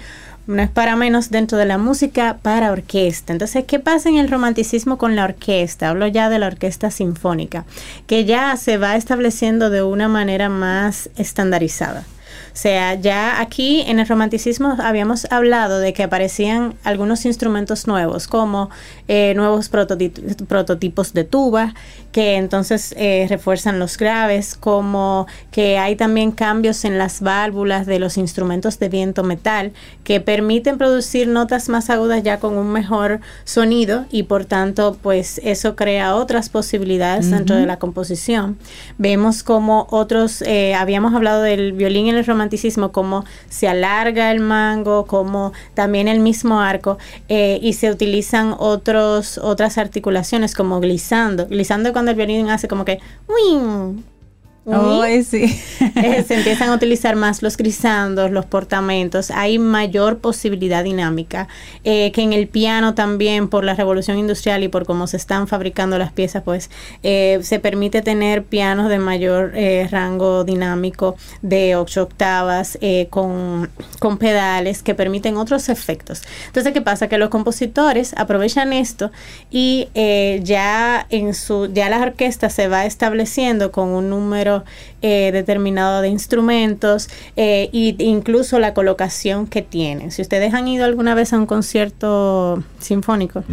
no 0.49 0.63
es 0.63 0.71
para 0.71 0.97
menos 0.97 1.31
dentro 1.31 1.59
de 1.59 1.67
la 1.67 1.77
música 1.77 2.39
para 2.41 2.73
orquesta. 2.73 3.33
Entonces, 3.33 3.65
¿qué 3.67 3.79
pasa 3.79 4.09
en 4.09 4.17
el 4.17 4.31
romanticismo 4.31 4.97
con 4.97 5.15
la 5.15 5.25
orquesta? 5.25 5.91
Hablo 5.91 6.07
ya 6.07 6.31
de 6.31 6.39
la 6.39 6.47
orquesta 6.47 6.91
sinfónica, 6.91 7.67
que 8.07 8.25
ya 8.25 8.57
se 8.57 8.79
va 8.79 8.97
estableciendo 8.97 9.69
de 9.69 9.83
una 9.83 10.09
manera 10.09 10.49
más 10.49 11.11
estandarizada. 11.17 12.05
O 12.59 12.61
sea, 12.61 12.95
ya 12.95 13.41
aquí 13.41 13.83
en 13.87 14.01
el 14.01 14.09
romanticismo 14.09 14.77
habíamos 14.83 15.31
hablado 15.31 15.79
de 15.79 15.93
que 15.93 16.03
aparecían 16.03 16.75
algunos 16.83 17.25
instrumentos 17.25 17.87
nuevos, 17.87 18.27
como 18.27 18.69
eh, 19.07 19.33
nuevos 19.37 19.71
prototi- 19.71 20.45
prototipos 20.45 21.13
de 21.13 21.23
tuba, 21.23 21.75
que 22.11 22.35
entonces 22.35 22.97
eh, 22.97 23.27
refuerzan 23.29 23.79
los 23.79 23.97
graves, 23.97 24.57
como 24.57 25.29
que 25.53 25.79
hay 25.79 25.95
también 25.95 26.33
cambios 26.33 26.85
en 26.85 26.99
las 26.99 27.21
válvulas 27.21 27.87
de 27.87 28.01
los 28.01 28.17
instrumentos 28.17 28.81
de 28.81 28.89
viento 28.89 29.23
metal, 29.23 29.71
que 30.03 30.21
permiten 30.21 30.79
producir 30.79 31.29
notas 31.29 31.69
más 31.69 31.91
agudas 31.91 32.25
ya 32.25 32.41
con 32.41 32.59
un 32.59 32.73
mejor 32.73 33.21
sonido 33.45 34.07
y 34.11 34.25
por 34.25 34.47
tanto, 34.47 34.99
pues 35.01 35.41
eso 35.45 35.77
crea 35.77 36.17
otras 36.17 36.49
posibilidades 36.49 37.31
dentro 37.31 37.55
de 37.55 37.67
la 37.67 37.79
composición. 37.79 38.59
Vemos 38.97 39.45
como 39.45 39.87
otros, 39.91 40.43
eh, 40.43 40.75
habíamos 40.75 41.15
hablado 41.15 41.43
del 41.43 41.73
violín 41.73 42.09
en 42.09 42.17
el 42.17 42.25
romanticismo, 42.25 42.48
como 42.93 43.25
se 43.49 43.69
alarga 43.69 44.31
el 44.31 44.41
mango, 44.41 45.07
como 45.07 45.53
también 45.75 46.09
el 46.09 46.21
mismo 46.21 46.61
arco, 46.61 46.99
eh, 47.29 47.59
y 47.63 47.75
se 47.75 47.91
utilizan 47.91 48.55
otros, 48.59 49.39
otras 49.39 49.79
articulaciones 49.79 50.55
como 50.55 50.81
glissando. 50.81 51.47
Glissando 51.47 51.93
cuando 51.93 52.11
el 52.11 52.17
violín 52.17 52.49
hace 52.51 52.69
como 52.69 52.85
que... 52.85 53.01
"Uing, 53.29 54.03
uing", 54.77 55.03
Ay, 55.03 55.23
sí. 55.25 55.61
eh, 55.97 56.25
se 56.29 56.35
empiezan 56.35 56.69
a 56.71 56.75
utilizar 56.75 57.17
más 57.17 57.43
los 57.43 57.57
grisandos, 57.57 58.31
los 58.31 58.47
portamentos, 58.47 59.31
hay 59.31 59.59
mayor 59.59 60.19
posibilidad 60.19 60.85
dinámica, 60.85 61.49
eh, 61.85 62.13
que 62.13 62.23
en 62.23 62.33
el 62.33 62.49
piano 62.49 62.95
también 62.95 63.49
por 63.49 63.65
la 63.65 63.75
revolución 63.75 64.19
industrial 64.19 64.63
y 64.63 64.69
por 64.69 64.85
cómo 64.87 65.07
se 65.07 65.17
están 65.17 65.49
fabricando 65.49 65.99
las 65.99 66.13
piezas, 66.13 66.43
pues 66.43 66.71
eh, 67.03 67.41
se 67.43 67.59
permite 67.61 68.03
tener 68.03 68.45
pianos 68.45 68.89
de 68.89 68.99
mayor 68.99 69.53
eh, 69.55 69.89
rango 69.91 70.45
dinámico 70.45 71.17
de 71.43 71.77
ocho 71.77 72.03
octavas 72.03 72.79
eh, 72.81 73.07
con, 73.11 73.71
con 73.99 74.19
pedales 74.19 74.83
que 74.83 74.95
permiten 74.95 75.37
otros 75.37 75.69
efectos. 75.69 76.23
Entonces, 76.47 76.73
¿qué 76.73 76.81
pasa? 76.81 77.09
Que 77.09 77.19
los 77.19 77.29
compositores 77.31 78.15
aprovechan 78.17 78.73
esto 78.73 79.11
y 79.51 79.89
eh, 79.95 80.41
ya 80.43 81.07
en 81.11 81.35
su, 81.35 81.71
ya 81.73 81.89
la 81.89 82.01
orquesta 82.01 82.51
se 82.51 82.69
va 82.69 82.87
estableciendo 82.87 83.73
con 83.73 83.89
un 83.89 84.11
número 84.11 84.58
eh, 85.03 85.31
determinado 85.33 86.03
de 86.03 86.09
instrumentos 86.09 87.09
eh, 87.37 87.69
y 87.73 87.97
incluso 88.03 88.59
la 88.59 88.75
colocación 88.75 89.47
que 89.47 89.63
tienen. 89.63 90.11
Si 90.11 90.23
ustedes 90.23 90.55
han 90.55 90.69
ido 90.69 90.85
alguna 90.85 91.15
vez 91.15 91.33
a 91.33 91.39
un 91.39 91.47
concierto 91.47 92.63
sinfónico 92.79 93.45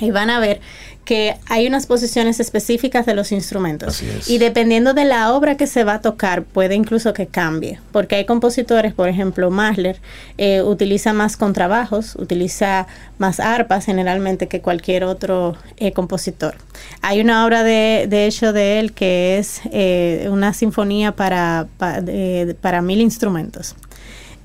y 0.00 0.10
van 0.10 0.30
a 0.30 0.40
ver 0.40 0.60
que 1.08 1.36
hay 1.46 1.66
unas 1.66 1.86
posiciones 1.86 2.38
específicas 2.38 3.06
de 3.06 3.14
los 3.14 3.32
instrumentos. 3.32 4.02
Y 4.26 4.36
dependiendo 4.36 4.92
de 4.92 5.06
la 5.06 5.32
obra 5.32 5.56
que 5.56 5.66
se 5.66 5.82
va 5.82 5.94
a 5.94 6.00
tocar, 6.02 6.42
puede 6.42 6.74
incluso 6.74 7.14
que 7.14 7.26
cambie. 7.26 7.80
Porque 7.92 8.16
hay 8.16 8.26
compositores, 8.26 8.92
por 8.92 9.08
ejemplo, 9.08 9.50
Mahler, 9.50 10.02
eh, 10.36 10.60
utiliza 10.60 11.14
más 11.14 11.38
contrabajos, 11.38 12.14
utiliza 12.14 12.86
más 13.16 13.40
arpas 13.40 13.86
generalmente 13.86 14.48
que 14.48 14.60
cualquier 14.60 15.04
otro 15.04 15.56
eh, 15.78 15.92
compositor. 15.92 16.56
Hay 17.00 17.22
una 17.22 17.46
obra 17.46 17.62
de, 17.62 18.04
de 18.06 18.26
hecho 18.26 18.52
de 18.52 18.78
él 18.78 18.92
que 18.92 19.38
es 19.38 19.62
eh, 19.72 20.28
una 20.30 20.52
sinfonía 20.52 21.12
para 21.12 21.68
mil 22.82 23.00
instrumentos. 23.00 23.76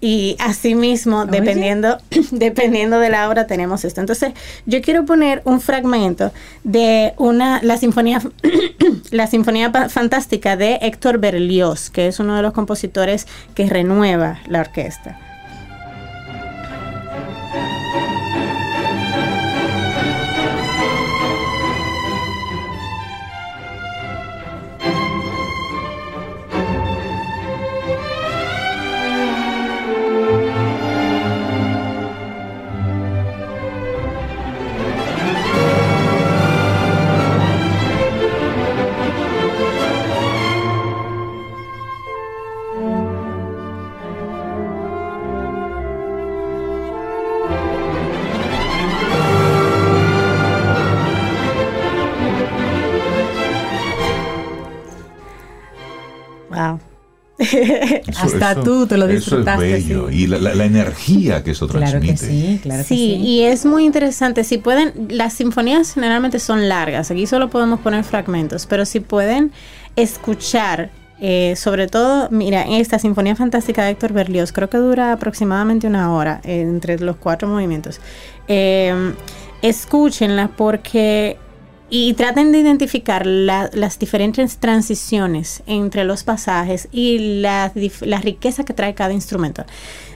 Y 0.03 0.35
asimismo, 0.37 1.25
dependiendo, 1.25 1.97
dependiendo 2.31 2.99
de 2.99 3.09
la 3.09 3.29
obra, 3.29 3.47
tenemos 3.47 3.85
esto. 3.85 4.01
Entonces, 4.01 4.33
yo 4.65 4.81
quiero 4.81 5.05
poner 5.05 5.41
un 5.45 5.61
fragmento 5.61 6.33
de 6.65 7.13
una, 7.17 7.61
la 7.63 7.77
sinfonía, 7.77 8.21
la 9.11 9.27
sinfonía 9.27 9.71
fantástica 9.87 10.57
de 10.57 10.77
Héctor 10.81 11.19
Berlioz, 11.19 11.89
que 11.89 12.07
es 12.07 12.19
uno 12.19 12.35
de 12.35 12.41
los 12.41 12.51
compositores 12.51 13.27
que 13.55 13.69
renueva 13.69 14.41
la 14.49 14.59
orquesta. 14.59 15.32
Eso- 57.53 58.19
Hasta 58.21 58.51
eso- 58.53 58.63
tú 58.63 58.87
te 58.87 58.97
lo 58.97 59.05
Eso 59.05 59.13
disfrutaste, 59.15 59.75
es 59.77 59.87
bello. 59.87 60.09
sí. 60.09 60.15
Y 60.23 60.27
la, 60.27 60.37
la- 60.39 60.55
la 60.55 60.65
energía 60.65 61.43
que 61.43 61.51
eso 61.51 61.67
Claro 61.67 61.99
que 61.99 62.13
transmite. 62.13 62.17
sí, 62.27 62.59
claro 62.61 62.83
sí, 62.83 62.89
que 62.89 62.95
sí. 62.95 63.21
y 63.21 63.41
es 63.43 63.65
muy 63.65 63.85
interesante. 63.85 64.43
Si 64.43 64.57
pueden, 64.57 64.93
las 65.09 65.33
sinfonías 65.33 65.93
generalmente 65.93 66.39
son 66.39 66.67
largas. 66.69 67.11
Aquí 67.11 67.27
solo 67.27 67.49
podemos 67.49 67.79
poner 67.79 68.03
fragmentos, 68.03 68.65
pero 68.65 68.85
si 68.85 68.99
pueden 68.99 69.51
escuchar, 69.95 70.89
eh, 71.21 71.55
sobre 71.55 71.87
todo, 71.87 72.27
mira, 72.31 72.63
esta 72.63 72.99
Sinfonía 72.99 73.35
Fantástica 73.35 73.83
de 73.85 73.91
Héctor 73.91 74.11
Berlioz, 74.13 74.51
creo 74.51 74.69
que 74.69 74.77
dura 74.77 75.13
aproximadamente 75.13 75.87
una 75.87 76.11
hora 76.13 76.41
eh, 76.43 76.61
entre 76.61 76.99
los 76.99 77.15
cuatro 77.15 77.47
movimientos. 77.47 78.01
Eh, 78.47 79.13
escúchenla 79.61 80.49
porque 80.57 81.37
y 81.95 82.15
traten 82.15 82.51
de 82.51 82.57
identificar 82.57 83.27
la- 83.27 83.69
las 83.71 83.99
diferentes 83.99 84.57
transiciones 84.57 85.61
entre 85.67 86.05
los 86.05 86.23
pasajes 86.23 86.87
y 86.91 87.39
la, 87.39 87.71
la 88.01 88.17
riqueza 88.17 88.65
que 88.65 88.73
trae 88.73 88.95
cada 88.95 89.13
instrumento. 89.13 89.63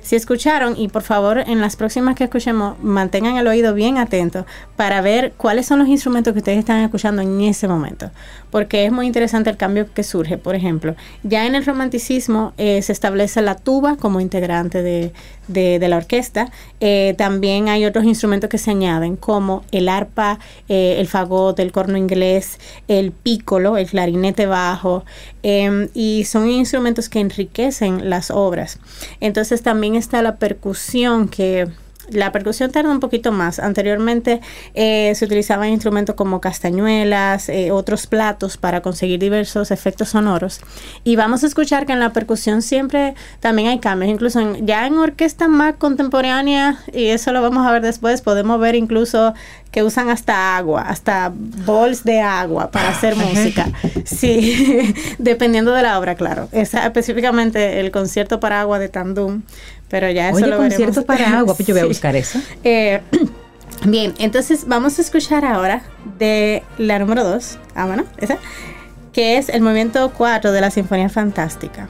Si 0.07 0.15
escucharon, 0.15 0.77
y 0.77 0.87
por 0.87 1.01
favor 1.01 1.39
en 1.39 1.59
las 1.59 1.75
próximas 1.75 2.15
que 2.15 2.23
escuchemos, 2.23 2.81
mantengan 2.81 3.35
el 3.35 3.45
oído 3.45 3.73
bien 3.73 3.97
atento 3.97 4.45
para 4.77 5.01
ver 5.01 5.33
cuáles 5.35 5.65
son 5.65 5.79
los 5.79 5.89
instrumentos 5.89 6.31
que 6.31 6.39
ustedes 6.39 6.59
están 6.59 6.79
escuchando 6.79 7.21
en 7.21 7.41
ese 7.41 7.67
momento. 7.67 8.09
Porque 8.49 8.85
es 8.85 8.91
muy 8.93 9.05
interesante 9.05 9.49
el 9.49 9.57
cambio 9.57 9.91
que 9.93 10.03
surge. 10.03 10.37
Por 10.37 10.55
ejemplo, 10.55 10.95
ya 11.23 11.45
en 11.45 11.55
el 11.55 11.65
romanticismo 11.65 12.53
eh, 12.57 12.81
se 12.83 12.93
establece 12.93 13.41
la 13.41 13.55
tuba 13.55 13.97
como 13.97 14.21
integrante 14.21 14.81
de, 14.81 15.11
de- 15.49 15.85
la 15.89 15.97
orquesta. 15.97 16.51
Eh, 16.79 17.13
también 17.17 17.67
hay 17.67 17.83
otros 17.83 18.05
instrumentos 18.05 18.49
que 18.49 18.57
se 18.59 18.71
añaden, 18.71 19.17
como 19.17 19.65
el 19.73 19.89
arpa, 19.89 20.39
eh, 20.69 20.95
el 20.99 21.07
fagot, 21.07 21.59
el 21.59 21.73
corno 21.73 21.97
inglés, 21.97 22.59
el 22.87 23.11
pícolo, 23.11 23.75
el 23.75 23.87
clarinete 23.89 24.45
bajo, 24.45 25.03
em, 25.49 25.87
y 25.93 26.25
son 26.25 26.49
instrumentos 26.49 27.07
que 27.07 27.21
enriquecen 27.21 28.09
las 28.09 28.31
obras. 28.31 28.79
Entonces 29.21 29.63
también 29.63 29.95
está 29.95 30.21
la 30.21 30.35
percusión 30.35 31.29
que... 31.29 31.69
La 32.09 32.31
percusión 32.31 32.71
tarda 32.71 32.89
un 32.91 32.99
poquito 32.99 33.31
más. 33.31 33.59
Anteriormente 33.59 34.41
eh, 34.73 35.13
se 35.15 35.25
utilizaban 35.25 35.69
instrumentos 35.69 36.15
como 36.15 36.39
castañuelas, 36.41 37.49
eh, 37.49 37.71
otros 37.71 38.07
platos 38.07 38.57
para 38.57 38.81
conseguir 38.81 39.19
diversos 39.19 39.71
efectos 39.71 40.09
sonoros. 40.09 40.61
Y 41.03 41.15
vamos 41.15 41.43
a 41.43 41.47
escuchar 41.47 41.85
que 41.85 41.93
en 41.93 41.99
la 41.99 42.13
percusión 42.13 42.61
siempre 42.61 43.15
también 43.39 43.67
hay 43.69 43.79
cambios. 43.79 44.11
Incluso 44.11 44.39
en- 44.39 44.65
ya 44.65 44.87
en 44.87 44.97
orquestas 44.97 45.49
más 45.49 45.75
contemporáneas, 45.77 46.77
y 46.93 47.07
eso 47.07 47.31
lo 47.33 47.41
vamos 47.41 47.65
a 47.67 47.71
ver 47.71 47.81
después, 47.81 48.21
podemos 48.21 48.59
ver 48.59 48.75
incluso 48.75 49.33
que 49.71 49.83
usan 49.83 50.09
hasta 50.09 50.55
agua, 50.57 50.81
hasta 50.83 51.31
bols 51.33 52.03
de 52.03 52.21
agua 52.21 52.71
para 52.71 52.89
hacer 52.89 53.15
música. 53.17 53.67
Sí, 54.05 54.95
dependiendo 55.17 55.73
de 55.73 55.83
la 55.83 55.99
obra, 55.99 56.15
claro. 56.15 56.47
Esa, 56.51 56.85
específicamente 56.85 57.79
el 57.79 57.91
concierto 57.91 58.39
para 58.39 58.61
agua 58.61 58.79
de 58.79 58.89
Tandún. 58.89 59.43
Pero 59.89 60.09
ya 60.11 60.29
eso 60.29 60.37
Oye, 60.37 60.47
lo 60.47 60.57
concierto 60.57 61.05
para 61.05 61.39
agua, 61.39 61.55
pues 61.55 61.67
yo 61.67 61.73
voy 61.73 61.83
a 61.83 61.85
buscar 61.87 62.15
eso. 62.15 62.39
Eh, 62.63 63.01
bien, 63.85 64.13
entonces 64.19 64.65
vamos 64.67 64.99
a 64.99 65.01
escuchar 65.01 65.45
ahora 65.45 65.81
de 66.17 66.63
la 66.77 66.99
número 66.99 67.23
2, 67.23 67.59
ah, 67.75 67.85
bueno, 67.85 68.05
esa, 68.17 68.37
que 69.13 69.37
es 69.37 69.49
el 69.49 69.61
movimiento 69.61 70.11
4 70.15 70.51
de 70.51 70.61
la 70.61 70.71
Sinfonía 70.71 71.09
Fantástica. 71.09 71.87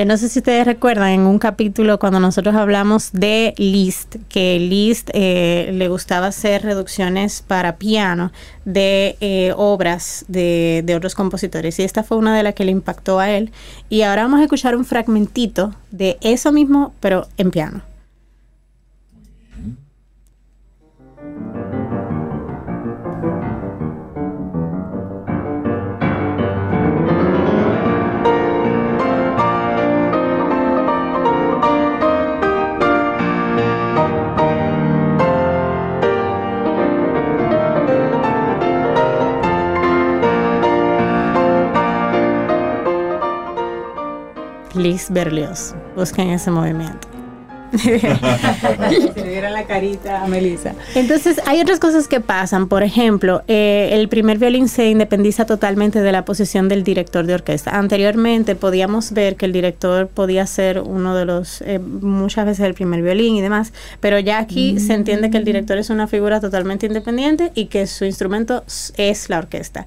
Yo 0.00 0.06
no 0.06 0.16
sé 0.16 0.30
si 0.30 0.38
ustedes 0.38 0.64
recuerdan 0.64 1.10
en 1.10 1.20
un 1.26 1.38
capítulo 1.38 1.98
cuando 1.98 2.20
nosotros 2.20 2.54
hablamos 2.54 3.12
de 3.12 3.52
Liszt, 3.58 4.16
que 4.30 4.58
Liszt 4.58 5.10
eh, 5.12 5.72
le 5.74 5.88
gustaba 5.88 6.28
hacer 6.28 6.62
reducciones 6.62 7.44
para 7.46 7.76
piano 7.76 8.32
de 8.64 9.18
eh, 9.20 9.52
obras 9.54 10.24
de, 10.26 10.80
de 10.86 10.96
otros 10.96 11.14
compositores. 11.14 11.78
Y 11.78 11.82
esta 11.82 12.02
fue 12.02 12.16
una 12.16 12.34
de 12.34 12.42
las 12.42 12.54
que 12.54 12.64
le 12.64 12.70
impactó 12.70 13.18
a 13.18 13.30
él. 13.30 13.52
Y 13.90 14.00
ahora 14.00 14.22
vamos 14.22 14.40
a 14.40 14.44
escuchar 14.44 14.74
un 14.74 14.86
fragmentito 14.86 15.74
de 15.90 16.16
eso 16.22 16.50
mismo, 16.50 16.94
pero 17.00 17.28
en 17.36 17.50
piano. 17.50 17.89
Liszt 44.74 45.10
Berlioz. 45.10 45.74
Busquen 45.96 46.30
ese 46.30 46.50
movimiento. 46.50 47.08
Se 47.78 47.98
le 49.14 49.30
diera 49.30 49.50
la 49.50 49.64
carita 49.64 50.24
a 50.24 50.26
Melissa. 50.26 50.74
Entonces, 50.94 51.40
hay 51.46 51.60
otras 51.60 51.78
cosas 51.78 52.08
que 52.08 52.20
pasan. 52.20 52.68
Por 52.68 52.82
ejemplo, 52.82 53.42
eh, 53.46 53.90
el 53.92 54.08
primer 54.08 54.38
violín 54.38 54.68
se 54.68 54.88
independiza 54.88 55.46
totalmente 55.46 56.00
de 56.00 56.12
la 56.12 56.24
posición 56.24 56.68
del 56.68 56.82
director 56.82 57.26
de 57.26 57.34
orquesta. 57.34 57.78
Anteriormente 57.78 58.56
podíamos 58.56 59.12
ver 59.12 59.36
que 59.36 59.46
el 59.46 59.52
director 59.52 60.08
podía 60.08 60.46
ser 60.46 60.80
uno 60.80 61.14
de 61.14 61.24
los, 61.24 61.62
eh, 61.62 61.78
muchas 61.78 62.44
veces 62.46 62.66
el 62.66 62.74
primer 62.74 63.02
violín 63.02 63.36
y 63.36 63.40
demás, 63.40 63.72
pero 64.00 64.18
ya 64.18 64.38
aquí 64.38 64.80
se 64.80 64.94
entiende 64.94 65.30
que 65.30 65.36
el 65.36 65.44
director 65.44 65.78
es 65.78 65.90
una 65.90 66.08
figura 66.08 66.40
totalmente 66.40 66.86
independiente 66.86 67.52
y 67.54 67.66
que 67.66 67.86
su 67.86 68.04
instrumento 68.04 68.64
es 68.96 69.30
la 69.30 69.38
orquesta. 69.38 69.86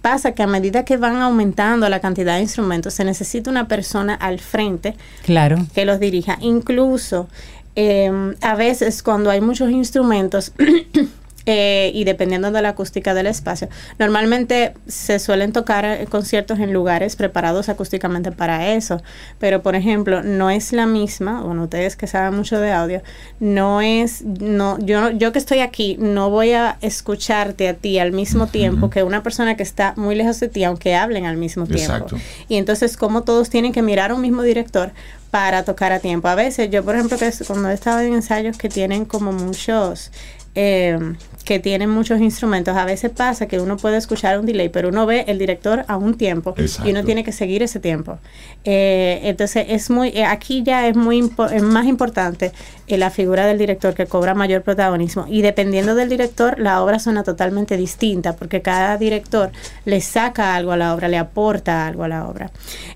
Pasa 0.00 0.32
que 0.32 0.42
a 0.42 0.46
medida 0.46 0.84
que 0.84 0.96
van 0.96 1.16
aumentando 1.16 1.88
la 1.88 2.00
cantidad 2.00 2.36
de 2.36 2.42
instrumentos, 2.42 2.94
se 2.94 3.04
necesita 3.04 3.50
una 3.50 3.68
persona 3.68 4.14
al 4.14 4.40
frente 4.40 4.96
Claro. 5.24 5.58
que 5.74 5.84
los 5.84 6.00
dirija. 6.00 6.38
Incluso 6.40 7.28
eh, 7.76 8.10
a 8.40 8.54
veces 8.54 9.02
cuando 9.02 9.30
hay 9.30 9.40
muchos 9.40 9.70
instrumentos, 9.70 10.52
eh, 11.46 11.90
y 11.94 12.04
dependiendo 12.04 12.50
de 12.50 12.62
la 12.62 12.70
acústica 12.70 13.12
del 13.12 13.26
espacio. 13.26 13.68
Normalmente 13.98 14.72
se 14.86 15.18
suelen 15.18 15.52
tocar 15.52 15.84
eh, 15.84 16.06
conciertos 16.08 16.58
en 16.58 16.72
lugares 16.72 17.16
preparados 17.16 17.68
acústicamente 17.68 18.32
para 18.32 18.72
eso, 18.72 19.02
pero 19.38 19.62
por 19.62 19.74
ejemplo, 19.74 20.22
no 20.22 20.48
es 20.48 20.72
la 20.72 20.86
misma, 20.86 21.42
bueno, 21.42 21.64
ustedes 21.64 21.96
que 21.96 22.06
saben 22.06 22.34
mucho 22.34 22.58
de 22.58 22.72
audio, 22.72 23.02
no 23.40 23.82
es, 23.82 24.22
no, 24.24 24.78
yo, 24.78 25.10
yo 25.10 25.32
que 25.32 25.38
estoy 25.38 25.58
aquí, 25.58 25.96
no 25.98 26.30
voy 26.30 26.52
a 26.52 26.78
escucharte 26.80 27.68
a 27.68 27.74
ti 27.74 27.98
al 27.98 28.12
mismo 28.12 28.46
tiempo 28.46 28.88
que 28.88 29.02
una 29.02 29.22
persona 29.22 29.56
que 29.56 29.62
está 29.62 29.92
muy 29.96 30.14
lejos 30.14 30.40
de 30.40 30.48
ti, 30.48 30.64
aunque 30.64 30.94
hablen 30.94 31.26
al 31.26 31.36
mismo 31.36 31.66
tiempo. 31.66 31.94
Exacto. 31.94 32.16
Y 32.48 32.56
entonces, 32.56 32.96
como 32.96 33.22
todos 33.22 33.50
tienen 33.50 33.72
que 33.72 33.82
mirar 33.82 34.12
a 34.12 34.14
un 34.14 34.22
mismo 34.22 34.42
director 34.42 34.92
para 35.30 35.64
tocar 35.64 35.90
a 35.90 35.98
tiempo. 35.98 36.28
A 36.28 36.36
veces, 36.36 36.70
yo 36.70 36.84
por 36.84 36.94
ejemplo, 36.94 37.18
que 37.18 37.28
cuando 37.44 37.68
he 37.68 37.74
estado 37.74 37.98
en 37.98 38.14
ensayos 38.14 38.56
que 38.56 38.68
tienen 38.68 39.04
como 39.04 39.32
muchos, 39.32 40.12
eh, 40.54 40.98
que 41.44 41.58
tienen 41.58 41.90
muchos 41.90 42.20
instrumentos, 42.22 42.74
a 42.74 42.86
veces 42.86 43.10
pasa 43.10 43.46
que 43.46 43.60
uno 43.60 43.76
puede 43.76 43.98
escuchar 43.98 44.38
un 44.38 44.46
delay, 44.46 44.70
pero 44.70 44.88
uno 44.88 45.04
ve 45.04 45.24
el 45.28 45.38
director 45.38 45.84
a 45.88 45.98
un 45.98 46.14
tiempo 46.14 46.54
y 46.86 46.90
uno 46.92 47.00
tiene 47.04 47.22
que 47.22 47.32
seguir 47.32 47.62
ese 47.62 47.80
tiempo. 47.80 48.18
Eh, 48.64 49.20
entonces, 49.24 49.66
es 49.68 49.90
muy, 49.90 50.08
eh, 50.08 50.24
aquí 50.24 50.62
ya 50.62 50.88
es 50.88 50.96
muy 50.96 51.20
impo- 51.20 51.50
es 51.52 51.62
más 51.62 51.84
importante 51.86 52.52
eh, 52.86 52.96
la 52.96 53.10
figura 53.10 53.44
del 53.44 53.58
director 53.58 53.92
que 53.94 54.06
cobra 54.06 54.32
mayor 54.34 54.62
protagonismo. 54.62 55.26
Y 55.28 55.42
dependiendo 55.42 55.94
del 55.94 56.08
director, 56.08 56.58
la 56.58 56.82
obra 56.82 56.98
suena 56.98 57.24
totalmente 57.24 57.76
distinta, 57.76 58.34
porque 58.36 58.62
cada 58.62 58.96
director 58.96 59.50
le 59.84 60.00
saca 60.00 60.54
algo 60.54 60.72
a 60.72 60.78
la 60.78 60.94
obra, 60.94 61.08
le 61.08 61.18
aporta 61.18 61.86
algo 61.86 62.04
a 62.04 62.08
la 62.08 62.26
obra. 62.26 62.50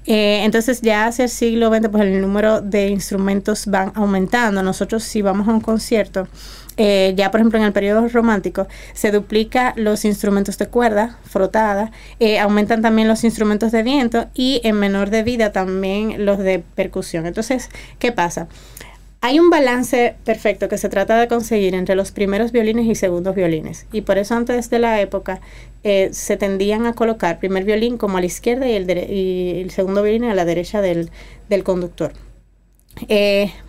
Eh, 0.06 0.40
entonces, 0.44 0.80
ya 0.80 1.05
hacia 1.06 1.24
el 1.24 1.30
siglo 1.30 1.68
XX, 1.68 1.89
pues 1.90 2.05
el 2.05 2.20
número 2.22 2.62
de 2.62 2.89
instrumentos 2.89 3.66
van 3.66 3.93
aumentando. 3.94 4.62
Nosotros, 4.62 5.02
si 5.05 5.20
vamos 5.20 5.48
a 5.48 5.51
un 5.51 5.60
concierto, 5.60 6.28
eh, 6.80 7.12
ya 7.16 7.32
por 7.32 7.40
ejemplo 7.40 7.59
en 7.59 7.64
el 7.64 7.72
periodo 7.72 8.06
romántico 8.06 8.68
se 8.94 9.10
duplica 9.10 9.74
los 9.76 10.05
instrumentos 10.05 10.59
de 10.59 10.68
cuerda 10.68 11.18
frotada, 11.24 11.90
eh, 12.20 12.38
aumentan 12.38 12.82
también 12.82 13.09
los 13.09 13.24
instrumentos 13.24 13.72
de 13.72 13.82
viento 13.82 14.26
y 14.32 14.60
en 14.62 14.76
menor 14.76 15.10
medida 15.10 15.50
también 15.50 16.24
los 16.24 16.38
de 16.38 16.62
percusión. 16.76 17.26
Entonces, 17.26 17.68
¿qué 17.98 18.12
pasa? 18.12 18.46
Hay 19.20 19.40
un 19.40 19.50
balance 19.50 20.14
perfecto 20.24 20.68
que 20.68 20.78
se 20.78 20.88
trata 20.88 21.18
de 21.18 21.26
conseguir 21.26 21.74
entre 21.74 21.96
los 21.96 22.12
primeros 22.12 22.52
violines 22.52 22.86
y 22.86 22.94
segundos 22.94 23.34
violines. 23.34 23.86
Y 23.90 24.02
por 24.02 24.16
eso 24.16 24.36
antes 24.36 24.70
de 24.70 24.78
la 24.78 25.00
época 25.00 25.40
eh, 25.82 26.10
se 26.12 26.36
tendían 26.36 26.86
a 26.86 26.92
colocar 26.92 27.40
primer 27.40 27.64
violín 27.64 27.98
como 27.98 28.18
a 28.18 28.20
la 28.20 28.26
izquierda 28.26 28.68
y 28.68 28.76
el, 28.76 29.70
segundo 29.72 30.05
violín 30.05 30.24
a 30.24 30.34
la 30.36 30.44
derecha 30.44 30.80
del, 30.80 31.10
conductor. 31.64 32.12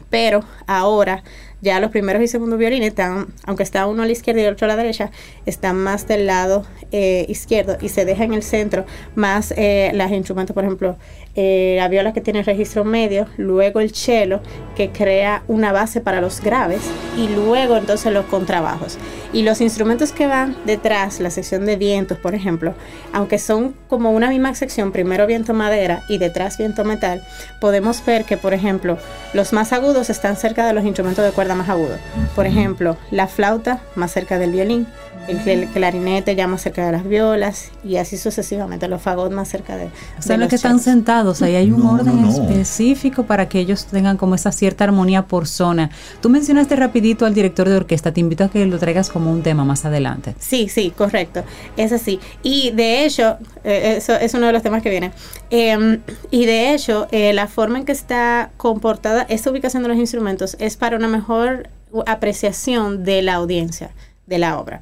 Pero 0.10 0.44
ahora 0.68 1.23
ya 1.61 1.80
los 1.80 1.91
primeros 1.91 2.22
y 2.22 2.27
segundos 2.27 2.60
violines 2.60 2.90
están, 2.90 3.27
aunque 3.45 3.64
está 3.64 3.86
uno 3.88 4.03
a 4.03 4.06
la 4.06 4.11
izquierda 4.11 4.41
y 4.41 4.45
el 4.45 4.53
otro 4.53 4.65
a 4.65 4.69
la 4.69 4.76
derecha, 4.76 5.11
están 5.45 5.77
más 5.77 6.07
del 6.07 6.26
lado 6.26 6.65
eh, 6.91 7.26
izquierdo 7.27 7.77
y 7.81 7.90
se 7.90 8.06
deja 8.06 8.23
en 8.23 8.34
el 8.34 8.44
centro 8.44 8.86
más 9.15 9.53
eh, 9.57 9.91
los 9.94 10.11
instrumentos, 10.11 10.53
por 10.53 10.64
ejemplo, 10.64 10.98
eh, 11.41 11.76
la 11.78 11.88
viola 11.88 12.11
que 12.11 12.20
tiene 12.20 12.44
registro 12.44 12.84
medio, 12.84 13.26
luego 13.38 13.80
el 13.80 13.95
cello 13.95 14.41
que 14.76 14.90
crea 14.90 15.44
una 15.48 15.72
base 15.72 16.02
para 16.02 16.20
los 16.20 16.41
graves 16.41 16.82
y 17.16 17.30
luego 17.30 17.78
entonces 17.78 18.11
los 18.11 18.26
contrabajos. 18.26 18.98
Y 19.32 19.44
los 19.44 19.61
instrumentos 19.61 20.11
que 20.11 20.28
van 20.28 20.57
detrás, 20.66 21.22
la 21.22 21.30
sección 21.30 21.66
de 21.66 21.78
vientos, 21.78 22.18
por 22.18 22.36
ejemplo, 22.36 22.74
aunque 23.14 23.40
son 23.40 23.74
como 23.88 24.11
una 24.11 24.28
misma 24.28 24.53
sección, 24.53 24.91
primero 24.91 25.26
viento 25.28 25.53
madera 25.53 26.02
y 26.10 26.18
detrás 26.18 26.57
viento 26.57 26.84
metal, 26.84 27.24
podemos 27.61 28.03
ver 28.06 28.26
que, 28.26 28.36
por 28.36 28.53
ejemplo, 28.53 28.98
los 29.34 29.53
más 29.53 29.72
agudos 29.72 30.10
están 30.10 30.36
cerca 30.36 30.68
de 30.68 30.74
los 30.74 30.84
instrumentos 30.84 31.24
de 31.24 31.32
cuerda 31.32 31.56
más 31.56 31.70
agudos. 31.70 32.02
Por 32.36 32.48
ejemplo, 32.48 32.98
la 33.11 33.28
flauta 33.28 33.80
más 33.95 34.11
cerca 34.11 34.40
del 34.40 34.52
violín, 34.52 34.88
el, 35.30 35.39
cl- 35.43 35.72
clarinete 35.72 36.35
ya 36.35 36.47
más 36.47 36.61
cerca 36.61 36.85
de 36.85 36.91
las 36.91 37.03
violas 37.07 37.72
y 37.84 37.97
así 37.97 38.18
sucesivamente, 38.18 38.88
los 38.88 39.01
fagots 39.01 39.34
más 39.34 39.47
cerca 39.47 39.77
de, 39.77 39.85
O 39.85 39.88
de 39.88 40.22
sea, 40.22 40.35
los 40.38 40.41
los 40.45 40.49
que 40.49 40.56
están 40.56 40.80
sentados, 40.80 41.41
ahí 41.41 41.56
hay 41.56 41.72
un 41.72 41.84
No, 41.84 41.93
orden 41.93 42.22
no, 42.22 42.27
no. 42.27 42.30
específico 42.30 43.23
para 43.23 43.47
que 43.47 43.60
ellos 43.60 43.85
tengan 43.85 44.18
como 44.18 44.35
esa 44.35 44.51
cierta 44.51 44.84
armonía 44.84 45.23
por 45.23 45.47
zona. 45.47 45.91
Tú 46.22 46.30
mencionaste 46.30 46.76
rapidito 46.76 47.26
al 47.26 47.34
director 47.34 47.69
de 47.69 47.76
orquesta, 47.76 48.11
te 48.11 48.19
invito 48.19 48.43
a 48.43 48.49
que 48.49 48.65
lo 48.65 48.80
traigas 48.80 49.10
como 49.10 49.31
un 49.31 49.43
tema 49.43 49.64
más 49.64 49.85
adelante. 49.85 50.35
Sí, 50.39 50.68
sí, 50.69 50.91
correcto. 50.95 51.43
Es 51.77 51.91
así. 51.91 52.19
Y 52.43 52.72
de 52.72 53.06
hecho, 53.06 53.38
eh, 53.64 53.95
eso 53.97 54.14
es 54.15 54.34
uno 54.34 54.47
de 54.47 54.53
los 54.53 54.64
temas 54.64 54.81
que 54.81 54.89
viene. 54.89 55.11
Eh, 55.51 55.99
y 56.31 56.45
de 56.45 56.73
hecho, 56.73 57.07
eh, 57.11 57.34
la 57.34 57.47
forma 57.47 57.77
en 57.80 57.85
que 57.85 57.91
está 57.91 58.51
comportada 58.57 59.26
esta 59.30 59.51
ubicación 59.51 59.84
de 59.84 59.89
los 59.89 59.97
instrumentos 59.97 60.56
es 60.60 60.76
para 60.77 60.95
una 60.97 61.07
mejor 61.07 61.69
apreciación 62.06 63.03
de 63.03 63.22
la 63.22 63.35
audiencia 63.35 63.91
de 64.27 64.38
la 64.38 64.60
obra. 64.60 64.81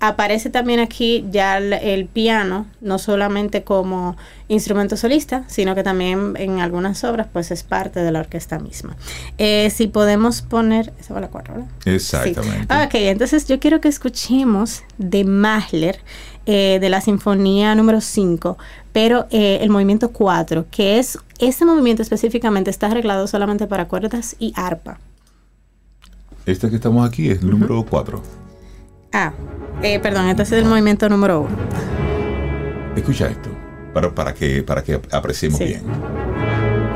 Aparece 0.00 0.50
también 0.50 0.80
aquí 0.80 1.24
ya 1.30 1.58
el, 1.58 1.72
el 1.72 2.06
piano, 2.06 2.66
no 2.80 2.98
solamente 2.98 3.64
como 3.64 4.16
instrumento 4.48 4.96
solista, 4.96 5.44
sino 5.46 5.74
que 5.74 5.82
también 5.82 6.34
en 6.36 6.60
algunas 6.60 7.04
obras 7.04 7.28
pues 7.32 7.50
es 7.50 7.62
parte 7.62 8.00
de 8.00 8.10
la 8.10 8.20
orquesta 8.20 8.58
misma. 8.58 8.96
Eh, 9.36 9.70
si 9.70 9.86
podemos 9.86 10.42
poner, 10.42 10.92
esa 10.98 11.14
fue 11.14 11.20
la 11.20 11.28
cuatro, 11.28 11.54
¿verdad? 11.54 11.68
Exactamente. 11.84 12.74
Sí. 12.74 12.82
Ok, 12.84 12.94
entonces 12.94 13.46
yo 13.46 13.60
quiero 13.60 13.80
que 13.80 13.88
escuchemos 13.88 14.82
de 14.96 15.24
Mahler, 15.24 16.00
eh, 16.46 16.78
de 16.80 16.88
la 16.88 17.00
Sinfonía 17.02 17.74
número 17.74 18.00
5, 18.00 18.56
pero 18.92 19.26
eh, 19.30 19.58
el 19.60 19.68
movimiento 19.68 20.10
4, 20.12 20.66
que 20.70 20.98
es, 20.98 21.18
ese 21.38 21.64
movimiento 21.66 22.02
específicamente 22.02 22.70
está 22.70 22.86
arreglado 22.86 23.26
solamente 23.26 23.66
para 23.66 23.86
cuerdas 23.86 24.34
y 24.38 24.52
arpa. 24.56 24.98
Este 26.46 26.70
que 26.70 26.76
estamos 26.76 27.06
aquí 27.06 27.28
es 27.28 27.42
el 27.42 27.50
número 27.50 27.84
4. 27.84 28.47
Ah, 29.12 29.32
eh, 29.82 29.98
perdón, 30.00 30.28
este 30.28 30.42
es 30.42 30.52
el 30.52 30.64
movimiento 30.64 31.08
número 31.08 31.40
1. 31.42 31.48
Escucha 32.96 33.28
esto, 33.28 33.48
para, 33.94 34.14
para, 34.14 34.34
que, 34.34 34.62
para 34.62 34.82
que 34.82 35.00
apreciemos 35.12 35.58
Sí. 35.58 35.64
bien. 35.66 35.82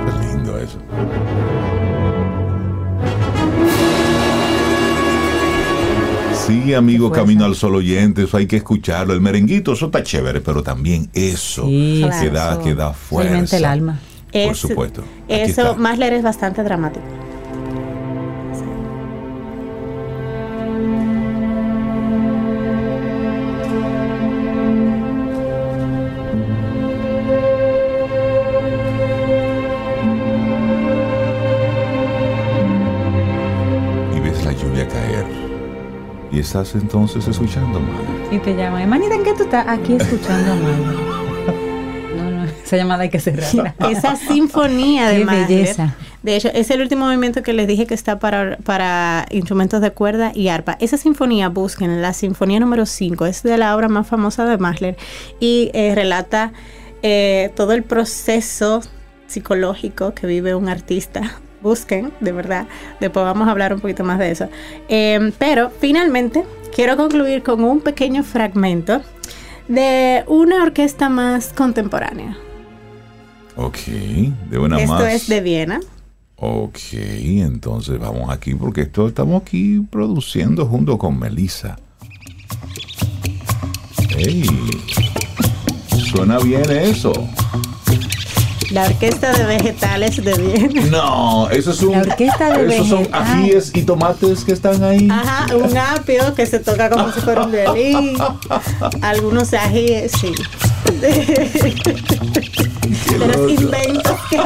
Qué 0.04 0.26
lindo 0.36 0.58
eso. 0.58 0.78
Sí, 6.46 6.74
amigo. 6.74 7.10
Camino 7.12 7.44
al 7.44 7.54
Sol 7.54 7.76
oyente, 7.76 8.24
eso 8.24 8.36
hay 8.36 8.46
que 8.46 8.56
escucharlo. 8.56 9.12
El 9.14 9.20
merenguito, 9.20 9.74
eso 9.74 9.86
está 9.86 10.02
chévere, 10.02 10.40
pero 10.40 10.62
también 10.62 11.08
eso 11.14 11.66
Sí, 11.66 12.02
que, 12.20 12.30
da, 12.30 12.52
eso 12.54 12.62
que 12.62 12.74
da 12.74 12.92
fuerza. 12.92 13.56
El 13.56 13.64
alma. 13.64 14.00
Por 14.32 14.40
Es- 14.40 14.58
supuesto. 14.58 15.02
Aquí 15.24 15.34
Eso, 15.50 15.62
está. 15.62 15.74
Mahler 15.74 16.14
es 16.14 16.22
bastante 16.22 16.62
dramático. 16.64 17.04
Y 36.32 36.40
estás 36.40 36.74
entonces 36.74 37.28
escuchando, 37.28 37.78
madre. 37.78 38.36
Y 38.36 38.38
te 38.38 38.56
llaman, 38.56 38.82
hermanita, 38.82 39.14
¿en 39.14 39.22
qué 39.22 39.34
tú 39.34 39.42
estás? 39.42 39.66
Aquí 39.68 39.94
escuchando 39.94 40.52
a. 40.52 40.56
No, 42.16 42.30
no, 42.30 42.44
esa 42.64 42.76
llamada 42.78 43.02
hay 43.02 43.10
que 43.10 43.20
cerrarla. 43.20 43.74
Esa 43.90 44.16
sinfonía 44.16 45.08
de 45.10 45.18
Qué 45.18 45.24
belleza. 45.26 45.94
De 46.22 46.36
hecho, 46.36 46.48
es 46.54 46.70
el 46.70 46.80
último 46.80 47.04
movimiento 47.04 47.42
que 47.42 47.52
les 47.52 47.66
dije 47.66 47.86
que 47.86 47.94
está 47.94 48.18
para, 48.18 48.56
para 48.58 49.26
instrumentos 49.30 49.82
de 49.82 49.90
cuerda 49.90 50.32
y 50.34 50.48
arpa. 50.48 50.78
Esa 50.80 50.96
sinfonía, 50.96 51.48
busquen 51.48 52.00
la 52.00 52.14
sinfonía 52.14 52.60
número 52.60 52.86
5, 52.86 53.26
es 53.26 53.42
de 53.42 53.58
la 53.58 53.76
obra 53.76 53.88
más 53.88 54.06
famosa 54.06 54.46
de 54.46 54.56
Mahler 54.56 54.96
y 55.40 55.70
eh, 55.74 55.94
relata 55.94 56.52
eh, 57.02 57.50
todo 57.56 57.72
el 57.72 57.82
proceso 57.82 58.80
psicológico 59.26 60.14
que 60.14 60.26
vive 60.26 60.54
un 60.54 60.68
artista. 60.68 61.40
Busquen, 61.62 62.12
de 62.20 62.32
verdad. 62.32 62.66
Después 63.00 63.24
vamos 63.24 63.48
a 63.48 63.52
hablar 63.52 63.72
un 63.74 63.80
poquito 63.80 64.04
más 64.04 64.18
de 64.18 64.30
eso. 64.30 64.48
Eh, 64.88 65.32
pero 65.38 65.70
finalmente 65.80 66.44
quiero 66.74 66.96
concluir 66.96 67.42
con 67.42 67.62
un 67.64 67.80
pequeño 67.80 68.22
fragmento 68.24 69.00
de 69.68 70.24
una 70.26 70.62
orquesta 70.62 71.08
más 71.08 71.52
contemporánea. 71.52 72.36
Ok, 73.56 73.78
de 74.50 74.58
una 74.58 74.80
Esto 74.80 74.92
más. 74.94 75.12
es 75.12 75.28
de 75.28 75.40
Viena. 75.40 75.80
Ok, 76.36 76.78
entonces 76.94 77.98
vamos 77.98 78.28
aquí 78.30 78.54
porque 78.54 78.82
esto 78.82 79.06
estamos 79.06 79.40
aquí 79.42 79.80
produciendo 79.90 80.66
junto 80.66 80.98
con 80.98 81.18
Melissa. 81.18 81.76
¡Ey! 84.18 84.44
Suena 86.10 86.38
bien 86.38 86.68
eso. 86.70 87.12
La 88.72 88.86
orquesta 88.86 89.32
de 89.32 89.44
vegetales 89.44 90.16
de 90.24 90.34
Viena. 90.34 90.86
No, 90.86 91.50
eso 91.50 91.72
es 91.72 91.82
un. 91.82 91.92
La 91.92 92.00
orquesta 92.00 92.56
de 92.56 92.74
Esos 92.74 92.88
son 92.88 93.06
ajíes 93.12 93.70
y 93.74 93.82
tomates 93.82 94.44
que 94.44 94.52
están 94.52 94.82
ahí. 94.82 95.08
Ajá, 95.10 95.54
un 95.54 95.76
apio 95.76 96.34
que 96.34 96.46
se 96.46 96.58
toca 96.58 96.88
como 96.88 97.12
si 97.12 97.20
fuera 97.20 97.44
un 97.44 97.52
violín. 97.52 98.16
Algunos 99.02 99.52
ajíes, 99.52 100.12
sí. 100.12 100.32
De 101.00 101.50
los 103.18 103.50
inventos 103.50 104.16
que 104.30 104.40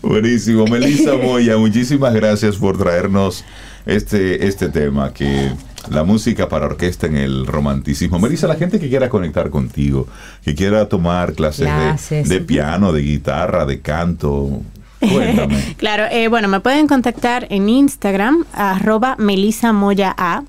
Buenísimo. 0.00 0.64
Melissa 0.66 1.16
Moya, 1.22 1.56
muchísimas 1.58 2.14
gracias 2.14 2.56
por 2.56 2.78
traernos 2.78 3.44
este, 3.90 4.46
este 4.46 4.68
tema 4.68 5.12
que 5.12 5.50
la 5.90 6.04
música 6.04 6.48
para 6.48 6.66
orquesta 6.66 7.06
en 7.06 7.16
el 7.16 7.46
romanticismo. 7.46 8.18
Melissa, 8.18 8.46
la 8.46 8.56
gente 8.56 8.78
que 8.78 8.88
quiera 8.88 9.08
conectar 9.08 9.50
contigo, 9.50 10.06
que 10.44 10.54
quiera 10.54 10.88
tomar 10.88 11.32
clases, 11.32 11.66
Clases. 11.66 12.28
De, 12.28 12.38
de 12.38 12.40
piano, 12.44 12.92
de 12.92 13.02
guitarra, 13.02 13.66
de 13.66 13.80
canto, 13.80 14.62
cuéntame. 15.00 15.74
Claro, 15.78 16.04
eh, 16.10 16.28
bueno, 16.28 16.48
me 16.48 16.60
pueden 16.60 16.86
contactar 16.86 17.46
en 17.50 17.68
Instagram, 17.68 18.44
arroba 18.52 19.16
Melissa 19.18 19.72
Moya 19.72 20.14
A, 20.16 20.44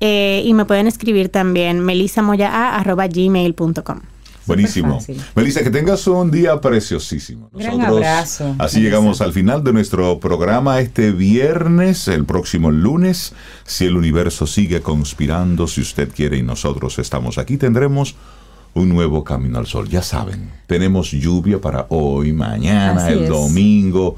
eh, 0.00 0.42
y 0.44 0.54
me 0.54 0.64
pueden 0.64 0.86
escribir 0.86 1.28
también 1.28 1.80
melisamoyaa 1.80 2.76
arroba 2.76 3.06
gmail.com. 3.06 4.00
Buenísimo. 4.50 4.98
Melissa, 5.34 5.62
que 5.62 5.70
tengas 5.70 6.06
un 6.06 6.30
día 6.30 6.60
preciosísimo. 6.60 7.50
Gran 7.52 7.80
abrazo, 7.80 8.54
Así 8.58 8.80
llegamos 8.80 9.20
al 9.20 9.32
final 9.32 9.62
de 9.62 9.72
nuestro 9.72 10.18
programa 10.18 10.80
este 10.80 11.12
viernes, 11.12 12.08
el 12.08 12.24
próximo 12.24 12.70
lunes. 12.70 13.32
Si 13.64 13.84
el 13.86 13.96
universo 13.96 14.46
sigue 14.46 14.80
conspirando, 14.80 15.66
si 15.66 15.80
usted 15.80 16.10
quiere 16.12 16.36
y 16.38 16.42
nosotros 16.42 16.98
estamos 16.98 17.38
aquí, 17.38 17.56
tendremos 17.56 18.16
un 18.74 18.88
nuevo 18.88 19.24
camino 19.24 19.58
al 19.58 19.66
sol. 19.66 19.88
Ya 19.88 20.02
saben, 20.02 20.50
tenemos 20.66 21.10
lluvia 21.10 21.60
para 21.60 21.86
hoy, 21.90 22.32
mañana, 22.32 23.04
Así 23.06 23.12
el 23.14 23.24
es. 23.24 23.28
domingo. 23.28 24.16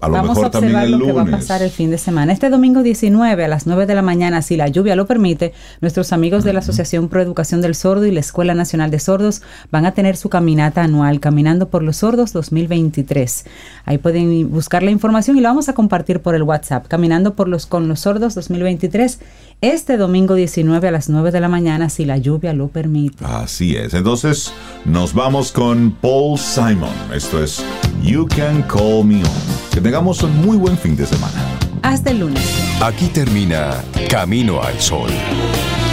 A 0.00 0.08
lo 0.08 0.14
Vamos 0.14 0.38
a 0.38 0.50
también 0.50 0.74
observar 0.74 0.84
el 0.84 0.90
lo 0.92 0.98
lunes. 0.98 1.14
que 1.14 1.20
va 1.20 1.22
a 1.22 1.30
pasar 1.38 1.62
el 1.62 1.70
fin 1.70 1.90
de 1.90 1.98
semana. 1.98 2.32
Este 2.32 2.50
domingo 2.50 2.82
19 2.82 3.44
a 3.44 3.48
las 3.48 3.66
9 3.66 3.86
de 3.86 3.94
la 3.94 4.02
mañana, 4.02 4.42
si 4.42 4.56
la 4.56 4.68
lluvia 4.68 4.94
lo 4.94 5.06
permite, 5.06 5.54
nuestros 5.80 6.12
amigos 6.12 6.44
de 6.44 6.52
la 6.52 6.58
Asociación 6.58 7.08
Pro 7.08 7.22
Educación 7.22 7.62
del 7.62 7.74
Sordo 7.74 8.04
y 8.04 8.10
la 8.10 8.20
Escuela 8.20 8.54
Nacional 8.54 8.90
de 8.90 8.98
Sordos 8.98 9.42
van 9.70 9.86
a 9.86 9.92
tener 9.92 10.16
su 10.16 10.28
caminata 10.28 10.82
anual, 10.82 11.18
Caminando 11.20 11.68
por 11.70 11.82
los 11.82 11.96
Sordos 11.98 12.32
2023. 12.34 13.44
Ahí 13.86 13.98
pueden 13.98 14.50
buscar 14.50 14.82
la 14.82 14.90
información 14.90 15.38
y 15.38 15.40
la 15.40 15.48
vamos 15.48 15.68
a 15.68 15.72
compartir 15.72 16.20
por 16.20 16.34
el 16.34 16.42
WhatsApp. 16.42 16.86
Caminando 16.88 17.34
por 17.34 17.48
los 17.48 17.66
con 17.66 17.88
los 17.88 18.00
Sordos 18.00 18.34
2023, 18.34 19.18
este 19.60 19.96
domingo 19.96 20.34
19 20.34 20.88
a 20.88 20.90
las 20.90 21.08
9 21.08 21.30
de 21.30 21.40
la 21.40 21.48
mañana, 21.48 21.88
si 21.88 22.04
la 22.04 22.18
lluvia 22.18 22.52
lo 22.52 22.68
permite. 22.68 23.24
Así 23.24 23.76
es. 23.76 23.94
Entonces, 23.94 24.52
nos 24.84 25.14
vamos 25.14 25.52
con 25.52 25.90
Paul 25.92 26.38
Simon. 26.38 26.90
Esto 27.14 27.42
es 27.42 27.64
You 28.02 28.26
Can 28.28 28.62
Call 28.62 29.04
Me 29.04 29.16
On. 29.16 29.30
Que 29.72 29.80
tengamos 29.80 30.22
un 30.22 30.36
muy 30.44 30.56
buen 30.56 30.76
fin 30.76 30.96
de 30.96 31.06
semana. 31.06 31.44
Hasta 31.82 32.10
el 32.10 32.20
lunes. 32.20 32.42
Aquí 32.80 33.06
termina 33.06 33.82
Camino 34.08 34.62
al 34.62 34.78
Sol. 34.80 35.10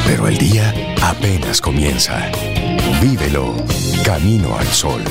Pero 0.06 0.28
el 0.28 0.38
día 0.38 0.74
apenas 1.02 1.62
comienza. 1.62 2.32
Vívelo 3.02 3.54
Camino 4.04 4.58
al 4.58 4.68
Sol. 4.68 5.02